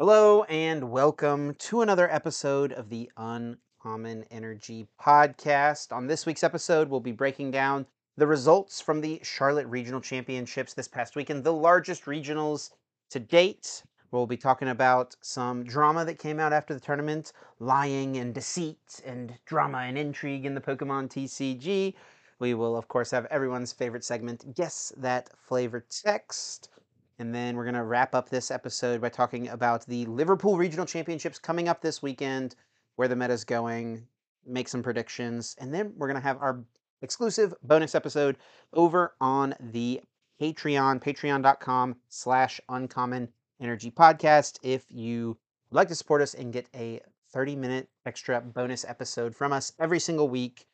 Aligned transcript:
Hello 0.00 0.44
and 0.44 0.90
welcome 0.90 1.52
to 1.56 1.82
another 1.82 2.10
episode 2.10 2.72
of 2.72 2.88
the 2.88 3.10
Uncommon 3.18 4.24
Energy 4.30 4.88
Podcast. 4.98 5.92
On 5.92 6.06
this 6.06 6.24
week's 6.24 6.42
episode, 6.42 6.88
we'll 6.88 7.00
be 7.00 7.12
breaking 7.12 7.50
down 7.50 7.84
the 8.16 8.26
results 8.26 8.80
from 8.80 9.02
the 9.02 9.20
Charlotte 9.22 9.66
Regional 9.66 10.00
Championships 10.00 10.72
this 10.72 10.88
past 10.88 11.16
weekend, 11.16 11.44
the 11.44 11.52
largest 11.52 12.06
regionals 12.06 12.70
to 13.10 13.20
date. 13.20 13.82
We'll 14.10 14.26
be 14.26 14.38
talking 14.38 14.68
about 14.68 15.16
some 15.20 15.64
drama 15.64 16.06
that 16.06 16.18
came 16.18 16.40
out 16.40 16.54
after 16.54 16.72
the 16.72 16.80
tournament, 16.80 17.34
lying 17.58 18.16
and 18.16 18.32
deceit 18.32 19.02
and 19.04 19.34
drama 19.44 19.80
and 19.80 19.98
intrigue 19.98 20.46
in 20.46 20.54
the 20.54 20.62
Pokemon 20.62 21.10
TCG. 21.10 21.92
We 22.38 22.54
will, 22.54 22.74
of 22.74 22.88
course, 22.88 23.10
have 23.10 23.26
everyone's 23.26 23.74
favorite 23.74 24.04
segment, 24.04 24.54
Guess 24.54 24.94
That 24.96 25.28
Flavor 25.46 25.84
Text. 25.90 26.70
And 27.20 27.34
then 27.34 27.54
we're 27.54 27.64
going 27.64 27.74
to 27.74 27.84
wrap 27.84 28.14
up 28.14 28.30
this 28.30 28.50
episode 28.50 29.02
by 29.02 29.10
talking 29.10 29.50
about 29.50 29.84
the 29.84 30.06
Liverpool 30.06 30.56
Regional 30.56 30.86
Championships 30.86 31.38
coming 31.38 31.68
up 31.68 31.82
this 31.82 32.00
weekend, 32.00 32.56
where 32.96 33.08
the 33.08 33.14
meta's 33.14 33.44
going, 33.44 34.06
make 34.46 34.68
some 34.68 34.82
predictions, 34.82 35.54
and 35.60 35.72
then 35.72 35.92
we're 35.98 36.06
going 36.06 36.14
to 36.14 36.26
have 36.26 36.38
our 36.38 36.64
exclusive 37.02 37.52
bonus 37.62 37.94
episode 37.94 38.38
over 38.72 39.16
on 39.20 39.54
the 39.60 40.00
Patreon, 40.40 41.02
patreon.com 41.02 41.96
slash 42.08 42.58
uncommon 42.70 43.28
energy 43.60 43.90
podcast. 43.90 44.58
If 44.62 44.86
you 44.88 45.36
would 45.68 45.76
like 45.76 45.88
to 45.88 45.94
support 45.94 46.22
us 46.22 46.32
and 46.32 46.54
get 46.54 46.68
a 46.74 47.02
30 47.34 47.54
minute 47.54 47.90
extra 48.06 48.40
bonus 48.40 48.86
episode 48.86 49.36
from 49.36 49.52
us 49.52 49.74
every 49.78 50.00
single 50.00 50.30
week, 50.30 50.66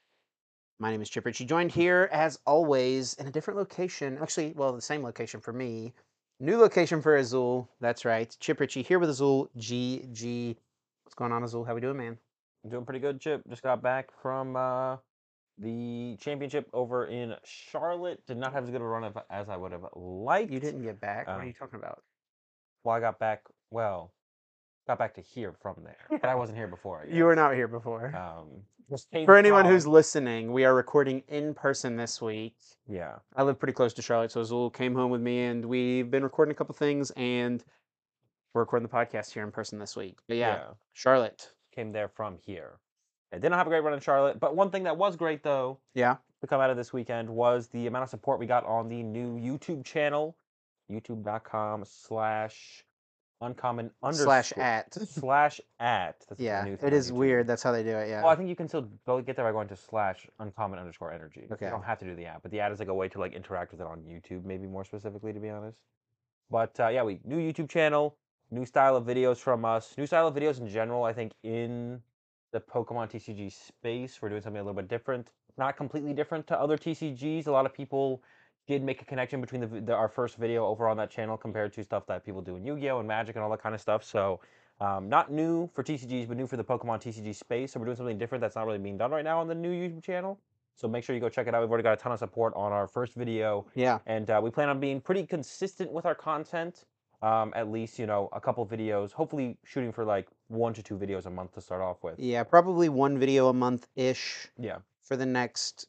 my 0.79 0.93
name 0.93 1.03
is 1.03 1.11
Chip 1.11 1.25
Ritchie, 1.25 1.47
joined 1.47 1.73
here 1.73 2.09
as 2.13 2.39
always 2.47 3.15
in 3.15 3.27
a 3.27 3.33
different 3.33 3.59
location. 3.59 4.17
Actually, 4.23 4.53
well, 4.55 4.73
the 4.73 4.81
same 4.81 5.03
location 5.03 5.41
for 5.41 5.53
me. 5.53 5.93
New 6.39 6.59
location 6.59 7.01
for 7.01 7.17
Azul. 7.17 7.69
That's 7.81 8.05
right. 8.05 8.35
Chip 8.41 8.61
Ritchie 8.61 8.83
here 8.83 8.99
with 8.99 9.09
Azul 9.09 9.49
GG. 9.57 10.57
What's 11.05 11.15
going 11.15 11.33
on, 11.33 11.43
Azul? 11.43 11.65
How 11.65 11.75
we 11.75 11.81
doing, 11.81 11.97
man? 11.97 12.19
I'm 12.65 12.71
doing 12.71 12.85
pretty 12.85 13.01
good, 13.01 13.21
Chip. 13.21 13.43
Just 13.49 13.63
got 13.63 13.83
back 13.83 14.11
from 14.21 14.55
uh, 14.55 14.97
the 15.59 16.17
championship 16.21 16.69
over 16.75 17.07
in 17.07 17.35
Charlotte. 17.45 18.21
Did 18.27 18.37
not 18.37 18.53
have 18.53 18.65
as 18.65 18.71
good 18.71 18.83
a 18.83 18.85
run 18.85 19.11
as 19.31 19.49
I 19.49 19.57
would 19.57 19.73
have 19.73 19.87
liked. 19.95 20.53
You 20.53 20.61
didn't 20.61 20.83
get 20.83 21.01
back. 21.01 21.27
what 21.27 21.37
are 21.37 21.41
Um, 21.41 21.47
you 21.47 21.55
talking 21.55 21.79
about? 21.79 22.03
Well, 22.85 22.95
I 22.95 23.01
got 23.01 23.19
back. 23.19 23.43
Well, 23.71 24.13
got 24.87 24.99
back 24.99 25.15
to 25.15 25.23
here 25.23 25.55
from 25.63 25.77
there, 25.85 26.07
but 26.21 26.27
I 26.29 26.35
wasn't 26.37 26.59
here 26.59 26.69
before. 26.69 27.07
You 27.11 27.25
were 27.25 27.35
not 27.37 27.55
here 27.55 27.69
before. 27.69 28.15
Um, 28.15 28.49
For 29.25 29.37
anyone 29.37 29.65
who's 29.65 29.87
listening, 29.87 30.53
we 30.53 30.65
are 30.65 30.73
recording 30.75 31.23
in 31.29 31.55
person 31.55 31.97
this 31.97 32.23
week. 32.23 32.55
yeah, 32.89 33.17
I 33.35 33.43
live 33.43 33.59
pretty 33.59 33.73
close 33.73 33.93
to 33.95 34.03
Charlotte, 34.03 34.31
so 34.31 34.41
Azul 34.41 34.71
came 34.71 34.95
home 34.95 35.11
with 35.11 35.21
me, 35.21 35.45
and 35.47 35.65
we've 35.65 36.09
been 36.09 36.23
recording 36.23 36.53
a 36.53 36.55
couple 36.55 36.75
things, 36.75 37.11
and 37.17 37.65
we're 38.55 38.61
recording 38.63 38.87
the 38.89 38.95
podcast 38.95 39.33
here 39.33 39.43
in 39.43 39.51
person 39.51 39.81
this 39.81 39.97
week. 39.97 40.19
But 40.29 40.37
yeah, 40.37 40.69
Charlotte. 40.93 41.51
came 41.75 41.91
there 41.91 42.09
from 42.09 42.39
here. 42.39 42.79
I 43.33 43.39
did 43.39 43.51
not 43.51 43.59
have 43.59 43.67
a 43.67 43.71
great 43.71 43.83
run 43.83 43.93
in 43.93 43.99
Charlotte, 44.01 44.39
but 44.39 44.55
one 44.55 44.71
thing 44.71 44.85
that 44.85 44.97
was 44.97 45.17
great 45.17 45.43
though 45.43 45.81
Yeah. 45.95 46.17
to 46.41 46.47
come 46.47 46.61
out 46.61 46.71
of 46.71 46.77
this 46.77 46.93
weekend 46.93 47.29
was 47.29 47.67
the 47.69 47.89
amount 47.89 48.05
of 48.05 48.09
support 48.09 48.39
we 48.39 48.47
got 48.47 48.65
on 48.65 48.89
the 48.89 49.03
new 49.03 49.37
YouTube 49.37 49.85
channel, 49.85 50.37
youtube.com 50.91 51.85
slash 51.85 52.85
uncommon 53.41 53.91
Slash 54.13 54.53
underscore- 54.53 54.63
at. 54.63 54.95
slash 55.09 55.61
at. 55.81 56.21
That's 56.29 56.39
the 56.39 56.45
Yeah. 56.45 56.65
new 56.65 56.73
It 56.73 56.81
thing 56.81 56.91
on 56.91 56.95
is 56.95 57.11
YouTube. 57.11 57.15
weird. 57.17 57.47
That's 57.47 57.63
how 57.63 57.73
they 57.73 57.83
do 57.83 57.91
it. 57.97 58.09
Yeah. 58.09 58.23
Well, 58.23 58.31
I 58.31 58.37
think 58.37 58.49
you 58.49 58.57
can 58.57 58.69
still 58.69 58.89
go 59.07 59.21
get 59.21 59.37
there 59.37 59.45
by 59.45 59.53
going 59.53 59.69
to 59.69 59.77
slash 59.77 60.27
uncommon 60.39 60.79
underscore 60.79 61.13
energy. 61.13 61.47
Okay. 61.51 61.67
You 61.67 61.71
don't 61.71 61.83
have 61.85 61.99
to 61.99 62.05
do 62.05 62.15
the 62.15 62.27
app, 62.27 62.43
but 62.43 62.51
the 62.51 62.61
ad 62.61 62.73
is 62.73 62.79
like 62.79 62.89
a 62.89 62.95
way 62.95 63.09
to 63.09 63.19
like 63.19 63.33
interact 63.35 63.73
with 63.73 63.81
it 63.81 63.87
on 63.87 64.01
YouTube, 64.01 64.45
maybe 64.45 64.67
more 64.67 64.85
specifically, 64.85 65.33
to 65.33 65.41
be 65.41 65.51
honest. 65.51 65.79
But 66.51 66.79
uh, 66.81 66.89
yeah, 66.89 67.03
we 67.03 67.21
new 67.25 67.39
YouTube 67.39 67.69
channel, 67.69 68.17
new 68.51 68.65
style 68.65 68.97
of 68.97 69.05
videos 69.05 69.39
from 69.39 69.65
us, 69.65 69.95
new 69.99 70.07
style 70.07 70.27
of 70.29 70.35
videos 70.35 70.61
in 70.61 70.69
general. 70.69 71.05
I 71.05 71.13
think 71.13 71.33
in 71.43 72.01
the 72.53 72.61
Pokemon 72.61 73.11
TCG 73.11 73.53
space, 73.53 74.23
we're 74.23 74.29
doing 74.29 74.41
something 74.43 74.61
a 74.61 74.65
little 74.65 74.81
bit 74.81 74.89
different. 74.89 75.33
Not 75.59 75.77
completely 75.77 76.13
different 76.15 76.47
to 76.49 76.59
other 76.61 76.77
TCGs. 76.79 77.47
A 77.47 77.51
lot 77.51 77.67
of 77.67 77.75
people 77.75 78.23
did 78.67 78.83
make 78.83 79.01
a 79.03 79.05
connection 79.05 79.41
between 79.41 79.61
the, 79.61 79.67
the 79.81 79.95
our 79.95 80.09
first 80.09 80.37
video 80.37 80.67
over 80.67 80.89
on 80.89 80.97
that 80.97 81.11
channel 81.11 81.37
compared 81.37 81.73
to 81.75 81.85
stuff 81.85 82.07
that 82.07 82.25
people 82.25 82.43
do 82.43 82.57
in 82.57 82.65
Yu-Gi-Oh 82.65 82.99
and 82.99 83.09
Magic 83.09 83.37
and 83.37 83.45
all 83.45 83.51
that 83.51 83.63
kind 83.63 83.75
of 83.75 83.81
stuff. 83.81 84.05
So 84.05 84.41
um, 84.81 85.09
not 85.09 85.31
new 85.31 85.71
for 85.75 85.83
TCGs, 85.83 86.29
but 86.29 86.37
new 86.37 86.47
for 86.47 86.57
the 86.57 86.65
Pokemon 86.65 87.01
TCG 87.01 87.35
space. 87.35 87.73
So 87.73 87.81
we're 87.81 87.87
doing 87.87 87.97
something 87.97 88.19
different 88.19 88.43
that's 88.43 88.57
not 88.57 88.67
really 88.67 88.79
being 88.79 88.99
done 88.99 89.11
right 89.11 89.25
now 89.25 89.41
on 89.41 89.49
the 89.49 89.55
new 89.55 89.71
YouTube 89.71 90.03
channel. 90.03 90.39
So 90.75 90.87
make 90.87 91.05
sure 91.05 91.15
you 91.15 91.21
go 91.21 91.31
check 91.31 91.47
it 91.47 91.55
out. 91.55 91.63
We've 91.63 91.71
already 91.71 91.85
got 91.85 91.95
a 91.95 91.97
ton 91.97 92.13
of 92.13 92.19
support 92.19 92.53
on 92.55 92.71
our 92.71 92.87
first 92.87 93.15
video, 93.15 93.67
yeah. 93.75 93.99
and 94.05 94.29
uh, 94.29 94.41
we 94.43 94.51
plan 94.51 94.69
on 94.69 94.79
being 94.79 95.01
pretty 95.01 95.25
consistent 95.25 95.91
with 95.91 96.05
our 96.05 96.15
content. 96.15 96.85
Um, 97.23 97.55
at 97.57 97.71
least 97.73 97.99
you 97.99 98.05
know 98.05 98.29
a 98.35 98.41
couple 98.41 98.67
videos. 98.67 99.11
Hopefully, 99.11 99.57
shooting 99.65 99.91
for 99.91 100.05
like 100.05 100.29
one 100.49 100.75
to 100.75 100.83
two 100.83 100.99
videos 100.99 101.25
a 101.25 101.31
month 101.31 101.53
to 101.55 101.63
start 101.63 101.81
off 101.81 102.05
with. 102.05 102.19
Yeah. 102.19 102.43
Probably 102.43 102.91
one 102.91 103.19
video 103.19 103.49
a 103.49 103.55
month 103.55 103.89
ish. 103.97 104.49
Yeah. 104.59 104.79
for 105.03 105.17
the 105.17 105.25
next 105.25 105.87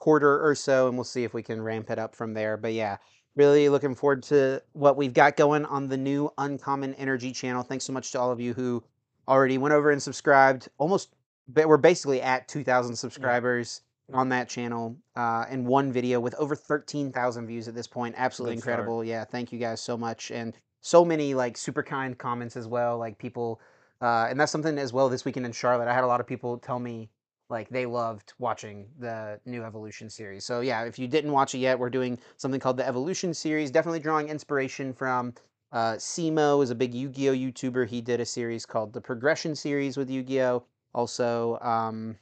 quarter 0.00 0.44
or 0.44 0.54
so, 0.56 0.88
and 0.88 0.96
we'll 0.96 1.04
see 1.04 1.22
if 1.22 1.32
we 1.32 1.42
can 1.42 1.62
ramp 1.62 1.90
it 1.90 1.98
up 1.98 2.16
from 2.16 2.34
there. 2.34 2.56
But 2.56 2.72
yeah, 2.72 2.96
really 3.36 3.68
looking 3.68 3.94
forward 3.94 4.24
to 4.24 4.60
what 4.72 4.96
we've 4.96 5.14
got 5.14 5.36
going 5.36 5.64
on 5.66 5.86
the 5.86 5.96
new 5.96 6.32
Uncommon 6.38 6.94
Energy 6.94 7.30
channel. 7.32 7.62
Thanks 7.62 7.84
so 7.84 7.92
much 7.92 8.10
to 8.12 8.20
all 8.20 8.32
of 8.32 8.40
you 8.40 8.52
who 8.52 8.82
already 9.28 9.58
went 9.58 9.72
over 9.72 9.92
and 9.92 10.02
subscribed. 10.02 10.68
Almost, 10.78 11.14
but 11.48 11.68
we're 11.68 11.76
basically 11.76 12.20
at 12.20 12.48
2,000 12.48 12.96
subscribers 12.96 13.82
on 14.12 14.28
that 14.30 14.48
channel 14.48 14.96
uh, 15.14 15.44
in 15.50 15.64
one 15.64 15.92
video 15.92 16.18
with 16.18 16.34
over 16.34 16.56
13,000 16.56 17.46
views 17.46 17.68
at 17.68 17.74
this 17.74 17.86
point. 17.86 18.14
Absolutely 18.18 18.56
Good 18.56 18.62
start. 18.62 18.72
incredible. 18.80 19.04
Yeah, 19.04 19.24
thank 19.24 19.52
you 19.52 19.58
guys 19.58 19.80
so 19.80 19.96
much. 19.96 20.30
And 20.30 20.54
so 20.80 21.04
many 21.04 21.34
like 21.34 21.56
super 21.56 21.82
kind 21.82 22.16
comments 22.18 22.56
as 22.56 22.66
well. 22.66 22.98
Like 22.98 23.18
people, 23.18 23.60
uh, 24.00 24.26
and 24.28 24.40
that's 24.40 24.50
something 24.50 24.78
as 24.78 24.92
well 24.92 25.08
this 25.08 25.24
weekend 25.24 25.46
in 25.46 25.52
Charlotte. 25.52 25.88
I 25.88 25.94
had 25.94 26.04
a 26.04 26.08
lot 26.08 26.20
of 26.20 26.26
people 26.26 26.58
tell 26.58 26.78
me 26.78 27.10
like 27.50 27.68
they 27.68 27.84
loved 27.84 28.32
watching 28.38 28.86
the 28.98 29.38
new 29.44 29.64
evolution 29.64 30.08
series. 30.08 30.44
So 30.44 30.60
yeah 30.60 30.84
if 30.84 30.98
you 30.98 31.08
didn't 31.08 31.32
watch 31.32 31.54
it 31.54 31.58
yet 31.58 31.78
we're 31.78 31.90
doing 31.90 32.18
something 32.36 32.60
called 32.60 32.76
the 32.76 32.86
evolution 32.86 33.34
series 33.34 33.70
definitely 33.70 34.00
drawing 34.00 34.28
inspiration 34.28 34.92
from 34.92 35.34
uh 35.72 35.94
simo 35.94 36.62
is 36.62 36.70
a 36.70 36.74
big 36.74 36.94
yu-gi-oh 36.94 37.34
youtuber. 37.34 37.86
He 37.86 38.00
did 38.00 38.20
a 38.20 38.24
series 38.24 38.64
called 38.64 38.92
the 38.92 39.00
progression 39.00 39.54
series 39.54 39.96
with 39.96 40.08
yu-gi-oh. 40.08 40.64
Also 40.94 41.58
um 41.60 42.16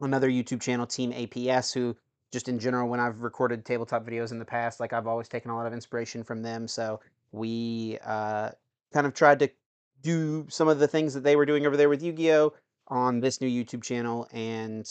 another 0.00 0.28
youtube 0.28 0.60
channel 0.60 0.86
team 0.86 1.12
aps 1.12 1.72
who 1.72 1.96
just 2.32 2.48
in 2.48 2.58
general 2.58 2.88
when 2.88 3.00
i've 3.00 3.20
recorded 3.20 3.64
tabletop 3.64 4.06
videos 4.06 4.32
in 4.32 4.38
the 4.38 4.44
past 4.44 4.80
like 4.80 4.92
i've 4.92 5.06
always 5.06 5.28
taken 5.28 5.50
a 5.50 5.56
lot 5.56 5.66
of 5.66 5.72
inspiration 5.72 6.22
from 6.24 6.42
them. 6.42 6.66
So 6.66 7.00
we 7.32 7.98
uh 8.04 8.50
kind 8.92 9.06
of 9.06 9.14
tried 9.14 9.38
to 9.40 9.50
do 10.02 10.46
some 10.48 10.66
of 10.66 10.78
the 10.78 10.88
things 10.88 11.14
that 11.14 11.22
they 11.22 11.36
were 11.36 11.46
doing 11.46 11.66
over 11.66 11.76
there 11.76 11.88
with 11.88 12.02
yu-gi-oh 12.02 12.52
on 12.90 13.20
this 13.20 13.40
new 13.40 13.48
YouTube 13.48 13.82
channel. 13.82 14.28
And 14.32 14.86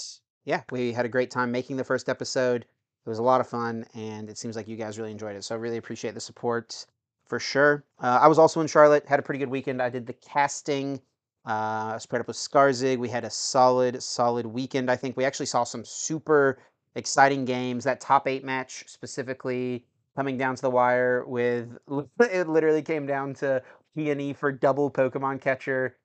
yeah, 0.46 0.64
we 0.72 0.92
had 0.94 1.06
a 1.06 1.10
great 1.10 1.30
time 1.30 1.52
making 1.52 1.78
the 1.78 1.84
first 1.84 2.10
episode. 2.10 2.64
It 2.64 3.10
was 3.10 3.20
a 3.20 3.24
lot 3.24 3.42
of 3.42 3.48
fun, 3.48 3.86
and 3.94 4.30
it 4.30 4.38
seems 4.38 4.56
like 4.56 4.68
you 4.68 4.76
guys 4.76 4.98
really 4.98 5.12
enjoyed 5.12 5.36
it. 5.36 5.44
So 5.44 5.56
I 5.56 5.58
really 5.58 5.78
appreciate 5.78 6.14
the 6.14 6.20
support 6.20 6.86
for 7.28 7.40
sure. 7.40 7.86
Uh, 8.02 8.20
I 8.22 8.28
was 8.28 8.40
also 8.40 8.60
in 8.62 8.68
Charlotte, 8.68 9.06
had 9.08 9.20
a 9.20 9.22
pretty 9.22 9.40
good 9.40 9.50
weekend. 9.50 9.82
I 9.82 9.90
did 9.90 10.08
the 10.08 10.14
casting. 10.14 11.02
Uh, 11.48 11.94
I 11.94 11.98
spread 12.00 12.20
up 12.20 12.28
with 12.28 12.36
Scarzig. 12.36 12.98
We 12.98 13.10
had 13.10 13.24
a 13.24 13.30
solid, 13.30 14.02
solid 14.04 14.46
weekend. 14.46 14.92
I 14.92 14.96
think 14.96 15.16
we 15.16 15.26
actually 15.26 15.46
saw 15.46 15.64
some 15.64 15.86
super 15.86 16.60
exciting 16.96 17.46
games. 17.46 17.84
That 17.84 18.02
top 18.02 18.28
eight 18.28 18.44
match 18.44 18.84
specifically 18.88 19.86
coming 20.16 20.38
down 20.38 20.56
to 20.56 20.62
the 20.62 20.70
wire 20.70 21.24
with 21.26 21.78
it 22.20 22.50
literally 22.50 22.82
came 22.82 23.06
down 23.06 23.34
to 23.36 23.62
Peony 23.96 24.34
for 24.34 24.52
double 24.52 24.92
Pokemon 24.92 25.40
catcher 25.40 25.96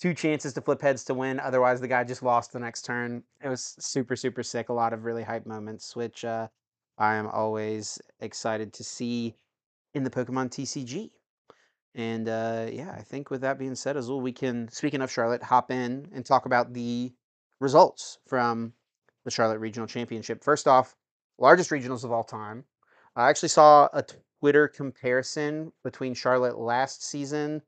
two 0.00 0.14
chances 0.14 0.54
to 0.54 0.60
flip 0.60 0.80
heads 0.80 1.04
to 1.04 1.14
win. 1.14 1.38
Otherwise, 1.38 1.80
the 1.80 1.88
guy 1.88 2.02
just 2.04 2.22
lost 2.22 2.52
the 2.52 2.58
next 2.58 2.84
turn. 2.84 3.22
It 3.42 3.48
was 3.48 3.76
super, 3.78 4.16
super 4.16 4.42
sick. 4.42 4.68
A 4.68 4.72
lot 4.72 4.92
of 4.92 5.04
really 5.04 5.22
hype 5.22 5.46
moments, 5.46 5.94
which 5.94 6.24
uh, 6.24 6.48
I 6.98 7.14
am 7.14 7.26
always 7.26 8.00
excited 8.20 8.72
to 8.74 8.84
see 8.84 9.36
in 9.94 10.02
the 10.02 10.10
Pokemon 10.10 10.50
TCG. 10.50 11.10
And 11.94 12.28
uh, 12.28 12.66
yeah, 12.72 12.92
I 12.96 13.02
think 13.02 13.30
with 13.30 13.42
that 13.42 13.58
being 13.58 13.74
said, 13.74 13.96
Azul, 13.96 14.20
we 14.20 14.32
can, 14.32 14.68
speaking 14.70 15.02
of 15.02 15.10
Charlotte, 15.10 15.42
hop 15.42 15.70
in 15.70 16.08
and 16.14 16.24
talk 16.24 16.46
about 16.46 16.72
the 16.72 17.12
results 17.60 18.18
from 18.26 18.72
the 19.24 19.30
Charlotte 19.30 19.58
Regional 19.58 19.88
Championship. 19.88 20.42
First 20.42 20.66
off, 20.66 20.96
largest 21.38 21.70
regionals 21.70 22.04
of 22.04 22.12
all 22.12 22.24
time. 22.24 22.64
I 23.16 23.28
actually 23.28 23.48
saw 23.48 23.88
a 23.92 24.04
Twitter 24.38 24.68
comparison 24.68 25.72
between 25.82 26.14
Charlotte 26.14 26.58
last 26.58 27.04
season 27.04 27.60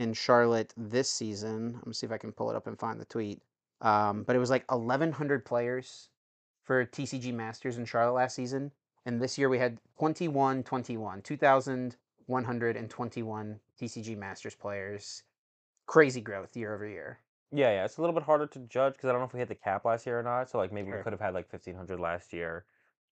and 0.00 0.16
Charlotte 0.16 0.72
this 0.76 1.08
season. 1.10 1.74
Let 1.74 1.86
me 1.86 1.92
see 1.92 2.06
if 2.06 2.12
I 2.12 2.18
can 2.18 2.32
pull 2.32 2.50
it 2.50 2.56
up 2.56 2.66
and 2.66 2.76
find 2.78 3.00
the 3.00 3.04
tweet. 3.04 3.40
Um, 3.82 4.24
but 4.24 4.34
it 4.34 4.40
was 4.40 4.50
like 4.50 4.68
1,100 4.70 5.44
players 5.44 6.08
for 6.64 6.84
TCG 6.84 7.32
Masters 7.32 7.78
in 7.78 7.84
Charlotte 7.84 8.14
last 8.14 8.34
season. 8.34 8.72
And 9.06 9.20
this 9.20 9.38
year 9.38 9.48
we 9.48 9.58
had 9.58 9.78
21 9.98 10.64
21, 10.64 11.22
2,121 11.22 13.60
TCG 13.80 14.16
Masters 14.16 14.54
players. 14.54 15.22
Crazy 15.86 16.20
growth 16.20 16.56
year 16.56 16.74
over 16.74 16.86
year. 16.86 17.18
Yeah, 17.52 17.72
yeah. 17.72 17.84
It's 17.84 17.96
a 17.96 18.00
little 18.00 18.14
bit 18.14 18.22
harder 18.22 18.46
to 18.46 18.58
judge 18.60 18.92
because 18.94 19.08
I 19.08 19.12
don't 19.12 19.20
know 19.20 19.26
if 19.26 19.32
we 19.32 19.40
hit 19.40 19.48
the 19.48 19.54
cap 19.54 19.84
last 19.84 20.06
year 20.06 20.20
or 20.20 20.22
not. 20.22 20.50
So 20.50 20.58
like 20.58 20.72
maybe 20.72 20.88
Sure. 20.88 20.98
we 20.98 21.02
could 21.02 21.12
have 21.12 21.20
had 21.20 21.34
like 21.34 21.50
fifteen 21.50 21.74
hundred 21.74 21.98
last 22.00 22.32
year. 22.32 22.64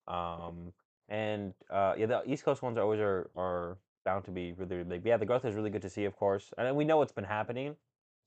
Um, 0.08 0.72
and 1.08 1.52
uh, 1.70 1.94
yeah, 1.98 2.06
the 2.06 2.22
East 2.26 2.44
Coast 2.44 2.62
ones 2.62 2.78
are 2.78 2.82
always 2.82 3.00
are, 3.00 3.30
are 3.36 3.76
bound 4.04 4.24
to 4.24 4.30
be 4.30 4.52
really, 4.52 4.76
really 4.76 4.88
big. 4.88 5.02
But 5.02 5.08
yeah, 5.08 5.16
the 5.16 5.26
growth 5.26 5.44
is 5.44 5.54
really 5.54 5.70
good 5.70 5.82
to 5.82 5.90
see, 5.90 6.04
of 6.04 6.16
course, 6.16 6.52
and 6.58 6.76
we 6.76 6.84
know 6.84 7.02
it's 7.02 7.12
been 7.12 7.24
happening. 7.24 7.76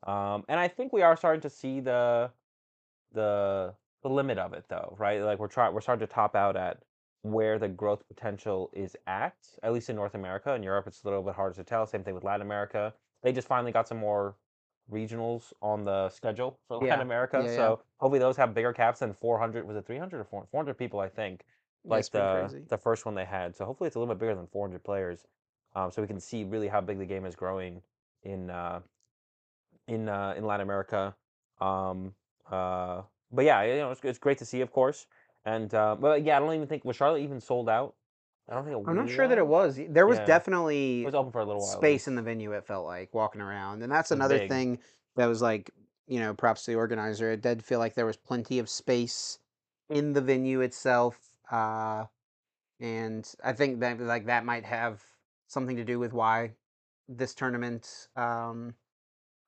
Um, 0.05 0.43
and 0.47 0.59
I 0.59 0.67
think 0.67 0.93
we 0.93 1.01
are 1.01 1.17
starting 1.17 1.41
to 1.41 1.49
see 1.49 1.79
the 1.79 2.31
the 3.13 3.73
the 4.03 4.09
limit 4.09 4.37
of 4.37 4.53
it, 4.53 4.65
though, 4.69 4.95
right? 4.99 5.21
Like 5.21 5.39
we're 5.39 5.47
trying, 5.47 5.73
we're 5.73 5.81
starting 5.81 6.05
to 6.05 6.13
top 6.13 6.35
out 6.35 6.55
at 6.55 6.77
where 7.23 7.57
the 7.57 7.67
growth 7.67 8.07
potential 8.07 8.69
is 8.73 8.95
at, 9.07 9.35
at 9.63 9.73
least 9.73 9.89
in 9.89 9.95
North 9.95 10.13
America. 10.13 10.53
In 10.53 10.61
Europe, 10.61 10.85
it's 10.85 11.03
a 11.03 11.07
little 11.07 11.23
bit 11.23 11.33
harder 11.33 11.55
to 11.55 11.63
tell. 11.63 11.87
Same 11.87 12.03
thing 12.03 12.13
with 12.13 12.23
Latin 12.23 12.45
America. 12.45 12.93
They 13.23 13.31
just 13.31 13.47
finally 13.47 13.71
got 13.71 13.87
some 13.87 13.97
more 13.97 14.35
regionals 14.91 15.51
on 15.61 15.83
the 15.83 16.09
schedule 16.09 16.59
for 16.67 16.77
Latin 16.81 17.01
America. 17.01 17.41
Yeah, 17.43 17.49
yeah. 17.49 17.55
so 17.55 17.81
hopefully 17.97 18.19
those 18.19 18.37
have 18.37 18.53
bigger 18.53 18.73
caps 18.73 18.99
than 18.99 19.13
400. 19.13 19.67
Was 19.67 19.75
it 19.75 19.87
300 19.87 20.19
or 20.19 20.23
400? 20.23 20.49
400 20.51 20.73
people, 20.75 20.99
I 20.99 21.09
think. 21.09 21.43
Like 21.83 22.09
the 22.11 22.47
crazy. 22.47 22.65
the 22.67 22.77
first 22.77 23.05
one 23.05 23.15
they 23.15 23.25
had. 23.25 23.55
So 23.55 23.65
hopefully 23.65 23.87
it's 23.87 23.95
a 23.95 23.99
little 23.99 24.13
bit 24.13 24.19
bigger 24.19 24.35
than 24.35 24.47
400 24.47 24.83
players. 24.83 25.25
Um, 25.75 25.91
so 25.91 26.01
we 26.01 26.07
can 26.07 26.19
see 26.19 26.43
really 26.43 26.67
how 26.67 26.81
big 26.81 26.97
the 26.99 27.05
game 27.05 27.25
is 27.25 27.35
growing 27.35 27.81
in 28.23 28.49
uh, 28.49 28.79
in 29.87 30.09
uh, 30.09 30.33
in 30.37 30.45
Latin 30.45 30.63
America. 30.63 31.15
Um, 31.59 32.13
uh, 32.49 33.01
but 33.31 33.45
yeah, 33.45 33.63
you 33.63 33.75
know, 33.77 33.91
it's, 33.91 34.01
it's 34.03 34.19
great 34.19 34.37
to 34.39 34.45
see, 34.45 34.61
of 34.61 34.71
course. 34.71 35.07
And 35.45 35.73
uh, 35.73 35.95
but 35.99 36.23
yeah, 36.23 36.37
I 36.37 36.39
don't 36.39 36.53
even 36.53 36.67
think 36.67 36.85
was 36.85 36.95
Charlotte 36.95 37.21
even 37.21 37.39
sold 37.39 37.69
out. 37.69 37.95
I 38.49 38.53
don't 38.53 38.63
think 38.63 38.77
it 38.77 38.87
I'm 38.87 38.95
not 38.95 39.09
sure 39.09 39.27
that 39.27 39.37
it 39.37 39.47
was. 39.47 39.79
There 39.89 40.05
was 40.07 40.19
Yeah. 40.19 40.25
definitely 40.25 41.01
It 41.01 41.05
was 41.05 41.15
open 41.15 41.31
for 41.31 41.41
a 41.41 41.45
little 41.45 41.61
while. 41.61 41.77
space 41.77 42.07
in 42.07 42.15
the 42.15 42.21
venue. 42.21 42.51
It 42.51 42.65
felt 42.65 42.85
like 42.85 43.13
walking 43.13 43.41
around, 43.41 43.81
and 43.83 43.91
that's 43.91 44.11
another 44.11 44.37
big. 44.37 44.49
thing 44.49 44.79
that 45.15 45.25
was 45.25 45.41
like, 45.41 45.71
you 46.07 46.19
know, 46.19 46.33
props 46.33 46.65
to 46.65 46.71
the 46.71 46.77
organizer. 46.77 47.31
It 47.31 47.41
did 47.41 47.63
feel 47.63 47.79
like 47.79 47.95
there 47.95 48.05
was 48.05 48.17
plenty 48.17 48.59
of 48.59 48.69
space 48.69 49.39
in 49.89 50.13
the 50.13 50.21
venue 50.21 50.61
itself, 50.61 51.17
uh, 51.51 52.05
and 52.79 53.27
I 53.43 53.53
think 53.53 53.79
that 53.79 53.99
like 53.99 54.27
that 54.27 54.45
might 54.45 54.65
have 54.65 55.03
something 55.47 55.75
to 55.77 55.83
do 55.83 55.99
with 55.99 56.13
why 56.13 56.51
this 57.07 57.33
tournament, 57.33 58.07
um, 58.15 58.73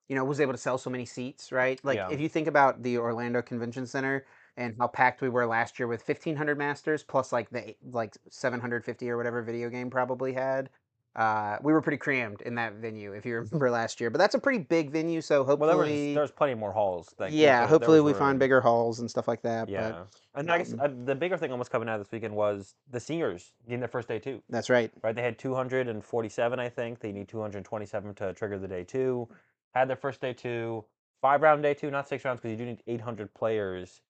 you 0.08 0.16
know, 0.16 0.24
was 0.24 0.40
able 0.40 0.54
to 0.54 0.58
sell 0.58 0.78
so 0.78 0.90
many 0.90 1.06
seats. 1.06 1.52
Right? 1.52 1.80
Like 1.84 1.98
Yeah. 1.98 2.10
if 2.10 2.20
you 2.20 2.30
think 2.30 2.48
about 2.48 2.84
the 2.84 2.98
Orlando 2.98 3.42
Convention 3.42 3.86
Center 3.86 4.26
and 4.56 4.76
how 4.80 4.88
packed 4.88 5.22
we 5.22 5.30
were 5.30 5.46
last 5.46 5.80
year 5.80 5.88
with 5.88 6.02
1500 6.08 6.58
masters 6.58 7.04
plus 7.04 7.32
like 7.32 7.50
the 7.50 7.76
like 7.92 8.18
750 8.30 9.10
or 9.10 9.18
whatever 9.18 9.42
video 9.44 9.70
game 9.70 9.90
probably 9.90 10.34
had 10.34 10.70
uh, 11.18 11.58
we 11.64 11.74
were 11.74 11.82
pretty 11.82 11.98
crammed 11.98 12.42
in 12.42 12.56
that 12.56 12.74
venue 12.76 13.12
if 13.14 13.26
you 13.26 13.36
remember 13.36 13.70
last 13.72 14.00
year 14.00 14.10
but 14.10 14.20
that's 14.20 14.36
a 14.36 14.40
pretty 14.40 14.60
big 14.60 14.92
venue 14.92 15.20
so 15.20 15.44
Well, 15.44 15.58
there 15.58 15.76
was 15.76 15.88
hopefully 15.88 16.14
there 16.14 16.28
plenty 16.28 16.54
more 16.54 16.72
halls. 16.72 17.14
Yeah 17.20 17.28
there- 17.28 17.36
there 17.60 17.68
hopefully 17.68 18.00
was 18.02 18.14
we 18.14 18.20
find 18.20 18.38
bigger 18.40 18.62
halls 18.62 19.00
and 19.00 19.10
stuff 19.10 19.28
like 19.28 19.42
that 19.42 19.68
Yeah, 19.68 20.04
but 20.34 20.40
and 20.40 20.52
I 20.52 20.60
guess 20.60 20.74
um, 20.74 20.80
uh, 20.80 20.90
the 21.06 21.16
bigger 21.16 21.36
thing 21.38 21.52
almost 21.52 21.72
coming 21.72 21.90
out 21.90 21.98
this 21.98 22.12
weekend 22.12 22.36
was 22.36 22.76
the 22.92 23.00
seniors 23.00 23.52
getting 23.66 23.80
their 23.80 23.90
first 23.90 24.08
day 24.08 24.20
too. 24.20 24.42
that's 24.50 24.70
right 24.70 24.92
Right, 25.04 25.16
they 25.16 25.24
had 25.24 25.40
247, 25.40 26.60
I 26.60 26.70
think. 26.70 27.00
They 27.00 27.12
need 27.12 27.28
227 27.28 28.14
to 28.16 28.34
trigger 28.34 28.60
the 28.60 28.68
day 28.68 28.84
two. 28.84 29.28
Had 29.74 29.90
their 29.90 29.96
first 29.96 30.22
day 30.22 30.34
two, 30.34 30.86
five 31.22 31.42
round 31.42 31.64
day 31.64 31.74
two, 31.74 31.90
not 31.92 32.08
six 32.08 32.24
rounds 32.26 32.40
because 32.42 32.52
you 32.52 32.58
do 32.58 32.66
need 32.66 32.84
800 32.88 33.34
players 33.34 34.02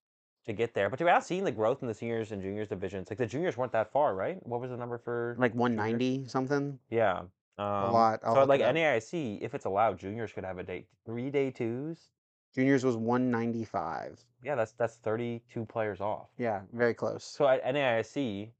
to 0.47 0.53
get 0.53 0.73
there. 0.73 0.89
But 0.89 0.97
to 0.99 1.05
be 1.05 1.09
honest, 1.11 1.27
seeing 1.27 1.43
the 1.43 1.51
growth 1.51 1.81
in 1.81 1.87
the 1.87 1.93
seniors 1.93 2.31
and 2.31 2.41
juniors 2.41 2.69
divisions, 2.69 3.09
like 3.09 3.19
the 3.19 3.25
juniors 3.27 3.57
weren't 3.57 3.71
that 3.73 3.91
far, 3.91 4.15
right? 4.15 4.45
What 4.45 4.61
was 4.61 4.71
the 4.71 4.77
number 4.77 4.97
for 4.97 5.35
like 5.39 5.51
juniors? 5.53 5.59
190 5.59 6.27
something 6.27 6.79
Yeah. 6.89 7.23
Um, 7.59 7.91
lot. 7.93 8.19
I'll 8.23 8.35
So 8.35 8.43
like. 8.45 8.61
NAIC, 8.61 9.39
if 9.41 9.55
it's 9.55 9.65
allowed, 9.65 9.99
juniors 9.99 10.31
could 10.33 10.43
have 10.45 10.57
a 10.59 10.63
day 10.63 10.87
three 11.05 11.29
day 11.29 11.51
twos. 11.51 12.09
juniors 12.53 12.83
was 12.83 12.95
195 12.97 14.23
Yeah, 14.43 14.55
that's 14.55 14.73
that's 14.73 14.97
32 14.97 15.65
players 15.65 16.01
off. 16.01 16.29
yeah 16.37 16.61
very 16.71 16.93
close 16.93 17.23
So 17.23 17.47
at 17.47 17.63
NAIC, 17.63 18.53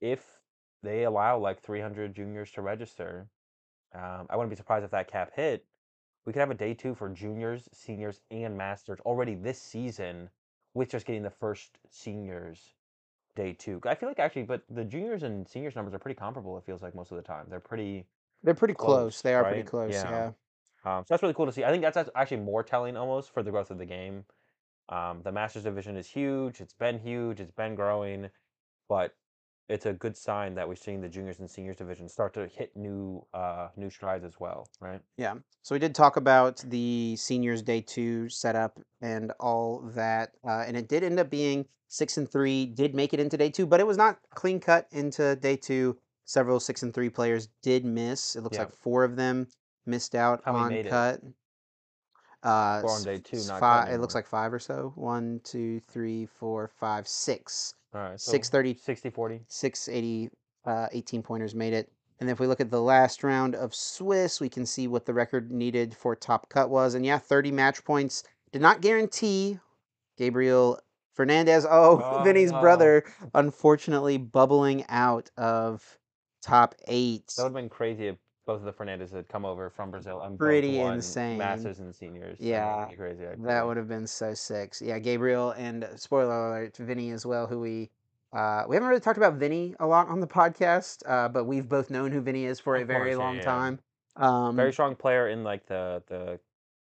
if 0.00 0.40
they 0.82 1.04
allow 1.04 1.38
like 1.38 1.60
300 1.60 2.14
juniors 2.14 2.50
to 2.52 2.62
register, 2.62 3.28
um, 3.94 4.26
I 4.30 4.36
wouldn't 4.36 4.50
be 4.50 4.56
surprised 4.56 4.84
if 4.84 4.90
that 4.92 5.08
cap 5.08 5.32
hit. 5.34 5.66
We 6.24 6.32
could 6.32 6.40
have 6.40 6.50
a 6.50 6.54
day 6.54 6.74
two 6.74 6.94
for 6.94 7.08
juniors, 7.08 7.68
seniors, 7.72 8.20
and 8.30 8.56
masters 8.56 9.00
already 9.00 9.34
this 9.34 9.60
season, 9.60 10.30
with 10.76 10.90
just 10.90 11.06
getting 11.06 11.22
the 11.24 11.30
first 11.30 11.78
seniors 11.90 12.74
day 13.36 13.52
two. 13.54 13.80
I 13.84 13.94
feel 13.94 14.08
like 14.08 14.18
actually, 14.20 14.44
but 14.44 14.64
the 14.70 14.84
juniors 14.84 15.22
and 15.24 15.48
seniors 15.48 15.76
numbers 15.76 15.94
are 15.94 15.98
pretty 16.00 16.18
comparable. 16.18 16.58
It 16.58 16.64
feels 16.64 16.82
like 16.82 16.94
most 16.94 17.12
of 17.12 17.16
the 17.18 17.22
time 17.24 17.46
they're 17.50 17.60
pretty. 17.60 18.08
they're 18.42 18.54
pretty 18.54 18.74
close, 18.74 19.08
close, 19.08 19.22
they 19.22 19.34
are 19.34 19.44
pretty 19.44 19.62
close 19.62 20.04
Yeah. 20.04 20.10
yeah, 20.10 20.32
Um, 20.84 21.04
so 21.04 21.14
that's 21.14 21.22
really 21.22 21.34
cool 21.34 21.46
to 21.46 21.52
see. 21.52 21.64
I 21.64 21.70
think 21.70 21.82
that's 21.82 21.96
act- 21.96 22.10
actually 22.16 22.38
more 22.38 22.62
telling 22.62 22.96
almost 22.96 23.30
for 23.30 23.42
the 23.42 23.50
growth 23.50 23.70
of 23.70 23.78
the 23.78 23.86
game. 23.86 24.24
Um, 24.88 25.22
the 25.22 25.32
Masters 25.32 25.64
division 25.64 25.96
is 25.96 26.08
huge. 26.08 26.60
It's 26.60 26.74
been 26.74 26.98
huge. 27.00 27.40
It's 27.40 27.52
been 27.52 27.74
growing, 27.76 28.30
but 28.88 29.16
it's 29.68 29.86
a 29.86 29.92
good 29.92 30.16
sign 30.16 30.54
that 30.54 30.68
we're 30.68 30.76
seeing 30.76 31.00
the 31.00 31.08
juniors 31.08 31.40
and 31.40 31.50
seniors 31.50 31.76
division 31.76 32.08
start 32.08 32.34
to 32.34 32.46
hit 32.46 32.76
new 32.76 33.24
uh, 33.34 33.68
new 33.76 33.90
strides 33.90 34.24
as 34.24 34.34
well, 34.38 34.68
right? 34.80 35.00
Yeah. 35.16 35.34
So 35.62 35.74
we 35.74 35.78
did 35.78 35.94
talk 35.94 36.16
about 36.16 36.58
the 36.66 37.16
seniors 37.16 37.62
day 37.62 37.80
two 37.80 38.28
setup 38.28 38.78
and 39.00 39.32
all 39.40 39.80
that, 39.94 40.30
uh, 40.46 40.64
and 40.66 40.76
it 40.76 40.88
did 40.88 41.02
end 41.02 41.18
up 41.18 41.30
being 41.30 41.66
six 41.88 42.16
and 42.16 42.30
three. 42.30 42.66
Did 42.66 42.94
make 42.94 43.12
it 43.12 43.20
into 43.20 43.36
day 43.36 43.50
two, 43.50 43.66
but 43.66 43.80
it 43.80 43.86
was 43.86 43.96
not 43.96 44.18
clean 44.34 44.60
cut 44.60 44.86
into 44.92 45.36
day 45.36 45.56
two. 45.56 45.98
Several 46.24 46.58
six 46.58 46.82
and 46.82 46.92
three 46.92 47.10
players 47.10 47.48
did 47.62 47.84
miss. 47.84 48.36
It 48.36 48.42
looks 48.42 48.56
Yeah. 48.56 48.64
like 48.64 48.72
four 48.72 49.04
of 49.04 49.16
them 49.16 49.48
missed 49.84 50.14
out 50.14 50.42
How 50.44 50.54
on 50.54 50.70
made 50.70 50.86
it? 50.86 50.90
cut. 50.90 51.20
Uh, 52.42 52.80
Four 52.80 52.90
on 52.90 53.02
day 53.02 53.18
two, 53.18 53.42
not 53.44 53.58
five. 53.60 53.92
It 53.92 53.98
looks 53.98 54.14
like 54.14 54.26
five 54.26 54.52
or 54.52 54.58
so. 54.60 54.92
One, 54.94 55.40
two, 55.42 55.80
three, 55.80 56.26
four, 56.26 56.68
five, 56.68 57.08
six. 57.08 57.74
All 57.96 58.02
right. 58.10 58.20
So 58.20 58.30
630 58.32 58.78
60 58.80 59.10
40. 59.10 59.40
680 59.48 60.30
uh, 60.66 60.88
18 60.92 61.22
pointers 61.22 61.54
made 61.54 61.72
it. 61.72 61.90
And 62.20 62.30
if 62.30 62.40
we 62.40 62.46
look 62.46 62.60
at 62.60 62.70
the 62.70 62.80
last 62.80 63.22
round 63.22 63.54
of 63.54 63.74
Swiss, 63.74 64.40
we 64.40 64.48
can 64.48 64.64
see 64.66 64.88
what 64.88 65.04
the 65.06 65.14
record 65.14 65.50
needed 65.50 65.94
for 65.94 66.16
top 66.16 66.48
cut 66.48 66.70
was. 66.70 66.94
And 66.94 67.04
yeah, 67.04 67.18
30 67.18 67.52
match 67.52 67.84
points 67.84 68.22
did 68.52 68.62
not 68.62 68.80
guarantee 68.80 69.58
Gabriel 70.16 70.80
Fernandez. 71.14 71.66
Oh, 71.68 72.20
Vinny's 72.24 72.52
Oh. 72.52 72.60
brother, 72.60 73.04
unfortunately 73.34 74.16
bubbling 74.18 74.84
out 74.88 75.30
of 75.36 75.98
top 76.42 76.74
eight. 76.88 77.32
That 77.36 77.44
would 77.44 77.48
have 77.50 77.54
been 77.54 77.68
crazy 77.68 78.08
if 78.08 78.16
both 78.46 78.60
of 78.60 78.64
the 78.64 78.72
Fernandez 78.72 79.10
had 79.10 79.28
come 79.28 79.44
over 79.44 79.68
from 79.68 79.90
Brazil 79.90 80.20
and 80.22 80.38
Pretty 80.38 80.78
insane. 80.78 81.36
Masters 81.36 81.80
and 81.80 81.94
seniors. 81.94 82.38
Yeah, 82.40 82.86
be 82.88 82.96
crazy. 82.96 83.24
That 83.38 83.66
would 83.66 83.76
have 83.76 83.88
been 83.88 84.06
so 84.06 84.34
sick. 84.34 84.74
Yeah, 84.80 84.98
Gabriel 85.00 85.50
and 85.50 85.84
uh, 85.84 85.96
spoiler 85.96 86.48
alert, 86.48 86.76
Vinny 86.76 87.10
as 87.10 87.26
well, 87.26 87.46
who 87.46 87.60
we 87.60 87.90
uh, 88.32 88.64
we 88.68 88.76
haven't 88.76 88.88
really 88.88 89.00
talked 89.00 89.16
about 89.18 89.34
Vinny 89.34 89.74
a 89.80 89.86
lot 89.86 90.08
on 90.08 90.20
the 90.20 90.26
podcast, 90.26 91.02
uh, 91.06 91.28
but 91.28 91.44
we've 91.44 91.68
both 91.68 91.90
known 91.90 92.12
who 92.12 92.20
Vinny 92.20 92.44
is 92.44 92.60
for 92.60 92.76
a 92.76 92.84
very 92.84 93.10
course, 93.10 93.18
long 93.18 93.36
yeah. 93.36 93.42
time. 93.42 93.78
Um, 94.16 94.56
very 94.56 94.72
strong 94.72 94.94
player 94.94 95.28
in 95.28 95.42
like 95.42 95.66
the 95.66 96.02
the 96.06 96.38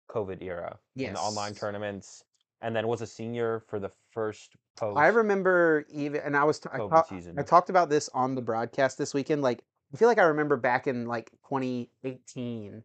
COVID 0.09 0.41
era 0.41 0.77
in 0.95 1.13
the 1.13 1.19
online 1.19 1.53
tournaments, 1.53 2.23
and 2.61 2.75
then 2.75 2.87
was 2.87 3.01
a 3.01 3.07
senior 3.07 3.63
for 3.67 3.79
the 3.79 3.91
first 4.11 4.55
post. 4.75 4.97
I 4.97 5.07
remember 5.07 5.85
even, 5.89 6.21
and 6.21 6.35
I 6.35 6.43
was 6.43 6.59
t- 6.59 6.69
I, 6.71 7.03
season. 7.07 7.37
I 7.37 7.43
talked 7.43 7.69
about 7.69 7.89
this 7.89 8.09
on 8.13 8.35
the 8.35 8.41
broadcast 8.41 8.97
this 8.97 9.13
weekend. 9.13 9.41
Like, 9.41 9.63
I 9.93 9.97
feel 9.97 10.07
like 10.07 10.17
I 10.17 10.23
remember 10.23 10.57
back 10.57 10.87
in 10.87 11.05
like 11.05 11.31
2018, 11.49 12.83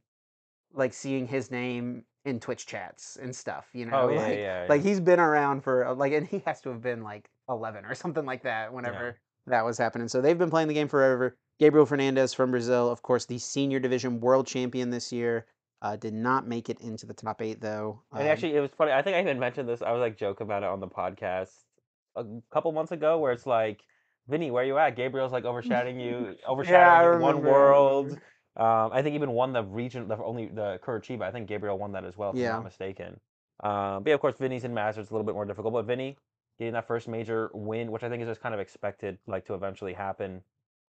like 0.74 0.92
seeing 0.92 1.26
his 1.26 1.50
name 1.50 2.04
in 2.24 2.38
Twitch 2.40 2.66
chats 2.66 3.16
and 3.20 3.34
stuff. 3.34 3.68
You 3.72 3.86
know, 3.86 4.02
Oh 4.02 4.08
yeah, 4.10 4.20
like, 4.20 4.36
yeah, 4.36 4.62
yeah. 4.62 4.66
like 4.68 4.82
he's 4.82 5.00
been 5.00 5.20
around 5.20 5.62
for 5.62 5.86
uh, 5.86 5.94
like, 5.94 6.12
and 6.12 6.26
he 6.26 6.42
has 6.46 6.60
to 6.62 6.70
have 6.70 6.82
been 6.82 7.02
like 7.02 7.30
11 7.48 7.84
or 7.86 7.94
something 7.94 8.26
like 8.26 8.42
that 8.42 8.72
whenever 8.72 9.18
that 9.46 9.64
was 9.64 9.78
happening. 9.78 10.08
So 10.08 10.20
they've 10.20 10.38
been 10.38 10.50
playing 10.50 10.68
the 10.68 10.74
game 10.74 10.88
forever. 10.88 11.36
Gabriel 11.58 11.86
Fernandez 11.86 12.34
from 12.34 12.50
Brazil, 12.50 12.90
of 12.90 13.02
course, 13.02 13.24
the 13.24 13.38
senior 13.38 13.80
division 13.80 14.20
world 14.20 14.46
champion 14.46 14.90
this 14.90 15.12
year. 15.12 15.46
Uh, 15.80 15.94
did 15.94 16.12
not 16.12 16.44
make 16.44 16.68
it 16.68 16.80
into 16.80 17.06
the 17.06 17.14
top 17.14 17.40
eight 17.40 17.60
though. 17.60 18.02
And 18.12 18.22
Um, 18.22 18.28
actually, 18.28 18.56
it 18.56 18.60
was 18.60 18.70
funny. 18.76 18.90
I 18.90 19.00
think 19.00 19.16
I 19.16 19.20
even 19.20 19.38
mentioned 19.38 19.68
this. 19.68 19.80
I 19.80 19.92
was 19.92 20.00
like 20.00 20.18
joke 20.18 20.40
about 20.40 20.64
it 20.64 20.68
on 20.68 20.80
the 20.80 20.88
podcast 20.88 21.52
a 22.16 22.24
couple 22.50 22.72
months 22.72 22.90
ago, 22.90 23.18
where 23.18 23.30
it's 23.30 23.46
like, 23.46 23.80
Vinny, 24.28 24.50
where 24.50 24.62
are 24.62 24.66
you 24.66 24.78
at? 24.78 24.96
Gabriel's 24.96 25.32
like 25.32 25.44
overshadowing 25.44 25.98
you, 25.98 26.36
overshadowing 26.48 27.16
in 27.16 27.20
one 27.22 27.42
world. 27.42 28.12
Um, 28.56 28.90
I 28.92 29.02
think 29.02 29.14
even 29.14 29.30
won 29.32 29.52
the 29.52 29.62
region, 29.62 30.08
the 30.08 30.16
only 30.22 30.48
the 30.48 30.80
Curitiba. 30.84 31.22
I 31.22 31.30
think 31.30 31.48
Gabriel 31.48 31.78
won 31.78 31.92
that 31.92 32.04
as 32.04 32.16
well, 32.16 32.30
if 32.30 32.36
Yeah. 32.36 32.50
I'm 32.50 32.56
not 32.56 32.64
mistaken. 32.64 33.20
Um, 33.60 34.02
but 34.02 34.08
yeah, 34.08 34.14
of 34.14 34.20
course, 34.20 34.36
Vinny's 34.36 34.64
in 34.64 34.74
Masters 34.74 35.02
it's 35.02 35.10
a 35.10 35.14
little 35.14 35.24
bit 35.24 35.34
more 35.34 35.44
difficult. 35.44 35.72
But 35.72 35.86
Vinny 35.86 36.16
getting 36.58 36.74
that 36.74 36.86
first 36.86 37.08
major 37.08 37.50
win, 37.54 37.90
which 37.90 38.02
I 38.02 38.08
think 38.08 38.22
is 38.22 38.28
just 38.28 38.40
kind 38.40 38.54
of 38.54 38.60
expected, 38.60 39.18
like 39.26 39.44
to 39.46 39.54
eventually 39.54 39.94
happen. 39.94 40.42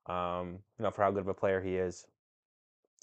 Um, 0.07 0.59
you 0.78 0.85
know, 0.85 0.90
for 0.90 1.02
how 1.02 1.11
good 1.11 1.21
of 1.21 1.28
a 1.28 1.35
player 1.35 1.61
he 1.61 1.76
is. 1.76 2.07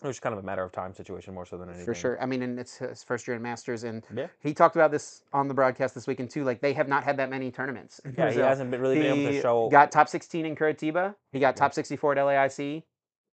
It 0.04 0.08
was 0.08 0.20
kind 0.20 0.34
of 0.34 0.40
a 0.40 0.46
matter 0.46 0.62
of 0.64 0.74
time 0.74 0.94
situation 0.94 1.34
more 1.34 1.46
so 1.46 1.58
than 1.58 1.70
anything. 1.70 1.86
for 1.86 1.94
sure. 1.94 2.22
I 2.22 2.26
mean, 2.26 2.42
and 2.44 2.60
it's 2.60 2.78
his 2.78 3.02
first 3.02 3.28
year 3.28 3.38
in 3.38 3.42
Masters, 3.42 3.86
and 3.86 4.04
Yeah. 4.14 4.28
he 4.40 4.54
talked 4.54 4.76
about 4.76 4.92
this 4.92 5.24
on 5.32 5.48
the 5.48 5.54
broadcast 5.54 5.96
this 5.96 6.06
weekend 6.06 6.30
too. 6.30 6.44
Like 6.44 6.60
they 6.60 6.74
have 6.74 6.90
not 6.90 7.04
had 7.06 7.16
that 7.18 7.30
many 7.30 7.50
tournaments. 7.50 8.02
Yeah, 8.18 8.32
he 8.32 8.40
hasn't 8.40 8.72
been 8.72 8.82
really 8.82 8.96
been 9.00 9.06
able 9.06 9.30
to 9.30 9.32
He 9.36 9.42
show. 9.42 9.70
got 9.70 9.92
top 9.92 10.10
16 10.10 10.46
in 10.46 10.56
Curitiba. 10.56 11.16
He 11.32 11.40
got 11.40 11.56
Yeah. 11.56 11.60
top 11.60 11.74
64 11.74 12.12
at 12.14 12.18
LAIC. 12.18 12.84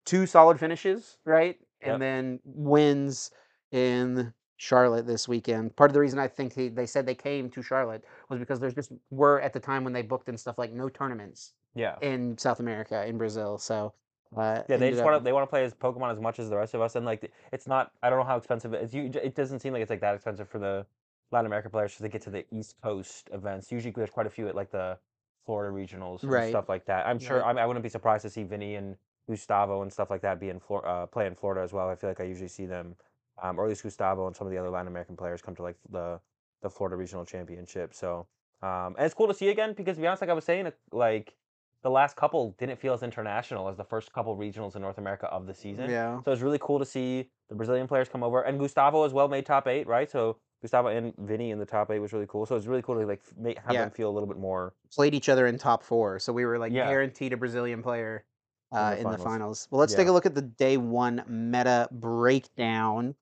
Two 0.05 0.27
solid 0.27 0.61
finishes, 0.61 1.17
right? 1.25 1.59
Yep. 1.81 1.93
And 1.95 2.03
then 2.03 2.41
wins 2.45 3.31
in 3.73 4.33
Charlotte 4.59 5.07
this 5.07 5.27
weekend. 5.27 5.75
Part 5.77 5.91
of 5.91 5.95
the 5.95 6.01
reason 6.01 6.19
I 6.19 6.29
think 6.29 6.53
he, 6.53 6.69
they 6.69 6.85
said 6.87 7.07
they 7.07 7.15
came 7.15 7.49
to 7.51 7.63
Charlotte 7.63 8.05
was 8.29 8.39
because 8.39 8.61
there's 8.61 8.75
just 8.75 8.93
were 9.11 9.41
at 9.41 9.55
the 9.55 9.61
time 9.61 9.83
when 9.85 9.95
they 9.95 10.03
booked 10.03 10.29
and 10.29 10.39
stuff 10.39 10.59
like 10.59 10.73
no 10.73 10.91
tournaments 10.91 11.55
yeah. 11.75 11.97
in 12.03 12.37
South 12.37 12.61
America 12.61 13.07
in 13.07 13.17
Brazil. 13.17 13.57
So 13.57 13.95
Uh, 14.37 14.63
Yeah, 14.69 14.77
they 14.77 14.91
just 14.91 15.03
want 15.03 15.19
to 15.19 15.25
they 15.25 15.33
want 15.33 15.43
to 15.43 15.51
play 15.51 15.65
as 15.65 15.75
Pokemon 15.75 16.13
as 16.13 16.21
much 16.21 16.39
as 16.39 16.49
the 16.49 16.57
rest 16.57 16.75
of 16.75 16.81
us, 16.81 16.95
and 16.97 17.05
like 17.05 17.33
it's 17.53 17.67
not. 17.67 17.93
I 18.03 18.11
don't 18.11 18.19
know 18.21 18.25
how 18.25 18.37
expensive 18.37 18.73
it 18.75 18.83
is. 18.83 18.95
You, 18.95 19.11
it 19.15 19.35
doesn't 19.35 19.61
seem 19.61 19.73
like 19.73 19.83
it's 19.83 19.91
like 19.91 20.01
that 20.01 20.15
expensive 20.15 20.49
for 20.49 20.59
the 20.59 20.87
Latin 21.33 21.47
American 21.47 21.71
players 21.71 21.97
to 21.97 22.09
get 22.09 22.23
to 22.23 22.31
the 22.31 22.45
East 22.55 22.77
Coast 22.83 23.29
events. 23.33 23.73
Usually, 23.73 23.91
there's 23.93 24.11
quite 24.11 24.27
a 24.27 24.31
few 24.31 24.47
at 24.49 24.55
like 24.55 24.71
the 24.71 24.99
Florida 25.47 25.75
regionals 25.75 26.23
and 26.23 26.31
Right. 26.31 26.49
stuff 26.51 26.69
like 26.69 26.85
that. 26.87 27.07
I'm 27.07 27.19
sure. 27.19 27.41
Right. 27.41 27.57
I, 27.57 27.63
I 27.63 27.67
wouldn't 27.67 27.83
be 27.83 27.89
surprised 27.89 28.23
to 28.23 28.31
see 28.31 28.45
Vinny 28.45 28.77
and 28.77 28.97
Gustavo 29.29 29.83
and 29.83 29.93
stuff 29.93 30.11
like 30.11 30.23
that 30.23 30.39
be 30.39 30.49
in 30.49 30.61
Flor- 30.61 30.87
uh, 30.87 31.07
play 31.07 31.27
in 31.27 31.35
Florida 31.35 31.63
as 31.63 31.73
well. 31.73 31.89
I 31.89 31.97
feel 31.97 32.11
like 32.11 32.21
I 32.21 32.25
usually 32.25 32.49
see 32.49 32.67
them, 32.67 32.95
um, 33.43 33.59
or 33.59 33.65
at 33.65 33.69
least 33.69 33.83
Gustavo 33.83 34.27
and 34.29 34.37
some 34.37 34.47
of 34.47 34.53
the 34.53 34.59
other 34.59 34.71
Latin 34.71 34.89
American 34.89 35.17
players 35.17 35.43
come 35.43 35.57
to 35.57 35.63
like 35.63 35.77
the 35.89 36.21
the 36.63 36.71
Florida 36.71 36.95
Regional 36.97 37.25
Championship. 37.25 37.95
So, 37.95 38.27
um, 38.63 38.95
and 38.97 39.07
it's 39.07 39.15
cool 39.15 39.27
to 39.29 39.35
see 39.35 39.49
again 39.49 39.73
because 39.73 39.97
to 39.97 40.01
be 40.03 40.07
honest, 40.07 40.21
like 40.21 40.31
I 40.31 40.35
was 40.35 40.45
saying, 40.45 40.71
like 40.93 41.35
the 41.83 41.91
last 41.91 42.17
couple 42.17 42.55
didn't 42.59 42.79
feel 42.79 42.93
as 42.93 43.03
international 43.03 43.69
as 43.69 43.77
the 43.77 43.85
first 43.85 44.13
couple 44.13 44.37
regionals 44.37 44.77
in 44.77 44.83
North 44.83 44.99
America 44.99 45.27
of 45.29 45.47
the 45.47 45.55
season. 45.55 45.91
Yeah. 45.91 46.21
So 46.25 46.33
it's 46.33 46.43
really 46.43 46.59
cool 46.61 46.79
to 46.79 46.85
see 46.85 47.31
the 47.49 47.55
Brazilian 47.55 47.87
players 47.89 48.09
come 48.09 48.23
over, 48.23 48.43
and 48.43 48.59
Gustavo 48.59 49.05
as 49.05 49.13
well 49.13 49.29
made 49.29 49.47
top 49.47 49.67
eight, 49.67 49.87
right? 49.87 50.11
So 50.11 50.37
Gustavo 50.63 50.89
and 50.89 51.15
Vinny 51.19 51.51
in 51.53 51.59
the 51.59 51.65
top 51.67 51.91
eight 51.91 51.99
was 51.99 52.13
really 52.13 52.27
cool. 52.29 52.45
So 52.47 52.55
it's 52.57 52.67
really 52.67 52.83
cool 52.83 52.97
to 53.01 53.07
like 53.07 53.23
make, 53.37 53.59
have 53.59 53.73
Yeah. 53.73 53.85
them 53.85 53.91
feel 53.91 54.11
a 54.11 54.13
little 54.13 54.29
bit 54.29 54.37
more. 54.39 54.75
Played 54.95 55.15
each 55.15 55.29
other 55.29 55.47
in 55.47 55.57
top 55.59 55.83
four, 55.83 56.19
so 56.19 56.33
we 56.33 56.45
were 56.45 56.59
like 56.59 56.73
Yeah. 56.73 56.87
guaranteed 56.87 57.33
a 57.33 57.37
Brazilian 57.37 57.83
player 57.83 58.25
uh, 58.73 58.91
the 58.91 58.97
in 58.99 59.03
the 59.11 59.19
finals. 59.19 59.25
finals. 59.25 59.69
Well, 59.71 59.81
let's 59.81 59.93
Yeah. 59.93 59.99
take 59.99 60.09
a 60.09 60.13
look 60.13 60.27
at 60.27 60.35
the 60.35 60.43
day 60.43 60.77
one 60.77 61.25
meta 61.27 61.89
breakdown 61.91 63.15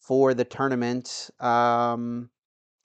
for 0.00 0.34
the 0.34 0.44
tournament. 0.44 1.30
Um, 1.38 2.30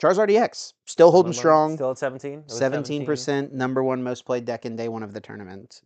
Charizard 0.02 0.30
EX 0.30 0.74
still 0.86 1.12
holding 1.12 1.34
strong. 1.34 1.76
Still 1.76 1.92
at 1.92 1.98
seventeen. 1.98 2.40
It 2.40 2.46
was 2.46 2.58
Seventeen 2.58 3.06
percent, 3.06 3.54
number 3.54 3.84
one 3.84 4.04
most 4.04 4.26
played 4.26 4.46
deck 4.46 4.66
in 4.66 4.76
day 4.76 4.88
one 4.90 5.04
of 5.04 5.14
the 5.14 5.22
tournament. 5.22 5.82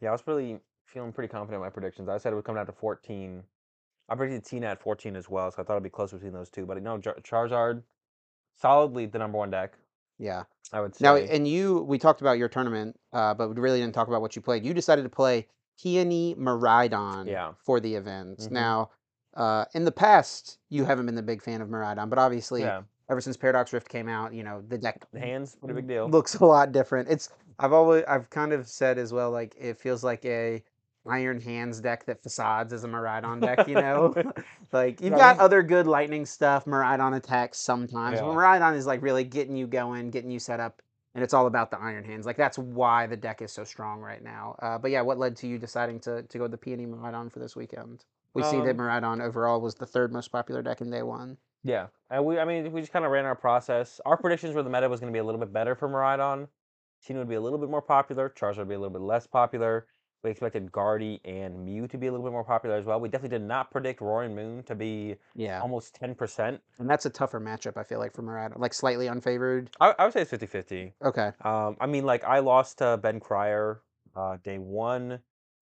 Yeah, 0.00 0.10
I 0.10 0.12
was 0.12 0.22
really 0.26 0.58
feeling 0.84 1.12
pretty 1.12 1.28
confident 1.28 1.56
in 1.56 1.60
my 1.62 1.70
predictions. 1.70 2.08
I 2.08 2.18
said 2.18 2.32
it 2.32 2.36
would 2.36 2.44
come 2.44 2.54
down 2.56 2.66
to 2.66 2.72
fourteen. 2.72 3.42
I 4.08 4.14
predicted 4.14 4.44
Tina 4.48 4.66
at 4.66 4.80
fourteen 4.82 5.16
as 5.16 5.28
well, 5.28 5.50
so 5.50 5.62
I 5.62 5.64
thought 5.64 5.74
it'd 5.74 5.82
be 5.82 5.90
close 5.90 6.12
between 6.12 6.32
those 6.32 6.50
two. 6.50 6.66
But 6.66 6.82
no, 6.82 6.98
Charizard, 6.98 7.82
solidly 8.60 9.06
the 9.06 9.18
number 9.18 9.38
one 9.38 9.50
deck. 9.50 9.72
Yeah. 10.18 10.44
I 10.72 10.80
would 10.80 10.94
say. 10.94 11.02
Now, 11.04 11.16
and 11.16 11.46
you, 11.46 11.82
we 11.82 11.98
talked 11.98 12.20
about 12.20 12.38
your 12.38 12.48
tournament, 12.48 12.98
uh, 13.12 13.34
but 13.34 13.48
we 13.48 13.60
really 13.60 13.80
didn't 13.80 13.94
talk 13.94 14.08
about 14.08 14.20
what 14.20 14.34
you 14.34 14.42
played. 14.42 14.64
You 14.64 14.74
decided 14.74 15.02
to 15.02 15.08
play 15.08 15.46
Peony 15.80 16.34
Miraidon 16.36 17.26
Yeah. 17.26 17.52
for 17.58 17.80
the 17.80 17.94
event. 17.94 18.38
Mhm. 18.40 18.50
Now, 18.50 18.90
uh, 19.34 19.66
in 19.74 19.84
the 19.84 19.92
past, 19.92 20.58
you 20.68 20.84
haven't 20.84 21.06
been 21.06 21.14
the 21.14 21.22
big 21.22 21.42
fan 21.42 21.60
of 21.60 21.68
Miraidon, 21.68 22.08
but 22.10 22.18
obviously, 22.18 22.62
yeah, 22.62 22.82
ever 23.08 23.20
since 23.20 23.36
Paradox 23.36 23.72
Rift 23.72 23.88
came 23.88 24.08
out, 24.08 24.32
you 24.34 24.42
know 24.42 24.62
the 24.68 24.78
deck 24.78 25.06
the 25.12 25.20
hands 25.20 25.56
pretty 25.64 25.80
big 25.80 25.88
deal. 25.88 26.08
looks 26.08 26.34
a 26.36 26.44
lot 26.44 26.72
different. 26.72 27.08
It's 27.08 27.30
I've 27.58 27.72
always 27.72 28.04
I've 28.06 28.28
kind 28.30 28.52
of 28.52 28.68
said 28.68 28.98
as 28.98 29.12
well, 29.12 29.30
like 29.30 29.54
it 29.58 29.78
feels 29.80 30.04
like 30.04 30.24
a 30.24 30.62
Iron 31.08 31.40
Hands 31.40 31.80
deck 31.80 32.04
that 32.06 32.22
facades 32.22 32.72
as 32.72 32.84
a 32.84 32.88
Miraidon 32.88 33.40
deck. 33.40 33.68
You 33.68 33.76
know, 33.76 34.14
like 34.72 35.00
you've 35.00 35.14
got 35.16 35.38
other 35.38 35.62
good 35.62 35.86
lightning 35.86 36.26
stuff. 36.26 36.64
Miraidon 36.64 37.16
attacks 37.16 37.58
sometimes, 37.58 38.20
but 38.20 38.28
Yeah. 38.28 38.34
Miraidon 38.34 38.76
is 38.76 38.86
like 38.86 39.02
really 39.02 39.24
getting 39.24 39.56
you 39.56 39.66
going, 39.66 40.10
getting 40.10 40.30
you 40.30 40.38
set 40.40 40.58
up, 40.60 40.82
and 41.14 41.22
it's 41.22 41.32
all 41.32 41.46
about 41.46 41.70
the 41.70 41.78
Iron 41.78 42.04
Hands. 42.04 42.26
Like 42.26 42.36
that's 42.36 42.58
why 42.58 43.06
the 43.06 43.16
deck 43.16 43.40
is 43.40 43.52
so 43.52 43.64
strong 43.64 44.00
right 44.00 44.22
now. 44.22 44.56
Uh, 44.60 44.78
but 44.78 44.90
yeah, 44.90 45.00
what 45.02 45.18
led 45.18 45.36
to 45.36 45.46
you 45.46 45.58
deciding 45.58 46.00
to 46.00 46.22
to 46.24 46.38
go 46.38 46.44
with 46.44 46.50
the 46.50 46.58
Peony 46.58 46.86
Miraidon 46.86 47.30
for 47.32 47.38
this 47.38 47.54
weekend? 47.56 48.04
We 48.34 48.42
see 48.42 48.60
that 48.60 48.70
Um, 48.70 48.76
Miraidon 48.76 49.22
overall 49.22 49.60
was 49.60 49.76
the 49.76 49.86
third 49.86 50.12
most 50.12 50.28
popular 50.32 50.60
deck 50.62 50.80
in 50.80 50.90
day 50.90 51.02
one. 51.02 51.38
Yeah, 51.66 51.88
and 52.10 52.24
we, 52.24 52.38
I 52.38 52.44
mean, 52.44 52.70
we 52.72 52.80
just 52.80 52.92
kind 52.92 53.04
of 53.04 53.10
ran 53.10 53.24
our 53.24 53.34
process. 53.34 54.00
Our 54.06 54.16
predictions 54.16 54.54
were 54.54 54.62
the 54.62 54.70
meta 54.70 54.88
was 54.88 55.00
going 55.00 55.12
to 55.12 55.16
be 55.16 55.20
a 55.20 55.24
little 55.24 55.40
bit 55.40 55.52
better 55.52 55.74
for 55.74 55.88
Miraidon. 55.88 56.48
Tina 57.04 57.18
would 57.18 57.28
be 57.28 57.34
a 57.34 57.40
little 57.40 57.58
bit 57.58 57.68
more 57.70 57.82
popular. 57.82 58.30
Charizard 58.30 58.58
would 58.58 58.68
be 58.68 58.74
a 58.74 58.78
little 58.78 58.92
bit 58.92 59.02
less 59.02 59.26
popular. 59.26 59.86
We 60.22 60.30
expected 60.30 60.72
Guardy 60.72 61.20
and 61.24 61.64
Mew 61.64 61.86
to 61.88 61.98
be 61.98 62.06
a 62.06 62.10
little 62.10 62.24
bit 62.26 62.32
more 62.32 62.44
popular 62.44 62.76
as 62.76 62.84
well. 62.84 62.98
We 63.00 63.08
definitely 63.08 63.38
did 63.38 63.46
not 63.46 63.70
predict 63.70 64.00
Roaring 64.00 64.34
Moon 64.34 64.62
to 64.64 64.74
be 64.74 65.16
Yeah, 65.34 65.60
almost 65.60 65.94
10%. 65.94 66.60
and 66.78 66.88
that's 66.88 67.06
a 67.06 67.10
tougher 67.10 67.40
matchup. 67.40 67.76
I 67.76 67.84
feel 67.84 67.98
like 67.98 68.12
for 68.14 68.22
Miraidon, 68.22 68.58
like 68.58 68.74
slightly 68.74 69.06
unfavored. 69.06 69.68
I, 69.80 69.94
I 69.98 70.04
would 70.04 70.12
say 70.12 70.22
it's 70.22 70.30
50 70.30 70.46
50. 70.46 70.94
Okay. 71.04 71.32
Um, 71.42 71.76
I 71.80 71.86
mean, 71.86 72.04
like, 72.04 72.24
I 72.24 72.38
lost 72.40 72.78
to 72.78 72.96
Ben 72.96 73.20
Cryer 73.20 73.82
uh, 74.14 74.38
day 74.42 74.58
one, 74.58 75.20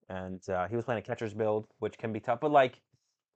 and 0.09 0.47
uh, 0.49 0.69
he 0.69 0.77
was 0.77 0.85
playing 0.85 1.01
a 1.01 1.03
catcher's 1.03 1.35
build, 1.35 1.67
which 1.79 1.99
can 1.99 2.13
be 2.13 2.21
tough. 2.21 2.41
But, 2.41 2.53
like, 2.53 2.81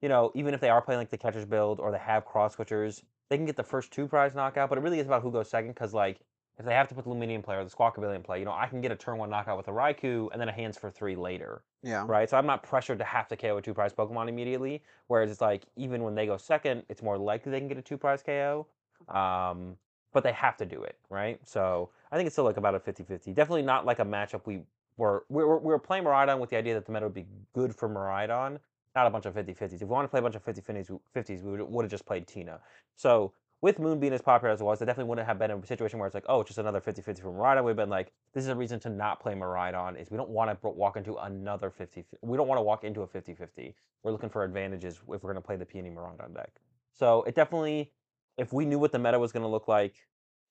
you 0.03 0.09
know, 0.09 0.31
even 0.35 0.55
if 0.55 0.61
they 0.61 0.71
are 0.71 0.81
playing 0.83 0.99
like 1.01 1.11
the 1.11 1.19
catcher's 1.19 1.45
build 1.45 1.81
or 1.81 1.91
they 1.91 1.99
have 1.99 2.25
cross 2.25 2.57
switchers, 2.57 3.03
they 3.29 3.37
can 3.37 3.47
get 3.47 3.57
the 3.57 3.63
first 3.65 3.93
two 3.93 4.07
prize 4.07 4.35
knockout. 4.35 4.69
But 4.69 4.79
it 4.79 4.83
really 4.83 5.01
is 5.01 5.07
about 5.07 5.23
who 5.23 5.31
goes 5.33 5.51
second 5.51 5.71
because, 5.73 5.93
like, 5.95 6.21
if 6.59 6.65
they 6.65 6.75
have 6.75 6.89
to 6.89 6.95
put 6.95 7.05
the 7.05 7.11
Lumineon 7.11 7.43
play 7.43 7.57
or 7.57 7.65
the 7.65 7.71
Squawkabillion 7.71 8.25
play, 8.25 8.39
you 8.41 8.45
know, 8.45 8.53
I 8.53 8.67
can 8.67 8.81
get 8.81 8.91
a 8.91 8.97
turn 8.97 9.19
one 9.19 9.31
knockout 9.31 9.57
with 9.57 9.69
a 9.69 9.71
Raikou 9.73 10.31
and 10.33 10.41
then 10.41 10.49
a 10.49 10.53
hands 10.53 10.77
for 10.77 10.91
three 10.91 11.15
later, 11.15 11.63
Yeah. 11.83 12.07
right? 12.07 12.29
So 12.29 12.37
I'm 12.37 12.47
not 12.47 12.63
pressured 12.63 12.99
to 12.99 13.05
have 13.05 13.29
to 13.29 13.37
KO 13.37 13.59
a 13.59 13.63
two 13.63 13.75
prize 13.75 13.93
Pokemon 13.93 14.29
immediately. 14.29 14.83
Whereas 15.07 15.31
it's 15.31 15.41
like, 15.41 15.67
even 15.77 16.03
when 16.03 16.15
they 16.15 16.27
go 16.27 16.37
second, 16.37 16.85
it's 16.89 17.03
more 17.03 17.17
likely 17.19 17.53
they 17.53 17.61
can 17.61 17.69
get 17.69 17.79
a 17.79 17.83
two 17.83 17.97
prize 17.99 18.23
KO. 18.23 18.67
Um, 19.09 19.77
but 20.13 20.23
they 20.25 20.33
have 20.33 20.57
to 20.57 20.67
do 20.67 20.83
it, 20.83 20.99
right? 21.11 21.39
So 21.47 21.91
I 22.11 22.17
think 22.17 22.27
it's 22.27 22.35
still 22.35 22.45
like 22.45 22.57
about 22.57 22.75
a 22.75 22.81
50 22.81 23.05
50. 23.05 23.33
Definitely 23.33 23.63
not 23.63 23.85
like 23.87 23.99
a 23.99 24.05
matchup 24.05 24.47
we 24.47 24.63
were, 24.97 25.25
we 25.29 25.45
were, 25.45 25.59
we 25.59 25.67
were 25.67 25.79
playing 25.79 26.05
Miraidon 26.05 26.41
with 26.41 26.51
the 26.51 26.57
idea 26.57 26.75
that 26.75 26.87
the 26.87 26.93
meta 26.93 27.07
would 27.07 27.15
be 27.15 27.27
good 27.53 27.75
for 27.75 27.89
Miraidon, 27.89 28.59
not 28.95 29.07
a 29.07 29.11
bunch 29.11 29.27
of 29.27 29.35
50 29.35 29.55
50s. 29.55 29.75
If 29.75 29.81
we 29.83 29.87
want 29.87 30.05
to 30.05 30.09
play 30.09 30.21
a 30.21 30.23
bunch 30.23 30.35
of 30.35 30.43
50 30.43 30.63
50s, 30.63 31.43
we 31.43 31.63
would 31.63 31.83
have 31.85 31.91
just 31.91 32.07
played 32.07 32.27
Tina. 32.27 32.61
So 32.97 33.33
with 33.61 33.79
Moon 33.79 33.99
being 33.99 34.13
as 34.13 34.23
popular 34.23 34.53
as 34.53 34.61
it 34.61 34.65
was, 34.65 34.81
it 34.81 34.87
definitely 34.87 35.09
wouldn't 35.09 35.27
have 35.27 35.39
been 35.39 35.51
a 35.51 35.67
situation 35.67 35.99
where 35.99 36.07
it's 36.07 36.15
like, 36.15 36.25
oh, 36.29 36.41
it's 36.41 36.49
just 36.49 36.59
another 36.59 36.81
50 36.81 37.03
50 37.03 37.23
for 37.23 37.33
Miraidon. 37.33 37.65
We've 37.65 37.75
been 37.77 37.91
like, 37.91 38.13
this 38.33 38.45
is 38.45 38.49
a 38.49 38.55
reason 38.55 38.79
to 38.81 38.89
not 38.89 39.21
play 39.21 39.35
Miraidon, 39.35 40.01
is 40.01 40.11
we 40.11 40.17
don't 40.17 40.31
want 40.31 40.51
to 40.51 40.69
walk 40.69 40.97
into 40.97 41.17
another 41.17 41.71
50 41.71 42.05
We 42.23 42.37
don't 42.37 42.47
want 42.47 42.59
to 42.59 42.63
walk 42.63 42.85
into 42.85 43.03
a 43.03 43.07
50 43.07 43.35
50. 43.35 43.75
We're 44.03 44.13
looking 44.13 44.31
for 44.31 44.45
advantages 44.45 44.97
if 44.97 45.03
we're 45.09 45.19
going 45.19 45.35
to 45.35 45.41
play 45.41 45.57
the 45.57 45.67
Peony 45.67 45.91
Miraidon 45.91 46.35
deck. 46.35 46.53
So 46.95 47.25
it 47.25 47.35
definitely, 47.35 47.93
if 48.37 48.53
we 48.53 48.65
knew 48.65 48.79
what 48.79 48.93
the 48.93 48.99
meta 48.99 49.19
was 49.19 49.33
going 49.33 49.43
to 49.43 49.49
look 49.49 49.67
like 49.67 49.95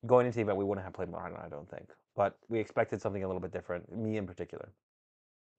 going 0.06 0.26
into 0.26 0.36
the 0.36 0.42
event, 0.42 0.58
we 0.58 0.66
wouldn't 0.66 0.84
have 0.84 0.94
played 0.94 1.10
Miraidon, 1.10 1.44
I 1.44 1.50
don't 1.50 1.70
think. 1.70 1.90
But 2.16 2.38
we 2.50 2.60
expected 2.60 3.02
something 3.02 3.24
a 3.24 3.28
little 3.28 3.42
bit 3.42 3.52
different, 3.52 3.90
me 3.96 4.18
in 4.18 4.28
particular. 4.28 4.74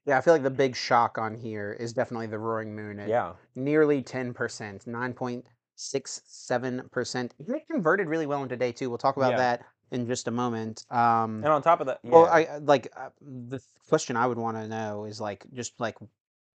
Yeah, 0.06 0.18
I 0.18 0.20
feel 0.22 0.32
like 0.34 0.42
the 0.42 0.50
big 0.50 0.74
shock 0.74 1.18
on 1.18 1.34
here 1.34 1.76
is 1.78 1.92
definitely 1.92 2.26
the 2.28 2.38
Roaring 2.38 2.74
Moon 2.74 2.98
at 2.98 3.08
Yeah. 3.08 3.34
nearly 3.54 4.02
10%, 4.02 4.86
9.67%. 4.86 7.34
It 7.38 7.66
converted 7.70 8.08
really 8.08 8.26
well 8.26 8.42
into 8.42 8.56
day 8.56 8.72
two. 8.72 8.88
We'll 8.88 8.98
talk 8.98 9.16
about 9.16 9.32
Yeah. 9.32 9.38
that 9.38 9.64
in 9.90 10.06
just 10.06 10.28
a 10.28 10.30
moment. 10.30 10.84
Um, 10.90 11.42
And 11.44 11.52
on 11.52 11.62
top 11.62 11.80
of 11.80 11.86
that, 11.86 12.00
yeah. 12.02 12.10
Well, 12.10 12.26
I 12.26 12.44
I- 12.44 12.58
like 12.58 12.88
uh, 12.96 13.10
the 13.20 13.60
question 13.88 14.16
I 14.16 14.26
would 14.26 14.38
want 14.38 14.56
to 14.56 14.66
know 14.68 15.04
is 15.04 15.20
like 15.20 15.46
just 15.52 15.78
like 15.80 15.96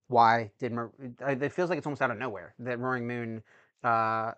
why 0.07 0.51
did 0.59 0.71
Mar- 0.71 0.91
I- 1.23 1.31
it 1.31 1.51
feels 1.51 1.69
like 1.69 1.77
it's 1.77 1.88
almost 1.88 2.01
out 2.01 2.12
of 2.12 2.17
nowhere 2.17 2.53
that 2.59 2.79
Roaring 2.79 3.07
Moon 3.07 3.43
uh 3.83 4.33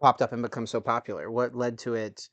popped 0.00 0.22
up 0.22 0.32
and 0.32 0.42
become 0.42 0.66
so 0.66 0.80
popular. 0.80 1.30
What 1.30 1.54
led 1.54 1.78
to 1.80 1.94
it? 1.94 2.28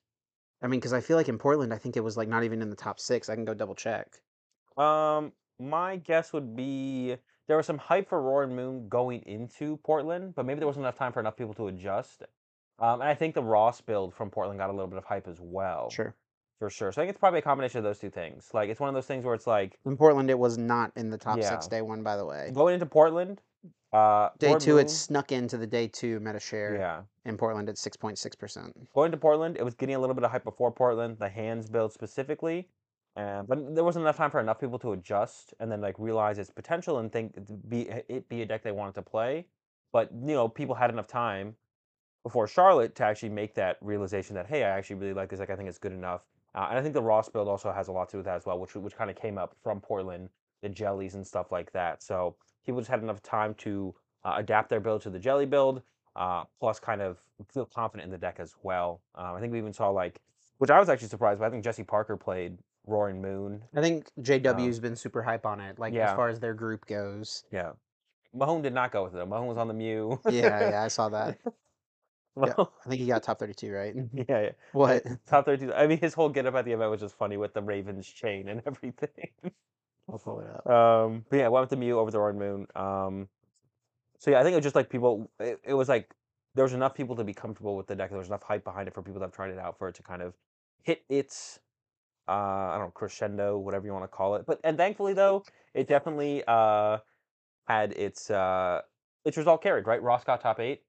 I 0.62 0.68
mean, 0.68 0.80
because 0.80 0.94
I 0.94 1.02
feel 1.02 1.18
like 1.18 1.30
in 1.30 1.38
Portland, 1.40 1.74
I 1.74 1.78
think 1.78 1.98
it 1.98 2.02
was 2.02 2.16
like 2.18 2.28
not 2.30 2.44
even 2.44 2.62
in 2.62 2.70
the 2.70 2.76
top 2.76 3.00
six. 3.00 3.30
I 3.30 3.36
can 3.36 3.46
go 3.46 3.54
double 3.54 3.76
check. 3.76 4.22
Um, 4.78 5.34
my 5.60 5.98
guess 5.98 6.34
would 6.34 6.56
be 6.56 7.16
there 7.48 7.58
was 7.58 7.66
some 7.66 7.78
hype 7.78 8.08
for 8.10 8.22
Roaring 8.22 8.56
Moon 8.56 8.88
going 8.90 9.22
into 9.26 9.78
Portland, 9.78 10.34
but 10.36 10.46
maybe 10.46 10.60
there 10.60 10.68
wasn't 10.68 10.84
enough 10.84 10.98
time 10.98 11.12
for 11.12 11.20
enough 11.20 11.36
people 11.36 11.54
to 11.56 11.68
adjust. 11.68 12.24
Um, 12.80 13.02
and 13.02 13.10
I 13.10 13.16
think 13.16 13.36
the 13.36 13.44
Ross 13.44 13.82
build 13.82 14.14
from 14.14 14.30
Portland 14.30 14.60
got 14.60 14.70
a 14.70 14.74
little 14.74 14.88
bit 14.88 14.98
of 14.98 15.04
hype 15.04 15.28
as 15.28 15.40
well, 15.42 15.90
Sure. 15.90 16.16
for 16.60 16.70
sure. 16.70 16.92
So 16.92 17.02
I 17.02 17.06
think 17.06 17.10
it's 17.10 17.20
probably 17.20 17.40
a 17.40 17.44
combination 17.44 17.80
of 17.80 17.84
those 17.84 18.00
two 18.00 18.10
things. 18.10 18.50
Like 18.54 18.70
it's 18.70 18.80
one 18.80 18.88
of 18.88 18.96
those 18.96 19.06
things 19.08 19.26
where 19.26 19.36
it's 19.36 19.48
like 19.48 19.78
In 19.86 19.98
Portland, 19.98 20.30
it 20.30 20.40
was 20.40 20.58
not 20.58 20.92
in 20.96 21.10
the 21.10 21.18
top 21.18 21.40
Yeah. 21.40 21.50
six 21.50 21.68
day 21.68 21.82
one. 21.82 22.04
By 22.04 22.16
the 22.16 22.26
way, 22.26 22.52
going 22.54 22.76
into 22.76 22.86
Portland. 22.86 23.42
Uh, 23.92 24.30
day 24.38 24.48
Roaring 24.50 24.60
two, 24.62 24.78
it 24.78 24.90
snuck 24.90 25.32
into 25.32 25.58
the 25.58 25.66
day 25.68 25.88
two 25.88 26.20
meta 26.20 26.40
share 26.40 26.76
Yeah, 26.76 27.02
in 27.26 27.38
Portland 27.38 27.68
at 27.70 27.78
six 27.78 27.98
point 27.98 28.18
six 28.20 28.36
percent. 28.36 28.88
going 28.94 29.12
to 29.12 29.18
Portland, 29.18 29.58
it 29.58 29.64
was 29.66 29.74
getting 29.74 29.96
a 29.96 30.00
little 30.00 30.14
bit 30.14 30.24
of 30.24 30.32
hype 30.32 30.44
before 30.44 30.72
Portland, 30.72 31.18
the 31.18 31.28
hands 31.28 31.68
build 31.68 31.92
specifically. 31.92 32.70
But 33.48 33.76
there 33.76 33.84
wasn't 33.84 34.04
enough 34.04 34.18
time 34.18 34.32
for 34.32 34.40
enough 34.40 34.60
people 34.60 34.80
to 34.80 34.94
adjust 34.94 35.54
and 35.60 35.72
then 35.72 35.82
like 35.82 35.96
realize 35.98 36.38
its 36.40 36.50
potential 36.50 37.00
and 37.00 37.12
think 37.12 37.36
be 37.70 37.82
it 38.08 38.30
be 38.30 38.42
a 38.42 38.46
deck 38.46 38.64
they 38.64 38.72
wanted 38.72 38.96
to 38.96 39.02
play. 39.02 39.46
But 39.92 40.12
you 40.12 40.34
know, 40.34 40.48
people 40.48 40.76
had 40.76 40.90
enough 40.90 41.08
time 41.08 41.56
before 42.24 42.48
Charlotte 42.48 42.96
to 42.96 43.04
actually 43.04 43.30
make 43.30 43.56
that 43.56 43.78
realization 43.82 44.36
that 44.36 44.48
hey, 44.48 44.64
I 44.64 44.70
actually 44.70 44.98
really 44.98 45.14
like 45.14 45.30
this 45.30 45.40
deck. 45.40 45.50
I 45.50 45.56
think 45.56 45.70
it's 45.70 45.78
good 45.78 45.94
enough. 45.94 46.28
Uh, 46.56 46.68
and 46.70 46.80
I 46.80 46.82
think 46.82 46.94
the 46.94 47.02
Ross 47.02 47.30
build 47.30 47.48
also 47.48 47.72
has 47.72 47.88
a 47.88 47.92
lot 47.92 48.10
to 48.10 48.14
do 48.14 48.18
with 48.18 48.26
that 48.26 48.36
as 48.38 48.46
well, 48.46 48.60
which 48.60 48.76
which 48.76 48.96
kind 48.96 49.10
of 49.10 49.16
came 49.16 49.38
up 49.38 49.56
from 49.64 49.80
Portland, 49.80 50.30
the 50.62 50.70
jellies 50.70 51.16
and 51.16 51.26
stuff 51.26 51.52
like 51.52 51.72
that. 51.74 52.02
So 52.04 52.36
people 52.66 52.82
just 52.82 52.90
had 52.90 53.02
enough 53.02 53.22
time 53.22 53.54
to 53.56 53.94
uh, 54.24 54.36
adapt 54.38 54.70
their 54.70 54.80
build 54.80 55.02
to 55.04 55.10
the 55.10 55.20
jelly 55.20 55.46
build, 55.46 55.82
uh, 56.16 56.44
plus 56.60 56.80
kind 56.80 57.02
of 57.02 57.18
feel 57.54 57.66
confident 57.66 58.06
in 58.06 58.12
the 58.12 58.18
deck 58.18 58.38
as 58.40 58.56
well. 58.64 59.02
Um, 59.16 59.36
I 59.36 59.40
think 59.40 59.54
we 59.54 59.60
even 59.60 59.74
saw 59.74 59.90
like, 59.90 60.20
which 60.58 60.70
I 60.70 60.80
was 60.80 60.90
actually 60.90 61.08
surprised, 61.08 61.40
but 61.40 61.46
I 61.46 61.50
think 61.50 61.64
Jesse 61.64 61.84
Parker 61.84 62.18
played 62.18 62.58
Roaring 62.90 63.22
Moon. 63.22 63.62
I 63.76 63.82
think 63.82 64.10
JW's 64.22 64.80
been 64.80 64.96
super 64.96 65.22
hype 65.22 65.46
on 65.46 65.60
it, 65.60 65.80
like 65.80 65.94
as 65.96 66.16
far 66.16 66.30
as 66.30 66.40
their 66.40 66.54
group 66.54 66.86
goes. 66.86 67.44
Yeah. 67.52 67.72
Mahone 68.34 68.62
did 68.62 68.74
not 68.74 68.92
go 68.92 69.04
with 69.04 69.16
it. 69.16 69.26
Mahone 69.26 69.48
was 69.48 69.58
on 69.58 69.68
the 69.68 69.74
Mew. 69.74 70.20
Yeah, 70.30 70.70
yeah, 70.70 70.84
I 70.84 70.88
saw 70.88 71.10
that. 71.10 71.38
Yeah. 72.38 72.54
I 72.58 72.90
think 72.90 73.02
he 73.02 73.08
got 73.08 73.24
top 73.24 73.38
thirty-two, 73.38 73.74
right? 73.74 73.94
yeah, 74.14 74.24
yeah. 74.28 74.52
What? 74.72 75.04
Top 75.28 75.46
32. 75.46 75.74
I 75.74 75.88
mean, 75.88 75.98
his 75.98 76.14
whole 76.14 76.30
get 76.30 76.46
up 76.46 76.56
at 76.56 76.64
the 76.64 76.72
event 76.72 76.90
was 76.90 77.02
just 77.02 77.18
funny 77.18 77.36
with 77.36 77.54
the 77.54 77.62
Ravens 77.62 78.08
chain 78.08 78.48
and 78.48 78.62
everything. 78.66 79.30
I'll 80.10 80.20
pull 80.20 80.40
it 80.40 80.48
up. 80.48 80.66
Um, 80.66 81.26
but 81.30 81.38
yeah, 81.38 81.50
went 81.50 81.64
with 81.64 81.72
the 81.72 81.76
Mew 81.76 82.00
over 82.00 82.12
the 82.12 82.20
Roaring 82.20 82.40
Moon. 82.40 82.68
Um, 82.76 83.28
so 84.20 84.32
yeah, 84.32 84.40
I 84.40 84.44
think 84.44 84.54
it 84.54 84.58
was 84.58 84.64
just 84.64 84.76
like 84.76 84.90
people. 84.90 85.30
It, 85.40 85.60
it 85.66 85.74
was 85.74 85.90
like 85.90 86.16
there 86.56 86.64
was 86.64 86.74
enough 86.74 86.96
people 86.96 87.16
to 87.16 87.24
be 87.24 87.34
comfortable 87.34 87.76
with 87.76 87.88
the 87.88 87.96
deck. 87.96 88.10
There 88.10 88.20
was 88.20 88.28
enough 88.28 88.44
hype 88.44 88.64
behind 88.64 88.88
it 88.88 88.94
for 88.94 89.02
people 89.02 89.20
to 89.20 89.26
have 89.26 89.34
tried 89.34 89.52
it 89.52 89.60
out 89.60 89.78
for 89.78 89.90
it 89.90 89.96
to 89.96 90.04
kind 90.04 90.22
of 90.22 90.34
hit 90.84 91.04
its, 91.10 91.60
uh, 92.30 92.72
I 92.72 92.76
don't 92.78 92.88
know, 92.88 92.92
crescendo, 92.92 93.58
whatever 93.58 93.86
you 93.86 93.94
want 93.94 94.04
to 94.06 94.10
call 94.10 94.36
it. 94.36 94.46
But 94.46 94.60
and 94.64 94.78
thankfully 94.78 95.14
though, 95.14 95.44
it 95.74 95.88
definitely 95.88 96.44
uh 96.48 97.00
had 97.68 97.92
its 97.94 98.30
uh 98.30 98.82
its 99.26 99.38
result 99.38 99.64
carried. 99.64 99.88
Right, 99.88 100.02
Ross 100.02 100.24
got 100.24 100.42
top 100.42 100.60
eight, 100.60 100.84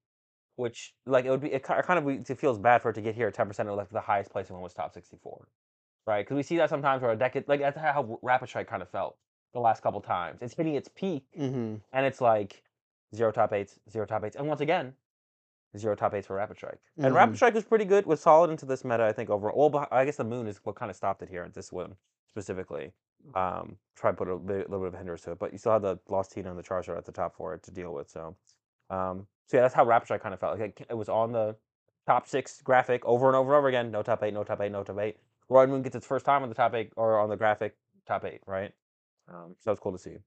which 0.55 0.93
like 1.05 1.25
it 1.25 1.29
would 1.31 1.41
be. 1.41 1.51
It 1.51 1.63
kind 1.63 1.99
of 1.99 2.07
it 2.07 2.37
feels 2.39 2.59
bad 2.59 2.81
for 2.81 2.91
it 2.91 2.93
to 2.93 3.01
get 3.01 3.15
here 3.15 3.27
at 3.27 3.33
ten 3.33 3.47
percent. 3.47 3.69
Of 3.69 3.75
like 3.77 3.89
the 3.89 4.01
highest 4.01 4.31
placing 4.31 4.53
one 4.53 4.63
was 4.63 4.73
top 4.73 4.93
sixty 4.93 5.17
four 5.23 5.47
right? 6.07 6.25
Because 6.25 6.35
we 6.35 6.43
see 6.43 6.57
that 6.57 6.69
sometimes 6.69 7.01
where 7.01 7.11
a 7.11 7.15
decade 7.15 7.47
like 7.47 7.59
that's 7.59 7.77
how 7.77 8.19
Rapid 8.21 8.49
Strike 8.49 8.67
kind 8.67 8.81
of 8.81 8.89
felt 8.89 9.17
the 9.53 9.59
last 9.59 9.83
couple 9.83 10.01
times. 10.01 10.39
It's 10.41 10.55
hitting 10.55 10.75
its 10.75 10.89
peak, 10.95 11.25
Mm-hmm. 11.39 11.75
and 11.93 12.05
it's 12.05 12.21
like 12.21 12.63
zero 13.15 13.31
top 13.31 13.53
eights, 13.53 13.79
zero 13.89 14.05
top 14.05 14.23
eights, 14.23 14.35
and 14.35 14.47
once 14.47 14.61
again, 14.61 14.93
zero 15.77 15.95
top 15.95 16.13
eights 16.13 16.27
for 16.27 16.35
Rapid 16.35 16.57
Strike. 16.57 16.79
And 16.97 17.13
Rapid 17.13 17.33
Mhm. 17.33 17.35
Strike 17.37 17.53
was 17.53 17.63
pretty 17.63 17.85
good, 17.85 18.05
was 18.05 18.19
solid 18.21 18.49
into 18.49 18.65
this 18.65 18.83
meta, 18.83 19.05
I 19.05 19.13
think 19.13 19.29
overall. 19.29 19.69
Well, 19.69 19.87
I 19.91 20.05
guess 20.05 20.17
the 20.17 20.23
Moon 20.23 20.47
is 20.47 20.59
what 20.65 20.75
kind 20.75 20.89
of 20.89 20.95
stopped 20.95 21.21
it 21.21 21.29
here 21.29 21.43
at 21.43 21.53
this 21.53 21.71
one 21.71 21.95
specifically. 22.27 22.93
Um, 23.35 23.77
try 23.95 24.09
and 24.09 24.17
put 24.17 24.27
a 24.27 24.37
bit, 24.37 24.69
little 24.69 24.79
bit 24.79 24.87
of 24.87 24.93
a 24.95 24.97
hindrance 24.97 25.21
to 25.21 25.31
it, 25.31 25.39
but 25.39 25.51
you 25.51 25.57
still 25.59 25.73
had 25.73 25.83
the 25.83 25.99
Lost 26.09 26.31
Tina 26.31 26.49
and 26.49 26.57
the 26.57 26.63
Charizard 26.63 26.97
at 26.97 27.05
the 27.05 27.11
top 27.11 27.35
for 27.35 27.53
it 27.53 27.61
to 27.63 27.71
deal 27.71 27.93
with. 27.93 28.09
So, 28.09 28.35
um, 28.89 29.27
so 29.47 29.57
yeah, 29.57 29.61
that's 29.61 29.75
how 29.75 29.85
Rapid 29.85 30.05
Strike 30.05 30.21
kind 30.23 30.33
of 30.33 30.39
felt. 30.39 30.59
Like 30.59 30.85
it, 30.89 30.93
was 30.97 31.07
on 31.07 31.31
the 31.31 31.55
top 32.07 32.27
six 32.27 32.61
graphic 32.61 33.05
over 33.05 33.27
and 33.27 33.35
over 33.35 33.51
and 33.51 33.57
over 33.59 33.67
again. 33.67 33.91
No 33.91 34.01
top 34.01 34.23
eight, 34.23 34.33
no 34.33 34.43
top 34.43 34.59
eight, 34.61 34.71
no 34.71 34.83
top 34.83 34.97
eight. 34.99 35.17
Roaring 35.49 35.69
Moon 35.69 35.81
gets 35.83 35.95
its 35.95 36.07
first 36.07 36.25
time 36.25 36.41
on 36.43 36.49
the 36.49 36.55
top 36.55 36.73
eight 36.73 36.91
or 36.95 37.19
on 37.19 37.29
the 37.29 37.37
graphic 37.37 37.75
top 38.07 38.25
eight, 38.25 38.41
right? 38.47 38.73
Um, 39.27 39.55
so 39.59 39.71
it's 39.71 39.79
cool 39.79 39.91
to 39.91 39.99
see. 39.99 40.17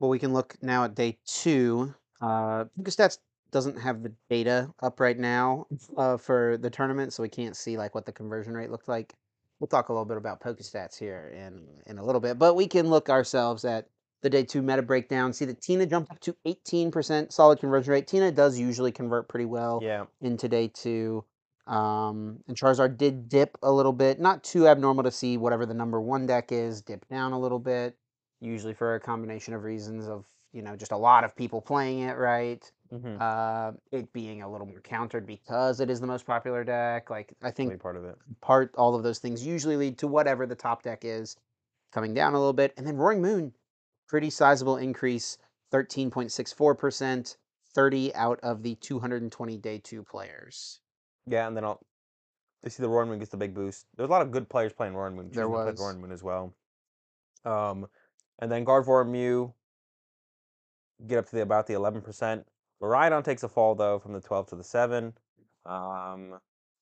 Well, 0.00 0.10
we 0.10 0.18
can 0.18 0.32
look 0.32 0.56
now 0.62 0.84
at 0.84 0.94
day 0.94 1.18
two. 1.24 1.94
Uh, 2.20 2.66
Stats 2.82 3.18
doesn't 3.50 3.78
have 3.80 4.02
the 4.02 4.12
data 4.28 4.72
up 4.82 5.00
right 5.00 5.18
now 5.18 5.66
uh, 5.96 6.16
for 6.16 6.58
the 6.58 6.70
tournament, 6.70 7.12
so 7.12 7.22
we 7.22 7.28
can't 7.28 7.56
see 7.56 7.76
like 7.76 7.94
what 7.94 8.06
the 8.06 8.12
conversion 8.12 8.54
rate 8.54 8.70
looked 8.70 8.88
like. 8.88 9.14
We'll 9.60 9.68
talk 9.68 9.88
a 9.88 9.92
little 9.92 10.04
bit 10.04 10.16
about 10.16 10.40
PokeStats 10.40 10.98
here 10.98 11.32
in 11.34 11.66
in 11.86 11.98
a 11.98 12.04
little 12.04 12.20
bit, 12.20 12.38
but 12.38 12.54
we 12.54 12.66
can 12.66 12.88
look 12.88 13.08
ourselves 13.08 13.64
at 13.64 13.88
the 14.22 14.30
day 14.30 14.44
two 14.44 14.62
meta 14.62 14.82
breakdown. 14.82 15.32
See 15.32 15.44
that 15.46 15.60
Tina 15.60 15.86
jumped 15.86 16.10
up 16.10 16.20
to 16.20 16.36
18% 16.46 17.32
solid 17.32 17.60
conversion 17.60 17.92
rate. 17.92 18.06
Tina 18.06 18.30
does 18.30 18.58
usually 18.58 18.92
convert 18.92 19.28
pretty 19.28 19.44
well 19.46 19.80
Yeah, 19.82 20.06
into 20.20 20.48
day 20.48 20.68
two. 20.68 21.24
Um, 21.66 22.38
and 22.48 22.56
Charizard 22.56 22.96
did 22.96 23.28
dip 23.28 23.58
a 23.62 23.70
little 23.70 23.92
bit, 23.92 24.18
not 24.18 24.42
too 24.42 24.66
abnormal 24.66 25.04
to 25.04 25.10
see 25.10 25.36
whatever 25.36 25.66
the 25.66 25.74
number 25.74 26.00
one 26.00 26.26
deck 26.26 26.50
is, 26.50 26.80
dip 26.80 27.06
down 27.08 27.32
a 27.32 27.38
little 27.38 27.58
bit, 27.58 27.94
usually 28.40 28.72
for 28.72 28.94
a 28.94 29.00
combination 29.00 29.52
of 29.52 29.64
reasons 29.64 30.08
of, 30.08 30.24
you 30.52 30.62
know, 30.62 30.76
just 30.76 30.92
a 30.92 30.96
lot 30.96 31.24
of 31.24 31.36
people 31.36 31.60
playing 31.60 32.00
it, 32.00 32.16
right? 32.16 32.70
mm-hmm. 32.92 33.16
Uh, 33.20 33.72
it 33.92 34.12
being 34.12 34.42
a 34.42 34.50
little 34.50 34.66
more 34.66 34.80
countered 34.80 35.26
because 35.26 35.80
it 35.80 35.90
is 35.90 36.00
the 36.00 36.06
most 36.06 36.26
popular 36.26 36.64
deck. 36.64 37.10
Like, 37.10 37.32
I 37.42 37.50
think 37.50 37.80
part 37.80 37.96
of 37.96 38.04
it. 38.04 38.16
part, 38.40 38.74
all 38.76 38.94
of 38.94 39.02
those 39.02 39.18
things 39.18 39.46
usually 39.46 39.76
lead 39.76 39.98
to 39.98 40.06
whatever 40.06 40.46
the 40.46 40.54
top 40.54 40.82
deck 40.82 41.00
is 41.02 41.36
coming 41.92 42.14
down 42.14 42.34
a 42.34 42.38
little 42.38 42.52
bit. 42.52 42.72
And 42.76 42.86
then 42.86 42.96
Roaring 42.96 43.22
Moon, 43.22 43.52
pretty 44.08 44.30
sizable 44.30 44.76
increase, 44.76 45.38
13.64%, 45.72 47.36
30 47.74 48.14
out 48.14 48.40
of 48.42 48.62
the 48.62 48.74
220 48.76 49.56
day 49.58 49.80
two 49.82 50.02
players. 50.02 50.80
Yeah, 51.26 51.46
and 51.46 51.56
then 51.56 51.64
I'll. 51.64 51.80
You 52.64 52.70
see 52.70 52.82
the 52.82 52.88
Roaring 52.88 53.08
Moon 53.08 53.20
gets 53.20 53.30
the 53.30 53.36
big 53.36 53.54
boost. 53.54 53.86
There's 53.96 54.08
a 54.08 54.12
lot 54.12 54.22
of 54.22 54.32
good 54.32 54.48
players 54.48 54.72
playing 54.72 54.94
Roaring 54.94 55.14
Moon. 55.14 55.30
There 55.30 55.44
choosing 55.44 55.52
to 55.52 55.62
play 55.62 55.70
was. 55.70 55.80
Roaring 55.80 56.00
Moon 56.00 56.10
as 56.10 56.24
well. 56.24 56.52
Um, 57.44 57.86
and 58.40 58.50
then 58.50 58.64
Gardevoir 58.64 59.08
Mew 59.08 59.54
get 61.06 61.18
up 61.18 61.26
to 61.26 61.36
the 61.36 61.42
about 61.42 61.66
the 61.66 61.74
11%. 61.74 62.44
Miraidon 62.82 63.24
takes 63.24 63.42
a 63.42 63.48
fall 63.48 63.74
though 63.74 63.98
from 63.98 64.12
the 64.12 64.20
12 64.20 64.48
to 64.48 64.56
the 64.56 64.64
7. 64.64 65.12
Um, 65.66 66.38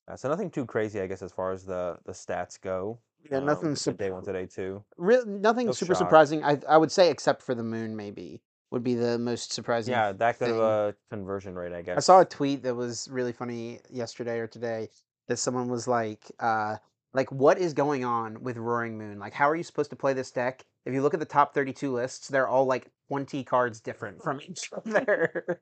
uh, 0.08 0.16
so 0.16 0.28
nothing 0.28 0.50
too 0.50 0.64
crazy, 0.64 1.00
I 1.00 1.06
guess, 1.06 1.22
as 1.22 1.32
far 1.32 1.52
as 1.52 1.64
the 1.64 1.98
the 2.04 2.12
stats 2.12 2.60
go. 2.60 3.00
Yeah, 3.30 3.38
um, 3.38 3.46
nothing 3.46 3.74
the 3.74 3.92
day 3.92 4.10
one 4.10 4.24
to 4.24 4.32
day 4.32 4.46
two. 4.46 4.84
Nothing 4.98 5.66
No 5.66 5.72
super 5.72 5.94
shock. 5.94 5.98
surprising. 5.98 6.44
I 6.44 6.60
I 6.68 6.76
would 6.76 6.92
say 6.92 7.10
except 7.10 7.42
for 7.42 7.54
the 7.54 7.64
moon, 7.64 7.96
maybe 7.96 8.40
would 8.70 8.84
be 8.84 8.94
the 8.94 9.18
most 9.18 9.52
surprising. 9.52 9.92
Yeah, 9.92 10.12
that 10.12 10.38
good 10.38 10.50
of 10.50 10.58
a 10.58 10.94
conversion 11.10 11.54
rate, 11.56 11.72
I 11.72 11.82
guess. 11.82 11.96
I 11.96 12.00
saw 12.00 12.20
a 12.20 12.24
tweet 12.24 12.62
that 12.62 12.74
was 12.74 13.08
really 13.10 13.32
funny 13.32 13.80
yesterday 13.90 14.38
or 14.38 14.46
today 14.46 14.90
that 15.28 15.38
someone 15.38 15.68
was 15.68 15.88
like, 15.88 16.30
uh, 16.38 16.76
like 17.14 17.30
what 17.32 17.58
is 17.58 17.72
going 17.72 18.04
on 18.04 18.42
with 18.42 18.56
Roaring 18.56 18.96
Moon? 18.98 19.18
Like, 19.18 19.32
how 19.32 19.48
are 19.48 19.56
you 19.56 19.62
supposed 19.64 19.90
to 19.90 19.96
play 19.96 20.12
this 20.12 20.30
deck? 20.30 20.64
If 20.84 20.94
you 20.94 21.02
look 21.02 21.14
at 21.14 21.20
the 21.20 21.26
top 21.26 21.52
32 21.54 21.92
lists, 21.92 22.28
they're 22.28 22.46
all 22.48 22.66
like 22.66 22.90
20 23.08 23.44
cards 23.44 23.80
different 23.80 24.22
from 24.22 24.40
each 24.40 24.70
other. 24.86 25.60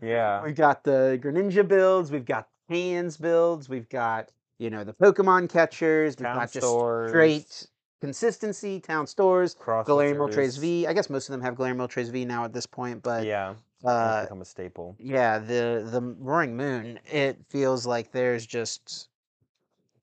Yeah. 0.00 0.42
we've 0.42 0.54
got 0.54 0.84
the 0.84 1.20
Greninja 1.22 1.66
builds, 1.66 2.10
we've 2.10 2.24
got 2.24 2.48
hands 2.68 3.16
builds, 3.16 3.68
we've 3.68 3.88
got, 3.88 4.30
you 4.58 4.70
know, 4.70 4.84
the 4.84 4.94
Pokemon 4.94 5.50
catchers, 5.50 6.16
we've 6.18 6.26
Town 6.26 6.36
got 6.36 6.52
just 6.52 6.66
stores, 6.66 7.10
straight 7.10 7.66
consistency, 8.00 8.80
town 8.80 9.06
stores, 9.06 9.54
Trace 9.54 9.86
switchers. 9.86 10.58
V. 10.60 10.86
I 10.86 10.92
guess 10.92 11.08
most 11.10 11.28
of 11.28 11.32
them 11.32 11.40
have 11.42 11.54
Galarian 11.54 11.88
Trace 11.88 12.08
V 12.08 12.24
now 12.24 12.44
at 12.44 12.52
this 12.52 12.66
point, 12.66 13.02
but 13.02 13.24
Yeah, 13.26 13.54
uh, 13.84 14.22
become 14.24 14.40
a 14.40 14.44
staple. 14.44 14.96
yeah, 14.98 15.38
the 15.38 15.86
the 15.90 16.00
Roaring 16.18 16.56
Moon. 16.56 16.98
It 17.10 17.38
feels 17.48 17.86
like 17.86 18.10
there's 18.12 18.46
just 18.46 19.08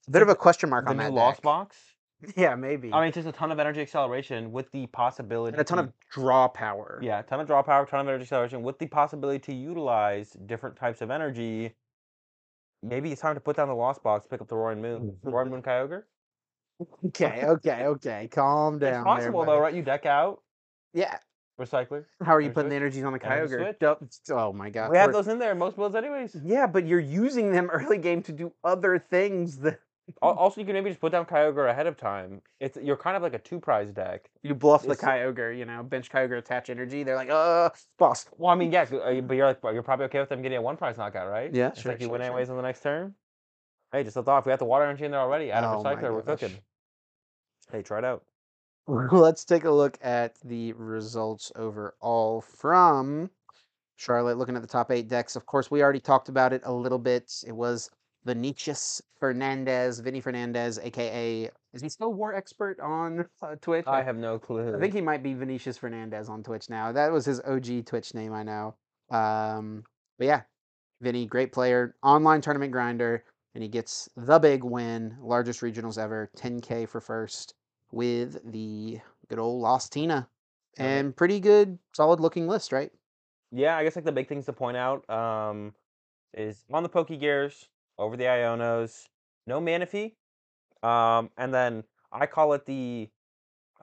a 0.08 0.12
bit 0.12 0.22
of 0.22 0.30
a 0.30 0.36
question 0.36 0.70
mark 0.70 0.86
The 0.86 0.92
on 0.92 0.98
that 0.98 1.14
Lost 1.14 1.38
deck. 1.38 1.44
Box. 1.44 1.78
Yeah, 2.36 2.56
maybe. 2.56 2.92
I 2.94 3.02
mean, 3.04 3.12
just 3.14 3.28
a 3.28 3.32
ton 3.32 3.52
of 3.52 3.60
energy 3.60 3.82
acceleration 3.82 4.52
with 4.52 4.70
the 4.72 4.88
possibility 4.88 5.54
and 5.56 5.62
a 5.62 5.64
ton 5.64 5.80
of 5.80 5.94
draw 6.12 6.48
power. 6.50 7.00
yeah, 7.02 7.22
ton 7.22 7.40
of 7.40 7.48
draw 7.48 7.62
power, 7.62 7.86
ton 7.86 8.02
of 8.02 8.08
energy 8.08 8.24
acceleration 8.24 8.62
with 8.62 8.78
the 8.78 8.88
possibility 8.88 9.40
to 9.40 9.54
utilize 9.54 10.32
different 10.46 10.76
types 10.76 11.02
of 11.02 11.12
energy. 11.12 11.74
Maybe 12.84 13.12
it's 13.12 13.22
time 13.22 13.36
to 13.36 13.42
put 13.42 13.56
down 13.58 13.68
the 13.68 13.76
Lost 13.76 14.04
Box, 14.04 14.26
pick 14.28 14.42
up 14.42 14.48
the 14.48 14.56
Roaring 14.56 14.82
Moon. 14.82 15.16
Roaring 15.24 15.50
Moon 15.52 15.62
Kyogre? 15.62 16.04
Okay, 17.08 17.44
okay, 17.44 17.84
okay. 17.88 18.30
Calm 18.32 18.80
down. 18.80 18.94
It's 19.00 19.04
possible 19.04 19.44
there, 19.46 19.56
though, 19.56 19.60
right? 19.62 19.74
You 19.74 19.82
deck 19.82 20.06
out 20.06 20.42
Yeah. 20.94 21.18
recycler. 21.60 22.06
How 22.24 22.34
are 22.34 22.40
you 22.40 22.46
Energy 22.46 22.54
putting 22.54 22.70
the 22.70 22.76
energies 22.78 23.04
on 23.04 23.12
the 23.12 23.20
Kyogre? 23.20 23.76
switch? 23.78 24.20
Oh 24.32 24.54
my 24.54 24.70
god. 24.70 24.90
we 24.92 24.98
have 24.98 25.08
we're- 25.08 25.14
those 25.14 25.28
in 25.28 25.40
there 25.40 25.52
in 25.52 25.58
most 25.58 25.76
builds, 25.76 25.94
anyways. 25.96 26.38
Yeah, 26.42 26.68
but 26.68 26.86
you're 26.88 27.02
using 27.02 27.52
them 27.52 27.70
early 27.74 27.98
game 27.98 28.22
to 28.24 28.32
do 28.32 28.54
other 28.64 28.98
things 28.98 29.58
that 29.58 29.80
Also, 30.22 30.60
you 30.62 30.66
can 30.66 30.74
maybe 30.74 30.90
just 30.90 31.00
put 31.02 31.12
down 31.12 31.26
Kyogre 31.26 31.70
ahead 31.70 31.88
of 31.88 31.98
time. 31.98 32.42
It's 32.60 32.78
you're 32.82 32.98
kind 32.98 33.16
of 33.16 33.24
like 33.24 33.34
a 33.34 33.40
two 33.40 33.60
prize 33.60 33.92
deck. 33.92 34.30
you 34.44 34.54
bluff 34.56 34.84
the 34.84 34.92
It's- 34.92 35.04
Kyogre, 35.08 35.58
you 35.58 35.66
know, 35.66 35.84
bench 35.84 36.10
Kyogre, 36.10 36.38
attach 36.38 36.70
energy. 36.70 37.04
They're 37.04 37.16
like, 37.16 37.30
uh, 37.30 37.70
boss. 37.98 38.26
Well, 38.38 38.52
I 38.52 38.56
mean, 38.56 38.72
yeah, 38.72 38.84
uh, 38.84 39.22
but 39.22 39.36
you're 39.36 39.48
like, 39.48 39.60
you're 39.64 39.84
probably 39.84 40.06
okay 40.06 40.20
with 40.20 40.30
them 40.30 40.42
getting 40.42 40.58
a 40.58 40.62
one 40.62 40.78
prize 40.78 40.98
knockout, 40.98 41.30
right? 41.30 41.54
Yeah, 41.54 41.70
it's 41.70 41.82
sure, 41.82 41.92
like 41.92 42.02
you 42.02 42.06
sure, 42.06 42.14
win 42.14 42.22
sure. 42.22 42.28
anyways 42.28 42.50
on 42.50 42.56
the 42.58 42.62
next 42.64 42.82
turn. 42.82 43.14
Hey, 43.92 44.04
just 44.04 44.18
a 44.18 44.24
thought. 44.24 44.40
If 44.40 44.46
we 44.46 44.52
have 44.52 44.60
the 44.60 44.66
water 44.66 44.86
energy 44.86 45.06
in 45.06 45.12
there 45.12 45.20
already, 45.20 45.52
add 45.52 45.64
a 45.64 45.70
Oh 45.70 45.84
recycler. 45.84 46.14
We're 46.14 46.22
cooking. 46.22 46.58
Hey, 47.72 47.82
try 47.82 48.00
it 48.00 48.06
out. 48.06 48.24
Let's 48.88 49.46
take 49.46 49.66
a 49.66 49.72
look 49.72 49.98
at 50.02 50.36
the 50.44 50.74
results 50.74 51.52
overall 51.56 52.42
from 52.42 53.30
Charlotte. 53.98 54.38
Looking 54.38 54.56
at 54.56 54.62
the 54.62 54.68
top 54.68 54.92
eight 54.92 55.08
decks, 55.08 55.36
of 55.36 55.46
course, 55.46 55.70
we 55.70 55.84
already 55.84 56.00
talked 56.00 56.30
about 56.30 56.54
it 56.54 56.62
a 56.66 56.74
little 56.74 56.98
bit. 56.98 57.32
It 57.46 57.52
was 57.52 57.90
Vinicius 58.26 59.02
Fernandez, 59.20 60.00
Vinny 60.00 60.22
Fernandez, 60.22 60.80
aka 60.80 61.50
is 61.74 61.82
he 61.82 61.90
still 61.90 62.14
War 62.14 62.34
Expert 62.34 62.80
on 62.80 63.26
uh, 63.42 63.56
Twitch? 63.62 63.86
I 63.88 64.02
have 64.02 64.18
no 64.18 64.40
clue. 64.40 64.76
I 64.76 64.80
think 64.80 64.94
he 64.94 65.02
might 65.02 65.22
be 65.22 65.34
Vinicius 65.34 65.78
Fernandez 65.78 66.28
on 66.28 66.42
Twitch 66.42 66.70
now. 66.70 66.92
That 66.92 67.12
was 67.12 67.26
his 67.26 67.40
OG 67.42 67.86
Twitch 67.86 68.14
name, 68.14 68.34
I 68.34 68.44
know. 68.44 68.76
Um, 69.12 69.84
but 70.18 70.26
yeah, 70.26 70.42
Vinny, 71.02 71.26
great 71.26 71.52
player, 71.52 71.96
online 72.02 72.42
tournament 72.42 72.72
grinder, 72.72 73.24
and 73.54 73.64
he 73.64 73.70
gets 73.70 74.10
the 74.18 74.40
big 74.40 74.64
win, 74.64 75.16
largest 75.22 75.62
regionals 75.62 75.98
ever, 75.98 76.32
10k 76.38 76.90
for 76.90 77.00
first 77.00 77.54
with 77.92 78.40
the 78.52 79.00
good 79.28 79.40
old 79.40 79.62
Lost 79.62 79.94
Tina, 79.94 80.28
and 80.78 81.16
pretty 81.16 81.40
good, 81.40 81.78
solid 81.94 82.20
looking 82.20 82.48
list, 82.48 82.72
right? 82.72 82.92
Yeah, 83.52 83.78
I 83.78 83.84
guess 83.84 83.96
like 83.96 84.06
the 84.06 84.12
big 84.12 84.28
things 84.28 84.46
to 84.46 84.54
point 84.54 84.78
out 84.78 85.08
um, 85.10 85.74
is 86.34 86.66
on 86.72 86.84
the 86.84 86.90
Poke 86.90 87.10
Gears, 87.20 87.68
over 88.00 88.18
the 88.18 88.24
Ionos, 88.24 89.08
no 89.46 89.62
Manaphy, 89.62 90.14
um, 90.82 91.30
and 91.38 91.54
then 91.54 91.84
I 92.12 92.26
call 92.26 92.54
it 92.54 92.66
the 92.66 93.10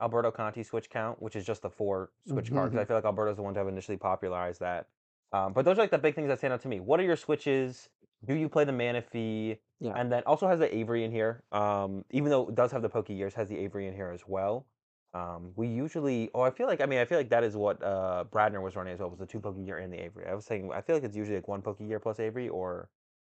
Alberto 0.01 0.31
Conti 0.31 0.63
switch 0.63 0.89
count, 0.89 1.21
which 1.21 1.35
is 1.35 1.45
just 1.45 1.61
the 1.61 1.69
four 1.69 2.11
switch 2.27 2.51
cards. 2.51 2.75
I 2.75 2.83
feel 2.83 2.97
like 2.97 3.05
Alberto's 3.05 3.37
the 3.37 3.43
one 3.43 3.53
to 3.53 3.59
have 3.59 3.67
initially 3.67 3.97
popularized 3.97 4.59
that. 4.59 4.87
Um, 5.33 5.53
but 5.53 5.65
those 5.65 5.77
are 5.77 5.81
like 5.81 5.91
the 5.91 5.97
big 5.97 6.15
things 6.15 6.27
that 6.27 6.37
stand 6.37 6.53
out 6.53 6.61
to 6.61 6.67
me. 6.67 6.79
What 6.79 6.99
are 6.99 7.03
your 7.03 7.15
switches? 7.15 7.89
Do 8.25 8.33
you 8.33 8.49
play 8.49 8.63
the 8.63 8.71
Manaphy? 8.71 9.57
Yeah. 9.79 9.93
And 9.95 10.11
then 10.11 10.23
also 10.25 10.47
has 10.47 10.59
the 10.59 10.75
Avery 10.75 11.03
in 11.03 11.11
here. 11.11 11.43
Um, 11.51 12.05
even 12.11 12.29
though 12.29 12.47
it 12.47 12.55
does 12.55 12.71
have 12.71 12.81
the 12.81 12.89
Poke 12.89 13.07
Gears, 13.07 13.33
has 13.33 13.49
the 13.49 13.57
Avery 13.57 13.87
in 13.87 13.93
here 13.93 14.09
as 14.09 14.21
well. 14.27 14.65
Um, 15.13 15.51
we 15.55 15.67
usually, 15.67 16.29
oh, 16.33 16.41
I 16.41 16.51
feel 16.51 16.67
like, 16.67 16.81
I 16.81 16.85
mean, 16.85 16.99
I 16.99 17.05
feel 17.05 17.17
like 17.17 17.29
that 17.29 17.43
is 17.43 17.55
what 17.55 17.81
uh, 17.83 18.25
Bradner 18.31 18.61
was 18.61 18.75
running 18.75 18.93
as 18.93 18.99
well, 18.99 19.09
was 19.09 19.19
the 19.19 19.25
two 19.25 19.39
Poke 19.39 19.63
Gear 19.63 19.77
and 19.77 19.91
the 19.91 20.03
Avery. 20.03 20.25
I 20.27 20.35
was 20.35 20.45
saying, 20.45 20.69
I 20.73 20.81
feel 20.81 20.95
like 20.95 21.03
it's 21.03 21.15
usually 21.15 21.37
like 21.37 21.47
one 21.47 21.61
Poke 21.61 21.79
Gear 21.79 21.99
plus 21.99 22.19
Avery, 22.19 22.49
or, 22.49 22.89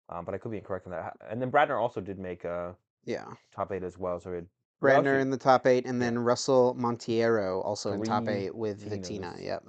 um, 0.08 0.24
but 0.24 0.34
I 0.34 0.38
could 0.38 0.50
be 0.50 0.58
incorrect 0.58 0.86
on 0.86 0.92
that. 0.92 1.16
And 1.28 1.40
then 1.40 1.50
Bradner 1.50 1.80
also 1.80 2.00
did 2.00 2.18
make 2.18 2.44
uh, 2.44 2.72
Yeah. 3.04 3.26
top 3.54 3.72
eight 3.72 3.82
as 3.82 3.98
well, 3.98 4.20
so 4.20 4.32
had 4.32 4.46
Bradner 4.82 5.20
in 5.20 5.30
the 5.30 5.36
top 5.36 5.66
eight, 5.66 5.86
and 5.86 6.02
then 6.02 6.18
Russell 6.18 6.74
Montiero 6.76 7.64
also 7.64 7.92
in 7.92 8.02
top 8.02 8.28
eight 8.28 8.54
with 8.54 8.84
Vitina. 8.90 9.40
Yep. 9.40 9.64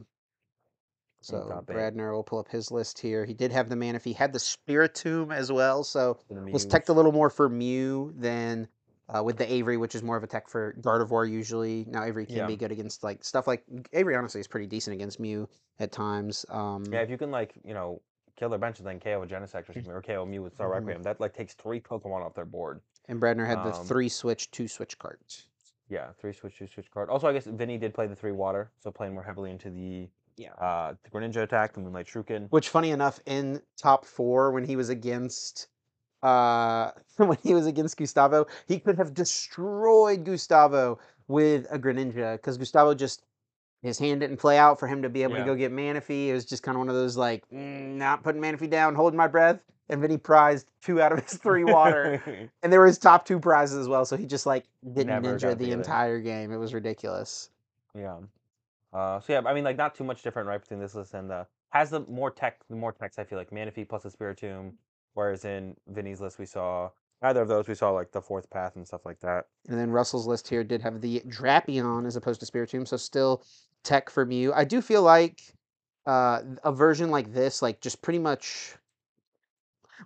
So. 1.22 1.63
Bradner 1.67 2.12
will 2.12 2.24
pull 2.24 2.39
up 2.39 2.50
his 2.50 2.72
list 2.72 3.00
here. 3.00 3.24
He 3.24 3.34
did 3.34 3.52
have 3.52 3.69
the 3.69 3.76
man 3.76 3.96
if 3.96 4.04
he 4.04 4.12
had 4.12 4.34
the 4.34 4.39
Spiritomb 4.39 5.34
as 5.34 5.52
well, 5.52 5.84
so 5.84 6.19
was 6.52 6.65
teched 6.65 6.89
a 6.89 6.93
little 6.93 7.12
more 7.12 7.30
for 7.30 7.48
Mew 7.48 8.13
than 8.17 8.67
uh, 9.08 9.24
with 9.24 9.38
the 9.38 9.52
Avery, 9.52 9.78
which 9.78 9.96
is 9.96 10.04
more 10.04 10.17
of 10.17 10.24
a 10.24 10.28
tech 10.28 10.50
for 10.50 10.74
Gardevoir 10.82 11.30
usually. 11.30 11.86
Now 11.88 12.04
Avery 12.04 12.26
can 12.26 12.38
Yeah. 12.38 12.48
be 12.48 12.58
good 12.58 12.72
against 12.72 13.04
like 13.04 13.24
stuff 13.24 13.48
like 13.48 13.63
Avery. 13.93 14.15
Honestly, 14.15 14.41
is 14.41 14.48
pretty 14.48 14.67
decent 14.67 14.96
against 14.96 15.19
Mew 15.19 15.48
at 15.80 15.91
times. 15.91 16.46
Um, 16.50 16.84
Yeah, 16.91 17.02
if 17.02 17.10
you 17.10 17.17
can 17.17 17.32
like 17.32 17.54
you 17.63 17.74
know 17.74 18.02
kill 18.36 18.50
their 18.50 18.60
bench 18.60 18.80
and 18.80 18.88
then 18.88 19.00
KO 19.00 19.22
a 19.22 19.28
Genesect 19.28 19.69
or 19.69 19.74
something, 19.74 19.91
or 19.91 20.02
KO 20.02 20.26
Mew 20.26 20.41
with 20.43 20.54
Star 20.54 20.69
Mhm. 20.69 20.74
Requiem, 20.80 21.04
that 21.04 21.19
like 21.19 21.34
takes 21.34 21.54
three 21.54 21.80
Pokemon 21.80 22.26
off 22.26 22.34
their 22.34 22.46
board. 22.46 22.82
and 23.10 23.22
Bradner 23.22 23.46
had 23.46 23.63
the 23.63 23.74
um, 23.78 23.86
three 23.86 24.10
switch, 24.10 24.50
two 24.52 24.67
switch 24.67 24.98
cards. 24.98 25.48
Yeah, 25.89 26.12
three 26.19 26.34
switch, 26.34 26.58
two 26.58 26.67
switch 26.67 26.89
card. 26.91 27.10
Also, 27.10 27.28
I 27.28 27.34
guess 27.34 27.46
Vinny 27.46 27.78
did 27.78 27.93
play 27.93 28.08
the 28.08 28.15
three 28.15 28.32
water, 28.32 28.72
so 28.80 28.91
playing 28.91 29.13
more 29.13 29.24
heavily 29.24 29.52
into 29.52 29.69
the 29.69 30.10
Yeah. 30.38 30.54
uh 30.54 30.96
the 31.04 31.10
Greninja 31.10 31.43
attack, 31.43 31.74
the 31.74 31.82
Moonlight 31.82 32.08
Shuriken. 32.08 32.48
Which, 32.50 32.69
funny 32.69 32.91
enough, 32.91 33.19
in 33.26 33.62
top 33.78 34.06
four 34.06 34.52
when 34.52 34.63
he 34.65 34.76
was 34.76 34.89
against 34.89 35.67
uh 36.24 36.91
when 37.17 37.38
he 37.43 37.54
was 37.54 37.65
against 37.67 37.98
Gustavo, 37.98 38.48
he 38.67 38.80
could 38.80 38.98
have 38.98 39.13
destroyed 39.13 40.24
Gustavo 40.24 40.98
with 41.28 41.67
a 41.69 41.78
Greninja 41.78 42.36
because 42.38 42.58
Gustavo 42.58 42.93
just 42.96 43.22
his 43.84 44.00
hand 44.00 44.22
didn't 44.22 44.38
play 44.38 44.58
out 44.58 44.80
for 44.80 44.88
him 44.88 45.02
to 45.04 45.10
be 45.10 45.22
able 45.24 45.34
Yeah. 45.34 45.39
to 45.39 45.46
go 45.46 45.56
get 45.56 45.72
Manaphy. 45.72 46.28
It 46.28 46.34
was 46.34 46.46
just 46.46 46.63
kind 46.63 46.76
of 46.76 46.80
one 46.80 46.89
of 46.89 46.96
those 46.96 47.15
like 47.17 47.43
mm, 47.50 47.96
not 47.96 48.24
putting 48.24 48.41
Manaphy 48.41 48.69
down, 48.69 48.96
holding 48.96 49.17
my 49.17 49.28
breath, 49.28 49.63
and 49.89 50.10
he 50.10 50.17
prized 50.17 50.67
two 50.82 51.02
out 51.02 51.12
of 51.12 51.19
his 51.19 51.38
three 51.38 51.63
water, 51.63 52.50
and 52.63 52.74
there 52.74 52.80
were 52.80 52.88
his 52.88 52.98
top 52.98 53.26
two 53.26 53.39
prizes 53.39 53.78
as 53.78 53.88
well. 53.88 54.06
So 54.06 54.17
he 54.17 54.26
just 54.26 54.46
like 54.46 54.65
didn't 54.84 55.08
Never 55.08 55.36
ninja 55.36 55.58
the 55.58 55.72
entire 55.72 56.19
game. 56.19 56.52
It 56.52 56.58
was 56.58 56.74
ridiculous. 56.74 57.50
Yeah. 57.93 58.17
Uh, 58.93 59.19
so 59.19 59.34
yeah, 59.34 59.41
I 59.46 59.54
mean, 59.54 59.63
like 59.63 59.78
not 59.78 59.96
too 59.96 60.04
much 60.04 60.22
different, 60.24 60.48
right, 60.48 60.62
between 60.62 60.80
this 60.80 60.96
list 60.96 61.13
and 61.13 61.30
the 61.30 61.46
has 61.69 61.89
the 61.89 62.02
more 62.02 62.32
tech, 62.32 62.60
the 62.69 62.76
more 62.76 62.91
techs. 62.91 63.19
I 63.19 63.24
feel 63.24 63.38
like 63.38 63.50
Manaphy 63.52 63.88
plus 63.88 64.04
the 64.04 64.10
Spiritomb, 64.10 64.74
whereas 65.15 65.43
in 65.46 65.76
Vinny's 65.88 66.22
list 66.22 66.38
we 66.39 66.46
saw 66.46 66.89
neither 67.24 67.42
of 67.42 67.48
those. 67.48 67.68
We 67.68 67.74
saw 67.76 67.90
like 67.92 68.12
the 68.12 68.22
fourth 68.22 68.50
path 68.50 68.76
and 68.76 68.86
stuff 68.86 69.06
like 69.06 69.20
that. 69.22 69.46
And 69.70 69.80
then 69.80 69.90
Russell's 69.90 70.28
list 70.28 70.48
here 70.48 70.64
did 70.64 70.82
have 70.82 71.02
the 71.02 71.22
Drapion 71.28 72.06
as 72.06 72.16
opposed 72.16 72.40
to 72.42 72.46
Spiritomb, 72.46 72.88
so 72.88 72.98
still 72.98 73.44
tech 73.84 74.10
for 74.10 74.26
Mew. 74.26 74.54
I 74.54 74.66
do 74.66 74.82
feel 74.82 75.02
like 75.02 75.42
uh, 76.06 76.42
a 76.64 76.72
version 76.72 77.10
like 77.10 77.34
this, 77.34 77.62
like 77.62 77.82
just 77.82 78.02
pretty 78.02 78.20
much. 78.20 78.76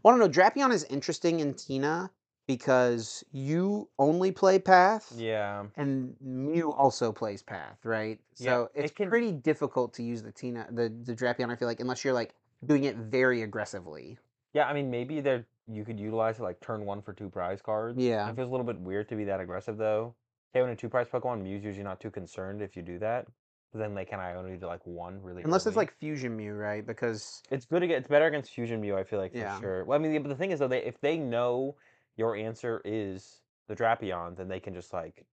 Well, 0.03 0.13
I 0.13 0.17
don't 0.17 0.31
know. 0.31 0.41
Drapion 0.41 0.71
is 0.71 0.83
interesting 0.85 1.39
in 1.39 1.55
Tina 1.55 2.11
because 2.45 3.23
you 3.31 3.89
only 3.99 4.31
play 4.31 4.59
Path, 4.59 5.11
Yeah. 5.17 5.65
and 5.75 6.15
Mew 6.21 6.71
also 6.71 7.11
plays 7.11 7.41
Path, 7.41 7.79
right? 7.83 8.19
Yeah, 8.37 8.51
So 8.51 8.69
it 8.75 8.85
it's 8.85 8.93
can- 8.93 9.09
pretty 9.09 9.31
difficult 9.31 9.93
to 9.95 10.03
use 10.03 10.21
the 10.21 10.31
Tina, 10.31 10.67
the 10.71 10.89
the 11.03 11.15
Drapion. 11.15 11.51
I 11.51 11.55
feel 11.55 11.67
like 11.67 11.79
unless 11.79 12.05
you're 12.05 12.13
like 12.13 12.35
doing 12.65 12.83
it 12.85 12.95
very 12.95 13.41
aggressively. 13.41 14.17
Yeah, 14.53 14.65
I 14.67 14.73
mean, 14.73 14.89
maybe 14.89 15.19
there 15.19 15.45
you 15.67 15.83
could 15.83 15.99
utilize 15.99 16.39
it 16.39 16.43
like 16.43 16.59
turn 16.61 16.85
one 16.85 17.01
for 17.01 17.13
two 17.13 17.29
prize 17.29 17.61
cards. 17.61 17.97
Yeah. 17.99 18.29
It 18.29 18.35
feels 18.35 18.47
a 18.47 18.51
little 18.51 18.65
bit 18.65 18.79
weird 18.79 19.09
to 19.09 19.15
be 19.15 19.25
that 19.25 19.39
aggressive 19.39 19.77
though. 19.77 20.15
Okay, 20.55 20.61
when 20.61 20.71
a 20.71 20.75
two 20.75 20.89
prize 20.89 21.07
Pokemon, 21.07 21.43
Mew's 21.43 21.63
usually 21.63 21.83
not 21.83 21.99
too 21.99 22.09
concerned 22.09 22.61
if 22.61 22.75
you 22.75 22.81
do 22.81 22.97
that. 22.99 23.27
But 23.73 23.79
then 23.79 23.93
they 23.93 24.05
can 24.05 24.19
I 24.19 24.35
only 24.35 24.55
do 24.55 24.65
like 24.65 24.85
one 24.85 25.21
really. 25.21 25.43
Unless 25.43 25.67
it's 25.67 25.75
like 25.75 25.93
Fusion 25.99 26.37
Mew, 26.37 26.53
right? 26.53 26.85
Because 26.85 27.41
It's 27.51 27.65
good 27.65 27.83
against. 27.83 27.99
It's 27.99 28.07
better 28.07 28.27
against 28.27 28.51
Fusion 28.51 28.79
Mew. 28.79 28.95
I 28.95 29.03
feel 29.03 29.19
like 29.19 29.33
for 29.33 29.39
Yeah. 29.39 29.59
sure. 29.59 29.83
Well, 29.83 29.99
I 29.99 30.01
mean, 30.01 30.21
but 30.23 30.29
the 30.29 30.35
thing 30.35 30.51
is 30.51 30.59
though, 30.59 30.69
they 30.69 30.83
if 30.83 30.99
they 31.01 31.17
know 31.17 31.75
your 32.15 32.35
answer 32.35 32.81
is 32.85 33.41
the 33.67 33.75
Drapion, 33.75 34.37
then 34.37 34.47
they 34.47 34.61
can 34.61 34.73
just 34.73 34.93
like 34.93 35.25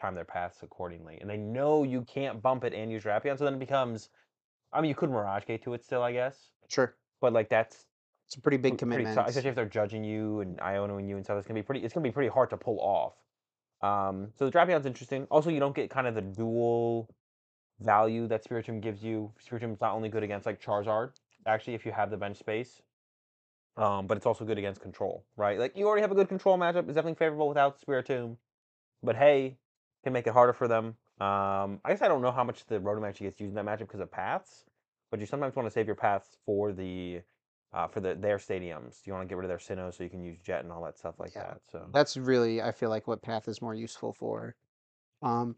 time 0.00 0.14
their 0.16 0.24
paths 0.24 0.62
accordingly, 0.62 1.18
and 1.20 1.30
they 1.30 1.36
know 1.36 1.84
you 1.84 2.02
can't 2.02 2.42
bump 2.42 2.64
it 2.64 2.74
and 2.74 2.90
use 2.90 3.04
Drapion, 3.04 3.38
so 3.38 3.44
then 3.44 3.54
it 3.54 3.60
becomes. 3.60 4.10
I 4.72 4.80
mean, 4.80 4.88
you 4.90 4.94
could 4.94 5.10
Mirage 5.10 5.46
Gate 5.46 5.62
to 5.62 5.74
it 5.74 5.82
still, 5.84 6.02
I 6.02 6.12
guess, 6.12 6.50
sure, 6.68 6.96
but 7.20 7.32
like 7.32 7.48
that's 7.48 7.86
it's 8.28 8.36
a 8.36 8.40
pretty 8.42 8.58
big 8.58 8.76
pr- 8.76 8.84
pretty 8.84 9.04
commitment. 9.04 9.26
especially 9.26 9.48
if 9.48 9.54
they're 9.56 9.64
judging 9.64 10.04
you 10.04 10.40
and 10.40 10.58
Ionoing 10.58 11.08
you 11.08 11.16
and 11.16 11.24
stuff. 11.24 11.38
It's 11.38 11.46
gonna 11.46 11.58
be 11.58 11.62
pretty. 11.62 11.82
It's 11.82 11.94
gonna 11.94 12.04
be 12.04 12.12
pretty 12.12 12.28
hard 12.28 12.50
to 12.50 12.58
pull 12.58 12.78
off. 12.78 13.14
Um, 13.80 14.28
so 14.34 14.44
the 14.44 14.52
Drapion's 14.52 14.84
interesting. 14.84 15.26
Also, 15.30 15.48
you 15.48 15.60
don't 15.60 15.74
get 15.74 15.88
kind 15.88 16.06
of 16.06 16.14
the 16.14 16.20
dual 16.20 17.08
value 17.80 18.26
that 18.26 18.44
Spiritomb 18.44 18.82
gives 18.82 19.02
you. 19.02 19.32
Spiritomb's 19.42 19.80
not 19.80 19.94
only 19.94 20.10
good 20.10 20.22
against 20.22 20.44
like 20.44 20.60
Charizard, 20.60 21.12
actually, 21.46 21.74
if 21.74 21.86
you 21.86 21.92
have 21.92 22.10
the 22.10 22.18
bench 22.18 22.36
space, 22.36 22.82
um, 23.78 24.06
but 24.06 24.18
it's 24.18 24.26
also 24.26 24.44
good 24.44 24.58
against 24.58 24.82
control, 24.82 25.24
right? 25.38 25.58
Like 25.58 25.74
you 25.74 25.86
already 25.86 26.02
have 26.02 26.12
a 26.12 26.14
good 26.14 26.28
control 26.28 26.58
matchup. 26.58 26.80
It's 26.80 26.96
definitely 26.96 27.14
favorable 27.14 27.48
without 27.48 27.80
Spiritomb, 27.80 28.36
but 29.02 29.16
hey, 29.16 29.56
can 30.04 30.12
make 30.12 30.26
it 30.26 30.34
harder 30.34 30.52
for 30.52 30.68
them. 30.68 30.96
Um, 31.18 31.80
I 31.82 31.88
guess 31.88 32.02
I 32.02 32.08
don't 32.08 32.20
know 32.20 32.30
how 32.30 32.44
much 32.44 32.66
the 32.66 32.78
Rotom 32.78 33.08
actually 33.08 33.28
gets 33.28 33.40
used 33.40 33.56
in 33.56 33.64
that 33.64 33.64
matchup 33.64 33.86
because 33.86 34.00
of 34.00 34.10
paths, 34.10 34.64
but 35.10 35.18
you 35.18 35.24
sometimes 35.24 35.56
want 35.56 35.66
to 35.66 35.70
save 35.70 35.86
your 35.86 35.96
paths 35.96 36.36
for 36.44 36.72
the 36.72 37.22
uh, 37.72 37.86
for 37.88 38.00
the 38.00 38.14
their 38.14 38.38
stadiums. 38.38 39.02
Do 39.02 39.10
you 39.10 39.12
want 39.14 39.28
to 39.28 39.32
get 39.32 39.36
rid 39.38 39.44
of 39.44 39.48
their 39.48 39.58
Sinnoh 39.58 39.92
so 39.94 40.04
you 40.04 40.10
can 40.10 40.22
use 40.22 40.38
Jet 40.38 40.64
and 40.64 40.72
all 40.72 40.82
that 40.84 40.98
stuff 40.98 41.18
like 41.18 41.32
Yeah. 41.34 41.42
that. 41.42 41.60
So, 41.70 41.88
That's 41.92 42.16
really, 42.16 42.62
I 42.62 42.72
feel 42.72 42.88
like, 42.90 43.06
what 43.06 43.22
Path 43.22 43.48
is 43.48 43.60
more 43.62 43.74
useful 43.74 44.12
for. 44.12 44.56
Um, 45.22 45.56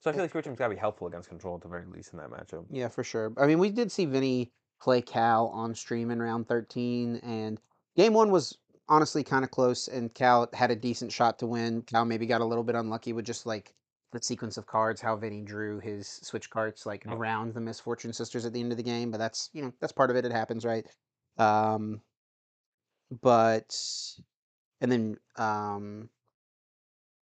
so 0.00 0.10
I 0.10 0.14
feel 0.14 0.22
like 0.22 0.32
Spiritomb's 0.32 0.58
got 0.58 0.68
to 0.68 0.74
be 0.74 0.80
helpful 0.80 1.06
against 1.06 1.28
control 1.28 1.56
at 1.56 1.60
the 1.60 1.68
very 1.68 1.84
least 1.86 2.12
in 2.12 2.18
that 2.18 2.30
matchup. 2.30 2.66
yeah, 2.70 2.88
for 2.88 3.04
sure. 3.04 3.32
I 3.36 3.46
mean, 3.46 3.58
we 3.58 3.70
did 3.70 3.92
see 3.92 4.06
Vinny 4.06 4.52
play 4.80 5.02
Cal 5.02 5.48
on 5.48 5.74
stream 5.74 6.10
in 6.10 6.20
round 6.22 6.48
13, 6.48 7.16
and 7.16 7.60
game 7.96 8.14
one 8.14 8.30
was 8.30 8.58
honestly 8.88 9.22
kind 9.22 9.44
of 9.44 9.50
close, 9.50 9.88
and 9.88 10.12
Cal 10.14 10.48
had 10.54 10.70
a 10.70 10.76
decent 10.76 11.12
shot 11.12 11.38
to 11.40 11.46
win. 11.46 11.82
Cal 11.82 12.04
maybe 12.04 12.26
got 12.26 12.40
a 12.40 12.44
little 12.46 12.64
bit 12.64 12.74
unlucky 12.74 13.12
with 13.12 13.26
just 13.26 13.44
like 13.46 13.74
the 14.12 14.22
sequence 14.22 14.56
of 14.56 14.66
cards, 14.66 15.00
how 15.00 15.16
Vinny 15.16 15.42
drew 15.42 15.80
his 15.80 16.08
switch 16.08 16.50
cards 16.50 16.86
like 16.86 17.04
around 17.08 17.54
the 17.54 17.60
Misfortune 17.60 18.12
Sisters 18.12 18.44
at 18.46 18.52
the 18.52 18.60
end 18.60 18.72
of 18.72 18.78
the 18.78 18.82
game, 18.82 19.10
but 19.10 19.18
that's, 19.18 19.50
you 19.52 19.62
know, 19.62 19.72
that's 19.80 19.92
part 19.92 20.10
of 20.10 20.16
it. 20.16 20.24
It 20.24 20.32
happens, 20.32 20.64
right? 20.64 20.86
Um, 21.40 22.02
but, 23.22 23.76
and 24.80 24.92
then, 24.92 25.16
um, 25.36 26.10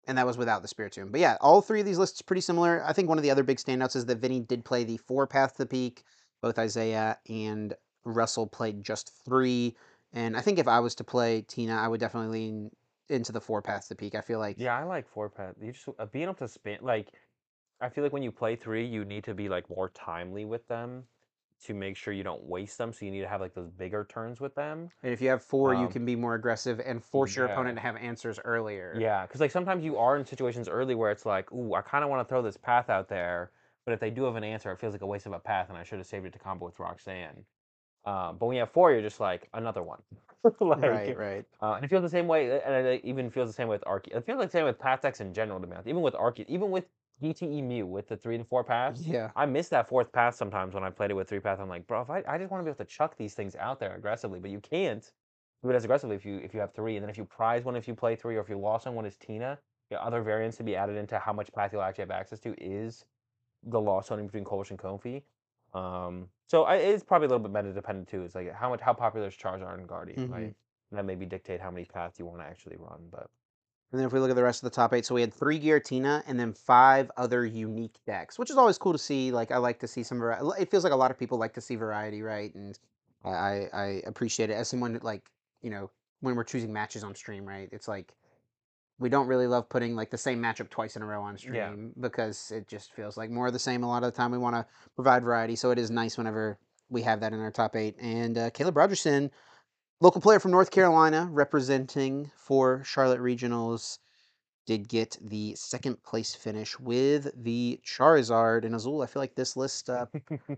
and 0.07 0.17
that 0.17 0.25
was 0.25 0.37
without 0.37 0.61
the 0.61 0.67
spirit 0.67 0.93
Spiritomb. 0.93 1.11
But 1.11 1.21
yeah, 1.21 1.37
all 1.41 1.61
three 1.61 1.79
of 1.79 1.85
these 1.85 1.97
lists 1.97 2.21
pretty 2.21 2.41
similar. 2.41 2.83
I 2.85 2.93
think 2.93 3.07
one 3.07 3.17
of 3.17 3.23
the 3.23 3.31
other 3.31 3.43
big 3.43 3.57
standouts 3.57 3.95
is 3.95 4.05
that 4.07 4.17
Vinny 4.19 4.41
did 4.41 4.65
play 4.65 4.83
the 4.83 4.97
four 4.97 5.27
Path 5.27 5.55
to 5.57 5.65
Peak. 5.65 6.03
Both 6.41 6.59
Isaiah 6.59 7.17
and 7.29 7.73
Russell 8.03 8.47
played 8.47 8.83
just 8.83 9.13
three. 9.23 9.75
And 10.13 10.35
I 10.35 10.41
think 10.41 10.59
if 10.59 10.67
I 10.67 10.79
was 10.79 10.95
to 10.95 11.03
play 11.03 11.43
Tina, 11.43 11.75
I 11.75 11.87
would 11.87 11.99
definitely 11.99 12.39
lean 12.39 12.71
into 13.09 13.31
the 13.31 13.41
four 13.41 13.61
Path 13.61 13.87
to 13.87 13.95
Peak. 13.95 14.15
I 14.15 14.21
feel 14.21 14.39
like 14.39 14.57
Yeah, 14.59 14.77
I 14.77 14.83
like 14.83 15.07
four 15.07 15.29
path. 15.29 15.55
You 15.61 15.71
just 15.71 15.87
uh, 15.99 16.05
being 16.05 16.23
able 16.23 16.33
to 16.35 16.47
spin 16.47 16.79
like, 16.81 17.07
I 17.79 17.89
feel 17.89 18.03
like 18.03 18.13
when 18.13 18.23
you 18.23 18.31
play 18.31 18.55
three, 18.55 18.85
you 18.85 19.05
need 19.05 19.23
to 19.23 19.33
be 19.33 19.47
like 19.47 19.69
more 19.69 19.89
timely 19.89 20.45
with 20.45 20.67
them 20.67 21.05
to 21.61 21.73
make 21.73 21.97
sure 21.97 22.13
you 22.13 22.23
don't 22.23 22.43
waste 22.43 22.77
them. 22.77 22.93
So 22.93 23.05
you 23.05 23.11
need 23.11 23.21
to 23.21 23.27
have 23.27 23.41
like 23.41 23.53
those 23.53 23.69
bigger 23.69 24.05
turns 24.05 24.39
with 24.39 24.55
them. 24.55 24.91
and 25.03 25.13
if 25.13 25.21
you 25.21 25.29
have 25.29 25.43
four, 25.43 25.73
you 25.73 25.87
Um, 25.87 25.91
can 25.93 26.05
be 26.05 26.15
more 26.15 26.35
aggressive 26.35 26.79
and 26.79 27.03
force 27.03 27.35
your 27.35 27.45
yeah. 27.45 27.53
opponent 27.53 27.77
to 27.77 27.81
have 27.81 27.95
answers 27.97 28.39
earlier. 28.43 28.97
Yeah, 28.97 29.25
because 29.25 29.39
like 29.39 29.51
sometimes 29.51 29.83
you 29.83 29.97
are 29.97 30.17
in 30.17 30.25
situations 30.25 30.67
early 30.67 30.95
where 30.95 31.11
it's 31.11 31.25
like, 31.25 31.51
ooh, 31.53 31.73
I 31.75 31.81
kind 31.81 32.03
of 32.03 32.09
want 32.09 32.27
to 32.27 32.29
throw 32.29 32.41
this 32.41 32.57
path 32.57 32.89
out 32.89 33.07
there, 33.07 33.51
but 33.85 33.93
if 33.93 33.99
they 33.99 34.09
do 34.11 34.23
have 34.25 34.35
an 34.35 34.43
answer, 34.43 34.71
it 34.71 34.79
feels 34.79 34.93
like 34.93 35.01
a 35.01 35.07
waste 35.07 35.25
of 35.25 35.31
a 35.33 35.39
path, 35.39 35.69
and 35.69 35.77
I 35.77 35.83
should 35.83 35.99
have 35.99 36.07
saved 36.07 36.25
it 36.25 36.33
to 36.33 36.39
combo 36.39 36.65
with 36.65 36.77
Roxanne. 36.79 37.45
Um, 38.05 38.37
but 38.37 38.47
when 38.47 38.55
you 38.55 38.61
have 38.61 38.71
four, 38.71 38.91
you're 38.91 39.01
just 39.01 39.19
like 39.19 39.49
another 39.53 39.83
one. 39.83 40.03
like, 40.61 40.81
right, 40.81 41.15
right. 41.15 41.45
Uh, 41.61 41.73
and 41.75 41.85
it 41.85 41.89
feels 41.89 42.01
the 42.03 42.09
same 42.09 42.27
way, 42.27 42.61
and 42.61 42.87
it 42.87 43.05
even 43.05 43.29
feels 43.31 43.49
the 43.49 43.53
same 43.53 43.67
way 43.67 43.75
with 43.75 43.83
Arche. 43.85 44.07
It 44.15 44.25
feels 44.25 44.39
like 44.39 44.49
the 44.49 44.57
same 44.57 44.65
with 44.65 44.79
path 44.79 45.01
decks 45.01 45.21
in 45.21 45.33
general, 45.33 45.59
to 45.61 45.67
be 45.67 45.73
honest. 45.73 45.87
Even 45.87 46.01
with 46.01 46.15
Arche, 46.15 46.45
even 46.47 46.71
with 46.71 46.85
DTE 47.21 47.61
Mew 47.61 47.85
with 47.87 48.07
the 48.07 48.17
three 48.17 48.35
and 48.35 48.47
four 48.47 48.63
paths, 48.63 49.05
Yeah. 49.05 49.31
I 49.35 49.45
miss 49.45 49.69
that 49.69 49.87
fourth 49.87 50.11
path 50.11 50.35
sometimes 50.35 50.73
when 50.73 50.83
I 50.83 50.89
played 50.89 51.11
it 51.11 51.13
with 51.15 51.29
three 51.29 51.39
paths. 51.39 51.61
I'm 51.61 51.69
like, 51.69 51.87
bro, 51.87 52.01
if 52.01 52.09
I, 52.09 52.23
I 52.27 52.37
just 52.37 52.51
want 52.51 52.61
to 52.61 52.65
be 52.65 52.69
able 52.71 52.77
to 52.79 52.85
chuck 52.85 53.15
these 53.17 53.33
things 53.33 53.55
out 53.55 53.79
there 53.79 53.95
aggressively, 53.95 54.39
but 54.39 54.49
you 54.51 54.59
can't 54.59 55.11
do 55.63 55.69
it 55.69 55.75
as 55.75 55.83
aggressively 55.83 56.15
if 56.15 56.25
you 56.25 56.37
if 56.37 56.53
you 56.53 56.59
have 56.59 56.73
three. 56.73 56.95
And 56.97 57.03
then 57.03 57.09
if 57.09 57.17
you 57.17 57.25
prize 57.25 57.63
one 57.63 57.75
if 57.75 57.87
you 57.87 57.95
play 57.95 58.15
three, 58.15 58.35
or 58.35 58.41
if 58.41 58.49
you 58.49 58.57
lost 58.59 58.87
on 58.87 58.95
one 58.95 59.05
is 59.05 59.15
Tina, 59.17 59.59
the 59.89 60.03
other 60.03 60.21
variants 60.23 60.57
to 60.57 60.63
be 60.63 60.75
added 60.75 60.97
into 60.97 61.19
how 61.19 61.33
much 61.33 61.51
path 61.53 61.71
you'll 61.73 61.83
actually 61.83 62.03
have 62.03 62.11
access 62.11 62.39
to 62.41 62.55
is 62.63 63.05
the 63.63 63.79
loss 63.79 64.11
on 64.11 64.19
in 64.19 64.25
between 64.27 64.43
Colress 64.45 64.71
and 64.71 64.79
Comfey. 64.79 65.23
Um, 65.73 66.29
so 66.47 66.63
I, 66.63 66.77
it's 66.77 67.03
probably 67.03 67.27
a 67.27 67.29
little 67.29 67.47
bit 67.47 67.51
meta 67.53 67.73
dependent 67.73 68.07
too. 68.09 68.23
It's 68.23 68.35
like 68.35 68.51
how 68.53 68.69
much 68.69 68.81
how 68.81 68.93
popular 68.93 69.27
is 69.27 69.35
Charizard 69.35 69.75
and 69.79 69.87
Guardian, 69.87 70.27
Mhm. 70.27 70.29
right? 70.29 70.55
And 70.91 70.97
that 70.97 71.05
maybe 71.05 71.25
dictate 71.25 71.61
how 71.61 71.71
many 71.71 71.85
paths 71.85 72.19
you 72.19 72.25
want 72.25 72.39
to 72.39 72.45
actually 72.45 72.77
run. 72.77 73.07
But 73.11 73.29
And 73.91 73.99
then 73.99 74.07
if 74.07 74.13
we 74.13 74.19
look 74.19 74.29
at 74.29 74.35
the 74.37 74.43
rest 74.43 74.63
of 74.63 74.69
the 74.71 74.75
top 74.75 74.93
eight, 74.93 75.05
so 75.05 75.13
we 75.13 75.21
had 75.21 75.33
three 75.33 75.59
Giratina 75.59 76.23
and 76.25 76.39
then 76.39 76.53
five 76.53 77.11
other 77.17 77.45
unique 77.45 77.95
decks, 78.05 78.39
which 78.39 78.49
is 78.49 78.55
always 78.57 78.77
cool 78.77 78.93
to 78.93 78.97
see. 78.97 79.31
Like 79.31 79.51
I 79.51 79.57
like 79.57 79.79
to 79.79 79.87
see 79.87 80.03
some 80.03 80.17
variety. 80.19 80.45
It 80.59 80.71
feels 80.71 80.83
like 80.85 80.93
a 80.93 80.97
lot 80.97 81.11
of 81.11 81.19
people 81.19 81.37
like 81.37 81.53
to 81.55 81.61
see 81.61 81.75
variety, 81.75 82.21
right? 82.21 82.53
And 82.55 82.79
I 83.25 83.67
I 83.73 84.01
appreciate 84.07 84.49
it 84.49 84.53
as 84.53 84.69
someone 84.69 84.93
that, 84.93 85.03
like 85.03 85.29
you 85.61 85.69
know 85.69 85.89
when 86.21 86.35
we're 86.35 86.43
choosing 86.45 86.71
matches 86.71 87.03
on 87.03 87.15
stream, 87.15 87.45
right? 87.45 87.67
It's 87.71 87.87
like 87.87 88.13
we 88.99 89.09
don't 89.09 89.27
really 89.27 89.47
love 89.47 89.67
putting 89.67 89.95
like 89.95 90.11
the 90.11 90.17
same 90.17 90.39
matchup 90.41 90.69
twice 90.69 90.95
in 90.95 91.01
a 91.01 91.05
row 91.05 91.21
on 91.23 91.37
stream 91.37 91.55
Yeah. 91.55 91.73
because 91.99 92.51
it 92.51 92.67
just 92.67 92.93
feels 92.93 93.17
like 93.17 93.31
more 93.31 93.47
of 93.47 93.53
the 93.53 93.59
same 93.59 93.83
a 93.83 93.87
lot 93.87 94.03
of 94.03 94.13
the 94.13 94.15
time. 94.15 94.31
We 94.31 94.37
want 94.37 94.55
to 94.55 94.65
provide 94.95 95.23
variety, 95.23 95.55
so 95.55 95.71
it 95.71 95.79
is 95.79 95.89
nice 95.89 96.17
whenever 96.17 96.59
we 96.89 97.01
have 97.01 97.19
that 97.21 97.33
in 97.33 97.39
our 97.39 97.51
top 97.51 97.75
eight. 97.75 97.95
And 97.99 98.37
uh, 98.37 98.49
Caleb 98.51 98.77
Rogerson, 98.77 99.31
local 100.01 100.19
player 100.19 100.39
from 100.39 100.51
North 100.51 100.71
Carolina, 100.71 101.29
representing 101.31 102.29
for 102.35 102.83
Charlotte 102.83 103.21
Regionals, 103.21 103.99
did 104.65 104.87
get 104.87 105.17
the 105.21 105.55
second 105.55 106.01
place 106.03 106.35
finish 106.35 106.79
with 106.79 107.31
the 107.43 107.79
Charizard 107.85 108.65
and 108.65 108.75
Azul. 108.75 109.01
I 109.01 109.05
feel 109.07 109.21
like 109.21 109.35
this 109.35 109.55
list 109.55 109.89
uh, 109.89 110.05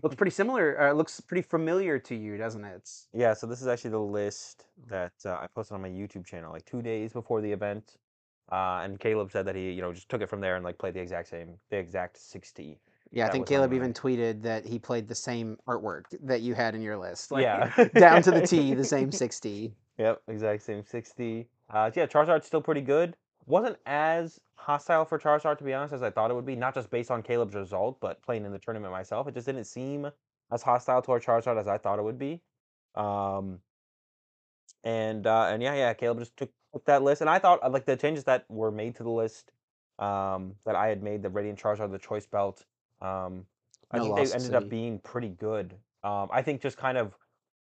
looks 0.02 0.14
pretty 0.16 0.30
similar. 0.30 0.80
Uh, 0.80 0.92
looks 0.92 1.20
pretty 1.20 1.42
familiar 1.42 1.98
to 2.00 2.14
you, 2.14 2.36
doesn't 2.36 2.64
it? 2.64 2.90
Yeah, 3.12 3.34
so 3.34 3.46
this 3.46 3.60
is 3.60 3.66
actually 3.66 3.90
the 3.90 4.00
list 4.00 4.66
that 4.88 5.12
uh, 5.24 5.34
I 5.34 5.46
posted 5.54 5.74
on 5.74 5.82
my 5.82 5.88
YouTube 5.88 6.26
channel 6.26 6.52
like 6.52 6.64
two 6.64 6.82
days 6.82 7.12
before 7.12 7.40
the 7.40 7.52
event. 7.52 7.96
Uh, 8.52 8.80
and 8.82 9.00
Caleb 9.00 9.30
said 9.32 9.46
that 9.46 9.56
he, 9.56 9.70
you 9.70 9.80
know, 9.80 9.92
just 9.92 10.08
took 10.10 10.20
it 10.20 10.28
from 10.28 10.40
there 10.40 10.56
and 10.56 10.64
like 10.64 10.76
played 10.78 10.94
the 10.94 11.00
exact 11.00 11.28
same, 11.28 11.54
the 11.70 11.76
exact 11.76 12.18
60. 12.18 12.78
Yeah, 13.14 13.26
I 13.26 13.30
think 13.30 13.46
Caleb 13.46 13.72
even 13.72 13.92
tweeted 13.92 14.42
that 14.42 14.66
he 14.66 14.78
played 14.78 15.06
the 15.06 15.14
same 15.14 15.56
artwork 15.68 16.04
that 16.22 16.40
you 16.40 16.54
had 16.54 16.74
in 16.74 16.82
your 16.82 16.96
list. 16.96 17.30
Like, 17.30 17.42
Yeah. 17.42 17.84
down 17.94 18.22
to 18.22 18.30
the 18.32 18.46
T, 18.46 18.74
the 18.74 18.84
same 18.84 19.12
60. 19.12 19.72
Yep, 19.98 20.22
exact 20.28 20.62
same 20.62 20.84
60. 20.84 21.48
Uh, 21.70 21.90
yeah, 21.94 22.06
Charizard's 22.06 22.46
still 22.46 22.60
pretty 22.60 22.80
good. 22.80 23.16
Wasn't 23.46 23.76
as 23.86 24.40
hostile 24.56 25.04
for 25.04 25.18
Charizard, 25.18 25.58
to 25.58 25.64
be 25.64 25.72
honest, 25.72 25.94
as 25.94 26.02
I 26.02 26.10
thought 26.10 26.30
it 26.30 26.34
would 26.34 26.46
be. 26.46 26.56
Not 26.56 26.74
just 26.74 26.90
based 26.90 27.10
on 27.10 27.22
Caleb's 27.22 27.54
result, 27.54 28.00
but 28.00 28.20
playing 28.22 28.44
in 28.44 28.52
the 28.52 28.58
tournament 28.58 28.92
myself. 28.92 29.28
It 29.28 29.34
just 29.34 29.46
didn't 29.46 29.64
seem 29.64 30.10
as 30.50 30.62
hostile 30.62 31.00
toward 31.02 31.22
Charizard 31.22 31.58
as 31.58 31.68
I 31.68 31.78
thought 31.78 31.98
it 31.98 32.02
would 32.02 32.18
be. 32.18 32.40
Um, 32.96 33.60
and 34.82 35.26
uh, 35.26 35.48
and 35.50 35.62
yeah, 35.62 35.74
yeah, 35.74 35.94
Caleb 35.94 36.18
just 36.18 36.36
took, 36.36 36.50
took 36.72 36.84
that 36.86 37.02
list, 37.02 37.20
and 37.20 37.30
I 37.30 37.38
thought 37.38 37.60
uh, 37.62 37.70
like 37.70 37.86
the 37.86 37.96
changes 37.96 38.24
that 38.24 38.44
were 38.48 38.70
made 38.70 38.96
to 38.96 39.02
the 39.02 39.10
list 39.10 39.52
um, 39.98 40.54
that 40.66 40.74
I 40.74 40.88
had 40.88 41.02
made, 41.02 41.22
the 41.22 41.30
Radiant 41.30 41.60
Charizard, 41.60 41.90
the 41.92 41.98
Choice 41.98 42.26
Belt. 42.26 42.64
Um, 43.04 43.46
I 43.90 43.98
No 43.98 44.04
think 44.04 44.16
they 44.16 44.22
ended 44.22 44.42
City. 44.42 44.54
up 44.56 44.68
being 44.68 44.98
pretty 44.98 45.28
good. 45.28 45.74
Um, 46.02 46.28
I 46.32 46.42
think 46.42 46.60
just 46.62 46.76
kind 46.76 46.98
of 46.98 47.14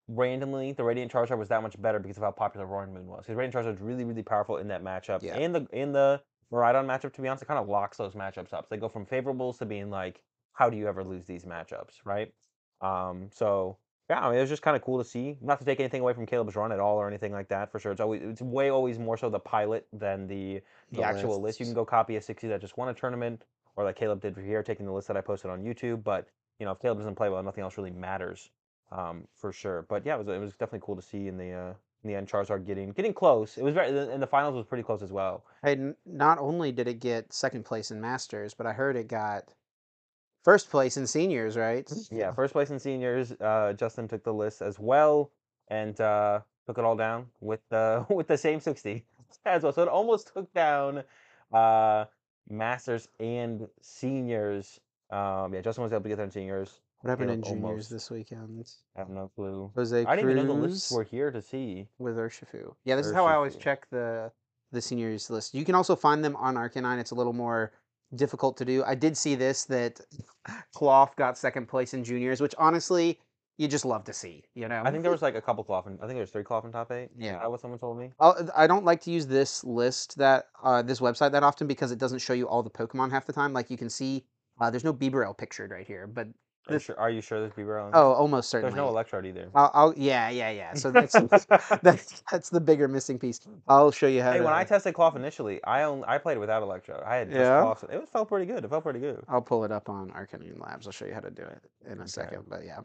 randomly, 0.08 0.72
the 0.74 0.84
Radiant 0.84 1.12
Charizard 1.12 1.38
was 1.38 1.50
that 1.50 1.62
much 1.62 1.80
better 1.82 2.00
because 2.00 2.18
of 2.18 2.24
how 2.24 2.32
popular 2.32 2.66
Roaring 2.66 2.94
Moon 2.94 3.08
was. 3.08 3.26
Because 3.26 3.36
Radiant 3.36 3.54
Charizard 3.56 3.72
was 3.74 3.82
really, 3.82 4.04
really 4.04 4.24
powerful 4.24 4.58
in 4.58 4.68
that 4.70 4.84
matchup, 4.84 5.22
Yeah. 5.24 5.36
and 5.38 5.54
the 5.56 5.68
in 5.72 5.92
the 5.92 6.22
Miraidon 6.52 6.86
matchup. 6.86 7.14
To 7.14 7.22
be 7.22 7.28
honest, 7.28 7.44
it 7.44 7.48
kind 7.48 7.60
of 7.60 7.68
locks 7.68 7.98
those 7.98 8.14
matchups 8.16 8.54
up. 8.54 8.70
They 8.70 8.78
go 8.78 8.90
from 8.90 9.06
favorables 9.06 9.58
to 9.60 9.66
being 9.66 9.90
like, 9.90 10.24
how 10.54 10.70
do 10.70 10.78
you 10.78 10.88
ever 10.88 11.04
lose 11.04 11.26
these 11.26 11.46
matchups, 11.46 12.00
right? 12.06 12.34
Um, 12.82 13.30
so 13.34 13.78
yeah, 14.10 14.22
I 14.26 14.30
mean, 14.30 14.38
it 14.38 14.42
was 14.42 14.50
just 14.50 14.62
kind 14.62 14.78
of 14.78 14.82
cool 14.84 14.98
to 14.98 15.04
see. 15.04 15.38
Not 15.42 15.60
to 15.60 15.66
take 15.66 15.80
anything 15.82 16.02
away 16.02 16.14
from 16.14 16.26
Caleb's 16.26 16.56
run 16.56 16.72
at 16.72 16.80
all 16.80 16.98
or 16.98 17.08
anything 17.08 17.34
like 17.34 17.50
that. 17.50 17.72
For 17.72 17.80
sure, 17.80 17.92
it's 17.92 18.02
always 18.02 18.22
it's 18.24 18.42
way 18.42 18.70
always 18.70 18.98
more 18.98 19.18
so 19.18 19.30
the 19.30 19.40
pilot 19.40 19.88
than 19.92 20.28
the 20.28 20.62
the, 20.92 20.98
The 20.98 21.04
actual 21.04 21.42
list. 21.42 21.60
You 21.60 21.66
lists. 21.66 21.74
can 21.74 21.74
go 21.74 21.86
copy 21.86 22.16
a 22.16 22.22
sixty 22.22 22.48
that 22.48 22.62
just 22.62 22.78
won 22.78 22.88
a 22.90 22.94
tournament, 22.94 23.44
or 23.78 23.86
like 23.86 23.96
Caleb 23.96 24.22
did 24.22 24.36
here, 24.36 24.62
taking 24.64 24.86
the 24.86 24.92
list 24.92 25.08
that 25.08 25.16
I 25.16 25.22
posted 25.22 25.50
on 25.50 25.64
YouTube. 25.64 26.04
But 26.04 26.28
you 26.60 26.66
know, 26.66 26.74
if 26.74 26.80
Caleb 26.80 26.98
doesn't 26.98 27.16
play 27.16 27.30
well, 27.30 27.42
nothing 27.44 27.64
else 27.64 27.78
really 27.78 27.92
matters, 27.92 28.50
um, 28.92 29.26
for 29.34 29.54
sure. 29.54 29.86
But 29.88 30.06
yeah, 30.06 30.16
it 30.16 30.18
was 30.18 30.28
it 30.28 30.40
was 30.40 30.52
definitely 30.54 30.82
cool 30.84 30.96
to 30.96 31.02
see 31.02 31.28
in 31.28 31.38
the 31.38 31.52
uh, 31.52 31.74
in 32.04 32.10
the 32.10 32.16
end 32.16 32.28
Charizard 32.28 32.66
getting 32.66 32.92
getting 32.92 33.14
close. 33.14 33.58
It 33.58 33.64
was 33.64 33.76
very 33.76 33.98
and 33.98 34.22
the 34.22 34.28
finals 34.28 34.56
was 34.56 34.66
pretty 34.66 34.84
close 34.84 35.02
as 35.02 35.12
well. 35.12 35.46
Hey, 35.64 35.94
not 36.06 36.40
only 36.40 36.72
did 36.72 36.88
it 36.88 37.00
get 37.00 37.32
second 37.32 37.64
place 37.64 37.92
in 37.92 38.02
Masters, 38.02 38.54
but 38.54 38.66
I 38.66 38.74
heard 38.74 38.96
it 38.96 39.08
got 39.08 39.54
first 40.44 40.70
place 40.70 40.98
in 40.98 41.06
seniors, 41.06 41.56
right? 41.56 41.90
Yeah, 42.12 42.32
first 42.32 42.54
place 42.54 42.72
in 42.72 42.80
seniors. 42.80 43.32
Uh, 43.34 43.74
Justin 43.78 44.08
took 44.08 44.24
the 44.24 44.34
list 44.34 44.62
as 44.62 44.80
well 44.80 45.32
and 45.68 46.00
uh, 46.02 46.40
took 46.66 46.78
it 46.78 46.84
all 46.84 46.96
down 46.96 47.28
with 47.42 47.60
the 47.70 48.06
with 48.10 48.28
the 48.28 48.38
same 48.38 48.60
sixty 48.60 49.06
as 49.46 49.62
well. 49.62 49.72
So 49.72 49.84
it 49.84 49.88
almost 49.88 50.32
took 50.34 50.52
down 50.54 51.04
uh, 51.54 52.06
masters 52.50 53.08
and 53.20 53.68
seniors. 53.82 54.80
Um, 55.10 55.54
yeah, 55.54 55.62
Justin 55.62 55.84
was 55.84 55.94
able 55.94 56.04
to 56.04 56.10
get 56.10 56.16
there 56.16 56.26
in 56.26 56.32
seniors. 56.32 56.82
What 57.02 57.12
happened 57.12 57.30
in 57.30 57.44
juniors 57.44 57.64
almost. 57.64 57.90
this 57.92 58.10
weekend? 58.10 58.66
I 58.96 59.00
have 59.00 59.10
no 59.10 59.30
clue. 59.36 59.72
Jose 59.76 60.06
I 60.06 60.16
didn't 60.16 60.32
even 60.32 60.48
know 60.48 60.56
the 60.56 60.68
lists 60.68 60.88
Cruz 60.88 60.98
were 60.98 61.04
here 61.04 61.32
to 61.32 61.42
see. 61.42 61.88
with 62.00 62.18
Urshifu. 62.18 62.74
Yeah, 62.86 62.96
this 62.96 63.06
is 63.06 63.14
how 63.14 63.26
I 63.26 63.36
always 63.36 63.56
Urshifu. 63.56 63.62
check 63.62 63.90
the 63.92 64.32
the 64.72 64.82
seniors 64.82 65.30
list. 65.30 65.54
You 65.54 65.64
can 65.64 65.76
also 65.76 65.96
find 65.96 66.24
them 66.24 66.36
on 66.36 66.56
RK9. 66.56 67.00
It's 67.00 67.12
a 67.12 67.16
little 67.16 67.34
more 67.34 67.72
difficult 68.16 68.58
to 68.58 68.66
do. 68.66 68.84
I 68.84 68.96
did 68.96 69.16
see 69.16 69.36
this 69.36 69.66
that 69.66 70.02
Klawf 70.76 71.16
got 71.16 71.38
second 71.38 71.68
place 71.68 71.94
in 71.94 72.04
juniors, 72.04 72.42
which 72.42 72.56
honestly 72.58 73.20
you 73.58 73.68
just 73.68 73.86
love 73.86 74.04
to 74.06 74.14
see. 74.14 74.44
You 74.56 74.68
know, 74.68 74.82
I 74.86 74.92
think 74.92 75.02
there 75.04 75.12
was 75.12 75.22
like 75.22 75.36
a 75.36 75.42
couple 75.42 75.64
Klawf. 75.64 75.86
I 75.88 75.90
think 75.90 76.10
there 76.10 76.20
was 76.20 76.30
three 76.32 76.44
Klawf 76.44 76.64
in 76.66 76.72
top 76.72 76.92
eight. 76.92 77.10
Is 77.18 77.26
Yeah. 77.26 77.40
that 77.40 77.50
what 77.52 77.60
someone 77.62 77.80
told 77.80 77.98
me? 78.00 78.12
I'll, 78.20 78.50
I 78.56 78.68
don't 78.68 78.86
like 78.86 79.02
to 79.02 79.12
use 79.12 79.26
this 79.28 79.64
list 79.64 80.18
that 80.18 80.46
uh, 80.64 80.82
this 80.82 81.00
website 81.00 81.32
that 81.32 81.44
often 81.44 81.68
because 81.68 81.92
it 81.92 81.98
doesn't 82.00 82.20
show 82.20 82.34
you 82.34 82.48
all 82.48 82.64
the 82.64 82.70
Pokemon 82.70 83.12
half 83.12 83.26
the 83.26 83.34
time. 83.34 83.54
Like 83.54 83.70
you 83.70 83.78
can 83.78 83.90
see, 83.90 84.26
uh, 84.62 84.70
there's 84.70 84.84
no 84.84 84.94
Bibarel 84.94 85.38
pictured 85.38 85.72
right 85.72 85.86
here, 85.88 86.08
but 86.08 86.28
Are 86.70 86.74
you 86.74 86.80
sure, 86.80 87.00
are 87.00 87.10
you 87.10 87.22
sure 87.22 87.40
there's 87.40 87.54
Bibarel? 87.54 87.92
oh, 87.94 88.12
almost 88.14 88.50
certainly. 88.50 88.72
there's 88.74 88.78
no 88.84 88.90
Electrode 88.90 89.26
either. 89.26 89.50
I'll, 89.56 89.72
I'll 89.74 89.94
yeah 89.98 90.30
yeah 90.30 90.52
yeah. 90.52 90.74
So 90.74 90.92
that's 90.92 91.14
that's 91.82 92.24
that's 92.32 92.50
the 92.50 92.60
bigger 92.60 92.88
missing 92.88 93.18
piece. 93.18 93.40
I'll 93.68 93.92
show 93.92 94.08
you 94.08 94.22
how. 94.22 94.34
Hey, 94.34 94.40
to, 94.40 94.44
when 94.44 94.54
I 94.54 94.64
tested 94.66 94.94
Klawf 94.94 95.16
initially, 95.16 95.64
I 95.64 95.84
only, 95.84 96.04
I 96.08 96.18
played 96.20 96.38
without 96.38 96.62
Electro. 96.64 97.02
I 97.06 97.16
had 97.16 97.30
just 97.30 97.40
Yeah? 97.40 97.62
Klawf. 97.62 97.84
It 97.92 98.00
was, 98.00 98.10
felt 98.10 98.28
pretty 98.28 98.46
good. 98.46 98.64
It 98.66 98.70
felt 98.70 98.84
pretty 98.84 99.00
good. 99.00 99.24
I'll 99.28 99.42
pull 99.42 99.64
it 99.64 99.72
up 99.72 99.90
on 99.90 100.10
RK9 100.12 100.60
Labs. 100.62 100.86
I'll 100.88 100.94
show 100.94 101.06
you 101.06 101.14
how 101.14 101.22
to 101.22 101.32
do 101.32 101.44
it 101.44 101.62
in 101.90 101.98
a 102.00 102.02
Okay. 102.02 102.08
second. 102.08 102.44
But 102.50 102.66
yeah, 102.66 102.80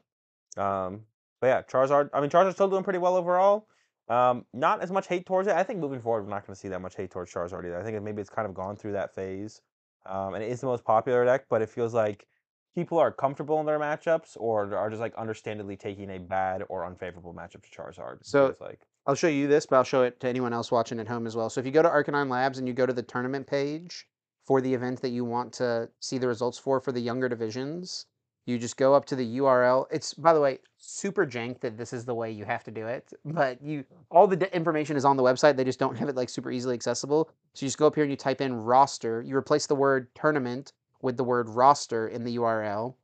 Um, 0.56 1.02
but 1.40 1.46
yeah, 1.48 1.62
Charizard. 1.62 2.10
I 2.12 2.20
mean, 2.20 2.30
Charizard's 2.30 2.54
still 2.54 2.68
doing 2.68 2.84
pretty 2.84 2.98
well 2.98 3.16
overall. 3.16 3.66
Um, 4.08 4.44
not 4.52 4.82
as 4.82 4.90
much 4.90 5.06
hate 5.06 5.26
towards 5.26 5.48
it. 5.48 5.54
I 5.54 5.62
think 5.62 5.78
moving 5.78 6.00
forward, 6.00 6.24
we're 6.24 6.30
not 6.30 6.46
going 6.46 6.54
to 6.54 6.60
see 6.60 6.68
that 6.68 6.80
much 6.80 6.96
hate 6.96 7.10
towards 7.10 7.32
Charizard 7.32 7.64
either. 7.64 7.80
I 7.80 7.82
think 7.82 8.00
maybe 8.02 8.20
it's 8.20 8.30
kind 8.30 8.46
of 8.46 8.54
gone 8.54 8.76
through 8.76 8.92
that 8.92 9.14
phase. 9.14 9.60
Um, 10.06 10.34
and 10.34 10.42
it 10.42 10.50
is 10.50 10.60
the 10.60 10.66
most 10.66 10.84
popular 10.84 11.24
deck, 11.24 11.46
but 11.48 11.62
it 11.62 11.70
feels 11.70 11.94
like 11.94 12.26
people 12.74 12.98
are 12.98 13.12
comfortable 13.12 13.60
in 13.60 13.66
their 13.66 13.78
matchups 13.78 14.36
or 14.36 14.74
are 14.74 14.90
just 14.90 15.00
like 15.00 15.14
understandably 15.14 15.76
taking 15.76 16.10
a 16.10 16.18
bad 16.18 16.64
or 16.68 16.84
unfavorable 16.84 17.34
matchup 17.34 17.62
to 17.62 17.70
Charizard. 17.70 18.18
So- 18.22 18.48
feels 18.48 18.60
like 18.60 18.80
I'll 19.06 19.14
show 19.16 19.28
you 19.28 19.48
this, 19.48 19.66
but 19.66 19.76
I'll 19.76 19.84
show 19.84 20.02
it 20.02 20.20
to 20.20 20.28
anyone 20.28 20.52
else 20.52 20.70
watching 20.70 21.00
at 21.00 21.08
home 21.08 21.26
as 21.26 21.34
well. 21.34 21.50
So 21.50 21.58
if 21.60 21.66
you 21.66 21.72
go 21.72 21.82
to 21.82 21.88
RK9 21.88 22.30
Labs 22.30 22.58
and 22.58 22.68
you 22.68 22.74
go 22.74 22.86
to 22.86 22.92
the 22.92 23.02
tournament 23.02 23.48
page 23.48 24.06
for 24.46 24.60
the 24.60 24.72
event 24.72 25.00
that 25.02 25.08
you 25.08 25.24
want 25.24 25.52
to 25.54 25.88
see 26.00 26.18
the 26.18 26.28
results 26.28 26.56
for 26.56 26.80
for 26.80 26.92
the 26.92 27.00
younger 27.00 27.28
divisions, 27.28 28.06
you 28.44 28.58
just 28.58 28.76
go 28.76 28.94
up 28.94 29.04
to 29.06 29.16
the 29.16 29.38
URL. 29.38 29.86
It's 29.90 30.14
by 30.14 30.32
the 30.32 30.40
way 30.40 30.58
super 30.78 31.24
jank 31.26 31.60
that 31.60 31.76
this 31.76 31.92
is 31.92 32.04
the 32.04 32.14
way 32.14 32.30
you 32.30 32.44
have 32.44 32.64
to 32.64 32.70
do 32.70 32.86
it, 32.86 33.12
but 33.24 33.62
you 33.62 33.84
all 34.10 34.26
the 34.26 34.36
d- 34.36 34.46
information 34.52 34.96
is 34.96 35.04
on 35.04 35.16
the 35.16 35.22
website. 35.22 35.56
They 35.56 35.64
just 35.64 35.78
don't 35.78 35.96
have 35.96 36.08
it 36.08 36.16
like 36.16 36.28
super 36.28 36.50
easily 36.50 36.74
accessible. 36.74 37.30
So 37.54 37.64
you 37.64 37.68
just 37.68 37.78
go 37.78 37.86
up 37.86 37.94
here 37.94 38.04
and 38.04 38.10
you 38.10 38.16
type 38.16 38.40
in 38.40 38.54
roster. 38.54 39.22
You 39.22 39.36
replace 39.36 39.66
the 39.66 39.74
word 39.76 40.08
tournament 40.14 40.72
with 41.02 41.16
the 41.16 41.24
word 41.24 41.48
roster 41.48 42.08
in 42.08 42.24
the 42.24 42.36
URL. 42.36 42.94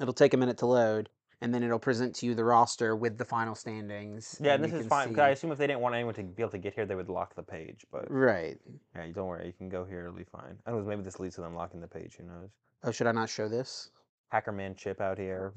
It'll 0.00 0.14
take 0.14 0.32
a 0.34 0.36
minute 0.36 0.56
to 0.58 0.66
load, 0.66 1.10
and 1.42 1.52
then 1.54 1.62
it'll 1.62 1.78
present 1.78 2.14
to 2.16 2.26
you 2.26 2.34
the 2.34 2.44
roster 2.44 2.96
with 2.96 3.18
the 3.18 3.24
final 3.24 3.54
standings. 3.54 4.38
yeah, 4.42 4.54
and 4.54 4.64
this 4.64 4.72
is 4.72 4.86
fine 4.86 5.18
I 5.20 5.28
assume 5.30 5.52
if 5.52 5.58
they 5.58 5.66
didn't 5.66 5.80
want 5.80 5.94
anyone 5.94 6.14
to 6.14 6.22
be 6.22 6.42
able 6.42 6.52
to 6.52 6.58
get 6.58 6.74
here, 6.74 6.86
they 6.86 6.94
would 6.94 7.08
lock 7.10 7.34
the 7.34 7.42
page. 7.42 7.84
But 7.92 8.10
Right. 8.10 8.58
yeah, 8.96 9.04
you 9.04 9.12
don't 9.12 9.26
worry, 9.26 9.46
you 9.46 9.52
can 9.52 9.68
go 9.68 9.84
here. 9.84 10.00
It'll 10.00 10.12
be 10.12 10.24
fine. 10.24 10.58
I 10.66 10.70
don't 10.70 10.82
know, 10.82 10.88
maybe 10.88 11.02
this 11.02 11.20
leads 11.20 11.34
to 11.36 11.42
them 11.42 11.54
locking 11.54 11.80
the 11.80 11.86
page. 11.88 12.16
Who 12.16 12.24
knows? 12.24 12.48
Oh, 12.82 12.90
should 12.90 13.06
I 13.06 13.12
not 13.12 13.28
show 13.28 13.46
this? 13.46 13.90
Hackerman 14.32 14.76
chip 14.76 15.00
out 15.00 15.18
here. 15.18 15.52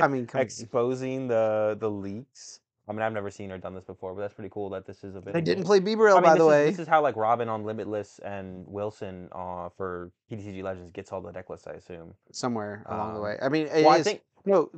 I 0.00 0.08
mean, 0.08 0.28
exposing 0.34 1.28
the 1.28 1.76
the 1.80 1.90
leaks. 1.90 2.60
I 2.88 2.92
mean, 2.92 3.02
I've 3.02 3.12
never 3.12 3.30
seen 3.30 3.52
or 3.52 3.58
done 3.58 3.74
this 3.74 3.84
before, 3.84 4.14
but 4.14 4.22
that's 4.22 4.34
pretty 4.34 4.50
cool 4.50 4.68
that 4.70 4.84
this 4.84 5.04
is 5.04 5.14
a 5.14 5.20
bit. 5.20 5.36
I 5.36 5.40
didn't 5.40 5.62
play 5.62 5.78
Bibarel, 5.78 6.12
I 6.12 6.14
mean, 6.14 6.22
by 6.22 6.34
the 6.34 6.42
is, 6.42 6.48
way. 6.48 6.70
this 6.70 6.80
is 6.80 6.88
how 6.88 7.00
like 7.00 7.14
Robin 7.14 7.48
on 7.48 7.62
Limitless 7.62 8.18
and 8.24 8.66
Wilson 8.66 9.28
uh, 9.30 9.68
for 9.76 10.10
PTCG 10.30 10.64
Legends 10.64 10.90
gets 10.90 11.12
all 11.12 11.20
the 11.20 11.30
deck 11.30 11.48
lists. 11.50 11.68
I 11.68 11.74
assume. 11.74 12.14
Somewhere 12.32 12.84
along 12.88 13.12
the 13.12 13.18
um, 13.18 13.24
way. 13.24 13.38
I 13.40 13.48
mean, 13.48 13.66
it 13.66 13.84
well, 13.84 13.90
I 13.90 14.02
think 14.02 14.22
no. 14.44 14.70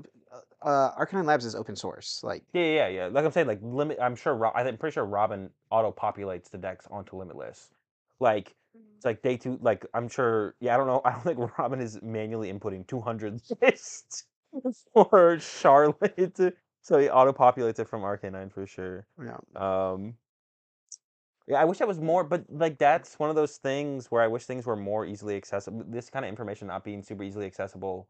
Uh, 0.61 0.95
RK9 1.05 1.25
Labs 1.25 1.45
is 1.45 1.55
open 1.55 1.75
source. 1.75 2.21
Like, 2.23 2.45
yeah, 2.53 2.63
yeah, 2.63 2.89
yeah. 2.89 3.07
Like 3.07 3.25
I'm 3.25 3.33
saying, 3.33 3.47
like 3.47 3.61
limit. 3.63 3.99
I'm 4.01 4.15
sure. 4.15 4.47
I'm 4.55 4.77
pretty 4.77 4.95
sure 4.95 5.05
Robin 5.05 5.51
auto 5.71 5.91
populates 5.91 6.51
the 6.51 6.59
decks 6.59 6.87
onto 6.91 7.17
Limitless. 7.17 7.71
Like 8.21 8.55
it's 9.03 9.05
like 9.05 9.23
day 9.23 9.37
two. 9.37 9.59
Like 9.61 9.85
I'm 9.95 10.09
sure. 10.09 10.55
Yeah, 10.61 10.75
I 10.75 10.77
don't 10.77 10.87
know. 10.87 11.01
I 11.05 11.11
don't 11.11 11.25
think 11.25 11.59
Robin 11.59 11.81
is 11.81 12.01
manually 12.03 12.53
inputting 12.53 12.87
200 12.87 13.41
lists 13.63 14.25
for 14.93 15.39
Charlotte. 15.41 16.57
So 16.83 16.99
he 16.99 17.09
auto 17.09 17.33
populates 17.33 17.81
it 17.81 17.89
from 17.89 18.03
RK9 18.03 18.53
for 18.53 18.65
sure. 18.65 19.07
yeah. 19.21 19.39
Um, 19.57 20.15
yeah, 21.49 21.61
I 21.61 21.65
wish 21.65 21.81
I 21.81 21.85
was 21.85 21.99
more, 21.99 22.23
but 22.23 22.45
like 22.49 22.79
that's 22.79 23.19
one 23.19 23.29
of 23.29 23.35
those 23.35 23.57
things 23.57 24.09
where 24.11 24.23
I 24.23 24.29
wish 24.29 24.45
things 24.45 24.67
were 24.67 24.77
more 24.77 25.05
easily 25.05 25.37
accessible. 25.37 25.85
This 25.89 26.09
kind 26.09 26.25
of 26.25 26.29
information 26.29 26.69
not 26.69 26.85
being 26.85 27.03
super 27.03 27.25
easily 27.25 27.47
accessible 27.47 28.09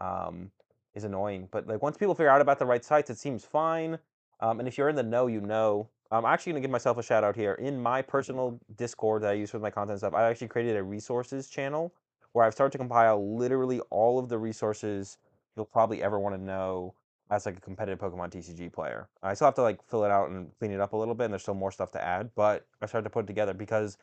um, 0.00 0.52
is 0.94 1.02
annoying. 1.02 1.48
But 1.50 1.66
like 1.66 1.82
once 1.82 1.96
people 1.96 2.14
figure 2.14 2.30
out 2.30 2.40
about 2.40 2.60
the 2.60 2.66
right 2.66 2.84
sites, 2.84 3.10
it 3.10 3.18
seems 3.18 3.44
fine. 3.44 3.98
Um, 4.40 4.60
and 4.60 4.68
if 4.68 4.78
you're 4.78 4.88
in 4.88 4.94
the 4.94 5.02
know, 5.02 5.26
you 5.26 5.40
know. 5.40 5.88
I'm 6.10 6.24
actually 6.24 6.52
gonna 6.52 6.62
give 6.62 6.70
myself 6.70 6.96
a 6.96 7.02
shout 7.02 7.22
out 7.22 7.36
here 7.36 7.54
in 7.54 7.80
my 7.80 8.00
personal 8.00 8.58
Discord 8.76 9.22
that 9.22 9.30
I 9.30 9.34
use 9.34 9.50
for 9.50 9.58
my 9.58 9.70
content 9.70 9.98
stuff. 9.98 10.14
I 10.14 10.28
actually 10.28 10.48
created 10.48 10.76
a 10.76 10.82
resources 10.82 11.48
channel 11.48 11.92
where 12.32 12.46
I've 12.46 12.54
started 12.54 12.72
to 12.72 12.78
compile 12.78 13.36
literally 13.36 13.80
all 13.90 14.18
of 14.18 14.28
the 14.28 14.38
resources 14.38 15.18
you'll 15.54 15.66
probably 15.66 16.02
ever 16.02 16.18
want 16.18 16.34
to 16.34 16.40
know 16.40 16.94
as 17.30 17.44
like 17.44 17.58
a 17.58 17.60
competitive 17.60 17.98
Pokemon 17.98 18.30
TCG 18.30 18.72
player. 18.72 19.08
I 19.22 19.34
still 19.34 19.48
have 19.48 19.54
to 19.56 19.62
like 19.62 19.82
fill 19.82 20.04
it 20.04 20.10
out 20.10 20.30
and 20.30 20.50
clean 20.58 20.70
it 20.70 20.80
up 20.80 20.94
a 20.94 20.96
little 20.96 21.14
bit, 21.14 21.24
and 21.24 21.32
there's 21.32 21.42
still 21.42 21.54
more 21.54 21.72
stuff 21.72 21.92
to 21.92 22.02
add. 22.02 22.30
But 22.34 22.66
I 22.80 22.86
started 22.86 23.04
to 23.04 23.10
put 23.10 23.24
it 23.24 23.26
together 23.26 23.52
because 23.52 23.98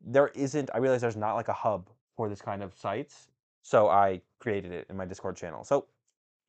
there 0.00 0.28
isn't. 0.28 0.70
I 0.72 0.78
realize 0.78 1.02
there's 1.02 1.16
not 1.16 1.34
like 1.34 1.48
a 1.48 1.52
hub 1.52 1.90
for 2.16 2.30
this 2.30 2.40
kind 2.40 2.62
of 2.62 2.74
sites, 2.74 3.28
so 3.62 3.88
I 3.88 4.22
created 4.38 4.72
it 4.72 4.86
in 4.88 4.96
my 4.96 5.04
Discord 5.04 5.36
channel. 5.36 5.64
So 5.64 5.86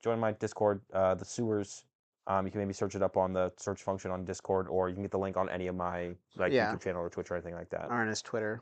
join 0.01 0.19
my 0.19 0.31
Discord, 0.31 0.81
uh, 0.93 1.15
the 1.15 1.25
Sewers 1.25 1.83
Um, 2.27 2.45
you 2.45 2.51
can 2.51 2.61
maybe 2.61 2.73
search 2.73 2.95
it 2.95 3.01
up 3.01 3.17
on 3.17 3.33
the 3.33 3.51
search 3.57 3.83
function 3.83 4.09
on 4.11 4.23
Discord, 4.23 4.67
or 4.69 4.87
you 4.87 4.93
can 4.95 5.03
get 5.03 5.11
the 5.11 5.19
link 5.19 5.35
on 5.35 5.49
any 5.49 5.67
of 5.67 5.75
my 5.75 6.15
like 6.37 6.51
Yeah. 6.53 6.73
YouTube 6.73 6.81
channel 6.81 7.01
or 7.01 7.09
Twitch 7.09 7.29
or 7.31 7.35
anything 7.35 7.53
like 7.55 7.69
that. 7.69 7.89
His 8.07 8.21
Twitter. 8.21 8.61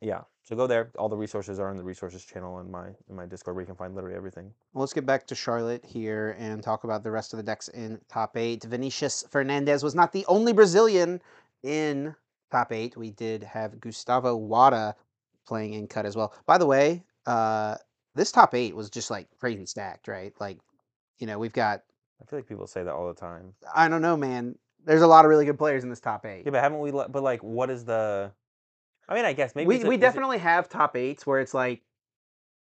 Yeah. 0.00 0.22
So 0.42 0.56
go 0.56 0.66
there. 0.66 0.90
All 0.98 1.08
the 1.08 1.16
resources 1.16 1.58
are 1.60 1.70
in 1.70 1.76
the 1.76 1.82
resources 1.84 2.24
channel 2.24 2.58
in 2.60 2.70
my 2.70 2.88
in 3.08 3.16
my 3.16 3.26
Discord 3.26 3.54
where 3.56 3.62
you 3.62 3.66
can 3.66 3.76
find 3.76 3.94
literally 3.94 4.16
everything. 4.16 4.52
Well, 4.72 4.80
let's 4.80 4.92
get 4.92 5.06
back 5.06 5.26
to 5.28 5.34
Charlotte 5.34 5.84
here 5.84 6.36
and 6.38 6.62
talk 6.62 6.84
about 6.84 7.02
the 7.02 7.10
rest 7.10 7.32
of 7.32 7.36
the 7.36 7.42
decks 7.42 7.68
in 7.68 8.00
top 8.08 8.36
eight. 8.36 8.64
Vinicius 8.64 9.24
Fernandez 9.30 9.82
was 9.82 9.94
not 9.94 10.12
the 10.12 10.24
only 10.26 10.52
Brazilian 10.52 11.20
in 11.62 12.14
top 12.50 12.72
eight. 12.72 12.96
We 12.96 13.10
did 13.10 13.42
have 13.42 13.80
Gustavo 13.80 14.36
Wada 14.36 14.94
playing 15.46 15.74
in 15.74 15.86
cut 15.86 16.06
as 16.06 16.16
well. 16.16 16.32
By 16.46 16.58
the 16.58 16.66
way, 16.66 17.04
uh, 17.26 17.76
this 18.14 18.32
top 18.32 18.54
eight 18.54 18.74
was 18.74 18.90
just 18.90 19.10
like 19.10 19.28
crazy 19.38 19.66
stacked, 19.66 20.08
right? 20.08 20.32
Like, 20.40 20.58
you 21.18 21.26
know, 21.26 21.38
we've 21.38 21.52
got 21.52 21.82
I 22.20 22.24
feel 22.24 22.38
like 22.38 22.48
people 22.48 22.66
say 22.66 22.82
that 22.82 22.92
all 22.92 23.08
the 23.08 23.20
time. 23.20 23.52
I 23.74 23.88
don't 23.88 24.02
know, 24.02 24.16
man. 24.16 24.56
There's 24.84 25.02
a 25.02 25.06
lot 25.06 25.24
of 25.24 25.28
really 25.28 25.44
good 25.44 25.58
players 25.58 25.82
in 25.82 25.90
this 25.90 26.00
top 26.00 26.24
eight. 26.24 26.42
Yeah, 26.44 26.52
but 26.52 26.62
haven't 26.62 26.78
we? 26.78 26.90
But 26.90 27.22
like, 27.22 27.42
what 27.42 27.70
is 27.70 27.84
the? 27.84 28.30
I 29.08 29.14
mean, 29.14 29.24
I 29.24 29.32
guess 29.32 29.54
maybe 29.54 29.66
we 29.66 29.82
a- 29.82 29.86
we 29.86 29.94
is 29.96 29.98
it- 29.98 30.00
definitely 30.00 30.38
have 30.38 30.68
top 30.68 30.96
eights 30.96 31.26
where 31.26 31.40
it's 31.40 31.54
like 31.54 31.82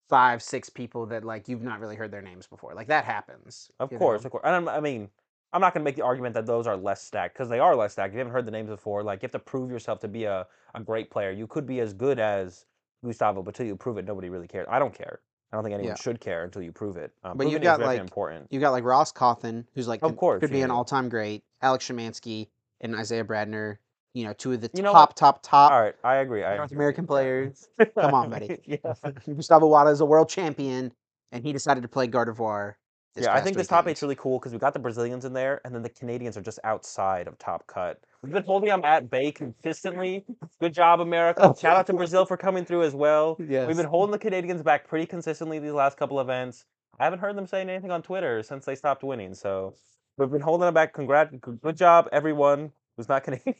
five, 0.09 0.41
six 0.43 0.69
people 0.69 1.05
that 1.07 1.23
like 1.23 1.47
you've 1.47 1.63
not 1.63 1.79
really 1.79 1.95
heard 1.95 2.11
their 2.11 2.21
names 2.21 2.47
before. 2.47 2.73
Like 2.73 2.87
that 2.87 3.05
happens. 3.05 3.71
Of 3.79 3.89
course, 3.89 4.23
know? 4.23 4.27
of 4.27 4.31
course. 4.31 4.43
And 4.45 4.55
I'm, 4.55 4.67
I 4.67 4.79
mean, 4.79 5.09
I'm 5.53 5.61
not 5.61 5.73
going 5.73 5.81
to 5.81 5.85
make 5.85 5.95
the 5.95 6.03
argument 6.03 6.33
that 6.35 6.45
those 6.45 6.67
are 6.67 6.77
less 6.77 7.01
stacked 7.01 7.33
because 7.33 7.49
they 7.49 7.59
are 7.59 7.75
less 7.75 7.93
stacked. 7.93 8.09
If 8.09 8.13
you 8.15 8.19
haven't 8.19 8.33
heard 8.33 8.45
the 8.45 8.51
names 8.51 8.69
before, 8.69 9.03
like 9.03 9.21
you 9.21 9.25
have 9.25 9.31
to 9.31 9.39
prove 9.39 9.69
yourself 9.71 9.99
to 10.01 10.07
be 10.07 10.25
a, 10.25 10.47
a 10.75 10.81
great 10.81 11.09
player. 11.11 11.31
You 11.31 11.47
could 11.47 11.65
be 11.65 11.79
as 11.79 11.93
good 11.93 12.19
as 12.19 12.65
Gustavo, 13.03 13.41
but 13.41 13.55
until 13.55 13.65
you 13.67 13.75
prove 13.75 13.97
it, 13.97 14.05
nobody 14.05 14.29
really 14.29 14.47
cares. 14.47 14.67
I 14.69 14.79
don't 14.79 14.93
care. 14.93 15.19
I 15.51 15.57
don't 15.57 15.63
think 15.63 15.73
anyone 15.73 15.89
Yeah. 15.89 15.95
should 16.01 16.19
care 16.21 16.43
until 16.43 16.61
you 16.61 16.71
prove 16.71 16.97
it. 16.97 17.11
Um, 17.23 17.37
But 17.37 17.47
you've 17.47 17.61
proving 17.61 17.67
it 17.67 17.71
is 17.73 17.77
got, 17.77 17.85
like, 17.85 17.99
important. 17.99 18.47
You 18.51 18.59
got 18.59 18.71
like 18.71 18.83
Ross 18.83 19.11
Cawthon, 19.11 19.65
who's 19.75 19.87
like 19.87 20.01
Of 20.01 20.15
course, 20.15 20.39
could 20.39 20.49
be 20.51 20.59
yeah, 20.59 20.65
an 20.65 20.69
yeah. 20.69 20.75
all-time 20.75 21.09
great. 21.09 21.43
Alex 21.61 21.87
Shemansky 21.87 22.47
and 22.79 22.95
Isaiah 22.95 23.23
Bradner, 23.25 23.77
you 24.13 24.23
know, 24.25 24.33
two 24.33 24.53
of 24.53 24.61
the 24.61 24.69
You 24.73 24.81
know 24.83 24.93
top, 24.93 25.09
what? 25.09 25.15
top, 25.17 25.43
top 25.43 25.71
All 25.71 25.81
right, 25.81 25.95
I 26.03 26.15
agree. 26.17 26.43
I 26.43 26.55
North 26.57 26.71
agree. 26.71 26.77
American 26.77 27.05
players. 27.13 27.67
Come 27.99 28.13
on, 28.13 28.29
buddy. 28.29 28.59
yeah. 28.65 28.93
Gustavo 29.25 29.67
Wada 29.67 29.89
is 29.89 29.99
a 30.01 30.05
world 30.05 30.29
champion, 30.29 30.93
and 31.31 31.43
he 31.43 31.51
decided 31.53 31.81
to 31.83 31.89
play 31.89 32.07
Gardevoir. 32.07 32.75
Yeah, 33.15 33.33
I 33.33 33.41
think 33.41 33.57
this 33.57 33.67
top 33.67 33.87
eight's 33.87 34.01
really 34.01 34.15
cool 34.15 34.39
because 34.39 34.53
we 34.53 34.59
got 34.59 34.73
the 34.73 34.79
Brazilians 34.79 35.25
in 35.25 35.33
there, 35.33 35.59
and 35.65 35.75
then 35.75 35.81
the 35.83 35.89
Canadians 35.89 36.37
are 36.37 36.41
just 36.41 36.59
outside 36.63 37.27
of 37.27 37.37
top 37.37 37.67
cut. 37.67 37.99
We've 38.21 38.31
been 38.31 38.43
holding 38.43 38.69
them 38.69 38.85
at 38.85 39.09
bay 39.09 39.31
consistently. 39.31 40.23
Good 40.59 40.73
job, 40.73 41.01
America. 41.01 41.53
Shout 41.59 41.75
out 41.75 41.87
to 41.87 41.93
Brazil 41.93 42.25
for 42.25 42.37
coming 42.37 42.63
through 42.65 42.83
as 42.83 42.93
well. 42.95 43.35
Yes. 43.39 43.67
We've 43.67 43.75
been 43.75 43.85
holding 43.87 44.11
the 44.11 44.19
Canadians 44.19 44.61
back 44.61 44.87
pretty 44.87 45.05
consistently 45.05 45.59
these 45.59 45.71
last 45.73 45.97
couple 45.97 46.19
events. 46.21 46.65
I 46.99 47.03
haven't 47.03 47.19
heard 47.19 47.35
them 47.35 47.47
saying 47.47 47.69
anything 47.69 47.91
on 47.91 48.01
Twitter 48.01 48.43
since 48.43 48.63
they 48.65 48.75
stopped 48.75 49.03
winning, 49.03 49.33
so 49.33 49.73
we've 50.17 50.29
been 50.31 50.39
holding 50.41 50.65
them 50.65 50.73
back. 50.73 50.93
Congrats, 50.93 51.33
good 51.61 51.75
job, 51.75 52.07
everyone 52.11 52.71
who's 52.95 53.09
not 53.09 53.23
Canadian. 53.23 53.55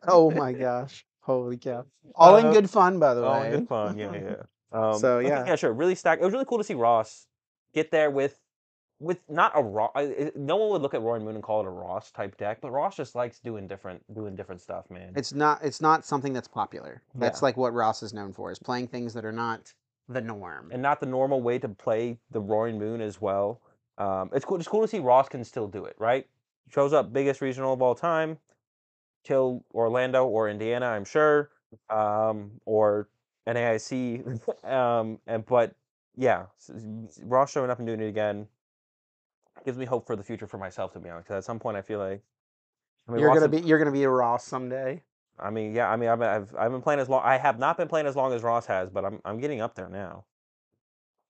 Oh 0.06 0.30
my 0.30 0.52
gosh! 0.52 1.04
Holy 1.20 1.56
cow! 1.56 1.86
All 2.14 2.36
in 2.36 2.46
Uh, 2.46 2.52
good 2.52 2.68
fun, 2.68 2.98
by 2.98 3.14
the 3.14 3.22
way. 3.22 3.50
good 3.52 3.68
fun. 3.68 3.96
Yeah, 3.98 4.12
yeah. 4.14 4.34
Um, 4.72 4.98
So, 4.98 5.20
yeah. 5.20 5.46
yeah, 5.46 5.54
sure. 5.56 5.72
Really 5.72 5.94
stacked. 5.94 6.20
It 6.20 6.24
was 6.24 6.32
really 6.32 6.44
cool 6.46 6.58
to 6.58 6.64
see 6.64 6.74
Ross 6.74 7.26
get 7.74 7.90
there 7.92 8.10
with, 8.10 8.36
with 9.04 9.18
not 9.28 9.52
a 9.54 9.62
Ross. 9.62 9.92
No 10.34 10.56
one 10.56 10.70
would 10.70 10.82
look 10.82 10.94
at 10.94 11.02
Roaring 11.02 11.24
Moon 11.24 11.34
and 11.34 11.44
call 11.44 11.60
it 11.60 11.66
a 11.66 11.70
Ross 11.70 12.10
type 12.10 12.36
deck, 12.38 12.58
but 12.60 12.70
Ross 12.70 12.96
just 12.96 13.14
likes 13.14 13.38
doing 13.38 13.66
different, 13.68 14.02
doing 14.14 14.34
different 14.34 14.60
stuff, 14.60 14.90
man. 14.90 15.12
It's 15.14 15.32
not. 15.32 15.62
It's 15.62 15.80
not 15.80 16.04
something 16.04 16.32
that's 16.32 16.48
popular. 16.48 17.02
That's 17.14 17.40
Yeah. 17.40 17.46
like 17.46 17.56
what 17.56 17.72
Ross 17.74 18.02
is 18.02 18.14
known 18.14 18.32
for: 18.32 18.50
is 18.50 18.58
playing 18.58 18.88
things 18.88 19.12
that 19.14 19.24
are 19.24 19.32
not 19.32 19.72
the 20.08 20.20
norm. 20.20 20.70
and 20.72 20.82
not 20.82 21.00
the 21.00 21.06
normal 21.06 21.40
way 21.42 21.58
to 21.58 21.68
play 21.68 22.18
the 22.30 22.40
Roaring 22.40 22.78
Moon 22.78 23.00
as 23.00 23.20
well. 23.20 23.60
Um, 23.98 24.30
it's 24.32 24.44
cool. 24.44 24.56
It's 24.58 24.68
cool 24.68 24.80
to 24.82 24.88
see 24.88 24.98
Ross 24.98 25.28
can 25.28 25.44
still 25.44 25.68
do 25.68 25.84
it. 25.84 25.96
Right, 25.98 26.26
shows 26.70 26.92
up 26.92 27.12
biggest 27.12 27.40
regional 27.40 27.72
of 27.74 27.82
all 27.82 27.94
time, 27.94 28.38
kill 29.22 29.64
Orlando 29.74 30.26
or 30.26 30.48
Indiana, 30.48 30.86
I'm 30.86 31.04
sure, 31.04 31.50
um, 31.90 32.60
or 32.64 33.08
NAIC. 33.46 34.40
um, 34.64 35.18
and 35.26 35.44
but 35.46 35.74
yeah, 36.16 36.46
Ross 37.22 37.50
showing 37.52 37.70
up 37.70 37.78
and 37.78 37.86
doing 37.86 38.00
it 38.00 38.08
again 38.08 38.46
gives 39.64 39.78
me 39.78 39.84
hope 39.84 40.06
for 40.06 40.16
the 40.16 40.22
future 40.22 40.46
for 40.46 40.58
myself. 40.58 40.92
To 40.92 41.00
be 41.00 41.08
honest. 41.08 41.26
Because 41.26 41.38
at 41.38 41.44
some 41.44 41.58
point 41.58 41.76
I 41.76 41.82
feel 41.82 41.98
like 41.98 42.22
I 43.08 43.12
mean, 43.12 43.20
you're 43.20 43.28
Ross 43.28 43.38
gonna 43.38 43.48
be. 43.48 43.60
You're 43.60 43.78
gonna 43.78 43.92
be 43.92 44.04
a 44.04 44.10
Ross 44.10 44.44
someday. 44.44 45.02
I 45.38 45.50
mean, 45.50 45.74
yeah. 45.74 45.90
I 45.90 45.96
mean, 45.96 46.08
I've, 46.08 46.22
I've 46.22 46.54
I've 46.56 46.70
been 46.70 46.82
playing 46.82 47.00
as 47.00 47.08
long. 47.08 47.22
I 47.24 47.36
have 47.36 47.58
not 47.58 47.76
been 47.76 47.88
playing 47.88 48.06
as 48.06 48.16
long 48.16 48.32
as 48.32 48.42
Ross 48.42 48.66
has, 48.66 48.90
but 48.90 49.04
I'm 49.04 49.20
I'm 49.24 49.38
getting 49.38 49.60
up 49.60 49.74
there 49.74 49.88
now. 49.88 50.24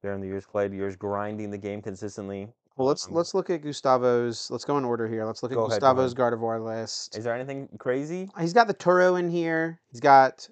During 0.03 0.21
the 0.21 0.27
years 0.27 0.45
played, 0.45 0.73
years 0.73 0.97
grinding 0.97 1.51
the 1.51 1.59
game 1.59 1.81
consistently. 1.81 2.53
Well, 2.77 2.89
let's 2.89 3.07
Um, 3.07 3.15
let's 3.15 3.35
look 3.35 3.51
at 3.51 3.63
Gustavo's. 3.63 4.51
Let's 4.51 4.65
go 4.65 4.77
in 4.79 4.85
order 4.85 5.09
here. 5.09 5.25
Let's 5.25 5.43
look 5.43 5.53
at 5.53 5.55
Go 5.55 5.65
ahead, 5.67 5.81
Gustavo's 5.81 6.15
Gardevoir 6.15 6.63
list. 6.65 7.17
Is 7.17 7.25
there 7.25 7.35
anything 7.35 7.69
crazy? 7.79 8.29
He's 8.39 8.53
got 8.53 8.67
the 8.67 8.75
Turo 8.75 9.19
in 9.19 9.31
here. 9.31 9.81
He's 9.91 10.01
got 10.01 10.49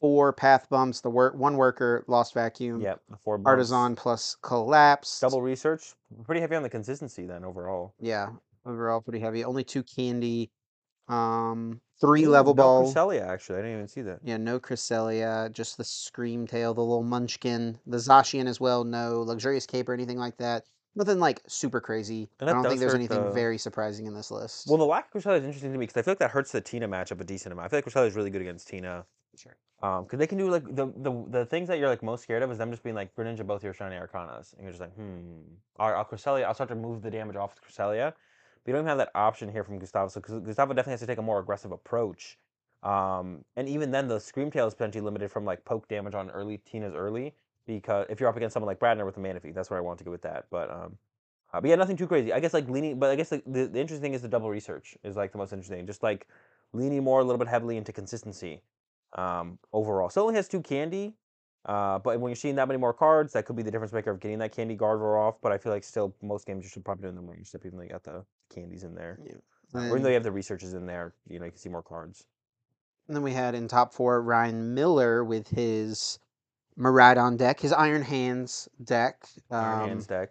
four 0.00 0.32
path 0.32 0.68
bumps. 0.68 1.00
The 1.00 1.10
work 1.10 1.34
one 1.34 1.56
worker 1.56 2.04
lost 2.06 2.34
vacuum. 2.34 2.80
Yep, 2.80 3.00
four 3.22 3.38
bumps. 3.38 3.48
Artisan 3.48 3.96
plus 3.96 4.36
collapse. 4.42 5.20
double 5.20 5.42
research. 5.42 5.94
Pretty 6.24 6.40
heavy 6.40 6.56
on 6.56 6.62
the 6.62 6.70
consistency 6.70 7.26
then 7.26 7.44
overall. 7.44 7.94
Yeah, 8.00 8.28
overall 8.64 9.00
pretty 9.00 9.20
heavy. 9.20 9.44
Only 9.44 9.64
two 9.64 9.82
candy. 9.82 10.50
Um, 11.08 11.80
three 12.00 12.24
Ooh, 12.24 12.30
level 12.30 12.54
no 12.54 12.62
ball. 12.62 12.92
Cresselia, 12.92 13.26
actually, 13.26 13.58
I 13.58 13.62
didn't 13.62 13.76
even 13.76 13.88
see 13.88 14.02
that. 14.02 14.18
Yeah, 14.24 14.36
no 14.38 14.58
Cresselia, 14.58 15.52
just 15.52 15.76
the 15.76 15.84
Scream 15.84 16.46
Tail, 16.46 16.74
the 16.74 16.80
little 16.80 17.04
Munchkin, 17.04 17.78
the 17.86 17.96
Zacian 17.98 18.46
as 18.46 18.60
well. 18.60 18.84
No 18.84 19.22
Luxurious 19.22 19.66
Cape 19.66 19.88
or 19.88 19.94
anything 19.94 20.18
like 20.18 20.36
that. 20.38 20.64
Nothing 20.96 21.18
like 21.18 21.42
super 21.46 21.80
crazy. 21.80 22.28
I 22.40 22.46
don't 22.46 22.64
think 22.64 22.80
there's 22.80 22.94
anything 22.94 23.22
the- 23.22 23.30
very 23.30 23.58
surprising 23.58 24.06
in 24.06 24.14
this 24.14 24.30
list. 24.30 24.66
Well, 24.66 24.78
the 24.78 24.84
lack 24.84 25.14
of 25.14 25.22
Cresselia 25.22 25.38
is 25.38 25.44
interesting 25.44 25.72
to 25.72 25.78
me 25.78 25.84
because 25.86 26.00
I 26.00 26.02
feel 26.02 26.12
like 26.12 26.18
that 26.18 26.30
hurts 26.30 26.52
the 26.52 26.60
Tina 26.60 26.88
matchup 26.88 27.20
a 27.20 27.24
decent 27.24 27.52
amount. 27.52 27.66
I 27.66 27.68
feel 27.68 27.76
like 27.78 27.84
Cresselia 27.84 28.08
is 28.08 28.16
really 28.16 28.30
good 28.30 28.40
against 28.40 28.66
Tina. 28.68 29.04
Sure. 29.36 29.56
Um, 29.82 30.04
because 30.04 30.18
they 30.18 30.26
can 30.26 30.38
do 30.38 30.48
like 30.48 30.64
the, 30.64 30.86
the 30.96 31.24
the 31.28 31.44
things 31.44 31.68
that 31.68 31.78
you're 31.78 31.90
like 31.90 32.02
most 32.02 32.22
scared 32.22 32.42
of 32.42 32.50
is 32.50 32.56
them 32.56 32.70
just 32.70 32.82
being 32.82 32.94
like 32.94 33.14
Greninja 33.14 33.46
both 33.46 33.62
your 33.62 33.74
shiny 33.74 33.96
Arcanas, 33.96 34.54
and 34.54 34.62
you're 34.62 34.70
just 34.70 34.80
like, 34.80 34.94
hmm. 34.94 35.40
I'll, 35.78 35.96
I'll 35.96 36.04
Cresselia. 36.04 36.44
I'll 36.44 36.54
start 36.54 36.70
to 36.70 36.74
move 36.74 37.02
the 37.02 37.10
damage 37.10 37.36
off 37.36 37.56
Cresselia, 37.60 38.12
but 38.12 38.66
you 38.66 38.72
don't 38.72 38.80
even 38.80 38.88
have 38.88 38.98
that 38.98 39.10
option 39.14 39.52
here 39.52 39.64
from 39.64 39.78
Gustavo. 39.78 40.08
So 40.08 40.20
Gustavo 40.20 40.72
definitely 40.72 40.92
has 40.92 41.00
to 41.00 41.06
take 41.06 41.18
a 41.18 41.22
more 41.22 41.40
aggressive 41.40 41.72
approach. 41.72 42.38
Um, 42.82 43.44
and 43.56 43.68
even 43.68 43.90
then, 43.90 44.08
the 44.08 44.18
Scream 44.18 44.50
Tail 44.50 44.66
is 44.66 44.74
potentially 44.74 45.04
limited 45.04 45.30
from 45.30 45.44
like 45.44 45.62
poke 45.66 45.88
damage 45.88 46.14
on 46.14 46.30
early 46.30 46.58
Tina's 46.58 46.94
early 46.94 47.34
because 47.66 48.06
if 48.08 48.18
you're 48.18 48.30
up 48.30 48.36
against 48.36 48.54
someone 48.54 48.68
like 48.68 48.78
Bradner 48.78 49.04
with 49.04 49.16
the 49.16 49.20
Manaphy, 49.20 49.52
that's 49.52 49.68
where 49.68 49.78
I 49.78 49.82
want 49.82 49.98
to 49.98 50.04
go 50.04 50.10
with 50.10 50.22
that. 50.22 50.46
But 50.50 50.70
um, 50.70 50.96
uh, 51.52 51.60
but 51.60 51.68
yeah, 51.68 51.76
nothing 51.76 51.98
too 51.98 52.06
crazy. 52.06 52.32
I 52.32 52.40
guess 52.40 52.54
like 52.54 52.68
leaning, 52.70 52.98
but 52.98 53.10
I 53.10 53.16
guess 53.16 53.28
the, 53.28 53.42
the, 53.46 53.66
the 53.66 53.78
interesting 53.78 54.00
thing 54.00 54.14
is 54.14 54.22
the 54.22 54.28
double 54.28 54.48
research 54.48 54.96
is 55.04 55.16
like 55.16 55.32
the 55.32 55.38
most 55.38 55.52
interesting. 55.52 55.86
Just 55.86 56.02
like 56.02 56.26
leaning 56.72 57.04
more 57.04 57.20
a 57.20 57.24
little 57.24 57.38
bit 57.38 57.48
heavily 57.48 57.76
into 57.76 57.92
consistency 57.92 58.62
um, 59.14 59.58
overall. 59.72 60.08
Still 60.10 60.24
only 60.24 60.34
has 60.34 60.48
two 60.48 60.60
candy, 60.62 61.14
uh, 61.64 61.98
but 61.98 62.20
when 62.20 62.30
you're 62.30 62.36
seeing 62.36 62.54
that 62.56 62.68
many 62.68 62.78
more 62.78 62.92
cards, 62.92 63.32
that 63.32 63.46
could 63.46 63.56
be 63.56 63.62
the 63.62 63.70
difference 63.70 63.92
maker 63.92 64.10
of 64.10 64.20
getting 64.20 64.38
that 64.38 64.52
candy 64.52 64.76
Gardevoir 64.76 65.18
off. 65.20 65.36
But 65.42 65.52
I 65.52 65.58
feel 65.58 65.72
like 65.72 65.84
still 65.84 66.14
most 66.22 66.46
games 66.46 66.64
you 66.64 66.68
should 66.70 66.84
probably 66.84 67.08
do 67.08 67.14
them 67.14 67.28
range 67.28 67.48
step 67.48 67.62
even 67.64 67.78
though 67.78 67.84
you 67.84 67.90
got 67.90 68.04
the 68.04 68.24
candies 68.54 68.84
in 68.84 68.94
there. 68.94 69.18
Yeah. 69.24 69.32
Uh, 69.74 69.84
or 69.84 69.86
even 69.96 70.02
though 70.02 70.08
you 70.08 70.14
have 70.14 70.22
the 70.22 70.30
researchers 70.32 70.74
in 70.74 70.86
there, 70.86 71.14
you 71.28 71.38
know 71.38 71.44
you 71.44 71.50
can 71.50 71.58
see 71.58 71.68
more 71.68 71.82
cards. 71.82 72.26
and 73.08 73.16
then 73.16 73.22
we 73.22 73.32
had 73.32 73.54
in 73.54 73.68
top 73.68 73.92
four 73.92 74.22
Ryan 74.22 74.74
Miller 74.74 75.24
with 75.24 75.48
his 75.48 76.18
Miraidon 76.78 77.36
deck, 77.38 77.60
his 77.60 77.72
Iron 77.72 78.02
Hands 78.02 78.68
deck. 78.84 79.24
Iron 79.50 79.82
Um, 79.82 79.88
Hands 79.88 80.06
deck. 80.06 80.30